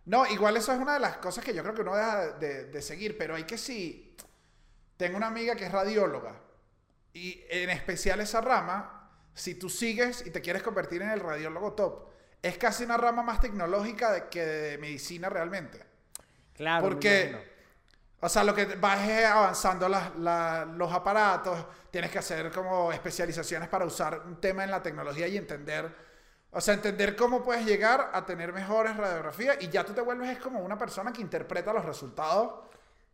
no, 0.05 0.25
igual 0.27 0.55
eso 0.55 0.71
es 0.71 0.79
una 0.79 0.93
de 0.93 0.99
las 1.01 1.17
cosas 1.17 1.43
que 1.43 1.53
yo 1.53 1.61
creo 1.63 1.75
que 1.75 1.81
uno 1.81 1.95
deja 1.95 2.27
de, 2.33 2.65
de 2.65 2.81
seguir, 2.81 3.17
pero 3.17 3.35
hay 3.35 3.43
que 3.43 3.57
sí. 3.57 4.15
Tengo 4.95 5.17
una 5.17 5.27
amiga 5.27 5.55
que 5.55 5.65
es 5.65 5.71
radióloga 5.71 6.39
y 7.13 7.43
en 7.49 7.69
especial 7.71 8.21
esa 8.21 8.39
rama, 8.39 9.11
si 9.33 9.55
tú 9.55 9.69
sigues 9.69 10.25
y 10.25 10.31
te 10.31 10.39
quieres 10.41 10.63
convertir 10.63 11.01
en 11.01 11.09
el 11.09 11.19
radiólogo 11.19 11.73
top, 11.73 12.07
es 12.41 12.57
casi 12.57 12.85
una 12.85 12.95
rama 12.97 13.21
más 13.21 13.41
tecnológica 13.41 14.11
de, 14.13 14.27
que 14.29 14.45
de 14.45 14.77
medicina 14.77 15.27
realmente. 15.29 15.83
Claro. 16.53 16.87
Porque, 16.87 17.35
o 18.21 18.29
sea, 18.29 18.43
lo 18.45 18.55
que 18.55 18.65
vas 18.75 19.07
es 19.09 19.25
avanzando 19.25 19.89
la- 19.89 20.65
los 20.73 20.91
aparatos, 20.93 21.65
tienes 21.91 22.09
que 22.11 22.19
hacer 22.19 22.49
como 22.51 22.91
especializaciones 22.93 23.67
para 23.67 23.85
usar 23.85 24.21
un 24.25 24.39
tema 24.39 24.63
en 24.63 24.71
la 24.71 24.81
tecnología 24.81 25.27
y 25.27 25.35
entender, 25.37 26.06
o 26.51 26.61
sea, 26.61 26.73
entender 26.73 27.15
cómo 27.15 27.43
puedes 27.43 27.65
llegar 27.65 28.09
a 28.13 28.25
tener 28.25 28.53
mejores 28.53 28.95
radiografías 28.97 29.57
y 29.61 29.69
ya 29.69 29.83
tú 29.83 29.93
te 29.93 30.01
vuelves 30.01 30.29
es 30.29 30.39
como 30.39 30.59
una 30.61 30.77
persona 30.77 31.11
que 31.13 31.21
interpreta 31.21 31.73
los 31.73 31.85
resultados 31.85 32.65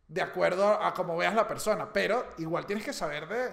de 0.08 0.22
acuerdo 0.22 0.68
a, 0.82 0.92
cómo 0.94 1.16
veas 1.16 1.34
la 1.34 1.46
persona, 1.48 1.92
pero 1.92 2.26
igual 2.38 2.66
tienes 2.66 2.84
que 2.84 2.92
saber 2.92 3.26
de, 3.26 3.48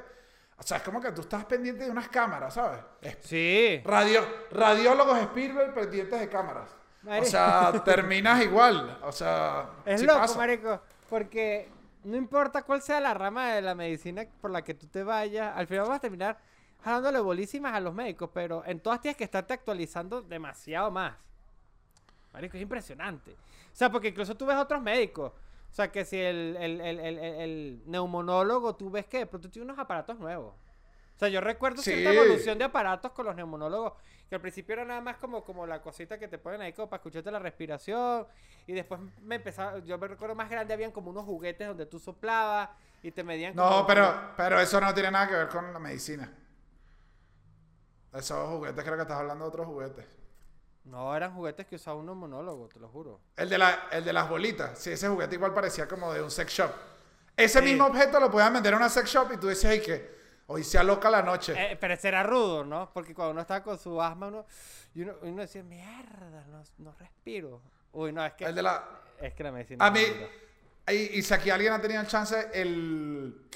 o 0.57 0.63
sea, 0.63 0.77
es 0.77 0.83
como 0.83 0.99
que 1.01 1.11
tú 1.11 1.21
estás 1.21 1.45
pendiente 1.45 1.85
de 1.85 1.89
unas 1.89 2.09
cámaras, 2.09 2.53
¿sabes? 2.53 2.79
Es- 3.01 3.17
Sí. 3.21 3.81
Radio, 3.85 4.21
radiólogos 4.51 5.17
Spielberg 5.19 5.73
pendientes 5.73 6.19
de 6.19 6.29
cámaras. 6.29 6.69
O 7.03 7.07
Marico. 7.09 7.25
sea, 7.25 7.71
terminas 7.85 8.41
igual. 8.43 8.99
O 9.03 9.11
sea, 9.11 9.69
Es 9.85 10.01
sí 10.01 10.05
loco, 10.05 10.35
marico, 10.35 10.81
porque 11.09 11.67
no 12.03 12.15
importa 12.17 12.61
cuál 12.63 12.81
sea 12.81 12.99
la 12.99 13.13
rama 13.13 13.53
de 13.53 13.61
la 13.61 13.73
medicina 13.73 14.23
por 14.41 14.51
la 14.51 14.61
que 14.61 14.73
tú 14.75 14.87
te 14.87 15.03
vayas, 15.03 15.55
al 15.55 15.65
final 15.67 15.87
vas 15.87 15.97
a 15.97 16.01
terminar 16.01 16.37
jalándole 16.83 17.19
bolísimas 17.19 17.73
a 17.73 17.79
los 17.79 17.93
médicos, 17.93 18.29
pero 18.33 18.63
en 18.65 18.79
todas 18.79 19.01
tienes 19.01 19.17
que 19.17 19.23
estarte 19.23 19.53
actualizando 19.53 20.21
demasiado 20.21 20.91
más. 20.91 21.15
Marico, 22.33 22.57
es 22.57 22.63
impresionante. 22.63 23.31
O 23.31 23.75
sea, 23.75 23.91
porque 23.91 24.09
incluso 24.09 24.35
tú 24.35 24.45
ves 24.45 24.57
otros 24.57 24.81
médicos. 24.81 25.31
O 25.31 25.73
sea, 25.73 25.91
que 25.91 26.03
si 26.03 26.17
el, 26.19 26.57
el, 26.59 26.81
el, 26.81 26.99
el, 26.99 27.81
neumonólogo, 27.85 28.75
tú 28.75 28.89
ves 28.89 29.05
que 29.05 29.19
de 29.19 29.25
pronto 29.25 29.49
tiene 29.49 29.65
unos 29.65 29.79
aparatos 29.79 30.19
nuevos. 30.19 30.53
O 31.15 31.19
sea, 31.19 31.29
yo 31.29 31.39
recuerdo 31.39 31.81
Sí. 31.81 31.91
cierta 31.91 32.13
evolución 32.13 32.57
de 32.57 32.65
aparatos 32.65 33.11
con 33.11 33.25
los 33.25 33.35
neumonólogos, 33.35 33.93
que 34.27 34.35
al 34.35 34.41
principio 34.41 34.73
era 34.73 34.85
nada 34.85 35.01
más 35.01 35.17
como, 35.17 35.43
como 35.43 35.67
la 35.67 35.81
cosita 35.81 36.17
que 36.17 36.27
te 36.27 36.37
ponen 36.37 36.61
ahí 36.61 36.73
como 36.73 36.89
para 36.89 36.99
escucharte 36.99 37.31
la 37.31 37.39
respiración, 37.39 38.25
y 38.65 38.73
después 38.73 38.99
me 39.21 39.35
empezaba, 39.35 39.79
yo 39.79 39.97
me 39.97 40.07
recuerdo 40.07 40.35
más 40.35 40.49
grande, 40.49 40.73
habían 40.73 40.91
como 40.91 41.11
unos 41.11 41.23
juguetes 41.25 41.67
donde 41.67 41.85
tú 41.85 41.99
soplabas 41.99 42.69
y 43.03 43.11
te 43.11 43.23
medían 43.23 43.55
No, 43.55 43.85
pero, 43.85 44.33
pero 44.35 44.59
eso 44.59 44.81
no 44.81 44.93
tiene 44.93 45.11
nada 45.11 45.27
que 45.27 45.35
ver 45.35 45.47
con 45.47 45.71
la 45.71 45.79
medicina. 45.79 46.29
Esos 48.13 48.49
juguetes, 48.49 48.83
creo 48.83 48.95
que 48.95 49.01
estás 49.03 49.17
hablando 49.19 49.45
de 49.45 49.49
otros 49.49 49.67
juguetes. 49.67 50.05
No, 50.83 51.15
eran 51.15 51.33
juguetes 51.33 51.65
que 51.67 51.75
usaba 51.75 51.97
un 51.97 52.07
neumonólogo, 52.07 52.67
te 52.67 52.79
lo 52.79 52.89
juro. 52.89 53.19
El 53.37 53.49
de, 53.49 53.57
la, 53.57 53.87
el 53.91 54.03
de 54.03 54.11
las 54.13 54.27
bolitas. 54.27 54.77
Sí, 54.79 54.91
ese 54.91 55.07
juguete 55.07 55.35
igual 55.35 55.53
parecía 55.53 55.87
como 55.87 56.11
de 56.11 56.21
un 56.21 56.31
sex 56.31 56.51
shop. 56.51 56.71
Ese 57.37 57.59
Sí. 57.59 57.65
mismo 57.65 57.85
objeto 57.85 58.19
lo 58.19 58.29
puedes 58.31 58.51
vender 58.51 58.73
en 58.73 58.77
una 58.79 58.89
sex 58.89 59.09
shop 59.09 59.31
y 59.33 59.37
tú 59.37 59.47
dices, 59.47 59.65
ay, 59.65 59.81
que 59.81 60.19
hoy 60.47 60.63
se 60.63 60.77
aloca 60.77 61.09
la 61.09 61.21
noche. 61.21 61.53
Eh, 61.55 61.77
pero 61.79 61.93
ese 61.93 62.07
era 62.09 62.23
rudo, 62.23 62.65
¿no? 62.65 62.91
Porque 62.93 63.13
cuando 63.13 63.31
uno 63.31 63.41
estaba 63.41 63.63
con 63.63 63.77
su 63.79 64.01
asma, 64.01 64.27
uno, 64.27 64.45
y 64.93 65.03
uno, 65.03 65.13
uno 65.21 65.41
decía, 65.41 65.63
mierda, 65.63 66.45
no, 66.49 66.63
no 66.79 66.93
respiro. 66.99 67.61
Uy, 67.93 68.11
no, 68.11 68.25
es 68.25 68.33
que, 68.33 68.45
el 68.45 68.55
de 68.55 68.63
la... 68.63 68.83
es 69.19 69.33
que 69.33 69.43
la 69.43 69.51
medicina... 69.51 69.85
A 69.85 69.91
mí, 69.91 70.01
y, 70.89 70.93
y 70.93 71.21
si 71.21 71.33
aquí 71.33 71.49
alguien 71.49 71.73
ha 71.73 71.79
tenido 71.81 72.03
chance, 72.05 72.49
el, 72.53 73.47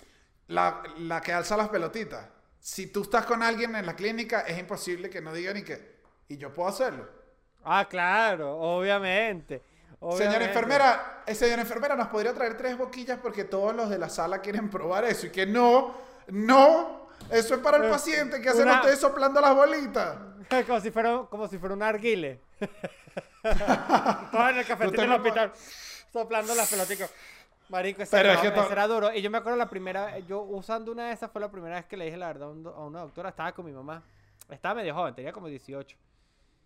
la, 0.47 0.84
la 0.99 1.22
que 1.22 1.34
alza 1.34 1.58
las 1.58 1.70
pelotitas. 1.70 2.26
Si 2.68 2.88
tú 2.88 3.03
estás 3.03 3.28
con 3.28 3.43
alguien 3.43 3.76
en 3.76 3.86
la 3.86 3.95
clínica, 3.95 4.39
es 4.41 4.57
imposible 4.57 5.07
que 5.07 5.22
no 5.22 5.32
diga 5.32 5.53
ni 5.53 5.61
que, 5.61 5.97
y 6.28 6.38
yo 6.38 6.51
puedo 6.51 6.68
hacerlo. 6.68 7.07
Ah, 7.63 7.86
claro, 7.88 8.57
obviamente. 8.57 9.61
Señora 10.18 10.45
enfermera, 10.45 11.22
eh, 11.28 11.36
señora 11.36 11.61
enfermera, 11.61 11.95
¿nos 11.95 12.07
podría 12.07 12.34
traer 12.34 12.57
tres 12.57 12.76
boquillas 12.76 13.20
porque 13.22 13.43
todos 13.43 13.76
los 13.76 13.88
de 13.91 13.99
la 13.99 14.09
sala 14.09 14.39
quieren 14.41 14.72
probar 14.72 15.03
eso? 15.05 15.28
Y 15.28 15.30
que 15.30 15.45
no, 15.45 15.95
no, 16.30 17.07
eso 17.30 17.53
es 17.53 17.61
para 17.61 17.78
el 17.78 17.84
Eh, 17.86 17.89
paciente, 17.91 18.41
que 18.41 18.49
hacen 18.49 18.63
una- 18.63 18.80
ustedes 18.80 18.97
soplando 18.99 19.39
las 19.41 19.53
bolitas? 19.53 20.18
como 20.66 20.80
si 20.80 20.89
fuera, 20.89 21.22
como 21.30 21.47
si 21.47 21.59
fuera 21.59 21.76
un 21.76 21.84
arguile. 21.84 22.41
Todos 23.43 24.49
en 24.49 24.57
el 24.57 24.66
cafetín 24.66 24.95
del 25.01 25.11
hospital, 25.11 25.53
soplando 26.11 26.55
las 26.55 26.68
pelotitas. 26.68 27.11
Marico, 27.70 28.03
ese, 28.03 28.16
Pero 28.16 28.30
es 28.30 28.36
no, 28.36 28.41
que 28.41 28.47
ese 28.49 28.57
to- 28.61 28.72
era 28.72 28.88
duro. 28.88 29.13
Y 29.13 29.22
yo 29.22 29.30
me 29.32 29.38
acuerdo 29.39 29.57
la 29.57 29.70
primera, 29.70 30.20
yo 30.20 30.41
usando 30.41 30.91
una 30.91 31.07
de 31.07 31.13
esas 31.13 31.32
fue 31.32 31.41
la 31.41 31.49
primera 31.51 31.76
vez 31.76 31.86
que 31.86 31.97
le 31.97 32.05
dije 32.05 32.18
la 32.18 32.28
verdad 32.28 32.49
a 32.49 32.86
una 32.86 33.01
doctora. 33.01 33.30
Estaba 33.30 33.51
con 33.53 33.66
mi 33.66 33.72
mamá. 33.72 34.03
Estaba 34.49 34.76
medio 34.76 34.93
joven, 34.93 35.16
tenía 35.16 35.32
como 35.34 35.47
18. 35.47 35.97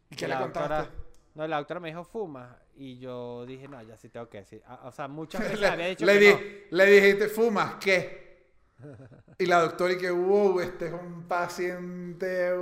¿Y 0.09 0.15
qué 0.15 0.27
le 0.27 0.35
doctora- 0.35 0.77
contaste? 0.85 0.93
no, 1.35 1.47
la 1.47 1.57
doctora 1.57 1.79
me 1.79 1.87
dijo 1.89 2.03
fuma. 2.03 2.57
Y 2.75 2.99
yo 2.99 3.45
dije, 3.45 3.67
no, 3.67 3.81
ya 3.83 3.95
sí 3.97 4.09
tengo 4.09 4.27
que 4.29 4.39
decir. 4.39 4.61
Ah, 4.67 4.81
O 4.85 4.91
sea, 4.91 5.07
muchas 5.07 5.41
veces 5.43 5.59
Le, 5.59 5.67
había 5.67 5.87
dicho 5.87 6.05
le 6.05 6.13
que 6.13 6.19
di- 6.19 6.33
no. 6.33 6.77
le 6.77 6.85
dijiste, 6.85 7.27
¿fumas 7.29 7.75
qué? 7.75 8.29
Y 9.37 9.45
la 9.45 9.59
doctora 9.61 9.93
y 9.93 9.97
que, 9.97 10.09
wow, 10.09 10.59
este 10.61 10.87
es 10.87 10.93
un 10.93 11.23
paciente, 11.27 12.53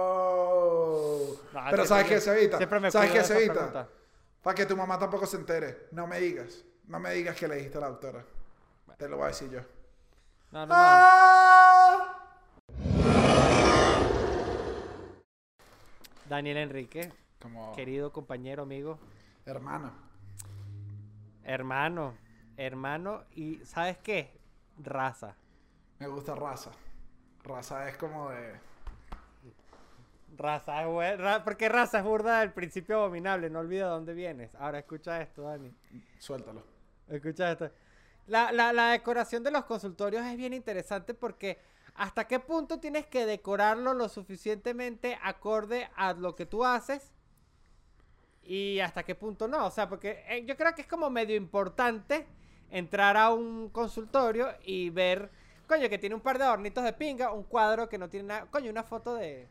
wow. 0.00 1.38
No, 1.52 1.60
Pero 1.70 1.84
¿sabes 1.86 2.06
qué 2.06 2.20
se 2.20 2.32
evita? 2.38 2.56
siempre 2.56 2.80
me 2.80 2.90
¿Sabes 2.90 3.10
qué 3.12 3.22
se 3.24 3.36
evita? 3.44 3.88
Para 4.42 4.54
que 4.54 4.64
tu 4.66 4.76
mamá 4.76 4.98
tampoco 4.98 5.26
se 5.26 5.36
entere. 5.36 5.88
No 5.92 6.06
me 6.06 6.18
digas. 6.20 6.64
No 6.90 6.98
me 6.98 7.12
digas 7.12 7.36
que 7.38 7.46
le 7.46 7.54
dijiste 7.54 7.78
a 7.78 7.82
la 7.82 7.88
doctora. 7.90 8.24
Te 8.98 9.08
lo 9.08 9.16
voy 9.16 9.26
a 9.26 9.28
decir 9.28 9.48
yo. 9.48 9.60
No, 10.50 10.66
no, 10.66 10.66
no. 10.66 10.74
¡Ah! 10.74 12.16
Daniel 16.28 16.56
Enrique, 16.56 17.12
Como 17.40 17.72
querido 17.76 18.12
compañero, 18.12 18.64
amigo, 18.64 18.98
hermano. 19.46 19.92
hermano, 21.44 22.14
hermano 22.56 23.22
y 23.36 23.64
¿sabes 23.64 23.98
qué? 23.98 24.36
Raza. 24.78 25.36
Me 26.00 26.08
gusta 26.08 26.34
raza. 26.34 26.72
Raza 27.44 27.88
es 27.88 27.96
como 27.96 28.30
de... 28.30 28.58
Raza 30.36 30.82
es 30.82 30.88
buena, 30.88 31.44
porque 31.44 31.68
raza 31.68 31.98
es 31.98 32.04
burda 32.04 32.40
del 32.40 32.52
principio 32.52 32.96
abominable, 32.98 33.48
no 33.48 33.60
olvida 33.60 33.84
de 33.84 33.90
dónde 33.90 34.14
vienes. 34.14 34.52
Ahora 34.56 34.80
escucha 34.80 35.20
esto, 35.20 35.42
Dani. 35.42 35.72
Suéltalo. 36.18 36.62
Escucha 37.10 37.52
esto. 37.52 37.70
La, 38.26 38.52
la, 38.52 38.72
la 38.72 38.90
decoración 38.92 39.42
de 39.42 39.50
los 39.50 39.64
consultorios 39.64 40.24
es 40.24 40.36
bien 40.36 40.52
interesante 40.54 41.14
porque 41.14 41.58
hasta 41.94 42.26
qué 42.28 42.38
punto 42.38 42.78
tienes 42.78 43.06
que 43.06 43.26
decorarlo 43.26 43.92
lo 43.94 44.08
suficientemente 44.08 45.18
acorde 45.22 45.90
a 45.96 46.12
lo 46.12 46.36
que 46.36 46.46
tú 46.46 46.64
haces 46.64 47.12
y 48.42 48.80
hasta 48.80 49.02
qué 49.02 49.14
punto 49.14 49.48
no. 49.48 49.66
O 49.66 49.70
sea, 49.70 49.88
porque 49.88 50.24
eh, 50.28 50.44
yo 50.46 50.56
creo 50.56 50.74
que 50.74 50.82
es 50.82 50.86
como 50.86 51.10
medio 51.10 51.36
importante 51.36 52.26
entrar 52.70 53.16
a 53.16 53.32
un 53.32 53.68
consultorio 53.70 54.48
y 54.64 54.90
ver, 54.90 55.30
coño, 55.66 55.88
que 55.88 55.98
tiene 55.98 56.14
un 56.14 56.20
par 56.20 56.38
de 56.38 56.44
adornitos 56.44 56.84
de 56.84 56.92
pinga, 56.92 57.32
un 57.32 57.42
cuadro 57.44 57.88
que 57.88 57.98
no 57.98 58.08
tiene 58.08 58.28
nada, 58.28 58.46
coño, 58.46 58.70
una 58.70 58.84
foto 58.84 59.14
de, 59.16 59.48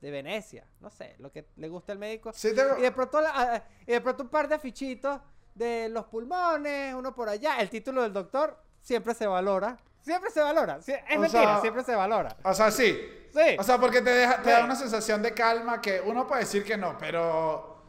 de 0.00 0.10
Venecia, 0.12 0.64
no 0.80 0.90
sé, 0.90 1.16
lo 1.18 1.32
que 1.32 1.46
le 1.56 1.68
gusta 1.68 1.92
al 1.92 1.98
médico. 1.98 2.32
Sí, 2.32 2.54
tengo... 2.54 2.78
Y 2.78 2.82
de 2.82 2.92
pronto, 2.92 3.20
la- 3.20 3.32
ah, 3.34 3.64
y 3.84 3.90
de 3.92 4.00
pronto 4.00 4.22
un 4.22 4.28
par 4.28 4.48
de 4.48 4.54
afichitos 4.54 5.20
de 5.60 5.88
los 5.90 6.06
pulmones, 6.06 6.94
uno 6.94 7.14
por 7.14 7.28
allá. 7.28 7.58
El 7.60 7.68
título 7.68 8.02
del 8.02 8.12
doctor 8.12 8.56
siempre 8.80 9.12
se 9.14 9.26
valora. 9.26 9.76
Siempre 10.00 10.30
se 10.30 10.40
valora. 10.40 10.78
Es 10.78 10.88
O 11.16 11.20
mentira, 11.20 11.42
sea- 11.44 11.60
siempre 11.60 11.84
se 11.84 11.94
valora. 11.94 12.34
O 12.42 12.54
sea, 12.54 12.70
sí. 12.70 12.98
Sí. 13.32 13.56
O 13.58 13.62
sea, 13.62 13.78
porque 13.78 14.00
te, 14.00 14.10
deja, 14.10 14.38
te 14.38 14.44
Sí. 14.44 14.50
da 14.50 14.64
una 14.64 14.74
sensación 14.74 15.22
de 15.22 15.32
calma 15.34 15.80
que 15.80 16.00
uno 16.00 16.26
puede 16.26 16.40
decir 16.40 16.64
que 16.64 16.76
no, 16.76 16.96
pero 16.98 17.84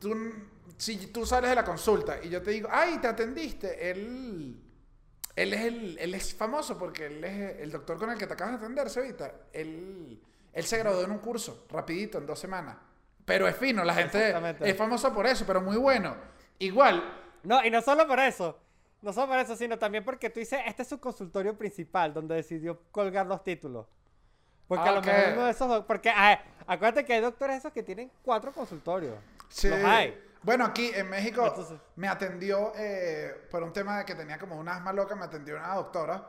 tú, 0.00 0.14
si 0.76 1.06
tú 1.06 1.24
sales 1.24 1.48
de 1.50 1.56
la 1.56 1.64
consulta 1.64 2.18
y 2.22 2.28
yo 2.28 2.42
te 2.42 2.50
digo, 2.50 2.68
ay, 2.70 2.98
te 2.98 3.06
atendiste, 3.06 3.90
él, 3.90 4.60
él, 5.36 5.54
es, 5.54 5.60
el, 5.62 5.98
él 5.98 6.14
es 6.14 6.34
famoso 6.34 6.76
porque 6.76 7.06
él 7.06 7.24
es 7.24 7.60
el 7.60 7.70
doctor 7.70 7.96
con 7.96 8.10
el 8.10 8.18
que 8.18 8.26
te 8.26 8.34
acabas 8.34 8.58
de 8.58 8.66
atender, 8.66 8.90
Sevita. 8.90 9.32
Él, 9.52 10.20
él 10.52 10.64
se 10.64 10.76
graduó 10.78 11.04
en 11.04 11.10
un 11.12 11.18
curso, 11.20 11.64
rapidito, 11.70 12.18
en 12.18 12.26
dos 12.26 12.38
semanas. 12.38 12.76
Pero 13.24 13.46
es 13.48 13.56
fino, 13.56 13.84
la 13.84 13.94
gente 13.94 14.34
es 14.68 14.76
famosa 14.76 15.14
por 15.14 15.26
eso, 15.26 15.44
pero 15.46 15.60
muy 15.62 15.76
bueno. 15.76 16.16
Igual, 16.62 17.02
No, 17.42 17.64
y 17.64 17.70
no 17.70 17.82
solo 17.82 18.06
por 18.06 18.20
eso. 18.20 18.58
No 19.00 19.12
solo 19.12 19.28
por 19.28 19.38
eso, 19.38 19.56
sino 19.56 19.78
también 19.78 20.04
porque 20.04 20.30
tú 20.30 20.38
dices, 20.38 20.60
este 20.64 20.82
es 20.82 20.88
su 20.88 21.00
consultorio 21.00 21.58
principal, 21.58 22.14
donde 22.14 22.36
decidió 22.36 22.80
colgar 22.92 23.26
los 23.26 23.42
títulos. 23.42 23.86
Porque 24.68 24.88
a 24.88 24.92
lo 24.92 25.02
mejor 25.02 25.32
uno 25.32 25.44
de 25.46 25.50
esos... 25.50 25.84
Porque 25.84 26.10
ah, 26.10 26.40
acuérdate 26.66 27.04
que 27.04 27.14
hay 27.14 27.20
doctores 27.20 27.56
esos 27.56 27.72
que 27.72 27.82
tienen 27.82 28.10
cuatro 28.22 28.52
consultorios. 28.52 29.16
Sí. 29.48 29.68
Los 29.68 29.82
hay. 29.82 30.16
Bueno, 30.42 30.64
aquí 30.64 30.90
en 30.94 31.10
México 31.10 31.44
Entonces- 31.46 31.78
me 31.96 32.06
atendió, 32.06 32.72
eh, 32.76 33.48
por 33.50 33.62
un 33.64 33.72
tema 33.72 33.98
de 33.98 34.04
que 34.04 34.14
tenía 34.14 34.38
como 34.38 34.56
una 34.56 34.76
asma 34.76 34.92
loca, 34.92 35.16
me 35.16 35.24
atendió 35.24 35.56
una 35.56 35.74
doctora, 35.74 36.28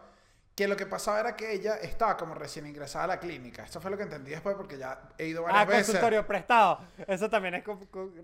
que 0.56 0.68
lo 0.68 0.76
que 0.78 0.86
pasaba 0.86 1.20
era 1.20 1.36
que 1.36 1.52
ella 1.52 1.76
estaba 1.78 2.16
como 2.16 2.36
recién 2.36 2.68
ingresada 2.68 3.06
a 3.06 3.08
la 3.08 3.20
clínica. 3.20 3.64
Eso 3.64 3.82
fue 3.82 3.90
lo 3.90 3.98
que 3.98 4.04
entendí 4.04 4.32
después 4.32 4.56
porque 4.56 4.78
ya 4.78 5.02
he 5.18 5.26
ido 5.26 5.44
varias 5.44 5.62
Ah, 5.62 5.66
veces. 5.66 5.86
consultorio 5.88 6.28
prestado. 6.28 6.80
Eso 7.08 7.28
también 7.30 7.56
es 7.56 7.64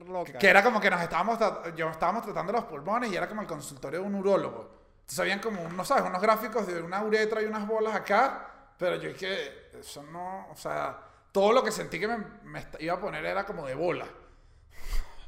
loca. 0.07 0.33
Que 0.37 0.47
era 0.47 0.61
como 0.63 0.79
que 0.79 0.89
nos 0.91 1.01
estábamos, 1.01 1.39
yo 1.75 1.89
estábamos 1.89 2.23
tratando 2.23 2.51
los 2.53 2.65
pulmones 2.65 3.11
y 3.11 3.15
era 3.15 3.27
como 3.27 3.41
el 3.41 3.47
consultorio 3.47 4.01
de 4.01 4.05
un 4.05 4.15
urólogo. 4.15 4.77
sabían 5.07 5.39
como, 5.39 5.67
no 5.69 5.83
sabes, 5.83 6.03
unos 6.03 6.21
gráficos 6.21 6.67
de 6.67 6.79
una 6.81 7.01
uretra 7.01 7.41
y 7.41 7.45
unas 7.45 7.65
bolas 7.67 7.95
acá, 7.95 8.47
pero 8.77 8.95
yo 8.97 9.09
es 9.09 9.17
que 9.17 9.71
eso 9.79 10.03
no, 10.03 10.49
o 10.51 10.55
sea, 10.55 10.99
todo 11.31 11.51
lo 11.51 11.63
que 11.63 11.71
sentí 11.71 11.99
que 11.99 12.07
me, 12.07 12.17
me 12.43 12.63
iba 12.77 12.93
a 12.93 12.99
poner 12.99 13.25
era 13.25 13.43
como 13.43 13.65
de 13.65 13.73
bola. 13.73 14.05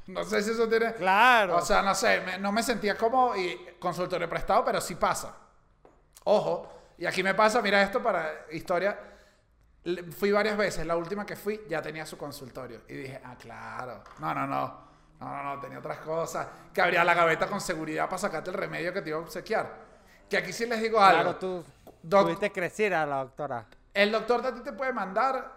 No 0.08 0.24
sé 0.24 0.42
si 0.44 0.52
eso 0.52 0.68
tiene... 0.68 0.94
Claro. 0.96 1.58
O 1.58 1.62
sea, 1.62 1.82
no 1.82 1.94
sé, 1.96 2.22
me- 2.22 2.38
no 2.38 2.52
me 2.52 2.64
sentía 2.64 2.98
como 2.98 3.36
y 3.36 3.76
consultorio 3.80 4.28
prestado, 4.30 4.64
pero 4.66 4.82
sí 4.82 4.96
pasa. 4.96 5.36
Ojo, 6.26 6.81
y 7.02 7.06
aquí 7.08 7.24
me 7.24 7.34
pasa, 7.34 7.64
mira 7.64 7.82
esto 7.82 8.00
para 8.04 8.46
historia. 8.52 8.96
Fui 10.12 10.32
varias 10.32 10.56
veces, 10.56 10.86
la 10.86 10.96
última 10.96 11.26
que 11.26 11.36
fui 11.36 11.62
ya 11.68 11.82
tenía 11.82 12.06
su 12.06 12.16
consultorio. 12.16 12.84
Y 12.88 12.94
dije, 12.94 13.20
ah, 13.26 13.36
claro. 13.40 14.04
No, 14.20 14.36
no, 14.36 14.46
no. 14.46 14.92
No, 15.20 15.28
no, 15.28 15.56
no, 15.56 15.60
tenía 15.60 15.80
otras 15.80 15.98
cosas. 15.98 16.48
Que 16.72 16.80
abría 16.80 17.04
la 17.04 17.16
gaveta 17.16 17.48
con 17.48 17.60
seguridad 17.60 18.06
para 18.06 18.20
sacarte 18.20 18.52
el 18.52 18.56
remedio 18.56 18.94
que 18.94 19.02
te 19.02 19.10
iba 19.10 19.18
a 19.18 19.22
obsequiar. 19.22 19.80
Que 20.30 20.38
aquí 20.38 20.54
sí 20.54 20.68
les 20.68 20.80
digo 20.80 21.02
algo. 21.02 21.24
claro, 21.24 21.38
tú 21.38 21.66
tuviste 22.08 22.52
crecer 22.52 22.94
a 22.94 23.04
la 23.08 23.16
doctora. 23.16 23.66
El 23.92 24.12
doctor 24.12 24.44
de 24.44 24.52
ti 24.52 24.60
te 24.60 24.74
puede 24.74 24.94
mandar, 24.94 25.54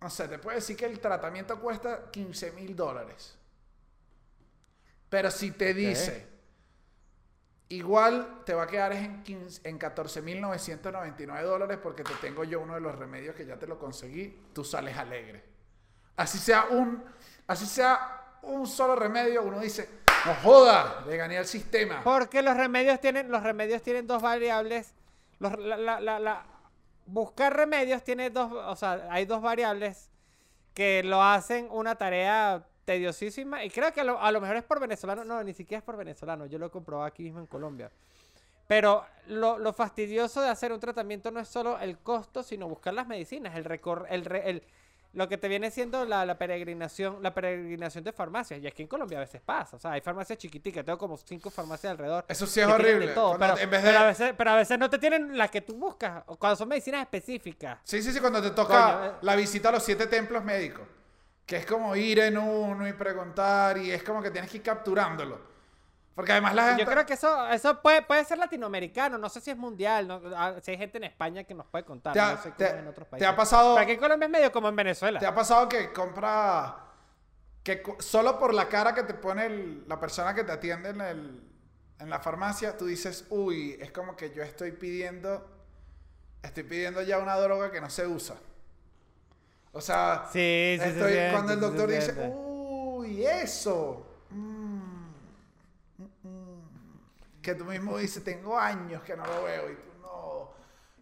no 0.00 0.10
sé, 0.10 0.28
te 0.28 0.38
puede 0.38 0.58
decir 0.58 0.76
que 0.76 0.86
el 0.86 1.00
tratamiento 1.00 1.58
cuesta 1.58 2.08
15 2.08 2.52
mil 2.52 2.76
dólares. 2.76 3.36
Pero 5.08 5.28
si 5.28 5.50
te 5.50 5.74
dice, 5.74 6.31
igual 7.76 8.42
te 8.44 8.54
va 8.54 8.64
a 8.64 8.66
quedar 8.66 8.92
en, 8.92 9.22
15 9.22 9.68
en 9.68 9.78
14 9.78 10.22
mil 10.22 10.40
999 10.40 11.46
dólares 11.46 11.78
porque 11.82 12.04
te 12.04 12.14
tengo 12.20 12.44
yo 12.44 12.60
uno 12.60 12.74
de 12.74 12.80
los 12.80 12.98
remedios 12.98 13.34
que 13.34 13.46
ya 13.46 13.56
te 13.56 13.66
lo 13.66 13.78
conseguí, 13.78 14.36
tú 14.52 14.64
sales 14.64 14.96
alegre. 14.96 15.42
Así 16.16 16.38
sea 16.38 16.66
un, 16.70 17.02
así 17.46 17.66
sea 17.66 18.38
un 18.42 18.66
solo 18.66 18.94
remedio, 18.96 19.42
uno 19.42 19.58
dice, 19.60 19.88
no 20.26 20.34
joda, 20.42 21.04
le 21.06 21.16
gané 21.16 21.38
al 21.38 21.46
sistema. 21.46 22.02
Porque 22.04 22.42
los 22.42 22.56
remedios 22.56 23.00
tienen, 23.00 23.30
los 23.30 23.42
remedios 23.42 23.82
tienen 23.82 24.06
dos 24.06 24.20
variables. 24.20 24.94
La- 25.40 26.44
buscar 27.06 27.56
remedios 27.56 28.02
tiene 28.04 28.30
dos, 28.30 28.52
o 28.52 28.76
sea, 28.76 29.08
hay 29.10 29.24
dos 29.24 29.42
variables 29.42 30.10
que 30.74 31.02
lo 31.02 31.22
hacen 31.22 31.68
una 31.70 31.96
tarea 31.96 32.64
tediosísima. 32.84 33.64
Y 33.64 33.70
creo 33.70 33.92
que 33.92 34.00
a 34.00 34.04
lo, 34.04 34.20
a 34.20 34.30
lo 34.32 34.40
mejor 34.40 34.56
es 34.56 34.64
por 34.64 34.80
venezolano. 34.80 35.24
No, 35.24 35.42
ni 35.42 35.54
siquiera 35.54 35.78
es 35.78 35.84
por 35.84 35.96
venezolano. 35.96 36.46
Yo 36.46 36.58
lo 36.58 36.66
he 36.66 36.70
comprobado 36.70 37.06
aquí 37.06 37.22
mismo 37.22 37.40
en 37.40 37.46
Colombia. 37.46 37.90
Pero 38.68 39.04
lo, 39.26 39.58
lo 39.58 39.72
fastidioso 39.72 40.40
de 40.40 40.48
hacer 40.48 40.72
un 40.72 40.80
tratamiento 40.80 41.30
no 41.30 41.40
es 41.40 41.48
solo 41.48 41.78
el 41.78 41.98
costo, 41.98 42.42
sino 42.42 42.68
buscar 42.68 42.94
las 42.94 43.06
medicinas, 43.06 43.54
el 43.56 43.64
recor 43.64 44.06
el, 44.08 44.24
re- 44.24 44.48
el- 44.48 44.62
lo 45.14 45.28
que 45.28 45.36
te 45.36 45.46
viene 45.46 45.70
siendo 45.70 46.06
la, 46.06 46.24
la 46.24 46.38
peregrinación, 46.38 47.18
la 47.22 47.34
peregrinación 47.34 48.02
de 48.02 48.12
farmacias. 48.12 48.62
Y 48.62 48.66
aquí 48.66 48.80
en 48.80 48.88
Colombia 48.88 49.18
a 49.18 49.20
veces 49.20 49.42
pasa. 49.42 49.76
O 49.76 49.78
sea, 49.78 49.90
hay 49.92 50.00
farmacias 50.00 50.38
chiquiticas, 50.38 50.86
tengo 50.86 50.96
como 50.96 51.18
cinco 51.18 51.50
farmacias 51.50 51.90
alrededor. 51.90 52.24
Eso 52.28 52.46
sí 52.46 52.60
es 52.60 52.66
horrible. 52.66 53.08
todo, 53.08 53.36
pero, 53.38 53.58
en 53.58 53.68
vez 53.68 53.82
de- 53.82 53.88
pero 53.90 53.98
a 54.00 54.06
veces, 54.06 54.34
pero 54.38 54.50
a 54.52 54.56
veces 54.56 54.78
no 54.78 54.88
te 54.88 54.98
tienen 54.98 55.36
las 55.36 55.50
que 55.50 55.60
tú 55.60 55.74
buscas. 55.76 56.22
o 56.28 56.36
Cuando 56.36 56.56
son 56.56 56.68
medicinas 56.68 57.02
específicas. 57.02 57.78
Sí, 57.84 58.00
sí, 58.02 58.10
sí, 58.10 58.20
cuando 58.20 58.40
te 58.40 58.52
toca 58.52 58.96
Coño, 59.00 59.04
eh. 59.04 59.12
la 59.20 59.36
visita 59.36 59.68
a 59.68 59.72
los 59.72 59.82
siete 59.82 60.06
templos 60.06 60.42
médicos. 60.44 60.86
Que 61.46 61.56
es 61.56 61.66
como 61.66 61.94
ir 61.96 62.18
en 62.20 62.38
uno 62.38 62.86
y 62.88 62.92
preguntar 62.92 63.76
y 63.78 63.90
es 63.90 64.02
como 64.02 64.22
que 64.22 64.30
tienes 64.30 64.50
que 64.50 64.58
ir 64.58 64.62
capturándolo. 64.62 65.40
Porque 66.14 66.32
además 66.32 66.54
la 66.54 66.66
gente... 66.68 66.84
Yo 66.84 66.90
creo 66.90 67.06
que 67.06 67.14
eso, 67.14 67.48
eso 67.48 67.80
puede, 67.80 68.02
puede 68.02 68.24
ser 68.24 68.36
latinoamericano, 68.38 69.16
no 69.18 69.28
sé 69.30 69.40
si 69.40 69.50
es 69.50 69.56
mundial, 69.56 70.06
no- 70.06 70.20
ah, 70.36 70.54
si 70.62 70.70
hay 70.72 70.76
gente 70.78 70.98
en 70.98 71.04
España 71.04 71.42
que 71.44 71.54
nos 71.54 71.66
puede 71.66 71.84
contar, 71.84 72.12
Te 72.12 72.20
ha- 72.20 72.32
no 72.34 72.36
sé 72.36 72.50
cómo 72.50 72.56
te- 72.56 72.68
en 72.78 72.86
otros 72.88 73.06
te 73.06 73.10
países. 73.12 73.28
ha 73.28 73.34
pasado- 73.36 73.74
Pero 73.74 73.82
aquí 73.82 73.92
en 73.92 73.98
Colombia 73.98 74.26
es 74.26 74.30
medio 74.32 74.52
como 74.52 74.68
en 74.68 74.76
Venezuela. 74.76 75.18
¿Te 75.18 75.26
ha 75.26 75.34
pasado 75.34 75.68
que 75.68 75.92
compra... 75.92 76.76
Que 77.64 77.82
solo 78.00 78.38
por 78.38 78.52
la 78.54 78.68
cara 78.68 78.92
que 78.94 79.04
te 79.04 79.14
pone 79.14 79.46
el- 79.46 79.84
la 79.88 79.98
persona 79.98 80.34
que 80.34 80.44
te 80.44 80.52
atiende 80.52 80.90
en, 80.90 81.00
el- 81.00 81.42
en 81.98 82.10
la 82.10 82.18
farmacia, 82.20 82.76
tú 82.76 82.86
dices, 82.86 83.24
uy, 83.30 83.78
es 83.80 83.90
como 83.90 84.14
que 84.16 84.32
yo 84.34 84.42
estoy 84.42 84.72
pidiendo... 84.72 85.48
Estoy 86.42 86.64
pidiendo 86.64 87.00
ya 87.02 87.18
una 87.18 87.36
droga 87.36 87.70
que 87.70 87.80
no 87.80 87.88
se 87.88 88.06
usa. 88.06 88.34
O 89.72 89.80
sea, 89.80 90.24
Sí, 90.32 90.76
sí, 90.80 90.88
estoy- 90.88 91.12
siente, 91.12 91.32
cuando 91.32 91.52
el 91.54 91.60
doctor 91.60 91.88
dice, 91.90 92.14
uy, 92.34 93.24
eso. 93.24 94.06
Mm, 94.30 94.78
mm, 95.98 96.04
mm". 96.28 97.40
Que 97.42 97.54
tú 97.54 97.64
mismo 97.64 97.96
dices, 97.98 98.22
tengo 98.22 98.58
años 98.58 99.02
que 99.02 99.16
no 99.16 99.24
lo 99.26 99.44
veo 99.44 99.70
y 99.70 99.74
tú 99.74 99.90
no. 100.02 100.50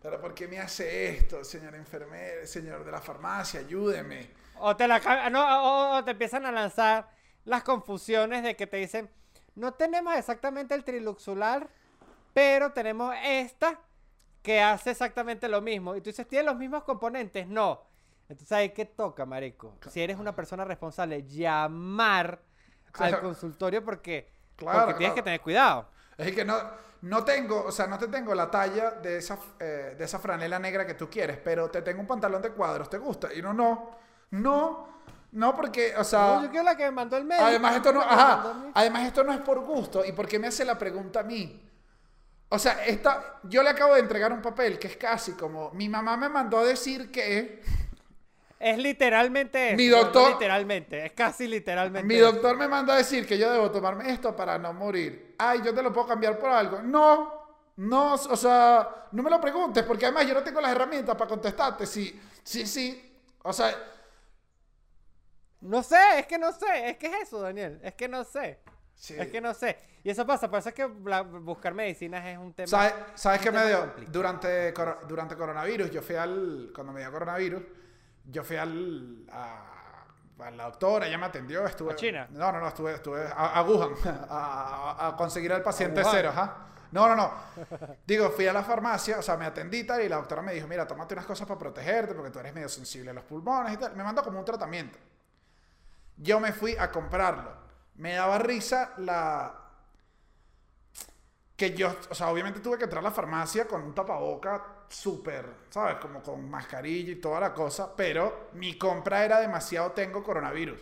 Pero 0.01 0.21
¿por 0.21 0.35
qué 0.35 0.47
me 0.49 0.59
hace 0.61 1.11
esto, 1.11 1.45
señor 1.45 1.75
enfermero, 1.75 2.47
señor 2.47 2.85
de 2.85 2.93
la 2.93 3.01
farmacia? 3.01 3.61
Ayúdeme. 3.61 4.31
O 4.59 4.77
te, 4.77 4.87
la, 4.87 5.29
no, 5.31 5.95
o, 5.95 5.97
o 5.99 6.05
te 6.05 6.13
empiezan 6.13 6.47
a 6.47 6.53
lanzar 6.53 7.11
las 7.45 7.63
confusiones 7.65 8.43
de 8.43 8.55
que 8.57 8.67
te 8.67 8.77
dicen, 8.77 9.11
no 9.57 9.75
tenemos 9.75 10.15
exactamente 10.17 10.75
el 10.75 10.85
triluxular, 10.85 11.69
pero 12.33 12.73
tenemos 12.73 13.15
esta 13.25 13.81
que 14.43 14.61
hace 14.61 14.93
exactamente 14.93 15.49
lo 15.49 15.61
mismo. 15.61 15.97
Y 15.97 16.01
tú 16.01 16.11
dices, 16.11 16.27
¿tiene 16.29 16.45
los 16.47 16.57
mismos 16.57 16.85
componentes? 16.85 17.47
No. 17.49 17.90
Entonces 18.31 18.53
ahí 18.53 18.71
que 18.71 18.85
toca, 18.85 19.27
marico. 19.27 19.77
Si 19.91 20.01
eres 20.01 20.19
una 20.19 20.35
persona 20.35 20.65
responsable, 20.65 21.25
llamar 21.25 22.41
Claro. 22.93 23.17
al 23.17 23.23
consultorio 23.23 23.85
porque, 23.85 24.33
Claro, 24.57 24.81
porque 24.87 24.95
tienes 24.99 25.13
claro. 25.13 25.15
que 25.17 25.23
tener 25.23 25.41
cuidado. 25.41 25.89
Es 26.17 26.33
que 26.35 26.45
no, 26.45 26.57
no 27.03 27.25
tengo, 27.25 27.65
o 27.65 27.73
sea, 27.73 27.87
no 27.87 27.99
te 27.99 28.09
tengo 28.09 28.35
la 28.35 28.51
talla 28.51 28.91
de 28.93 29.19
esa, 29.19 29.39
eh, 29.59 29.95
de 29.99 30.05
esa 30.05 30.19
franela 30.19 30.59
negra 30.59 30.87
que 30.87 30.95
tú 30.95 31.09
quieres, 31.09 31.39
pero 31.39 31.71
te 31.71 31.83
tengo 31.83 32.01
un 32.01 32.07
pantalón 32.07 32.43
de 32.43 32.51
cuadros, 32.51 32.89
¿te 32.91 32.99
gusta? 32.99 33.33
Y 33.33 33.41
no, 33.43 33.53
no, 33.53 33.91
no, 34.31 34.89
no, 35.33 35.57
porque, 35.57 35.95
o 35.97 36.05
sea... 36.05 36.35
No, 36.37 36.43
yo 36.43 36.51
quiero 36.51 36.65
la 36.65 36.77
que 36.77 36.85
me 36.85 36.91
mandó 36.91 37.17
el 37.17 37.25
médico. 37.25 37.47
Además 37.47 37.77
esto 37.77 37.93
no, 37.93 38.01
ajá, 38.01 38.71
además 38.75 39.07
esto 39.07 39.25
no 39.25 39.33
es 39.33 39.41
por 39.41 39.61
gusto. 39.61 40.05
¿Y 40.05 40.13
por 40.13 40.29
qué 40.29 40.39
me 40.39 40.49
hace 40.49 40.65
la 40.65 40.77
pregunta 40.79 41.21
a 41.21 41.23
mí? 41.25 41.67
O 42.49 42.59
sea, 42.59 42.85
esta, 42.85 43.39
yo 43.45 43.63
le 43.63 43.71
acabo 43.71 43.95
de 43.95 44.01
entregar 44.01 44.33
un 44.33 44.43
papel 44.43 44.79
que 44.79 44.89
es 44.89 44.97
casi 44.97 45.33
como, 45.33 45.71
mi 45.71 45.89
mamá 45.89 46.17
me 46.17 46.29
mandó 46.29 46.59
a 46.59 46.65
decir 46.65 47.11
que, 47.11 47.63
Es 48.61 48.77
literalmente 48.77 49.75
Mi 49.75 49.87
eso, 49.87 49.97
doctor- 49.97 50.33
literalmente, 50.33 51.07
es 51.07 51.13
casi 51.13 51.49
literalmente. 51.49 52.07
mi 52.07 52.17
eso. 52.17 52.31
doctor 52.31 52.59
me 52.59 52.69
manda 52.69 52.93
a 52.93 52.99
decir 52.99 53.27
que 53.27 53.39
yo 53.39 53.51
debo 53.51 53.71
tomarme 53.71 54.11
esto 54.13 54.37
para 54.37 54.59
no 54.59 54.75
morir. 54.75 55.35
Ay, 55.39 55.63
yo 55.65 55.75
te 55.75 55.83
lo 55.83 55.91
puedo 55.93 56.07
cambiar 56.07 56.39
por 56.39 56.51
algo. 56.51 56.83
No, 56.83 57.41
no, 57.77 58.13
o 58.15 58.37
sea, 58.37 59.07
no 59.13 59.23
me 59.23 59.31
lo 59.31 59.41
preguntes, 59.41 59.83
porque 59.85 60.05
además 60.05 60.27
yo 60.27 60.35
no 60.35 60.43
tengo 60.43 60.61
las 60.61 60.73
herramientas 60.73 61.17
para 61.17 61.29
contestarte. 61.31 61.87
Sí, 61.87 62.21
sí, 62.45 62.67
sí. 62.67 63.19
O 63.43 63.53
sea, 63.55 63.75
No 65.61 65.83
sé, 65.83 65.97
es 66.19 66.27
que 66.27 66.39
no 66.39 66.53
sé, 66.53 66.91
es 66.91 66.97
que 66.99 67.07
es 67.07 67.23
eso, 67.23 67.41
Daniel, 67.41 67.81
es 67.83 67.95
que 67.95 68.09
no 68.09 68.25
sé. 68.25 68.61
sí. 68.95 69.15
Es 69.19 69.29
que 69.29 69.41
no 69.41 69.53
sé. 69.55 69.79
Y 70.05 70.09
eso 70.11 70.27
pasa, 70.27 70.49
por 70.51 70.59
eso 70.59 70.71
es 70.71 70.75
que 70.75 70.89
la- 71.05 71.23
buscar 71.23 71.75
medicinas 71.75 72.27
es 72.27 72.39
un 72.39 72.53
tema. 72.55 72.67
¿Sabes, 72.69 72.95
¿sabes 73.15 73.41
qué 73.41 73.51
me 73.51 73.67
dio? 73.67 73.81
complicado. 73.81 74.13
Durante, 74.13 74.75
durante 75.09 75.37
coronavirus, 75.37 75.91
yo 75.91 76.01
fui 76.03 76.17
al. 76.17 76.71
Cuando 76.75 76.93
me 76.93 77.01
dio 77.01 77.11
coronavirus, 77.13 77.63
yo 78.31 78.45
fui 78.45 78.57
al. 78.57 79.27
A, 79.33 79.67
a 80.39 80.51
la 80.51 80.65
doctora, 80.65 81.07
ella 81.07 81.19
me 81.19 81.27
atendió. 81.27 81.67
Estuve, 81.67 81.93
¿A 81.93 81.97
China? 81.97 82.29
No, 82.31 82.51
no, 82.51 82.61
no, 82.61 82.69
estuve, 82.69 82.95
estuve 82.95 83.27
a, 83.27 83.59
a 83.59 83.63
Wuhan 83.63 83.93
a, 84.05 85.15
conseguir 85.17 85.53
al 85.53 85.63
paciente 85.63 86.03
cero, 86.11 86.31
ajá. 86.31 86.67
No, 86.93 87.07
no, 87.09 87.15
no. 87.15 87.33
Digo, 88.05 88.31
fui 88.31 88.47
a 88.49 88.53
la 88.53 88.65
farmacia, 88.65 89.19
o 89.19 89.23
sea, 89.23 89.37
me 89.37 89.45
atendí 89.45 89.81
y 89.81 89.85
tal, 89.85 90.03
y 90.03 90.09
la 90.09 90.17
doctora 90.17 90.43
me 90.43 90.53
dijo: 90.53 90.67
Mira, 90.67 90.87
tómate 90.87 91.15
unas 91.15 91.27
cosas 91.27 91.47
para 91.47 91.59
protegerte, 91.59 92.15
porque 92.15 92.31
tú 92.31 92.39
eres 92.39 92.55
medio 92.55 92.69
sensible 92.69 93.11
a 93.11 93.13
los 93.15 93.25
pulmones 93.25 93.75
y 93.75 93.77
tal. 93.77 93.95
Me 93.95 94.03
mandó 94.03 94.23
como 94.23 94.39
un 94.39 94.45
tratamiento. 94.45 94.99
Yo 96.17 96.41
me 96.41 96.53
fui 96.53 96.77
a 96.77 96.91
comprarlo. 96.91 97.53
Me 97.97 98.15
daba 98.15 98.39
risa 98.39 98.95
la, 98.97 99.61
que 101.61 101.75
yo, 101.75 101.95
o 102.09 102.15
sea, 102.15 102.29
obviamente 102.29 102.61
tuve 102.61 102.79
que 102.79 102.85
entrar 102.85 103.01
a 103.01 103.09
la 103.09 103.11
farmacia 103.11 103.69
con 103.69 103.83
un 103.83 103.95
tapaboca 103.95 104.80
súper, 104.91 105.47
¿sabes? 105.71 105.97
Como 105.97 106.21
con 106.23 106.51
mascarilla 106.51 107.13
y 107.13 107.17
toda 107.17 107.39
la 107.41 107.55
cosa, 107.55 107.95
pero 107.97 108.51
mi 108.55 108.77
compra 108.77 109.25
era 109.25 109.41
demasiado 109.41 109.93
tengo 109.93 110.23
coronavirus. 110.23 110.81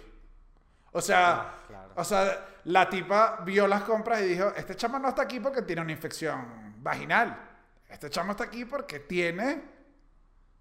O 0.93 1.01
sea, 1.03 1.35
Ah, 1.41 1.55
claro. 1.69 1.93
o 1.95 2.03
sea, 2.05 2.47
la 2.65 2.89
tipa 2.89 3.41
vio 3.45 3.67
las 3.69 3.83
compras 3.83 4.23
y 4.23 4.25
dijo, 4.25 4.53
este 4.57 4.75
chamo 4.75 4.99
no 4.99 5.11
está 5.11 5.23
aquí 5.23 5.39
porque 5.39 5.61
tiene 5.63 5.83
una 5.83 5.93
infección 5.93 6.75
vaginal. 6.83 7.39
Este 7.89 8.09
chamo 8.09 8.33
está 8.33 8.45
aquí 8.45 8.65
porque 8.65 9.01
tiene 9.01 9.63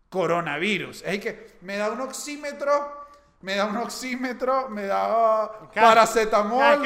coronavirus. 0.10 1.04
Es 1.06 1.20
que 1.20 1.58
me 1.62 1.78
da 1.78 1.90
un 1.92 2.02
oxímetro, 2.02 3.08
me 3.42 3.56
da 3.56 3.66
un 3.66 3.78
oxímetro, 3.78 4.70
me 4.70 4.84
da 4.86 5.70
paracetamol. 5.74 6.84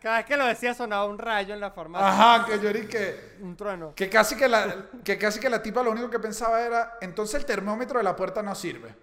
Cada 0.00 0.18
vez 0.18 0.26
que 0.26 0.36
lo 0.36 0.46
decía 0.46 0.74
sonaba 0.74 1.06
un 1.06 1.18
rayo 1.18 1.54
en 1.54 1.60
la 1.60 1.70
farmacia. 1.70 2.08
Ajá, 2.08 2.46
que 2.46 2.60
yo 2.60 2.88
que 2.88 3.36
Un 3.40 3.56
trueno. 3.56 3.94
que 3.94 4.08
casi 4.08 4.36
que 4.36 4.48
la 4.48 4.86
que 5.04 5.18
casi 5.18 5.40
que 5.40 5.48
la 5.48 5.62
tipa 5.62 5.82
lo 5.82 5.90
único 5.90 6.08
que 6.10 6.18
pensaba 6.18 6.60
era, 6.62 6.98
entonces 7.00 7.40
el 7.40 7.46
termómetro 7.46 7.98
de 7.98 8.04
la 8.04 8.14
puerta 8.14 8.42
no 8.42 8.54
sirve. 8.54 8.94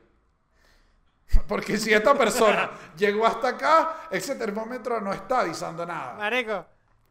Porque 1.48 1.78
si 1.78 1.94
esta 1.94 2.14
persona 2.16 2.72
llegó 2.98 3.26
hasta 3.26 3.50
acá, 3.50 4.08
ese 4.12 4.36
termómetro 4.36 5.02
no 5.02 5.12
está 5.14 5.42
avisando 5.42 5.86
nada. 5.86 6.16
Marico, 6.16 6.66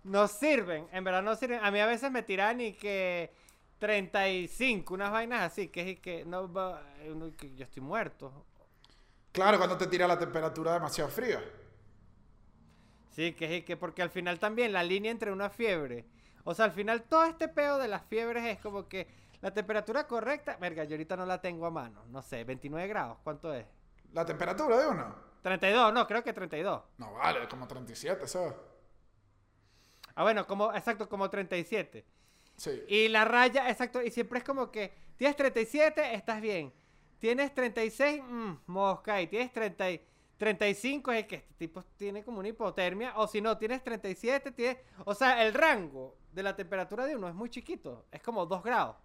no 0.05 0.29
sirven, 0.29 0.89
en 0.93 1.05
verdad 1.05 1.23
no 1.23 1.35
sirven. 1.37 1.61
A 1.63 1.71
mí 1.71 1.81
a 1.81 1.87
veces 1.87 2.11
me 2.11 2.23
tiran 2.23 2.61
y 2.61 2.75
que 2.75 3.33
35, 3.79 4.95
unas 4.95 5.11
vainas 5.11 5.43
así, 5.43 5.69
que 5.69 5.91
es 5.93 6.01
que 6.01 6.25
no 6.25 6.49
yo 7.57 7.65
estoy 7.65 7.83
muerto. 7.83 8.33
Claro, 9.33 9.59
cuando 9.59 9.77
te 9.77 9.89
tira 9.89 10.07
la 10.07 10.19
temperatura 10.19 10.75
demasiado 10.75 11.11
fría. 11.11 11.43
Sí, 13.15 13.33
que 13.33 13.59
es 13.59 13.65
que 13.65 13.77
porque 13.77 14.03
al 14.03 14.11
final 14.11 14.41
también 14.41 14.73
la 14.73 14.83
línea 14.83 15.11
entre 15.13 15.31
una 15.31 15.49
fiebre, 15.49 16.05
O 16.43 16.53
sea, 16.53 16.65
al 16.65 16.73
final 16.73 17.05
todo 17.05 17.25
este 17.25 17.49
peo 17.49 17.79
de 17.79 17.87
las 17.87 18.03
fiebres 18.05 18.45
es 18.45 18.59
como 18.59 18.89
que 18.89 19.07
la 19.41 19.53
temperatura 19.53 20.07
correcta, 20.07 20.57
verga, 20.61 20.85
yo 20.85 20.95
ahorita 20.95 21.17
no 21.17 21.25
la 21.25 21.41
tengo 21.41 21.67
a 21.67 21.71
mano, 21.71 22.05
no 22.09 22.23
sé, 22.23 22.45
29 22.45 22.89
grados, 22.89 23.19
¿cuánto 23.23 23.55
es? 23.55 23.67
¿La 24.13 24.27
temperatura 24.27 24.79
de 24.79 24.89
uno? 24.89 25.15
32, 25.43 25.93
no, 25.93 26.07
creo 26.07 26.25
que 26.25 26.33
32. 26.33 26.83
No 26.99 27.13
vale, 27.13 27.47
como 27.49 27.69
37, 27.69 28.27
¿sabes? 28.27 28.55
Ah, 30.17 30.23
bueno, 30.23 30.47
como, 30.47 30.73
exacto, 30.75 31.09
como 31.09 31.29
37. 31.31 32.05
Sí. 32.57 32.83
Y 32.89 33.09
la 33.09 33.25
raya, 33.25 33.69
exacto, 33.71 34.03
y 34.03 34.11
siempre 34.11 34.39
es 34.39 34.45
como 34.45 34.71
que 34.71 34.93
tienes 35.17 35.37
37, 35.37 36.15
estás 36.15 36.41
bien. 36.41 36.73
Tienes 37.19 37.55
36, 37.55 38.23
mmm, 38.27 38.55
mosca, 38.67 39.21
y 39.21 39.27
tienes 39.29 39.53
30, 39.53 39.91
y 39.91 40.07
35, 40.37 41.13
es 41.13 41.27
que 41.27 41.37
este 41.37 41.55
tipo 41.55 41.83
tiene 41.97 42.25
como 42.25 42.41
una 42.41 42.49
hipotermia, 42.49 43.13
o 43.17 43.27
si 43.27 43.41
no, 43.41 43.57
tienes 43.57 43.83
37, 43.83 44.51
tienes... 44.53 44.79
O 45.05 45.15
sea, 45.15 45.45
el 45.45 45.55
rango 45.55 46.17
de 46.33 46.43
la 46.43 46.57
temperatura 46.57 47.07
de 47.07 47.17
uno 47.17 47.29
es 47.29 47.35
muy 47.35 47.49
chiquito, 47.49 48.07
es 48.11 48.23
como 48.23 48.45
2 48.47 48.63
grados. 48.63 48.97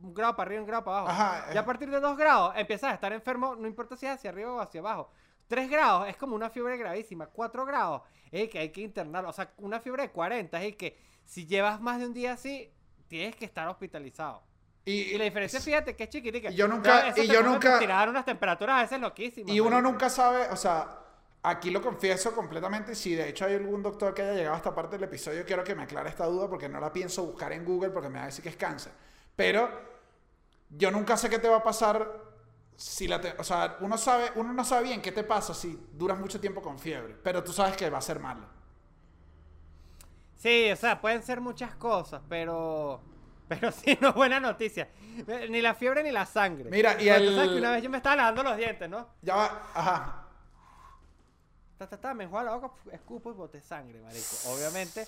Un 0.00 0.12
grado 0.12 0.36
para 0.36 0.48
arriba, 0.48 0.60
un 0.62 0.66
grado 0.66 0.84
para 0.84 0.98
abajo. 0.98 1.12
Ajá, 1.12 1.54
Y 1.54 1.56
a 1.56 1.60
eh. 1.60 1.64
partir 1.64 1.90
de 1.90 2.00
2 2.00 2.16
grados 2.16 2.54
empiezas 2.56 2.90
a 2.90 2.94
estar 2.94 3.12
enfermo, 3.12 3.54
no 3.56 3.66
importa 3.66 3.96
si 3.96 4.06
es 4.06 4.12
hacia 4.12 4.30
arriba 4.30 4.52
o 4.52 4.60
hacia 4.60 4.80
abajo. 4.80 5.10
3 5.48 5.70
grados 5.70 6.08
es 6.08 6.16
como 6.16 6.34
una 6.34 6.50
fiebre 6.50 6.76
gravísima. 6.76 7.26
4 7.26 7.64
grados 7.64 8.02
es 8.30 8.48
que 8.48 8.58
hay 8.58 8.70
que 8.70 8.80
internarlo. 8.82 9.30
O 9.30 9.32
sea, 9.32 9.52
una 9.58 9.80
fiebre 9.80 10.02
de 10.02 10.10
40 10.10 10.62
es 10.62 10.76
que 10.76 10.98
si 11.24 11.46
llevas 11.46 11.80
más 11.80 11.98
de 11.98 12.06
un 12.06 12.12
día 12.12 12.32
así, 12.32 12.72
tienes 13.08 13.36
que 13.36 13.44
estar 13.44 13.68
hospitalizado. 13.68 14.42
Y, 14.86 15.14
Y 15.14 15.18
la 15.18 15.24
diferencia, 15.24 15.60
fíjate, 15.60 15.94
que 15.96 16.04
es 16.04 16.10
chiquitica. 16.10 16.48
Y 16.50 16.54
yo 16.54 16.66
nunca- 16.68 17.12
y 17.14 17.26
yo 17.26 17.42
nunca- 17.42 17.78
tirar 17.80 18.08
unas 18.08 18.24
temperaturas 18.24 18.78
a 18.78 18.82
veces 18.82 19.00
loquísimas. 19.00 19.52
Y 19.52 19.58
uno 19.60 19.82
nunca 19.82 20.08
sabe, 20.08 20.48
o 20.50 20.56
sea, 20.56 21.00
aquí 21.42 21.70
lo 21.70 21.82
confieso 21.82 22.32
completamente. 22.34 22.94
Si 22.94 23.14
de 23.14 23.28
hecho 23.28 23.44
hay 23.46 23.54
algún 23.56 23.82
doctor 23.82 24.14
que 24.14 24.22
haya 24.22 24.34
llegado 24.34 24.54
a 24.54 24.58
esta 24.58 24.72
parte 24.74 24.94
del 24.96 25.02
episodio, 25.04 25.44
quiero 25.44 25.64
que 25.64 25.74
me 25.74 25.82
aclare 25.82 26.08
esta 26.08 26.26
duda 26.26 26.48
porque 26.48 26.68
no 26.68 26.78
la 26.78 26.92
pienso 26.92 27.24
buscar 27.24 27.52
en 27.52 27.64
Google 27.64 27.90
porque 27.90 28.08
me 28.08 28.18
va 28.18 28.22
a 28.22 28.26
decir 28.26 28.44
que 28.44 28.48
es 28.50 28.56
cáncer. 28.56 28.92
Pero 29.34 29.68
yo 30.70 30.90
nunca 30.92 31.16
sé 31.16 31.28
qué 31.28 31.40
te 31.40 31.48
va 31.48 31.56
a 31.56 31.62
pasar 31.64 32.08
si 32.76 33.08
la 33.08 33.20
te- 33.20 33.34
o 33.38 33.42
sea, 33.42 33.78
uno 33.80 33.98
sabe, 33.98 34.30
uno 34.36 34.52
no 34.52 34.64
sabe 34.64 34.84
bien 34.84 35.02
qué 35.02 35.10
te 35.10 35.24
pasa 35.24 35.52
si 35.52 35.76
duras 35.94 36.16
mucho 36.18 36.38
tiempo 36.40 36.62
con 36.62 36.78
fiebre, 36.78 37.16
pero 37.24 37.42
tú 37.42 37.52
sabes 37.52 37.76
que 37.76 37.90
va 37.90 37.98
a 37.98 38.02
ser 38.02 38.20
malo. 38.20 38.46
Sí, 40.36 40.70
o 40.70 40.76
sea, 40.76 41.00
pueden 41.00 41.22
ser 41.24 41.40
muchas 41.40 41.74
cosas, 41.74 42.22
pero. 42.28 43.02
Pero 43.48 43.70
sí, 43.72 43.96
no 44.00 44.08
es 44.08 44.14
buena 44.14 44.40
noticia. 44.40 44.88
Ni 45.48 45.60
la 45.60 45.74
fiebre 45.74 46.02
ni 46.02 46.10
la 46.10 46.26
sangre. 46.26 46.70
Mira, 46.70 47.00
y 47.00 47.08
el- 47.08 47.34
sabes 47.34 47.50
que 47.50 47.58
una 47.58 47.70
vez 47.72 47.82
yo 47.82 47.90
me 47.90 47.96
estaba 47.98 48.16
lavando 48.16 48.42
los 48.42 48.56
dientes, 48.56 48.88
¿no? 48.88 49.08
Ya 49.22 49.36
va, 49.36 49.62
ajá. 49.74 50.22
Ta, 51.78 51.86
ta, 51.88 52.00
ta, 52.00 52.14
me 52.14 52.24
enjuago 52.24 52.46
la 52.46 52.56
boca, 52.56 52.74
escupo 52.92 53.30
y 53.30 53.34
boté 53.34 53.60
sangre, 53.60 54.00
marico. 54.00 54.26
Obviamente, 54.48 55.06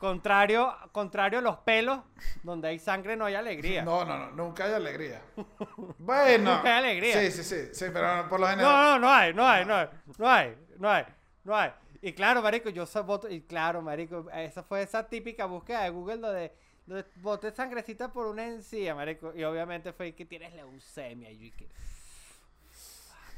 contrario, 0.00 0.74
contrario 0.90 1.38
a 1.38 1.42
los 1.42 1.58
pelos, 1.58 2.00
donde 2.42 2.68
hay 2.68 2.78
sangre 2.80 3.16
no 3.16 3.24
hay 3.24 3.36
alegría. 3.36 3.84
No, 3.84 4.04
no, 4.04 4.18
no, 4.18 4.30
nunca 4.32 4.64
hay 4.64 4.72
alegría. 4.72 5.22
Bueno. 5.98 6.56
Nunca 6.56 6.76
hay 6.76 6.84
alegría. 6.84 7.20
Sí, 7.20 7.30
sí, 7.30 7.44
sí, 7.44 7.68
sí, 7.72 7.84
pero 7.92 8.28
por 8.28 8.40
lo 8.40 8.48
general. 8.48 8.72
No, 8.72 8.82
no, 8.82 8.98
no 8.98 9.10
hay, 9.12 9.32
no 9.34 9.46
hay, 9.46 9.64
no 9.64 9.74
hay, 9.76 9.88
no 10.18 10.28
hay, 10.28 10.56
no 10.78 10.90
hay, 10.90 11.04
no 11.44 11.56
hay. 11.56 11.70
Y 12.02 12.12
claro, 12.12 12.42
marico, 12.42 12.68
yo 12.70 12.84
voto, 13.04 13.28
y 13.28 13.42
claro, 13.42 13.80
marico, 13.82 14.26
esa 14.32 14.62
fue 14.62 14.82
esa 14.82 15.08
típica 15.08 15.46
búsqueda 15.46 15.82
de 15.82 15.90
Google 15.90 16.18
donde 16.18 16.52
boté 17.16 17.52
sangrecita 17.52 18.12
por 18.12 18.26
una 18.26 18.46
encía, 18.46 18.94
marico. 18.94 19.32
Y 19.34 19.44
obviamente 19.44 19.92
fue 19.92 20.12
que 20.14 20.24
tienes 20.24 20.54
leucemia. 20.54 21.30
Y, 21.30 21.52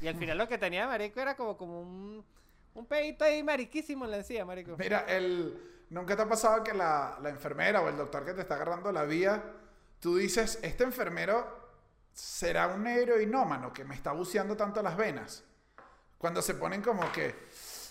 al 0.07 0.15
final 0.15 0.37
lo 0.37 0.47
que 0.47 0.57
tenía, 0.57 0.87
marico, 0.87 1.19
era 1.19 1.35
como, 1.35 1.57
como 1.57 1.81
un, 1.81 2.25
un 2.73 2.85
pedito 2.85 3.23
ahí 3.25 3.43
mariquísimo 3.43 4.05
en 4.05 4.11
la 4.11 4.17
encía, 4.17 4.45
marico. 4.45 4.75
Mira, 4.77 5.05
el, 5.07 5.85
¿nunca 5.89 6.15
te 6.15 6.21
ha 6.23 6.29
pasado 6.29 6.63
que 6.63 6.73
la, 6.73 7.19
la 7.21 7.29
enfermera 7.29 7.81
o 7.81 7.89
el 7.89 7.97
doctor 7.97 8.25
que 8.25 8.33
te 8.33 8.41
está 8.41 8.55
agarrando 8.55 8.91
la 8.91 9.03
vía, 9.03 9.43
tú 9.99 10.17
dices, 10.17 10.59
este 10.63 10.83
enfermero 10.83 11.59
será 12.13 12.67
un 12.67 12.87
heroinómano 12.87 13.71
que 13.71 13.83
me 13.83 13.95
está 13.95 14.11
buceando 14.11 14.57
tanto 14.57 14.81
las 14.81 14.97
venas? 14.97 15.43
Cuando 16.17 16.41
se 16.41 16.55
ponen 16.55 16.81
como 16.81 17.11
que, 17.11 17.35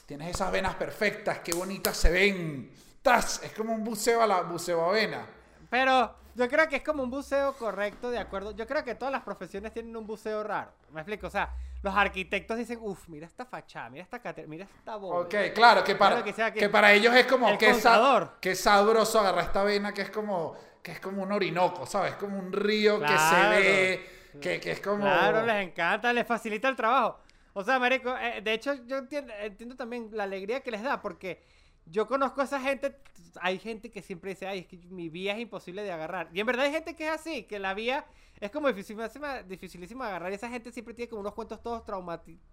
tienes 0.06 0.34
esas 0.34 0.50
venas 0.50 0.74
perfectas, 0.74 1.40
qué 1.40 1.52
bonitas 1.52 1.96
se 1.96 2.10
ven. 2.10 2.72
¡Tas! 3.02 3.42
Es 3.42 3.52
como 3.52 3.72
un 3.72 3.84
buceo 3.84 4.22
a 4.22 4.26
la 4.26 4.42
buceo 4.42 4.84
a 4.84 4.92
vena. 4.92 5.26
Pero 5.70 6.14
yo 6.34 6.48
creo 6.48 6.68
que 6.68 6.76
es 6.76 6.82
como 6.82 7.02
un 7.02 7.10
buceo 7.10 7.54
correcto, 7.54 8.10
de 8.10 8.18
acuerdo. 8.18 8.50
Yo 8.52 8.66
creo 8.66 8.84
que 8.84 8.94
todas 8.94 9.12
las 9.12 9.22
profesiones 9.22 9.72
tienen 9.72 9.96
un 9.96 10.06
buceo 10.06 10.42
raro. 10.42 10.72
¿Me 10.92 11.00
explico? 11.00 11.28
O 11.28 11.30
sea, 11.30 11.50
los 11.82 11.94
arquitectos 11.96 12.58
dicen, 12.58 12.78
uff, 12.82 13.08
mira 13.08 13.26
esta 13.26 13.46
fachada, 13.46 13.88
mira 13.88 14.02
esta 14.02 14.18
cátedra, 14.20 14.48
mira 14.48 14.64
esta 14.64 14.96
boda. 14.96 15.20
Ok, 15.20 15.34
claro, 15.54 15.82
que 15.84 15.94
para, 15.94 16.16
Claro 16.22 16.24
que 16.36 16.52
que- 16.52 16.60
que 16.60 16.68
para 16.68 16.92
ellos 16.92 17.14
es 17.14 17.26
como 17.26 17.48
El 17.48 17.56
que, 17.56 17.72
sa- 17.74 18.34
que 18.40 18.54
sabroso 18.54 19.20
agarrar 19.20 19.44
esta 19.44 19.62
vena 19.64 19.94
que 19.94 20.02
es 20.02 20.10
como 20.10 20.56
que 20.82 20.92
es 20.92 21.00
como 21.00 21.22
un 21.22 21.30
orinoco, 21.30 21.84
¿sabes? 21.84 22.14
Como 22.14 22.38
un 22.38 22.52
río 22.52 22.98
que 23.00 23.06
se 23.08 23.12
Claro. 23.14 23.50
ve, 23.50 24.10
que, 24.40 24.58
que 24.60 24.70
es 24.72 24.80
como... 24.80 25.02
Claro, 25.02 25.44
les 25.44 25.68
encanta, 25.68 26.10
les 26.12 26.26
facilita 26.26 26.68
el 26.70 26.76
trabajo. 26.76 27.18
O 27.52 27.62
sea, 27.62 27.78
marico, 27.78 28.16
eh, 28.16 28.40
de 28.40 28.54
hecho 28.54 28.72
yo 28.86 28.96
entiendo, 28.96 29.30
entiendo 29.40 29.76
también 29.76 30.08
la 30.12 30.22
alegría 30.24 30.60
que 30.62 30.70
les 30.70 30.82
da, 30.82 31.02
porque 31.02 31.42
yo 31.90 32.06
conozco 32.06 32.40
a 32.40 32.44
esa 32.44 32.60
gente, 32.60 32.96
hay 33.40 33.58
gente 33.58 33.90
que 33.90 34.02
siempre 34.02 34.30
dice, 34.30 34.46
ay, 34.46 34.60
es 34.60 34.66
que 34.66 34.76
mi 34.88 35.08
vía 35.08 35.34
es 35.34 35.40
imposible 35.40 35.82
de 35.82 35.90
agarrar. 35.90 36.28
Y 36.32 36.40
en 36.40 36.46
verdad 36.46 36.66
hay 36.66 36.72
gente 36.72 36.94
que 36.94 37.06
es 37.06 37.12
así, 37.12 37.42
que 37.44 37.58
la 37.58 37.74
vía 37.74 38.06
es 38.40 38.50
como 38.50 38.68
dificilísima, 38.68 39.42
dificilísima 39.42 40.06
agarrar. 40.06 40.30
Y 40.30 40.36
esa 40.36 40.48
gente 40.48 40.70
siempre 40.72 40.94
tiene 40.94 41.08
como 41.08 41.20
unos 41.20 41.34
cuentos 41.34 41.60
todos, 41.62 41.82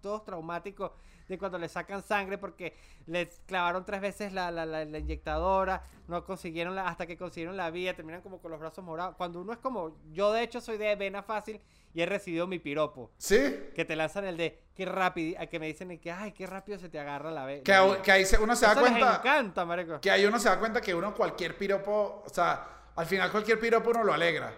todos 0.00 0.24
traumáticos 0.24 0.92
de 1.28 1.38
cuando 1.38 1.58
le 1.58 1.68
sacan 1.68 2.02
sangre 2.02 2.38
porque 2.38 2.74
les 3.06 3.40
clavaron 3.46 3.84
tres 3.84 4.00
veces 4.00 4.32
la, 4.32 4.50
la, 4.50 4.66
la, 4.66 4.98
inyectadora, 4.98 5.84
no 6.08 6.24
consiguieron 6.24 6.78
hasta 6.78 7.06
que 7.06 7.16
consiguieron 7.16 7.56
la 7.56 7.70
vía, 7.70 7.94
terminan 7.94 8.22
como 8.22 8.40
con 8.40 8.50
los 8.50 8.58
brazos 8.58 8.84
morados. 8.84 9.14
Cuando 9.16 9.40
uno 9.40 9.52
es 9.52 9.58
como, 9.58 9.96
yo 10.12 10.32
de 10.32 10.42
hecho 10.42 10.60
soy 10.60 10.78
de 10.78 10.96
vena 10.96 11.22
fácil 11.22 11.60
y 11.94 12.02
he 12.02 12.06
recibido 12.06 12.46
mi 12.46 12.58
piropo. 12.58 13.10
Sí, 13.18 13.70
Que 13.74 13.84
te 13.84 13.96
lanzan 13.96 14.24
el 14.24 14.36
de 14.36 14.62
qué 14.74 14.84
rápido, 14.84 15.40
que 15.48 15.58
me 15.58 15.66
dicen 15.66 15.98
que 15.98 16.12
ay, 16.12 16.32
qué 16.32 16.46
rápido 16.46 16.78
se 16.78 16.88
te 16.88 16.98
agarra 17.00 17.30
la 17.30 17.44
vena. 17.44 17.62
que, 17.64 18.02
que 18.02 18.12
ahí 18.12 18.24
se- 18.24 18.38
uno 18.38 18.54
se 18.54 18.66
da 18.66 18.72
Eso 18.72 18.80
les 18.82 18.90
cuenta... 18.90 19.16
encanta, 19.16 19.64
marico. 19.64 20.00
Que 20.00 20.10
ahí 20.10 20.24
uno 20.26 20.38
se 20.38 20.48
da 20.48 20.58
cuenta 20.58 20.80
que 20.80 20.94
uno 20.94 21.14
cualquier 21.14 21.56
piropo, 21.56 22.22
o 22.24 22.28
sea, 22.28 22.66
al 22.96 23.06
final 23.06 23.30
cualquier 23.30 23.58
piropo 23.58 23.90
uno 23.90 24.04
lo 24.04 24.12
alegra. 24.12 24.52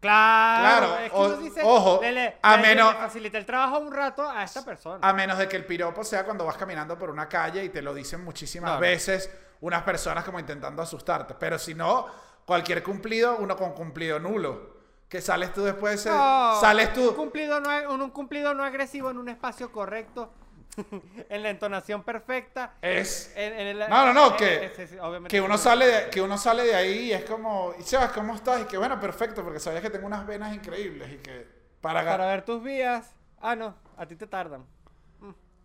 Claro, 0.00 0.86
Claro, 0.86 1.04
es 1.04 1.10
que 1.10 1.16
o- 1.16 1.36
dice, 1.38 1.60
ojo, 1.64 1.98
le, 2.00 2.12
le- 2.12 2.36
a 2.40 2.56
le- 2.56 2.62
menos- 2.62 2.94
facilita 2.94 3.36
el 3.36 3.44
trabajo 3.46 3.80
un 3.80 3.92
rato 3.92 4.28
a 4.28 4.44
esta 4.44 4.64
persona. 4.64 5.00
A 5.06 5.12
menos 5.12 5.38
de 5.38 5.48
que 5.48 5.56
el 5.56 5.64
piropo 5.64 6.04
sea 6.04 6.24
cuando 6.24 6.44
vas 6.44 6.56
caminando 6.56 6.96
por 6.96 7.10
una 7.10 7.28
calle 7.28 7.64
y 7.64 7.68
te 7.70 7.82
lo 7.82 7.92
dicen 7.92 8.22
muchísimas 8.22 8.70
No, 8.70 8.74
no. 8.76 8.80
veces 8.80 9.28
unas 9.60 9.82
personas 9.82 10.24
como 10.24 10.38
intentando 10.38 10.82
asustarte. 10.82 11.34
Pero 11.34 11.58
si 11.58 11.74
no, 11.74 12.06
cualquier 12.46 12.82
cumplido, 12.84 13.38
uno 13.38 13.56
con 13.56 13.72
cumplido 13.72 14.20
nulo. 14.20 14.77
Que 15.08 15.20
sales 15.22 15.52
tú 15.54 15.62
después 15.62 15.92
de 15.92 16.10
ese... 16.10 16.10
No, 16.10 16.60
sales 16.60 16.88
Un 16.88 16.94
tú... 16.94 17.16
cumplido, 17.16 17.60
no, 17.60 17.70
un, 17.94 18.02
un 18.02 18.10
cumplido 18.10 18.52
no 18.54 18.62
agresivo 18.62 19.10
en 19.10 19.16
un 19.18 19.28
espacio 19.30 19.72
correcto, 19.72 20.30
en 21.30 21.42
la 21.42 21.48
entonación 21.50 22.02
perfecta. 22.02 22.74
Es... 22.82 23.32
en- 23.34 23.52
en 23.54 23.66
el- 23.68 23.78
No, 23.88 24.06
no, 24.06 24.12
no, 24.12 24.26
eh, 24.28 24.36
que, 24.36 24.54
eh, 24.66 24.72
sí, 24.76 24.86
sí, 24.86 24.98
obviamente 24.98 25.30
que, 25.34 25.40
uno 25.40 25.56
sale 25.56 25.86
de, 25.86 26.10
que 26.10 26.20
uno 26.20 26.36
sale 26.36 26.64
de 26.64 26.74
ahí 26.74 26.98
y 27.06 27.12
es 27.14 27.24
como... 27.24 27.72
Y 27.78 27.82
Sebas, 27.84 28.12
¿cómo 28.12 28.34
estás? 28.34 28.60
Y 28.60 28.64
que 28.64 28.76
bueno, 28.76 29.00
perfecto, 29.00 29.42
porque 29.42 29.60
sabías 29.60 29.82
que 29.82 29.88
tengo 29.90 30.06
unas 30.06 30.26
venas 30.26 30.54
increíbles 30.54 31.10
y 31.12 31.16
que... 31.18 31.46
Para, 31.80 32.04
Para 32.04 32.26
ver 32.26 32.44
tus 32.44 32.62
vías. 32.62 33.14
Ah, 33.40 33.56
no, 33.56 33.74
a 33.96 34.04
ti 34.04 34.14
te 34.16 34.26
tardan. 34.26 34.66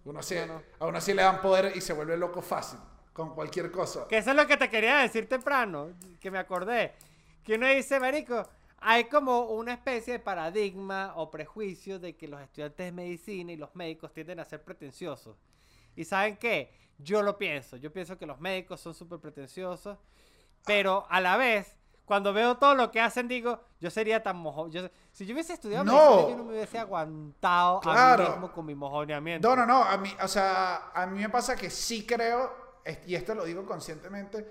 uno 0.05 0.21
sí, 0.23 0.35
no, 0.35 0.45
no. 0.45 0.61
A 0.79 0.85
uno 0.85 1.01
sí 1.01 1.13
le 1.13 1.23
dan 1.23 1.41
poder 1.41 1.73
y 1.75 1.81
se 1.81 1.91
vuelve 1.93 2.15
loco 2.17 2.41
fácil. 2.41 2.79
Con 3.11 3.35
cualquier 3.35 3.69
cosa. 3.71 4.07
Que 4.07 4.17
eso 4.19 4.31
es 4.31 4.35
lo 4.35 4.47
que 4.47 4.57
te 4.57 4.69
quería 4.69 4.97
decir 4.97 5.27
temprano, 5.29 5.89
que 6.19 6.31
me 6.31 6.39
acordé. 6.39 6.93
Que 7.43 7.55
uno 7.55 7.67
dice, 7.67 7.99
marico, 7.99 8.47
hay 8.83 9.05
como 9.05 9.45
una 9.47 9.73
especie 9.73 10.13
de 10.13 10.19
paradigma 10.19 11.13
o 11.15 11.31
prejuicio 11.31 11.99
de 11.99 12.15
que 12.15 12.27
los 12.27 12.41
estudiantes 12.41 12.85
de 12.85 12.91
medicina 12.91 13.51
y 13.51 13.57
los 13.57 13.73
médicos 13.75 14.11
tienden 14.13 14.39
a 14.39 14.45
ser 14.45 14.63
pretenciosos. 14.63 15.37
¿Y 15.95 16.05
saben 16.05 16.37
qué? 16.37 16.71
Yo 16.97 17.21
lo 17.21 17.37
pienso. 17.37 17.77
Yo 17.77 17.91
pienso 17.91 18.17
que 18.17 18.25
los 18.25 18.39
médicos 18.39 18.81
son 18.81 18.93
súper 18.93 19.19
pretenciosos, 19.19 19.97
pero 20.65 21.05
a 21.09 21.21
la 21.21 21.37
vez, 21.37 21.77
cuando 22.05 22.33
veo 22.33 22.57
todo 22.57 22.75
lo 22.75 22.91
que 22.91 22.99
hacen, 22.99 23.27
digo, 23.27 23.59
yo 23.79 23.89
sería 23.89 24.21
tan 24.21 24.37
mojo. 24.37 24.69
Yo, 24.69 24.89
si 25.11 25.25
yo 25.25 25.33
hubiese 25.33 25.53
estudiado 25.53 25.83
No. 25.85 25.93
medicina, 25.93 26.29
yo 26.31 26.37
no 26.37 26.43
me 26.43 26.51
hubiese 26.51 26.77
aguantado 26.77 27.77
a 27.77 27.81
Claro. 27.81 28.23
mí 28.23 28.29
mismo 28.31 28.51
con 28.51 28.65
mi 28.65 28.75
mojoneamiento. 28.75 29.47
No, 29.47 29.55
no, 29.55 29.65
no. 29.65 29.83
A 29.83 29.97
mí, 29.97 30.13
o 30.21 30.27
sea, 30.27 30.91
a 30.93 31.05
mí 31.07 31.19
me 31.21 31.29
pasa 31.29 31.55
que 31.55 31.69
sí 31.69 32.05
creo, 32.05 32.51
y 33.07 33.15
esto 33.15 33.33
lo 33.33 33.45
digo 33.45 33.65
conscientemente, 33.65 34.45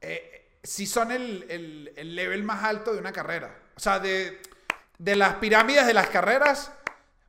eh, 0.00 0.49
sí 0.62 0.86
son 0.86 1.10
el, 1.12 1.46
el- 1.48 1.92
el 1.96 2.14
level 2.14 2.42
más 2.44 2.64
alto 2.64 2.92
de 2.92 2.98
una 3.00 3.12
carrera. 3.12 3.54
O 3.76 3.80
sea, 3.80 3.98
de, 3.98 4.40
de 4.98 5.16
las 5.16 5.34
pirámides 5.36 5.86
de 5.86 5.94
las 5.94 6.08
carreras, 6.08 6.72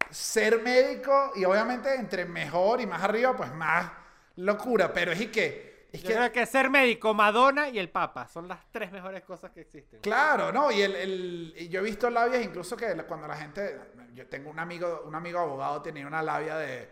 ser 0.10 0.62
médico, 0.62 1.32
y 1.36 1.45
obviamente 1.45 1.94
entre 1.95 2.26
mejor 2.26 2.82
y 2.82 2.88
más 2.88 3.02
arriba, 3.03 3.36
pues 3.36 3.53
más 3.53 3.91
locura. 4.38 4.91
Pero 4.94 5.12
es 5.12 5.22
y 5.22 5.28
que. 5.28 5.72
Es 5.94 6.03
Yo 6.03 6.08
que 6.08 6.16
creo 6.16 6.32
que 6.32 6.45
ser 6.45 6.70
médico, 6.70 7.14
Madonna 7.14 7.68
y 7.68 7.78
el 7.78 7.90
Papa 7.90 8.28
son 8.28 8.48
las 8.48 8.60
tres 8.72 8.91
mejores 8.94 9.24
cosas 9.24 9.52
que 9.52 9.62
existen. 9.62 9.99
Claro, 9.99 10.52
¿no? 10.52 10.72
Y, 10.72 10.82
el, 10.82 10.95
el- 10.95 11.53
y 11.58 11.68
yo 11.70 11.82
he 11.82 11.84
visto 11.84 12.10
labias 12.10 12.44
incluso 12.44 12.78
que 12.78 12.95
cuando 13.08 13.28
la 13.28 13.36
gente, 13.36 13.78
yo 14.14 14.26
tengo 14.28 14.49
un 14.49 14.60
amigo, 14.60 15.03
un 15.06 15.16
amigo 15.16 15.40
abogado 15.40 15.82
tenía 15.82 16.08
una 16.08 16.22
labia 16.24 16.56
de, 16.58 16.90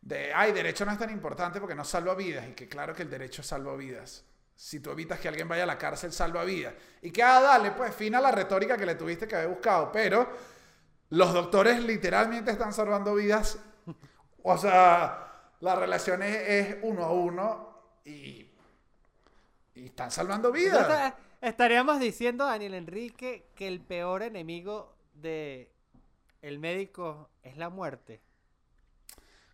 de, 0.00 0.32
ay, 0.34 0.52
derecho 0.52 0.84
no 0.86 0.92
es 0.92 0.98
tan 0.98 1.10
importante 1.10 1.60
porque 1.60 1.74
no 1.74 1.84
salva 1.84 2.14
vidas 2.14 2.48
y 2.48 2.52
que 2.54 2.68
claro 2.68 2.94
que 2.94 3.02
el 3.02 3.10
derecho 3.10 3.42
salva 3.42 3.76
vidas. 3.76 4.24
Si 4.60 4.80
tú 4.80 4.90
evitas 4.90 5.20
que 5.20 5.28
alguien 5.28 5.46
vaya 5.46 5.62
a 5.62 5.66
la 5.66 5.78
cárcel, 5.78 6.12
salva 6.12 6.42
vidas. 6.42 6.74
Y 7.00 7.12
que, 7.12 7.22
ah, 7.22 7.40
dale, 7.40 7.70
pues, 7.70 7.94
fin 7.94 8.16
a 8.16 8.20
la 8.20 8.32
retórica 8.32 8.76
que 8.76 8.84
le 8.86 8.96
tuviste 8.96 9.28
que 9.28 9.36
haber 9.36 9.48
buscado. 9.48 9.92
Pero 9.92 10.28
los 11.10 11.32
doctores 11.32 11.80
literalmente 11.84 12.50
están 12.50 12.72
salvando 12.72 13.14
vidas. 13.14 13.58
O 14.42 14.58
sea, 14.58 15.52
la 15.60 15.76
relación 15.76 16.22
es, 16.24 16.36
es 16.48 16.76
uno 16.82 17.04
a 17.04 17.12
uno 17.12 17.68
y, 18.04 18.50
y 19.74 19.86
están 19.86 20.10
salvando 20.10 20.50
vidas. 20.50 20.82
Entonces, 20.82 21.12
estaríamos 21.40 22.00
diciendo, 22.00 22.44
Daniel 22.44 22.74
Enrique, 22.74 23.50
que 23.54 23.68
el 23.68 23.80
peor 23.80 24.22
enemigo 24.24 24.96
de 25.14 25.70
el 26.42 26.58
médico 26.58 27.30
es 27.44 27.56
la 27.56 27.68
muerte. 27.70 28.20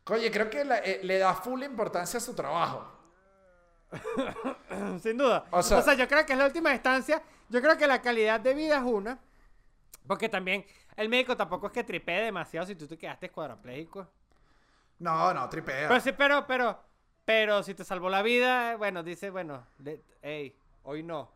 Oye, 0.07 0.31
creo 0.31 0.49
que 0.51 0.65
la- 0.65 0.79
eh, 0.79 1.01
le 1.03 1.19
da 1.19 1.35
full 1.35 1.63
importancia 1.63 2.19
a 2.19 2.21
su 2.23 2.35
trabajo. 2.35 2.91
Sin 5.03 5.17
duda. 5.19 5.45
O 5.51 5.59
O 5.59 5.63
sea- 5.63 5.95
yo 5.95 6.07
creo 6.09 6.25
que 6.27 6.33
es 6.33 6.39
la 6.39 6.47
última 6.47 6.73
instancia. 6.73 7.23
Yo 7.49 7.61
creo 7.61 7.77
que 7.77 7.87
la 7.87 8.01
calidad 8.03 8.41
de 8.41 8.55
vida 8.55 8.77
es 8.79 8.83
una. 8.85 9.19
Porque 10.07 10.29
también 10.29 10.65
el 10.97 11.09
médico 11.09 11.37
tampoco 11.37 11.67
es 11.69 11.73
que 11.73 11.85
tripee 11.85 12.23
demasiado 12.25 12.67
si 12.67 12.75
tú 12.75 12.87
te 12.87 12.99
quedaste 12.99 13.31
cuadrapléjico. 13.31 14.09
No, 14.99 15.33
no, 15.35 15.49
tripea. 15.49 15.89
Pero 15.89 16.01
sí, 16.01 16.13
pero, 16.13 16.47
pero, 16.47 16.79
pero 17.25 17.63
si 17.63 17.75
te 17.75 17.85
salvó 17.85 18.09
la 18.09 18.23
vida, 18.23 18.77
bueno, 18.77 19.03
dice, 19.03 19.31
bueno, 19.31 19.67
hey, 20.23 20.55
hoy 20.85 21.03
no. 21.03 21.31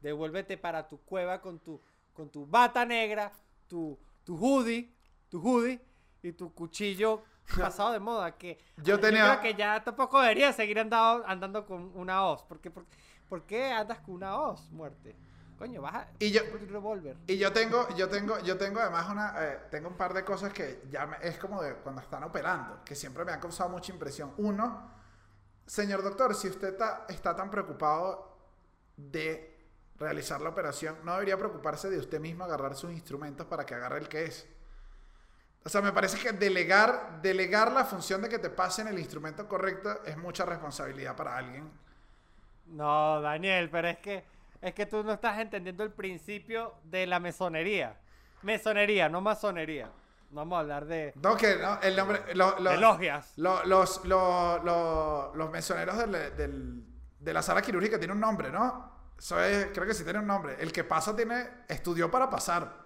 Devuélvete 0.00 0.58
para 0.58 0.86
tu 0.86 0.98
cueva 1.00 1.40
con 1.40 1.60
tu, 1.60 1.80
con 2.12 2.28
tu 2.30 2.46
bata 2.46 2.84
negra, 2.84 3.32
tu, 3.68 3.98
tu 4.24 4.36
hoodie, 4.36 4.92
tu 5.30 5.40
hoodie 5.40 5.80
y 6.22 6.32
tu 6.32 6.52
cuchillo 6.52 7.22
pasado 7.58 7.92
de 7.92 8.00
moda. 8.00 8.32
Que 8.36 8.58
Yo 8.78 8.98
tenía- 9.00 9.38
creo 9.38 9.40
que 9.40 9.54
ya 9.58 9.82
tampoco 9.84 10.20
deberías 10.20 10.56
seguir 10.56 10.78
andado, 10.78 11.24
andando 11.26 11.66
con 11.66 11.90
una 11.94 12.24
hoz. 12.26 12.42
Porque, 12.48 12.70
por, 12.70 12.84
¿Por 13.28 13.42
qué 13.46 13.72
andas 13.72 13.98
con 14.00 14.14
una 14.16 14.38
hoz, 14.38 14.70
muerte? 14.70 15.16
Coño, 15.58 15.80
baja 15.82 16.08
Y 16.18 16.30
yo- 16.30 16.42
un 16.52 16.68
revólver. 16.68 17.16
Y 17.26 17.38
yo 17.38 17.52
tengo, 17.52 17.88
yo 17.96 18.08
tengo, 18.08 18.38
yo 18.40 18.58
tengo 18.58 18.80
además 18.80 19.08
una, 19.08 19.34
eh, 19.38 19.58
tengo 19.70 19.88
un 19.88 19.96
par 19.96 20.12
de 20.12 20.24
cosas 20.24 20.52
que 20.52 20.82
ya 20.90 21.06
me- 21.06 21.16
es 21.22 21.38
como 21.38 21.62
de 21.62 21.74
cuando 21.76 22.00
están 22.02 22.22
operando, 22.24 22.82
que 22.84 22.94
siempre 22.94 23.24
me 23.24 23.32
han 23.32 23.40
causado 23.40 23.70
mucha 23.70 23.92
impresión. 23.92 24.34
Uno, 24.36 24.90
señor 25.66 26.02
doctor, 26.02 26.34
si 26.34 26.48
usted 26.48 26.76
ta- 26.76 27.06
está 27.08 27.34
tan 27.34 27.50
preocupado 27.50 28.36
de 28.96 29.56
realizar 29.96 30.40
la 30.40 30.50
operación, 30.50 30.96
no 31.04 31.12
debería 31.12 31.38
preocuparse 31.38 31.88
de 31.88 31.98
usted 31.98 32.20
mismo 32.20 32.44
agarrar 32.44 32.74
sus 32.74 32.90
instrumentos 32.92 33.46
para 33.46 33.64
que 33.64 33.74
agarre 33.74 33.98
el 34.00 34.08
que 34.08 34.24
es. 34.24 34.46
O 35.66 35.68
sea, 35.70 35.80
me 35.80 35.92
parece 35.92 36.18
que 36.18 36.30
delegar, 36.32 37.20
delegar 37.22 37.72
la 37.72 37.84
función 37.84 38.20
de 38.20 38.28
que 38.28 38.38
te 38.38 38.50
pasen 38.50 38.86
el 38.88 38.98
instrumento 38.98 39.48
correcto 39.48 40.02
es 40.04 40.16
mucha 40.18 40.44
responsabilidad 40.44 41.16
para 41.16 41.38
alguien. 41.38 41.70
No, 42.66 43.20
Daniel, 43.20 43.70
pero 43.70 43.88
es 43.88 43.98
que 43.98 44.24
es 44.60 44.74
que 44.74 44.86
tú 44.86 45.02
no 45.04 45.12
estás 45.12 45.38
entendiendo 45.38 45.82
el 45.84 45.90
principio 45.90 46.74
de 46.84 47.06
la 47.06 47.18
mesonería. 47.20 47.96
Mesonería, 48.42 49.08
no 49.08 49.20
masonería. 49.20 49.86
No 50.30 50.36
vamos 50.40 50.56
a 50.56 50.60
hablar 50.60 50.84
de, 50.86 51.12
No, 51.16 51.36
que 51.36 51.56
no, 51.56 51.78
el 51.82 51.94
nombre, 51.96 52.34
lo- 52.34 52.58
lo- 52.58 52.70
de 52.72 52.78
logias. 52.78 53.32
Lo- 53.36 53.64
los, 53.64 54.04
lo- 54.04 54.62
lo- 54.64 55.32
los 55.34 55.50
mesoneros 55.50 55.96
del- 55.98 56.36
del- 56.36 56.84
de 57.20 57.32
la 57.32 57.42
sala 57.42 57.62
quirúrgica 57.62 57.98
tienen 57.98 58.16
un 58.16 58.20
nombre, 58.20 58.50
¿no? 58.50 58.90
Eso 59.18 59.38
es- 59.42 59.68
creo 59.72 59.86
que 59.86 59.94
sí 59.94 60.02
tiene 60.04 60.18
un 60.18 60.26
nombre. 60.26 60.56
El 60.58 60.72
que 60.72 60.82
pasa 60.84 61.14
tiene, 61.14 61.46
estudió 61.68 62.10
para 62.10 62.28
pasar. 62.28 62.84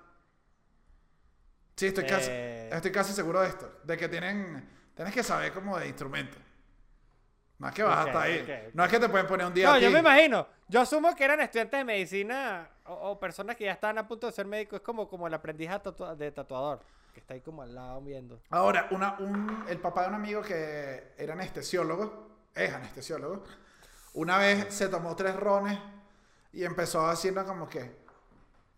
Sí, 1.77 1.87
estoy, 1.87 2.07
casi, 2.07 2.29
Eh. 2.31 2.58
Estoy 2.77 2.93
casi 2.93 3.13
seguro 3.13 3.41
de 3.41 3.49
esto. 3.49 3.81
De 3.85 3.97
que 3.97 4.09
tienen, 4.09 4.69
tienes 4.95 5.13
que 5.15 5.23
saber 5.23 5.53
como 5.53 5.79
de 5.79 5.87
instrumento. 5.89 6.37
Es 7.67 7.73
que 7.73 7.83
vas 7.83 8.07
hasta 8.07 8.23
ahí. 8.23 8.71
No 8.73 8.85
es 8.85 8.91
que 8.91 9.01
te 9.01 9.09
pueden 9.09 9.27
poner 9.27 9.47
un 9.47 9.53
día 9.55 9.67
No, 9.67 9.73
a 9.75 9.79
yo 9.81 9.91
me 9.91 9.99
imagino. 9.99 10.47
Yo 10.69 10.81
asumo 10.81 11.15
que 11.17 11.25
eran 11.25 11.41
estudiantes 11.41 11.79
de 11.81 11.85
medicina 11.85 12.69
o, 12.85 12.93
o 13.11 13.19
personas 13.21 13.57
que 13.57 13.65
ya 13.65 13.73
estaban 13.73 13.99
a 13.99 14.07
punto 14.07 14.27
de 14.29 14.33
ser 14.33 14.47
médicos. 14.47 14.77
Es 14.79 14.85
como, 14.85 15.09
como 15.09 15.27
el 15.27 15.35
aprendiz 15.35 15.69
a 15.71 15.83
tatua- 15.83 16.15
de 16.15 16.31
tatuador, 16.31 16.81
que 17.13 17.19
está 17.21 17.35
ahí 17.35 17.41
como 17.41 17.63
al 17.63 17.75
lado 17.75 18.01
viendo. 18.03 18.41
Ahora, 18.51 18.87
una, 18.93 19.17
un- 19.19 19.65
el 19.69 19.79
papá 19.81 20.03
de 20.03 20.09
un 20.09 20.15
amigo 20.15 20.41
que 20.43 21.15
era 21.19 21.33
anestesiólogo, 21.33 22.29
es 22.55 22.73
anestesiólogo, 22.73 23.43
una 24.15 24.39
vez 24.39 24.73
se 24.73 24.89
tomó 24.89 25.17
tres 25.17 25.35
rones 25.35 25.79
y 26.53 26.65
empezó 26.65 27.07
haciendo 27.09 27.45
como 27.45 27.69
que 27.69 28.08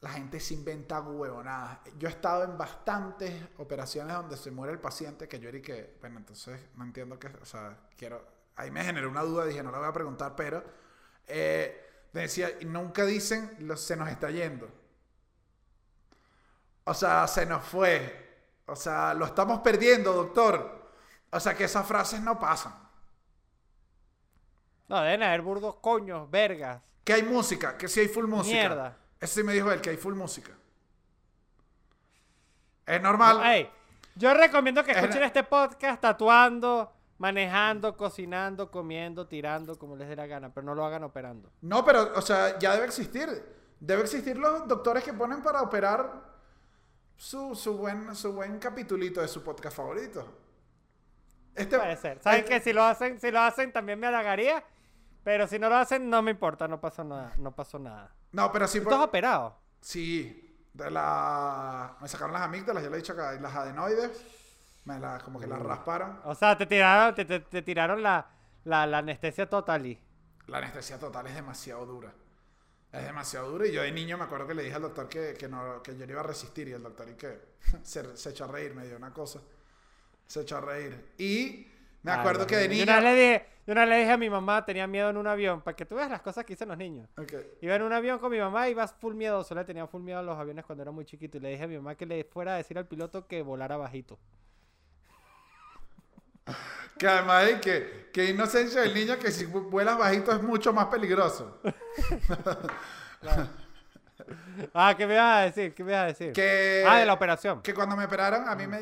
la 0.01 0.10
gente 0.10 0.40
se 0.40 0.55
inventa 0.55 1.01
huevonadas. 1.01 1.78
Yo 1.98 2.09
he 2.09 2.10
estado 2.12 2.44
en 2.44 2.56
bastantes 2.56 3.35
operaciones 3.59 4.14
donde 4.16 4.36
se 4.36 4.51
muere 4.51 4.72
el 4.72 4.81
paciente 4.81 5.28
que 5.28 5.39
yo 5.40 5.48
era 5.48 5.59
y 5.59 5.62
que, 5.62 5.97
bueno, 6.01 6.18
entonces 6.18 6.60
no 6.77 6.85
entiendo 6.85 7.18
qué, 7.18 7.28
o 7.28 7.44
sea, 7.44 7.77
quiero, 7.97 8.27
ahí 8.56 8.70
me 8.70 8.82
generó 8.85 9.10
una 9.10 9.22
duda, 9.22 9.44
dije, 9.44 9.62
no 9.62 9.70
la 9.70 9.78
voy 9.78 9.89
a 9.89 9.93
preguntar, 9.93 10.35
pero 10.36 10.64
eh, 11.27 12.06
decía, 12.12 12.51
y 12.60 12.64
nunca 12.64 13.05
dicen, 13.05 13.56
lo- 13.60 13.77
se 13.77 13.97
nos 13.97 14.09
está 14.09 14.31
yendo. 14.31 14.70
O 16.85 16.94
sea, 16.94 17.27
se 17.27 17.47
nos 17.47 17.64
fue. 17.64 18.28
O 18.66 18.77
sea, 18.77 19.14
lo 19.14 19.27
estamos 19.27 19.60
perdiendo, 19.60 20.12
doctor. 20.12 20.90
O 21.31 21.40
sea, 21.40 21.55
que 21.56 21.64
esas 21.64 21.86
frases 21.86 22.20
no 22.20 22.39
pasan. 22.39 22.74
No, 24.89 25.01
deben 25.02 25.22
haber 25.22 25.43
burdos 25.43 25.77
coños, 25.77 26.31
vergas. 26.31 26.82
Que 27.05 27.14
hay 27.14 27.22
música, 27.22 27.77
que 27.78 27.89
sí 27.89 28.01
hay 28.01 28.09
full 28.09 28.27
música. 28.27 28.56
Mierda. 28.56 28.97
Eso 29.20 29.40
sí 29.40 29.42
me 29.42 29.52
dijo 29.52 29.70
él, 29.70 29.80
que 29.80 29.90
hay 29.90 29.97
full 29.97 30.14
música. 30.14 30.52
Es 32.86 33.01
normal. 33.01 33.68
Yo 34.16 34.34
recomiendo 34.34 34.82
que 34.84 34.90
Es 34.92 34.97
escuchen 34.97 35.22
este 35.22 35.44
podcast 35.44 36.01
tatuando, 36.01 36.92
manejando, 37.18 37.97
cocinando, 37.97 38.70
comiendo, 38.70 39.26
tirando, 39.26 39.78
como 39.78 39.97
les 39.97 40.09
dé 40.09 40.16
la 40.16 40.26
gana, 40.26 40.52
pero 40.52 40.64
no 40.66 40.74
lo 40.74 40.84
hagan 40.84 41.05
operando. 41.05 41.52
No, 41.60 41.84
pero, 41.84 42.12
o 42.14 42.22
sea, 42.22 42.59
ya 42.59 42.72
debe 42.74 42.86
existir. 42.86 43.28
Debe 43.78 44.02
existir 44.02 44.36
los 44.36 44.66
doctores 44.66 45.05
que 45.05 45.12
ponen 45.12 45.42
para 45.42 45.62
operar 45.62 46.22
su, 47.16 47.55
su, 47.55 47.76
buen, 47.76 48.14
su 48.16 48.32
buen 48.32 48.59
capitulito 48.59 49.20
de 49.20 49.28
su 49.28 49.42
podcast 49.44 49.76
favorito. 49.76 50.26
Este, 51.55 51.78
Puede 51.78 51.97
ser. 51.97 52.20
¿Saben 52.22 52.40
este- 52.40 52.51
que 52.51 52.60
si 52.60 52.72
lo 52.72 52.82
hacen, 52.82 53.20
si 53.20 53.30
lo 53.30 53.40
hacen 53.40 53.72
también 53.72 53.98
me 53.98 54.06
halagaría? 54.06 54.64
Pero 55.22 55.47
si 55.47 55.59
no 55.59 55.68
lo 55.68 55.76
hacen, 55.76 56.09
no 56.09 56.22
me 56.22 56.30
importa, 56.30 56.66
no 56.66 56.80
pasó 56.80 57.05
nada, 57.05 57.32
no 57.38 57.55
pasó 57.55 57.78
nada. 57.78 58.12
No, 58.32 58.52
pero 58.52 58.66
sí. 58.69 58.81
¿Tú 58.81 58.85
por- 58.85 58.93
estás 58.94 59.07
operado? 59.09 59.57
Sí, 59.81 60.69
de 60.73 60.90
la... 60.90 61.97
me 62.01 62.09
sacaron 62.09 62.32
las 62.32 62.43
amígdalas, 62.43 62.82
ya 62.82 62.90
le 62.90 62.97
he 62.97 63.01
dicho 63.01 63.15
que 63.16 63.23
las 63.23 63.55
adenoides, 63.55 64.23
me 64.85 64.98
la, 65.01 65.19
como 65.20 65.40
que 65.40 65.47
las 65.47 65.61
rasparon. 65.61 66.20
O 66.24 66.35
sea, 66.35 66.57
te 66.57 66.66
tiraron, 66.66 67.15
te, 67.15 67.24
te- 67.24 67.40
te 67.40 67.62
tiraron 67.62 68.02
la, 68.02 68.31
la, 68.65 68.86
la 68.86 68.98
anestesia 68.98 69.48
total 69.48 69.86
y... 69.86 69.98
La 70.47 70.59
anestesia 70.59 70.98
total 70.98 71.27
es 71.28 71.35
demasiado 71.35 71.86
dura. 71.86 72.12
Es 72.93 73.05
demasiado 73.05 73.51
dura 73.51 73.66
y 73.66 73.73
yo 73.73 73.82
de 73.82 73.93
niño 73.93 74.19
me 74.19 74.24
acuerdo 74.24 74.47
que 74.48 74.55
le 74.55 74.65
dije 74.65 74.74
al 74.74 74.82
doctor 74.82 75.09
que, 75.09 75.35
que, 75.35 75.48
no, 75.48 75.82
que 75.82 75.97
yo 75.97 76.07
no 76.07 76.12
iba 76.12 76.20
a 76.20 76.24
resistir 76.24 76.69
y 76.69 76.73
el 76.73 76.82
doctor 76.82 77.09
y 77.09 77.15
que 77.15 77.40
se, 77.82 78.16
se 78.16 78.31
echó 78.31 78.44
a 78.44 78.48
reír, 78.48 78.74
me 78.74 78.86
dio 78.86 78.97
una 78.97 79.12
cosa. 79.12 79.40
Se 80.27 80.40
echó 80.43 80.57
a 80.59 80.61
reír. 80.61 81.12
Y 81.19 81.69
me 82.02 82.12
acuerdo 82.12 82.47
que 82.47 82.56
de 82.56 82.68
niño... 82.68 82.85
Yo 82.85 82.93
una, 82.93 83.01
vez 83.01 83.05
le 83.05 83.14
dije, 83.14 83.47
yo 83.66 83.72
una 83.72 83.81
vez 83.82 83.90
le 83.90 83.98
dije 83.98 84.10
a 84.12 84.16
mi 84.16 84.31
mamá, 84.31 84.64
tenía 84.64 84.86
miedo 84.86 85.10
en 85.10 85.16
un 85.16 85.27
avión, 85.27 85.60
para 85.60 85.77
que 85.77 85.85
tú 85.85 85.97
veas 85.97 86.10
las 86.10 86.22
cosas 86.22 86.44
que 86.44 86.55
dicen 86.55 86.68
los 86.68 86.78
niños. 86.78 87.09
Iba 87.60 87.77
en 87.77 87.82
un 87.82 87.93
avión 87.93 88.18
con 88.18 88.31
mi 88.31 88.39
mamá 88.39 88.68
y 88.68 88.72
iba 88.72 88.86
full 88.89 89.14
miedoso. 89.14 89.55
Le 89.55 89.64
tenía 89.64 89.86
full 89.86 90.02
miedo 90.02 90.18
a 90.18 90.22
los 90.22 90.39
aviones 90.39 90.64
cuando 90.64 90.82
era 90.82 90.90
muy 90.90 91.05
chiquito. 91.05 91.36
Y 91.36 91.40
le 91.40 91.51
dije 91.51 91.64
a 91.64 91.68
mi 91.68 91.77
mamá 91.77 91.94
que 91.94 92.06
le 92.06 92.24
fuera 92.24 92.55
a 92.55 92.56
decir 92.56 92.78
al 92.78 92.86
piloto 92.86 93.27
que 93.27 93.43
volara 93.43 93.77
bajito. 93.77 94.18
Que 96.98 97.06
además 97.06 97.47
de 97.47 97.60
que, 97.60 98.10
que 98.12 98.27
inocencia 98.27 98.81
del 98.82 98.94
niño 98.94 99.18
que 99.18 99.31
si 99.31 99.47
vuelas 99.47 99.97
bajito 99.97 100.32
es 100.32 100.43
mucho 100.43 100.72
más 100.72 100.86
peligroso. 100.86 101.60
Ah, 104.74 104.94
¿qué 104.97 105.06
me 105.06 105.14
ibas 105.14 105.36
a 105.36 105.40
decir? 105.40 105.74
¿Qué 105.74 105.82
me 105.82 105.93
ibas 105.93 106.02
a 106.02 106.06
decir? 106.06 106.32
Que, 106.32 106.85
Ah, 106.86 106.98
de 106.98 107.06
la 107.06 107.14
operación. 107.14 107.62
Que 107.62 107.74
cuando 107.74 107.97
me 107.97 108.05
operaron, 108.05 108.48
a 108.48 108.55
mí 108.55 108.66
me. 108.66 108.78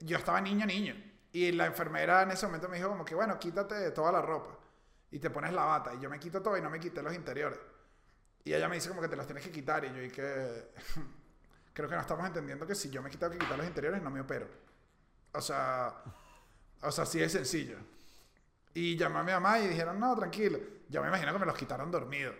Yo 0.00 0.18
estaba 0.18 0.40
niño, 0.40 0.66
niño. 0.66 0.94
Y 1.32 1.52
la 1.52 1.66
enfermera 1.66 2.22
en 2.22 2.32
ese 2.32 2.46
momento 2.46 2.68
me 2.68 2.76
dijo, 2.76 2.88
como 2.88 3.04
que, 3.04 3.14
bueno, 3.14 3.38
quítate 3.38 3.90
toda 3.92 4.10
la 4.12 4.22
ropa. 4.22 4.58
Y 5.10 5.18
te 5.18 5.30
pones 5.30 5.52
la 5.52 5.64
bata. 5.64 5.94
Y 5.94 6.00
yo 6.00 6.10
me 6.10 6.18
quito 6.18 6.42
todo 6.42 6.56
y 6.56 6.62
no 6.62 6.70
me 6.70 6.80
quité 6.80 7.02
los 7.02 7.14
interiores. 7.14 7.58
Y 8.44 8.52
ella 8.52 8.68
me 8.68 8.76
dice, 8.76 8.88
como 8.88 9.00
que 9.00 9.08
te 9.08 9.16
los 9.16 9.26
tienes 9.26 9.44
que 9.44 9.50
quitar. 9.50 9.84
Y 9.84 9.88
yo, 9.88 10.02
y 10.02 10.10
que. 10.10 10.72
Creo 11.72 11.88
que 11.88 11.94
no 11.94 12.00
estamos 12.00 12.26
entendiendo 12.26 12.66
que 12.66 12.74
si 12.74 12.90
yo 12.90 13.00
me 13.00 13.10
quito 13.10 13.30
que 13.30 13.38
quitar 13.38 13.56
los 13.56 13.66
interiores, 13.66 14.02
no 14.02 14.10
me 14.10 14.20
opero. 14.20 14.48
O 15.32 15.40
sea. 15.40 15.94
O 16.82 16.90
sea, 16.90 17.04
así 17.04 17.22
es 17.22 17.32
sencillo. 17.32 17.76
Y 18.74 18.96
llamé 18.96 19.20
a 19.20 19.22
mi 19.22 19.32
mamá 19.32 19.58
y 19.58 19.68
dijeron, 19.68 19.98
no, 19.98 20.16
tranquilo. 20.16 20.58
Yo 20.88 21.02
me 21.02 21.08
imagino 21.08 21.32
que 21.32 21.38
me 21.38 21.46
los 21.46 21.56
quitaron 21.56 21.90
dormidos. 21.90 22.34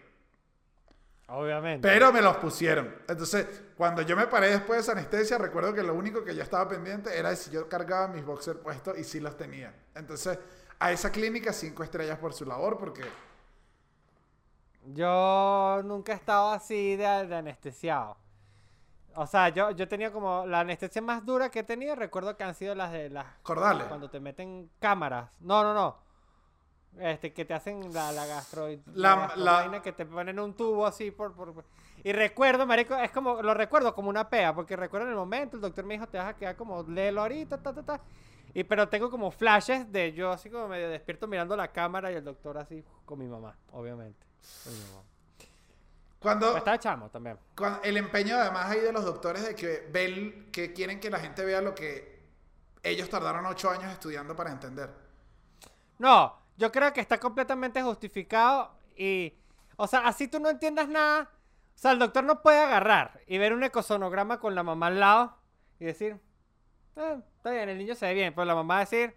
Obviamente. 1.33 1.89
Pero 1.89 2.13
me 2.13 2.21
los 2.21 2.37
pusieron. 2.39 2.95
Entonces, 3.09 3.47
cuando 3.77 4.03
yo 4.03 4.17
me 4.17 4.27
paré 4.27 4.49
después 4.51 4.79
de 4.79 4.83
esa 4.83 4.93
anestesia, 4.93 5.39
recuerdo 5.39 5.73
que 5.73 5.83
lo 5.83 5.95
único 5.95 6.25
que 6.25 6.35
yo 6.35 6.43
estaba 6.43 6.69
pendiente 6.69 7.17
era 7.17 7.35
si 7.37 7.51
yo 7.51 7.69
cargaba 7.69 8.09
mis 8.09 8.25
boxers 8.25 8.59
puestos 8.59 8.99
y 8.99 9.05
sí 9.05 9.21
los 9.21 9.37
tenía. 9.37 9.75
Entonces, 9.95 10.39
a 10.79 10.93
esa 10.93 11.11
clínica, 11.13 11.53
cinco 11.53 11.85
estrellas 11.85 12.19
por 12.19 12.33
su 12.35 12.45
labor, 12.45 12.79
porque 12.79 13.03
Yo 14.83 15.81
nunca 15.85 16.13
he 16.13 16.17
estado 16.17 16.51
así 16.51 16.97
de, 16.97 17.27
de 17.27 17.37
anestesiado. 17.37 18.17
O 19.15 19.27
sea, 19.27 19.49
yo, 19.51 19.71
yo 19.73 19.89
tenía 19.89 20.13
como 20.13 20.47
la 20.47 20.61
anestesia 20.61 21.03
más 21.03 21.25
dura 21.27 21.51
que 21.51 21.61
he 21.61 21.63
tenido. 21.65 21.95
Recuerdo 21.97 22.37
que 22.37 22.45
han 22.45 22.55
sido 22.55 22.75
las 22.75 22.93
de 22.93 23.11
las 23.11 23.27
cordales. 23.43 23.87
cuando 23.89 24.09
te 24.11 24.21
meten 24.21 24.71
cámaras. 24.79 25.31
No, 25.41 25.63
no, 25.63 25.75
no. 25.75 25.99
Este, 26.99 27.33
que 27.33 27.45
te 27.45 27.55
hacen 27.55 27.93
la, 27.95 28.13
la 28.13 28.27
gastro... 28.27 28.69
La- 28.95 29.33
la- 29.37 29.53
vaina 29.53 29.81
que 29.83 29.93
te 29.93 30.05
ponen 30.05 30.39
un 30.39 30.55
tubo 30.55 30.87
así 30.87 31.11
por, 31.11 31.35
por... 31.35 31.65
Y 32.03 32.13
recuerdo, 32.13 32.67
marico, 32.67 32.95
es 32.97 33.11
como... 33.11 33.43
Lo 33.43 33.55
recuerdo 33.55 33.95
como 33.95 34.09
una 34.11 34.29
pea, 34.29 34.55
porque 34.55 34.77
recuerdo 34.77 35.07
en 35.07 35.13
el 35.13 35.19
momento, 35.19 35.57
el 35.57 35.63
doctor 35.63 35.85
me 35.85 35.95
dijo, 35.95 36.07
te 36.09 36.19
vas 36.19 36.29
a 36.29 36.37
quedar 36.37 36.57
como... 36.57 36.83
Léelo 36.83 37.23
ahorita, 37.23 37.59
ta, 37.59 37.73
ta, 37.73 37.83
ta. 37.83 38.01
Y 38.53 38.65
pero 38.65 38.89
tengo 38.89 39.09
como 39.11 39.31
flashes 39.31 39.91
de 39.93 40.13
yo 40.13 40.33
así 40.33 40.51
como 40.51 40.67
medio 40.67 40.89
despierto 40.91 41.29
mirando 41.29 41.57
la 41.57 41.69
cámara 41.69 42.11
y 42.11 42.17
el 42.17 42.25
doctor 42.25 42.59
así 42.59 42.85
con 43.05 43.19
mi 43.21 43.29
mamá, 43.29 43.57
obviamente. 43.73 44.27
Con 44.65 44.73
mi 44.73 44.81
mamá. 44.91 45.03
Cuando, 46.19 46.57
estaba 46.57 46.79
chamo 46.79 47.09
también. 47.09 47.39
cuando- 47.57 47.81
el 47.83 47.97
empeño 47.97 48.37
además 48.37 48.67
ahí 48.71 48.81
de 48.81 48.93
los 48.93 49.05
doctores 49.05 49.47
de 49.47 49.55
que 49.55 49.89
ven, 49.93 50.49
que 50.53 50.73
quieren 50.73 50.99
que 51.01 51.09
la 51.11 51.19
gente 51.21 51.45
vea 51.45 51.61
lo 51.63 51.75
que 51.75 52.21
ellos 52.83 53.09
tardaron 53.09 53.47
ocho 53.47 53.71
años 53.71 53.93
estudiando 53.93 54.35
para 54.37 54.51
entender. 54.51 54.91
No, 55.99 56.35
yo 56.61 56.71
creo 56.71 56.93
que 56.93 57.01
está 57.01 57.19
completamente 57.19 57.83
justificado 57.83 58.71
y, 58.95 59.35
o 59.77 59.87
sea, 59.87 60.01
así 60.07 60.29
tú 60.29 60.39
no 60.39 60.51
entiendas 60.51 60.89
nada. 60.89 61.23
O 61.75 61.79
sea, 61.83 61.93
el 61.93 61.99
doctor 61.99 62.23
no 62.23 62.43
puede 62.43 62.61
agarrar 62.61 63.21
y 63.27 63.39
ver 63.39 63.55
un 63.55 63.65
ecosonograma 63.65 64.39
con 64.39 64.55
la 64.55 64.63
mamá 64.63 64.89
al 64.89 65.01
lado 65.01 65.37
y 65.79 65.87
decir, 65.87 66.21
"Eh, 66.97 67.19
está 67.37 67.51
bien, 67.51 67.71
el 67.71 67.79
niño 67.79 67.95
se 67.95 68.05
ve 68.07 68.15
bien, 68.15 68.35
pero 68.35 68.45
la 68.45 68.55
mamá 68.55 68.75
va 68.75 68.79
a 68.81 68.85
decir, 68.85 69.17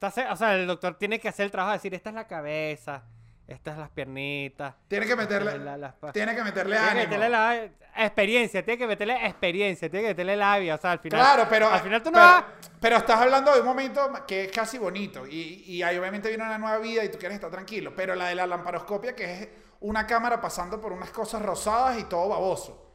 está 0.00 0.32
o 0.32 0.36
sea, 0.36 0.54
el 0.56 0.66
doctor 0.66 0.98
tiene 0.98 1.20
que 1.20 1.28
hacer 1.28 1.44
el 1.44 1.52
trabajo 1.52 1.70
de 1.70 1.78
decir, 1.78 1.94
esta 1.94 2.08
es 2.10 2.14
la 2.16 2.26
cabeza, 2.26 3.04
estas 3.46 3.78
las 3.78 3.90
piernitas. 3.90 4.74
Tiene 4.88 5.06
que 5.06 5.14
meterle, 5.14 5.58
la- 5.60 5.94
pa- 5.94 6.12
tiene 6.12 6.34
que 6.34 6.42
meterle 6.42 6.74
Tiene 6.76 6.84
que 6.86 6.90
ánimo. 7.00 7.04
meterle 7.10 7.28
la 7.28 7.48
experiencia, 7.96 8.64
tiene 8.64 8.78
que 8.78 8.86
meterle 8.86 9.14
experiencia, 9.26 9.90
tiene 9.90 10.04
que 10.04 10.08
meterle 10.10 10.36
labia, 10.36 10.74
o 10.74 10.78
sea, 10.78 10.92
al 10.92 10.98
final. 10.98 11.20
Claro, 11.20 11.46
pero, 11.48 11.68
Al 11.68 11.80
final 11.80 12.02
tú 12.02 12.10
no 12.10 12.14
pero, 12.18 12.26
vas. 12.26 12.44
pero 12.80 12.96
estás 12.96 13.20
hablando 13.20 13.52
de 13.54 13.60
un 13.60 13.66
momento 13.66 14.10
que 14.26 14.44
es 14.44 14.52
casi 14.52 14.78
bonito 14.78 15.26
y, 15.26 15.64
y 15.66 15.82
ahí 15.82 15.96
obviamente 15.98 16.28
viene 16.28 16.44
una 16.44 16.58
nueva 16.58 16.78
vida 16.78 17.04
y 17.04 17.10
tú 17.10 17.18
quieres 17.18 17.36
estar 17.36 17.50
tranquilo, 17.50 17.92
pero 17.94 18.14
la 18.14 18.28
de 18.28 18.34
la 18.34 18.46
lamparoscopia 18.46 19.14
que 19.14 19.24
es 19.42 19.48
una 19.80 20.06
cámara 20.06 20.40
pasando 20.40 20.80
por 20.80 20.92
unas 20.92 21.10
cosas 21.10 21.42
rosadas 21.42 21.98
y 21.98 22.04
todo 22.04 22.28
baboso, 22.28 22.94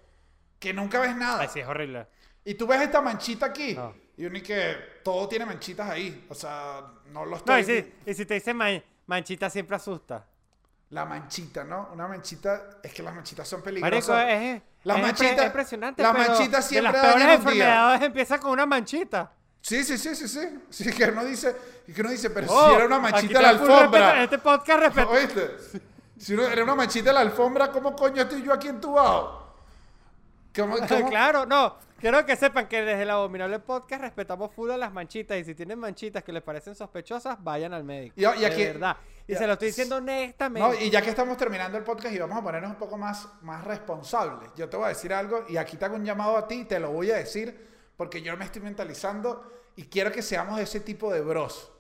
que 0.60 0.74
nunca 0.74 1.00
ves 1.00 1.16
nada. 1.16 1.42
Ay, 1.42 1.50
sí, 1.52 1.60
es 1.60 1.68
horrible. 1.68 2.08
Y 2.46 2.56
tú 2.56 2.66
ves 2.66 2.82
esta 2.82 3.02
manchita 3.02 3.48
aquí 3.48 3.74
No. 3.76 3.94
y 4.16 4.26
uno 4.26 4.38
y 4.38 4.42
que 4.42 4.76
todo 5.04 5.28
tiene 5.28 5.46
manchitas 5.46 5.90
ahí, 5.90 6.26
o 6.30 6.34
sea, 6.36 6.82
no 7.08 7.26
lo 7.26 7.36
estoy... 7.38 7.54
No, 7.54 7.60
y 7.60 7.64
si, 7.64 7.94
y 8.06 8.14
si 8.14 8.26
te 8.26 8.36
dicen 8.36 8.56
man- 8.56 8.84
manchita, 9.06 9.50
siempre 9.50 9.76
asusta. 9.76 10.26
La 10.90 11.04
manchita, 11.06 11.64
¿no? 11.66 11.90
Una 11.94 12.08
manchita, 12.08 12.70
es 12.82 12.94
que 12.94 13.04
las 13.04 13.14
manchitas 13.14 13.46
son 13.48 13.60
Marico, 13.60 13.82
peligrosas. 13.82 14.26
es, 14.30 14.62
Las 14.84 14.98
es 14.98 15.04
impre- 15.04 15.08
manchitas- 15.08 15.46
impresionante. 15.48 16.02
las 16.04 16.12
pero 16.16 16.28
manchitas 16.30 16.66
siempre 16.68 16.92
De 16.92 16.98
las 17.04 17.14
peores 17.14 17.36
enfermedades 17.36 18.02
empieza 18.04 18.40
con 18.40 18.52
una 18.52 18.66
manchita. 18.66 19.32
Sí, 19.62 19.84
sí, 19.84 19.98
sí, 19.98 20.16
sí, 20.16 20.28
sí. 20.30 20.48
Sí, 20.70 20.94
que 20.94 21.04
uno 21.06 21.26
dice, 21.26 21.54
que 21.94 22.00
uno 22.02 22.10
dice, 22.10 22.30
pero 22.30 22.48
Oh, 22.50 22.70
si 22.70 22.76
era 22.76 22.86
una 22.86 23.00
manchita 23.00 23.42
la 23.42 23.50
alfombra. 23.50 24.24
este 24.24 24.38
podcast 24.38 24.80
respeto. 24.80 25.10
¿Oíste? 25.10 25.58
Si 26.18 26.34
uno- 26.34 26.48
era 26.48 26.64
una 26.64 26.74
manchita 26.76 27.12
la 27.12 27.20
alfombra, 27.20 27.70
¿cómo 27.70 27.94
coño 27.96 28.22
estoy 28.22 28.42
yo 28.44 28.54
aquí 28.54 28.70
entubado? 28.70 29.47
¿Cómo, 30.58 30.76
cómo? 30.90 31.10
claro, 31.10 31.46
no. 31.46 31.78
Quiero 32.00 32.24
que 32.26 32.36
sepan 32.36 32.68
que 32.68 32.84
desde 32.84 33.02
el 33.04 33.10
Abominable 33.10 33.58
Podcast 33.60 34.02
respetamos 34.04 34.54
full 34.54 34.70
a 34.70 34.78
las 34.78 34.92
manchitas. 34.94 35.38
Y 35.38 35.44
si 35.44 35.56
tienen 35.56 35.80
manchitas 35.80 36.24
que 36.24 36.32
les 36.32 36.44
parecen 36.44 36.76
sospechosas, 36.76 37.42
vayan 37.44 37.74
al 37.74 37.84
médico. 37.84 38.14
Y- 38.18 38.22
y 38.22 38.46
aquí- 38.46 38.64
de 38.66 38.74
verdad. 38.74 38.98
Y 39.28 39.34
ya- 39.34 39.40
se 39.40 39.48
lo 39.48 39.54
estoy 39.54 39.70
diciendo 39.70 39.96
honestamente. 39.98 40.68
No, 40.68 40.74
y 40.80 40.90
ya 40.92 41.02
que 41.02 41.10
estamos 41.10 41.36
terminando 41.38 41.78
el 41.78 41.84
podcast 41.84 42.14
y 42.14 42.20
vamos 42.20 42.38
a 42.38 42.44
ponernos 42.44 42.72
un 42.72 42.78
poco 42.78 42.98
más, 42.98 43.28
más 43.42 43.64
responsables, 43.64 44.52
yo 44.56 44.70
te 44.70 44.78
voy 44.78 44.86
a 44.86 44.90
decir 44.90 45.12
algo 45.14 45.44
y 45.50 45.58
aquí 45.58 45.76
te 45.76 45.86
hago 45.86 45.96
un 45.96 46.06
llamado 46.06 46.38
a 46.38 46.48
ti 46.48 46.62
y 46.62 46.66
te 46.66 46.80
lo 46.80 46.92
voy 46.92 47.12
a 47.12 47.16
decir 47.18 47.68
porque 47.98 48.22
yo 48.22 48.38
me 48.38 48.46
estoy 48.46 48.62
mentalizando 48.62 49.52
y 49.76 49.84
quiero 49.88 50.12
que 50.12 50.22
seamos 50.22 50.60
ese 50.62 50.80
tipo 50.80 51.12
de 51.12 51.22
bros. 51.22 51.72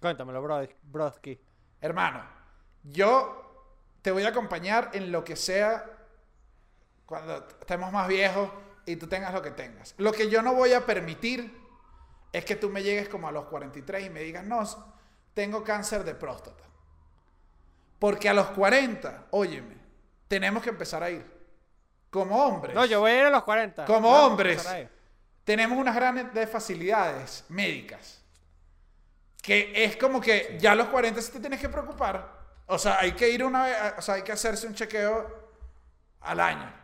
Cuéntamelo, 0.00 0.42
bro, 0.42 0.66
broski. 0.82 1.38
Hermano, 1.80 2.24
yo 2.84 3.74
te 4.02 4.10
voy 4.12 4.24
a 4.24 4.28
acompañar 4.28 4.90
en 4.94 5.12
lo 5.12 5.22
que 5.24 5.36
sea 5.36 5.84
cuando 7.06 7.46
estemos 7.60 7.92
más 7.92 8.08
viejos 8.08 8.50
y 8.86 8.96
tú 8.96 9.06
tengas 9.06 9.32
lo 9.32 9.42
que 9.42 9.50
tengas. 9.50 9.94
Lo 9.98 10.12
que 10.12 10.28
yo 10.28 10.42
no 10.42 10.54
voy 10.54 10.72
a 10.72 10.84
permitir 10.84 11.60
es 12.32 12.44
que 12.44 12.56
tú 12.56 12.70
me 12.70 12.82
llegues 12.82 13.08
como 13.08 13.28
a 13.28 13.32
los 13.32 13.44
43 13.46 14.06
y 14.06 14.10
me 14.10 14.20
digas, 14.20 14.44
no, 14.44 14.64
tengo 15.34 15.62
cáncer 15.62 16.04
de 16.04 16.14
próstata. 16.14 16.64
Porque 17.98 18.28
a 18.28 18.34
los 18.34 18.48
40, 18.48 19.26
óyeme, 19.30 19.76
tenemos 20.28 20.62
que 20.62 20.70
empezar 20.70 21.02
a 21.02 21.10
ir. 21.10 21.24
Como 22.10 22.36
hombres. 22.44 22.74
No, 22.74 22.84
yo 22.84 23.00
voy 23.00 23.12
a 23.12 23.20
ir 23.20 23.26
a 23.26 23.30
los 23.30 23.42
40. 23.44 23.84
Como 23.84 24.14
a 24.14 24.26
hombres, 24.26 24.68
tenemos 25.44 25.78
unas 25.78 25.94
grandes 25.94 26.50
facilidades 26.50 27.44
médicas. 27.48 28.22
Que 29.40 29.84
es 29.84 29.96
como 29.96 30.20
que 30.20 30.56
ya 30.60 30.72
a 30.72 30.74
los 30.74 30.88
40 30.88 31.20
sí 31.22 31.32
te 31.32 31.40
tienes 31.40 31.60
que 31.60 31.68
preocupar. 31.68 32.40
O 32.66 32.78
sea, 32.78 32.98
hay 32.98 33.12
que 33.12 33.28
ir 33.28 33.44
una 33.44 33.64
vez, 33.64 33.76
o 33.98 34.02
sea, 34.02 34.14
hay 34.14 34.22
que 34.22 34.32
hacerse 34.32 34.66
un 34.66 34.74
chequeo 34.74 35.50
al 36.20 36.40
año. 36.40 36.81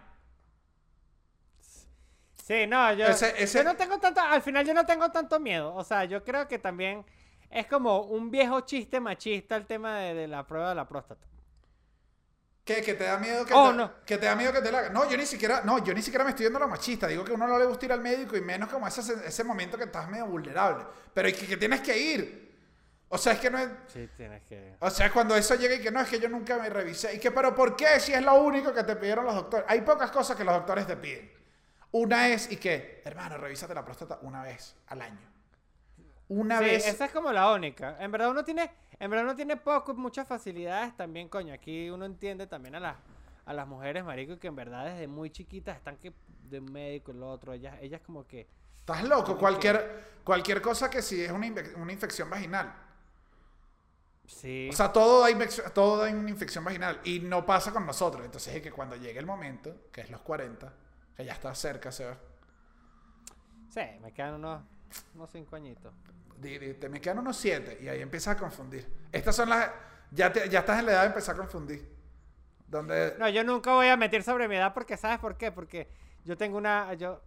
Sí, 2.48 2.66
no, 2.66 2.94
yo, 2.94 3.04
Ese- 3.06 3.34
ese- 3.42 3.58
yo 3.58 3.64
no 3.64 3.76
tengo 3.76 3.98
tanto, 3.98 4.22
al 4.22 4.40
final 4.40 4.64
yo 4.64 4.72
no 4.72 4.86
tengo 4.86 5.10
tanto 5.12 5.38
miedo. 5.38 5.74
O 5.74 5.84
sea, 5.84 6.04
yo 6.06 6.24
creo 6.24 6.48
que 6.48 6.58
también 6.58 7.04
es 7.50 7.66
como 7.66 8.00
un 8.04 8.30
viejo 8.30 8.62
chiste 8.62 9.00
machista 9.00 9.54
el 9.54 9.66
tema 9.66 9.98
de, 9.98 10.14
de 10.14 10.26
la 10.28 10.46
prueba 10.46 10.70
de 10.70 10.74
la 10.74 10.88
próstata. 10.88 11.26
¿Qué? 12.64 12.80
¿Que 12.82 12.94
te 12.94 13.04
da 13.04 13.18
miedo 13.18 13.44
que, 13.44 13.52
Oh, 13.54 13.70
te, 13.70 13.76
no. 13.76 13.92
que 14.06 14.16
te 14.16 14.24
da 14.24 14.34
miedo 14.34 14.50
que 14.52 14.62
te 14.62 14.72
la? 14.72 14.88
No, 14.88 15.06
yo 15.10 15.18
ni 15.18 15.26
siquiera, 15.26 15.60
no, 15.62 15.84
yo 15.84 15.92
ni 15.92 16.00
siquiera 16.00 16.24
me 16.24 16.30
estoy 16.30 16.44
yendo 16.46 16.58
a 16.58 16.62
la 16.62 16.66
machista. 16.68 17.06
Digo 17.06 17.22
que 17.22 17.32
uno 17.32 17.46
no 17.46 17.58
le 17.58 17.66
gusta 17.66 17.84
ir 17.84 17.92
al 17.92 18.00
médico 18.00 18.34
y 18.34 18.40
menos 18.40 18.70
como 18.70 18.86
ese, 18.88 19.00
ese 19.26 19.44
momento 19.44 19.76
que 19.76 19.84
estás 19.84 20.08
medio 20.08 20.26
vulnerable. 20.26 20.86
Pero 21.12 21.28
es 21.28 21.34
que, 21.38 21.46
que 21.46 21.56
tienes 21.58 21.82
que 21.82 21.98
ir. 21.98 22.48
O 23.10 23.16
sea, 23.18 23.34
es 23.34 23.40
que 23.40 23.50
no 23.50 23.58
es... 23.58 23.68
Sí, 23.86 24.08
tienes 24.16 24.42
que... 24.44 24.74
O 24.80 24.88
sea, 24.90 25.10
cuando 25.10 25.34
eso 25.36 25.54
llega 25.54 25.74
y 25.74 25.80
que 25.82 25.90
no, 25.90 26.00
es 26.00 26.08
que 26.08 26.18
yo 26.20 26.28
nunca 26.30 26.58
me 26.58 26.68
revisé. 26.70 27.14
Y 27.14 27.18
que, 27.18 27.30
pero 27.30 27.54
¿por 27.54 27.74
qué? 27.76 28.00
Si 28.00 28.12
es 28.12 28.22
lo 28.22 28.34
único 28.42 28.72
que 28.74 28.84
te 28.84 28.96
pidieron 28.96 29.24
los 29.24 29.34
doctores. 29.34 29.66
Hay 29.68 29.80
pocas 29.82 30.10
cosas 30.10 30.34
que 30.36 30.44
los 30.44 30.54
doctores 30.54 30.86
te 30.86 30.96
piden. 30.96 31.37
Una 31.92 32.28
es, 32.28 32.50
y 32.52 32.56
que, 32.56 33.02
hermano, 33.04 33.38
revísate 33.38 33.74
la 33.74 33.84
próstata 33.84 34.18
una 34.22 34.42
vez 34.42 34.76
al 34.88 35.00
año. 35.02 35.28
Una 36.28 36.58
Sí, 36.58 36.64
vez. 36.64 36.86
esa 36.86 37.06
es 37.06 37.12
como 37.12 37.32
la 37.32 37.52
única. 37.52 37.96
En 38.00 38.12
verdad 38.12 38.30
uno 38.30 38.44
tiene, 38.44 38.70
en 38.98 39.10
verdad 39.10 39.24
uno 39.24 39.34
tiene 39.36 39.56
poco, 39.56 39.94
muchas 39.94 40.28
facilidades 40.28 40.94
también, 40.96 41.28
coño. 41.28 41.54
Aquí 41.54 41.88
uno 41.88 42.04
entiende 42.04 42.46
también 42.46 42.74
a 42.74 42.80
las, 42.80 42.96
a 43.46 43.54
las 43.54 43.66
mujeres, 43.66 44.04
marico, 44.04 44.38
que 44.38 44.48
en 44.48 44.56
verdad 44.56 44.84
desde 44.84 45.06
muy 45.08 45.30
chiquitas 45.30 45.76
están 45.76 45.96
que 45.96 46.12
de 46.44 46.58
un 46.60 46.70
médico 46.70 47.12
lo 47.14 47.30
otro. 47.30 47.54
Ellas, 47.54 47.76
ellas 47.80 48.02
como 48.04 48.26
que... 48.26 48.46
Estás 48.80 49.04
loco. 49.04 49.38
Cualquier, 49.38 50.20
cualquier 50.24 50.60
cosa 50.60 50.90
que 50.90 51.00
si 51.00 51.22
es 51.22 51.30
una, 51.30 51.46
una 51.76 51.92
infección 51.92 52.28
vaginal. 52.28 52.74
Sí. 54.26 54.68
O 54.70 54.76
sea, 54.76 54.92
todo 54.92 55.22
da, 55.26 55.48
todo 55.72 56.02
da 56.02 56.10
una 56.10 56.28
infección 56.28 56.62
vaginal. 56.64 57.00
Y 57.04 57.20
no 57.20 57.46
pasa 57.46 57.72
con 57.72 57.86
nosotros. 57.86 58.24
Entonces 58.26 58.54
es 58.54 58.62
que 58.62 58.70
cuando 58.70 58.96
llegue 58.96 59.18
el 59.18 59.26
momento, 59.26 59.74
que 59.90 60.02
es 60.02 60.10
los 60.10 60.20
40, 60.20 60.70
que 61.18 61.24
ya 61.24 61.32
está 61.32 61.52
cerca, 61.52 61.90
se 61.90 62.04
va. 62.06 62.16
sí, 63.70 63.80
me 64.00 64.12
quedan 64.12 64.34
unos, 64.34 64.62
unos 65.16 65.28
cinco 65.32 65.56
añitos. 65.56 65.92
Te 66.40 66.88
me 66.88 67.00
quedan 67.00 67.18
unos 67.18 67.36
7 67.36 67.78
y 67.82 67.88
ahí 67.88 68.00
empiezas 68.00 68.36
a 68.36 68.38
confundir. 68.38 68.86
Estas 69.10 69.34
son 69.34 69.48
las. 69.48 69.68
Ya, 70.12 70.32
te- 70.32 70.48
ya 70.48 70.60
estás 70.60 70.78
en 70.78 70.86
la 70.86 70.92
edad 70.92 71.00
de 71.00 71.06
empezar 71.08 71.34
a 71.34 71.38
confundir. 71.38 71.92
Donde. 72.68 73.16
No, 73.18 73.28
yo 73.28 73.42
nunca 73.42 73.72
voy 73.72 73.88
a 73.88 73.96
meter 73.96 74.22
sobre 74.22 74.46
mi 74.46 74.54
edad 74.54 74.72
porque, 74.72 74.96
¿sabes 74.96 75.18
por 75.18 75.36
qué? 75.36 75.50
Porque 75.50 75.88
yo 76.24 76.36
tengo 76.36 76.56
una... 76.56 76.94
Yo 76.94 77.20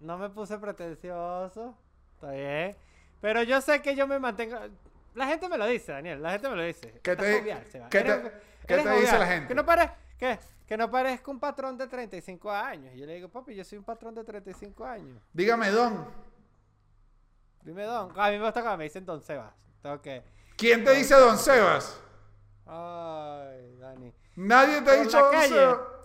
no 0.00 0.16
me 0.16 0.30
puse 0.30 0.56
pretencioso, 0.56 1.76
está 2.14 2.30
bien. 2.30 2.74
Pero 3.20 3.42
yo 3.42 3.60
sé 3.60 3.82
que 3.82 3.94
yo 3.94 4.06
me 4.06 4.18
mantengo... 4.18 4.56
La 5.14 5.26
gente 5.26 5.46
me 5.50 5.58
lo 5.58 5.66
dice, 5.66 5.92
Daniel, 5.92 6.22
la 6.22 6.30
gente 6.32 6.48
me 6.48 6.56
lo 6.56 6.62
dice. 6.62 6.98
¿Qué 7.02 7.14
te- 7.14 7.38
jovial, 7.38 7.62
qué 7.90 8.00
te- 8.02 8.32
qué 8.66 8.76
te 8.78 8.90
dice 9.00 9.18
la 9.18 9.26
gente? 9.26 9.48
Que 9.48 9.54
no, 9.54 9.66
pare, 9.66 9.90
que, 10.18 10.38
que 10.66 10.76
no 10.76 10.90
parezca 10.90 11.30
un 11.30 11.38
patrón 11.38 11.78
de 11.78 11.86
35 11.86 12.50
años. 12.50 12.94
Y 12.94 12.98
yo 12.98 13.06
le 13.06 13.14
digo, 13.14 13.28
papi, 13.28 13.54
yo 13.54 13.64
soy 13.64 13.78
un 13.78 13.84
patrón 13.84 14.14
de 14.14 14.24
35 14.24 14.84
años. 14.84 15.22
Dígame, 15.32 15.70
Don. 15.70 16.06
Dime, 17.66 17.82
don. 17.82 18.12
A 18.16 18.30
mí 18.30 18.38
me 18.38 18.44
gusta 18.44 18.60
cuando 18.60 18.78
me 18.78 18.84
dicen 18.84 19.04
don 19.04 19.20
Sebas. 19.20 19.52
Que... 20.00 20.22
¿Quién 20.56 20.84
te 20.84 20.92
dice 20.92 21.16
Don 21.16 21.36
Sebas? 21.36 22.00
Ay, 22.64 23.76
Dani. 23.80 24.14
Nadie 24.36 24.82
te 24.82 24.90
ha 24.90 25.02
dicho 25.02 25.18
Don 25.18 25.32
calle. 25.32 25.48
Sebas. 25.48 25.95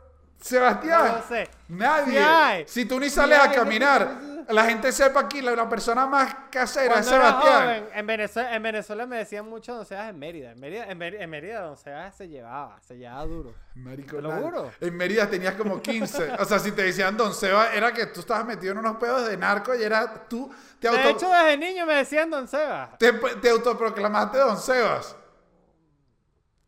Sebastián. 0.42 1.06
No 1.08 1.16
lo 1.18 1.24
sé. 1.24 1.50
Nadie. 1.70 2.66
Sí. 2.68 2.82
Si 2.82 2.86
tú 2.86 3.00
ni 3.00 3.10
Sí 3.10 3.16
sales 3.16 3.40
a 3.40 3.52
caminar, 3.52 4.12
la 4.50 4.66
gente 4.66 4.92
sepa 4.92 5.22
aquí, 5.22 5.42
la, 5.42 5.56
la 5.56 5.70
persona 5.70 6.06
más 6.08 6.36
casera 6.52 7.00
es 7.00 7.08
Cuando 7.08 7.10
Sebastián. 7.10 7.62
joven, 7.64 7.86
en 7.94 8.08
Venezuela, 8.08 8.56
en 8.56 8.64
Venezuela 8.64 9.06
me 9.06 9.18
decían 9.18 9.48
mucho 9.48 9.76
Don 9.76 9.86
Sebas 9.86 10.10
en 10.10 10.20
Mérida. 10.20 10.52
En 10.52 10.60
Mérida, 10.60 10.86
en 10.90 10.98
Mérida, 10.98 11.24
en 11.24 11.30
Mérida 11.30 11.62
Don 11.62 11.78
Sebas 11.78 12.16
se 12.16 12.28
llevaba, 12.28 12.78
se 12.82 12.98
llevaba 12.98 13.24
duro. 13.26 13.54
Marico, 13.76 14.18
Te 14.18 14.22
lo 14.22 14.32
juro. 14.32 14.72
En 14.82 14.98
Mérida 14.98 15.30
tenías 15.30 15.54
como 15.54 15.82
15. 15.82 16.32
o 16.40 16.46
sea, 16.46 16.60
si 16.60 16.72
te 16.74 16.82
decían 16.84 17.16
Don 17.16 17.34
Sebas, 17.34 17.74
era 17.74 17.94
que 17.94 18.08
tú 18.08 18.20
estabas 18.22 18.46
metido 18.46 18.74
en 18.74 18.80
unos 18.80 18.98
pedos 18.98 19.28
de 19.28 19.38
narco 19.38 19.74
y 19.76 19.84
era 19.84 20.28
tú. 20.28 20.52
Te, 20.80 20.90
De 20.90 20.98
auto, 20.98 21.10
hecho, 21.10 21.30
desde 21.32 21.58
niño 21.58 21.86
me 21.86 21.94
decían 21.94 22.30
Don 22.30 22.48
Sebas. 22.48 22.98
te, 22.98 23.14
te 23.14 23.50
autoproclamaste 23.50 24.38
Don 24.40 24.58
Sebas. 24.58 25.16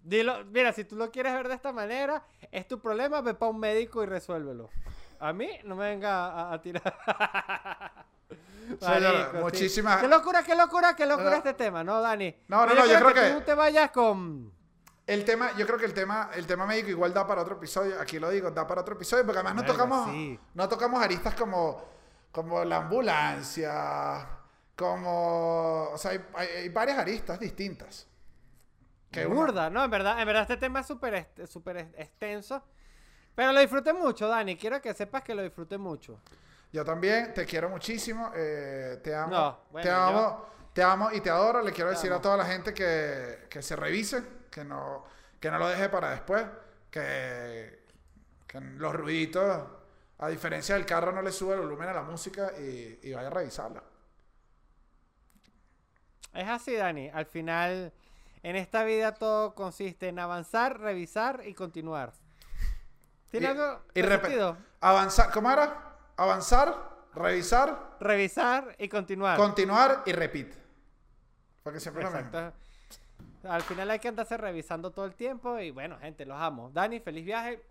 Dilo, 0.03 0.43
mira, 0.45 0.73
si 0.73 0.83
tú 0.83 0.95
lo 0.97 1.09
quieres 1.11 1.33
ver 1.33 1.47
de 1.47 1.55
esta 1.55 1.71
manera, 1.71 2.23
es 2.51 2.67
tu 2.67 2.79
problema, 2.79 3.21
ve 3.21 3.33
para 3.33 3.51
un 3.51 3.59
médico 3.59 4.03
y 4.03 4.05
resuélvelo. 4.05 4.69
A 5.19 5.31
mí 5.31 5.49
no 5.63 5.75
me 5.77 5.89
venga 5.89 6.25
a, 6.27 6.53
a 6.53 6.61
tirar. 6.61 6.93
Marico, 8.81 9.31
sí. 9.31 9.37
muchísimas- 9.37 10.01
Qué 10.01 10.07
locura, 10.07 10.43
qué 10.43 10.55
locura, 10.55 10.95
qué 10.95 11.05
locura 11.05 11.31
Ah. 11.33 11.37
este 11.37 11.53
tema, 11.53 11.83
¿no, 11.83 12.01
Dani? 12.01 12.35
No, 12.47 12.65
no, 12.65 12.73
no, 12.75 12.85
yo 12.85 12.99
creo 12.99 13.13
que- 13.13 13.33
tú 13.35 13.41
te 13.41 13.53
vayas 13.53 13.91
con... 13.91 14.51
El 15.05 15.25
tema, 15.25 15.51
yo 15.57 15.65
creo 15.67 15.77
que 15.77 15.85
el 15.85 15.93
tema, 15.93 16.29
el 16.33 16.47
tema 16.47 16.65
médico 16.65 16.89
igual 16.89 17.13
da 17.13 17.27
para 17.27 17.41
otro 17.41 17.55
episodio. 17.57 17.99
Aquí 17.99 18.19
lo 18.19 18.29
digo, 18.29 18.51
da 18.51 18.65
para 18.65 18.81
otro 18.81 18.95
episodio, 18.95 19.25
porque 19.25 19.39
además 19.39 19.55
no 19.55 19.61
Verga, 19.63 19.73
tocamos, 19.73 20.09
sí. 20.11 20.39
no 20.53 20.69
tocamos 20.69 21.03
aristas 21.03 21.35
como, 21.35 21.83
como 22.31 22.63
la 22.63 22.77
ambulancia, 22.77 24.27
como, 24.77 25.89
o 25.91 25.97
sea, 25.97 26.11
hay, 26.11 26.25
hay- 26.35 26.47
hay 26.47 26.69
varias 26.69 26.97
aristas 26.99 27.37
distintas. 27.39 28.07
Uno- 29.25 29.35
burda, 29.35 29.69
¿no? 29.69 29.83
En 29.83 29.91
verdad, 29.91 30.19
en 30.19 30.25
verdad 30.27 30.43
este 30.43 30.57
tema 30.57 30.79
es 30.81 30.87
súper 30.87 31.13
est- 31.15 31.39
extenso. 31.97 32.63
Pero 33.35 33.51
lo 33.51 33.59
disfruté 33.59 33.93
mucho, 33.93 34.27
Dani. 34.27 34.55
Quiero 34.57 34.81
que 34.81 34.93
sepas 34.93 35.23
que 35.23 35.33
lo 35.35 35.41
disfruté 35.41 35.77
mucho. 35.77 36.19
Yo 36.71 36.83
también 36.85 37.33
te 37.33 37.45
quiero 37.45 37.69
muchísimo, 37.69 38.31
eh, 38.35 38.99
te 39.03 39.13
amo, 39.15 39.31
No, 39.31 39.59
bueno, 39.71 39.83
te 39.83 39.91
amo, 39.91 40.45
te 40.73 40.83
amo 40.83 41.11
y 41.11 41.21
te 41.21 41.29
adoro. 41.29 41.61
Le 41.61 41.71
quiero 41.71 41.89
Te 41.91 41.95
decir 41.95 42.11
amo. 42.11 42.19
a 42.19 42.21
toda 42.21 42.37
la 42.37 42.45
gente 42.45 42.73
que, 42.73 43.47
que 43.49 43.61
se 43.61 43.75
revise, 43.75 44.23
que 44.51 44.63
no, 44.63 45.03
que 45.39 45.49
no 45.51 45.57
lo 45.59 45.67
deje 45.67 45.89
para 45.89 46.11
después, 46.11 46.45
que, 46.91 47.83
que 48.47 48.59
los 48.59 48.93
ruiditos, 48.93 49.63
a 50.19 50.27
diferencia 50.29 50.75
del 50.75 50.85
carro, 50.85 51.11
no 51.11 51.21
le 51.21 51.31
sube 51.31 51.53
el 51.55 51.61
volumen 51.61 51.89
a 51.89 51.93
la 51.93 52.03
música 52.03 52.51
y, 52.59 52.99
y 53.03 53.13
vaya 53.13 53.27
a 53.27 53.31
revisarla. 53.31 53.83
Es 56.33 56.47
así, 56.47 56.75
Dani. 56.75 57.09
Al 57.09 57.25
final, 57.25 57.93
en 58.43 58.55
esta 58.55 58.83
vida 58.83 59.13
todo 59.15 59.55
consiste 59.55 60.09
en 60.09 60.19
avanzar, 60.19 60.79
revisar 60.79 61.41
y 61.45 61.53
continuar. 61.53 62.13
¿Tiene 63.31 63.47
Y- 63.47 63.49
algo 63.49 63.79
y 63.93 64.01
de 64.01 64.07
repe- 64.09 64.21
sentido? 64.21 64.57
Avanzar, 64.81 65.31
¿cómo 65.31 65.49
era? 65.51 65.95
Avanzar, 66.17 66.75
revisar, 67.15 67.95
Revisar 67.99 68.75
y 68.77 68.87
continuar. 68.89 69.37
continuar 69.37 70.03
y 70.05 70.11
repeat. 70.11 70.47
Porque 71.63 71.79
siempre 71.79 72.03
lo 72.03 72.11
mismo. 72.11 72.51
Al 73.45 73.61
final 73.63 73.89
hay 73.91 73.99
que 73.99 74.07
andarse 74.09 74.37
revisando 74.37 74.91
todo 74.91 75.05
el 75.05 75.15
tiempo 75.15 75.59
y 75.59 75.71
bueno, 75.71 75.97
gente, 75.99 76.25
los 76.25 76.39
amo. 76.39 76.69
Dani, 76.71 76.99
feliz 76.99 77.25
viaje. 77.25 77.61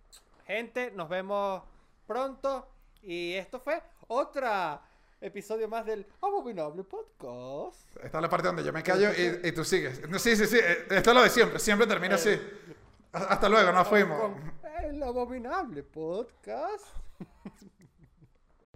Gente, 0.47 0.91
nos 0.91 1.09
vemos 1.09 1.63
pronto. 2.07 2.69
Y 3.03 3.35
esto 3.35 3.59
fue 3.61 3.83
otro 4.09 4.81
episodio 5.23 5.69
más 5.69 5.87
del 5.87 6.07
Abominable 6.21 6.85
Podcast. 6.85 7.97
Esta 8.03 8.19
es 8.19 8.23
la 8.23 8.29
parte 8.29 8.49
donde 8.49 8.65
yo 8.65 8.73
me 8.73 8.83
callo 8.83 9.11
y, 9.13 9.53
tú 9.53 9.65
sigues. 9.65 10.01
Sí, 10.19 10.37
sí, 10.37 10.47
sí. 10.47 10.59
Eh, 10.59 10.87
esto 10.91 11.11
es 11.11 11.17
lo 11.17 11.23
de 11.23 11.31
siempre. 11.31 11.59
Siempre 11.59 11.87
termina 11.87 12.17
así. 12.17 12.31
Eh. 12.31 12.41
Hasta 13.13 13.49
luego, 13.49 13.73
nos 13.73 13.87
fuimos. 13.89 14.33
El 14.83 15.03
Abominable 15.03 15.83
Podcast. 15.83 16.85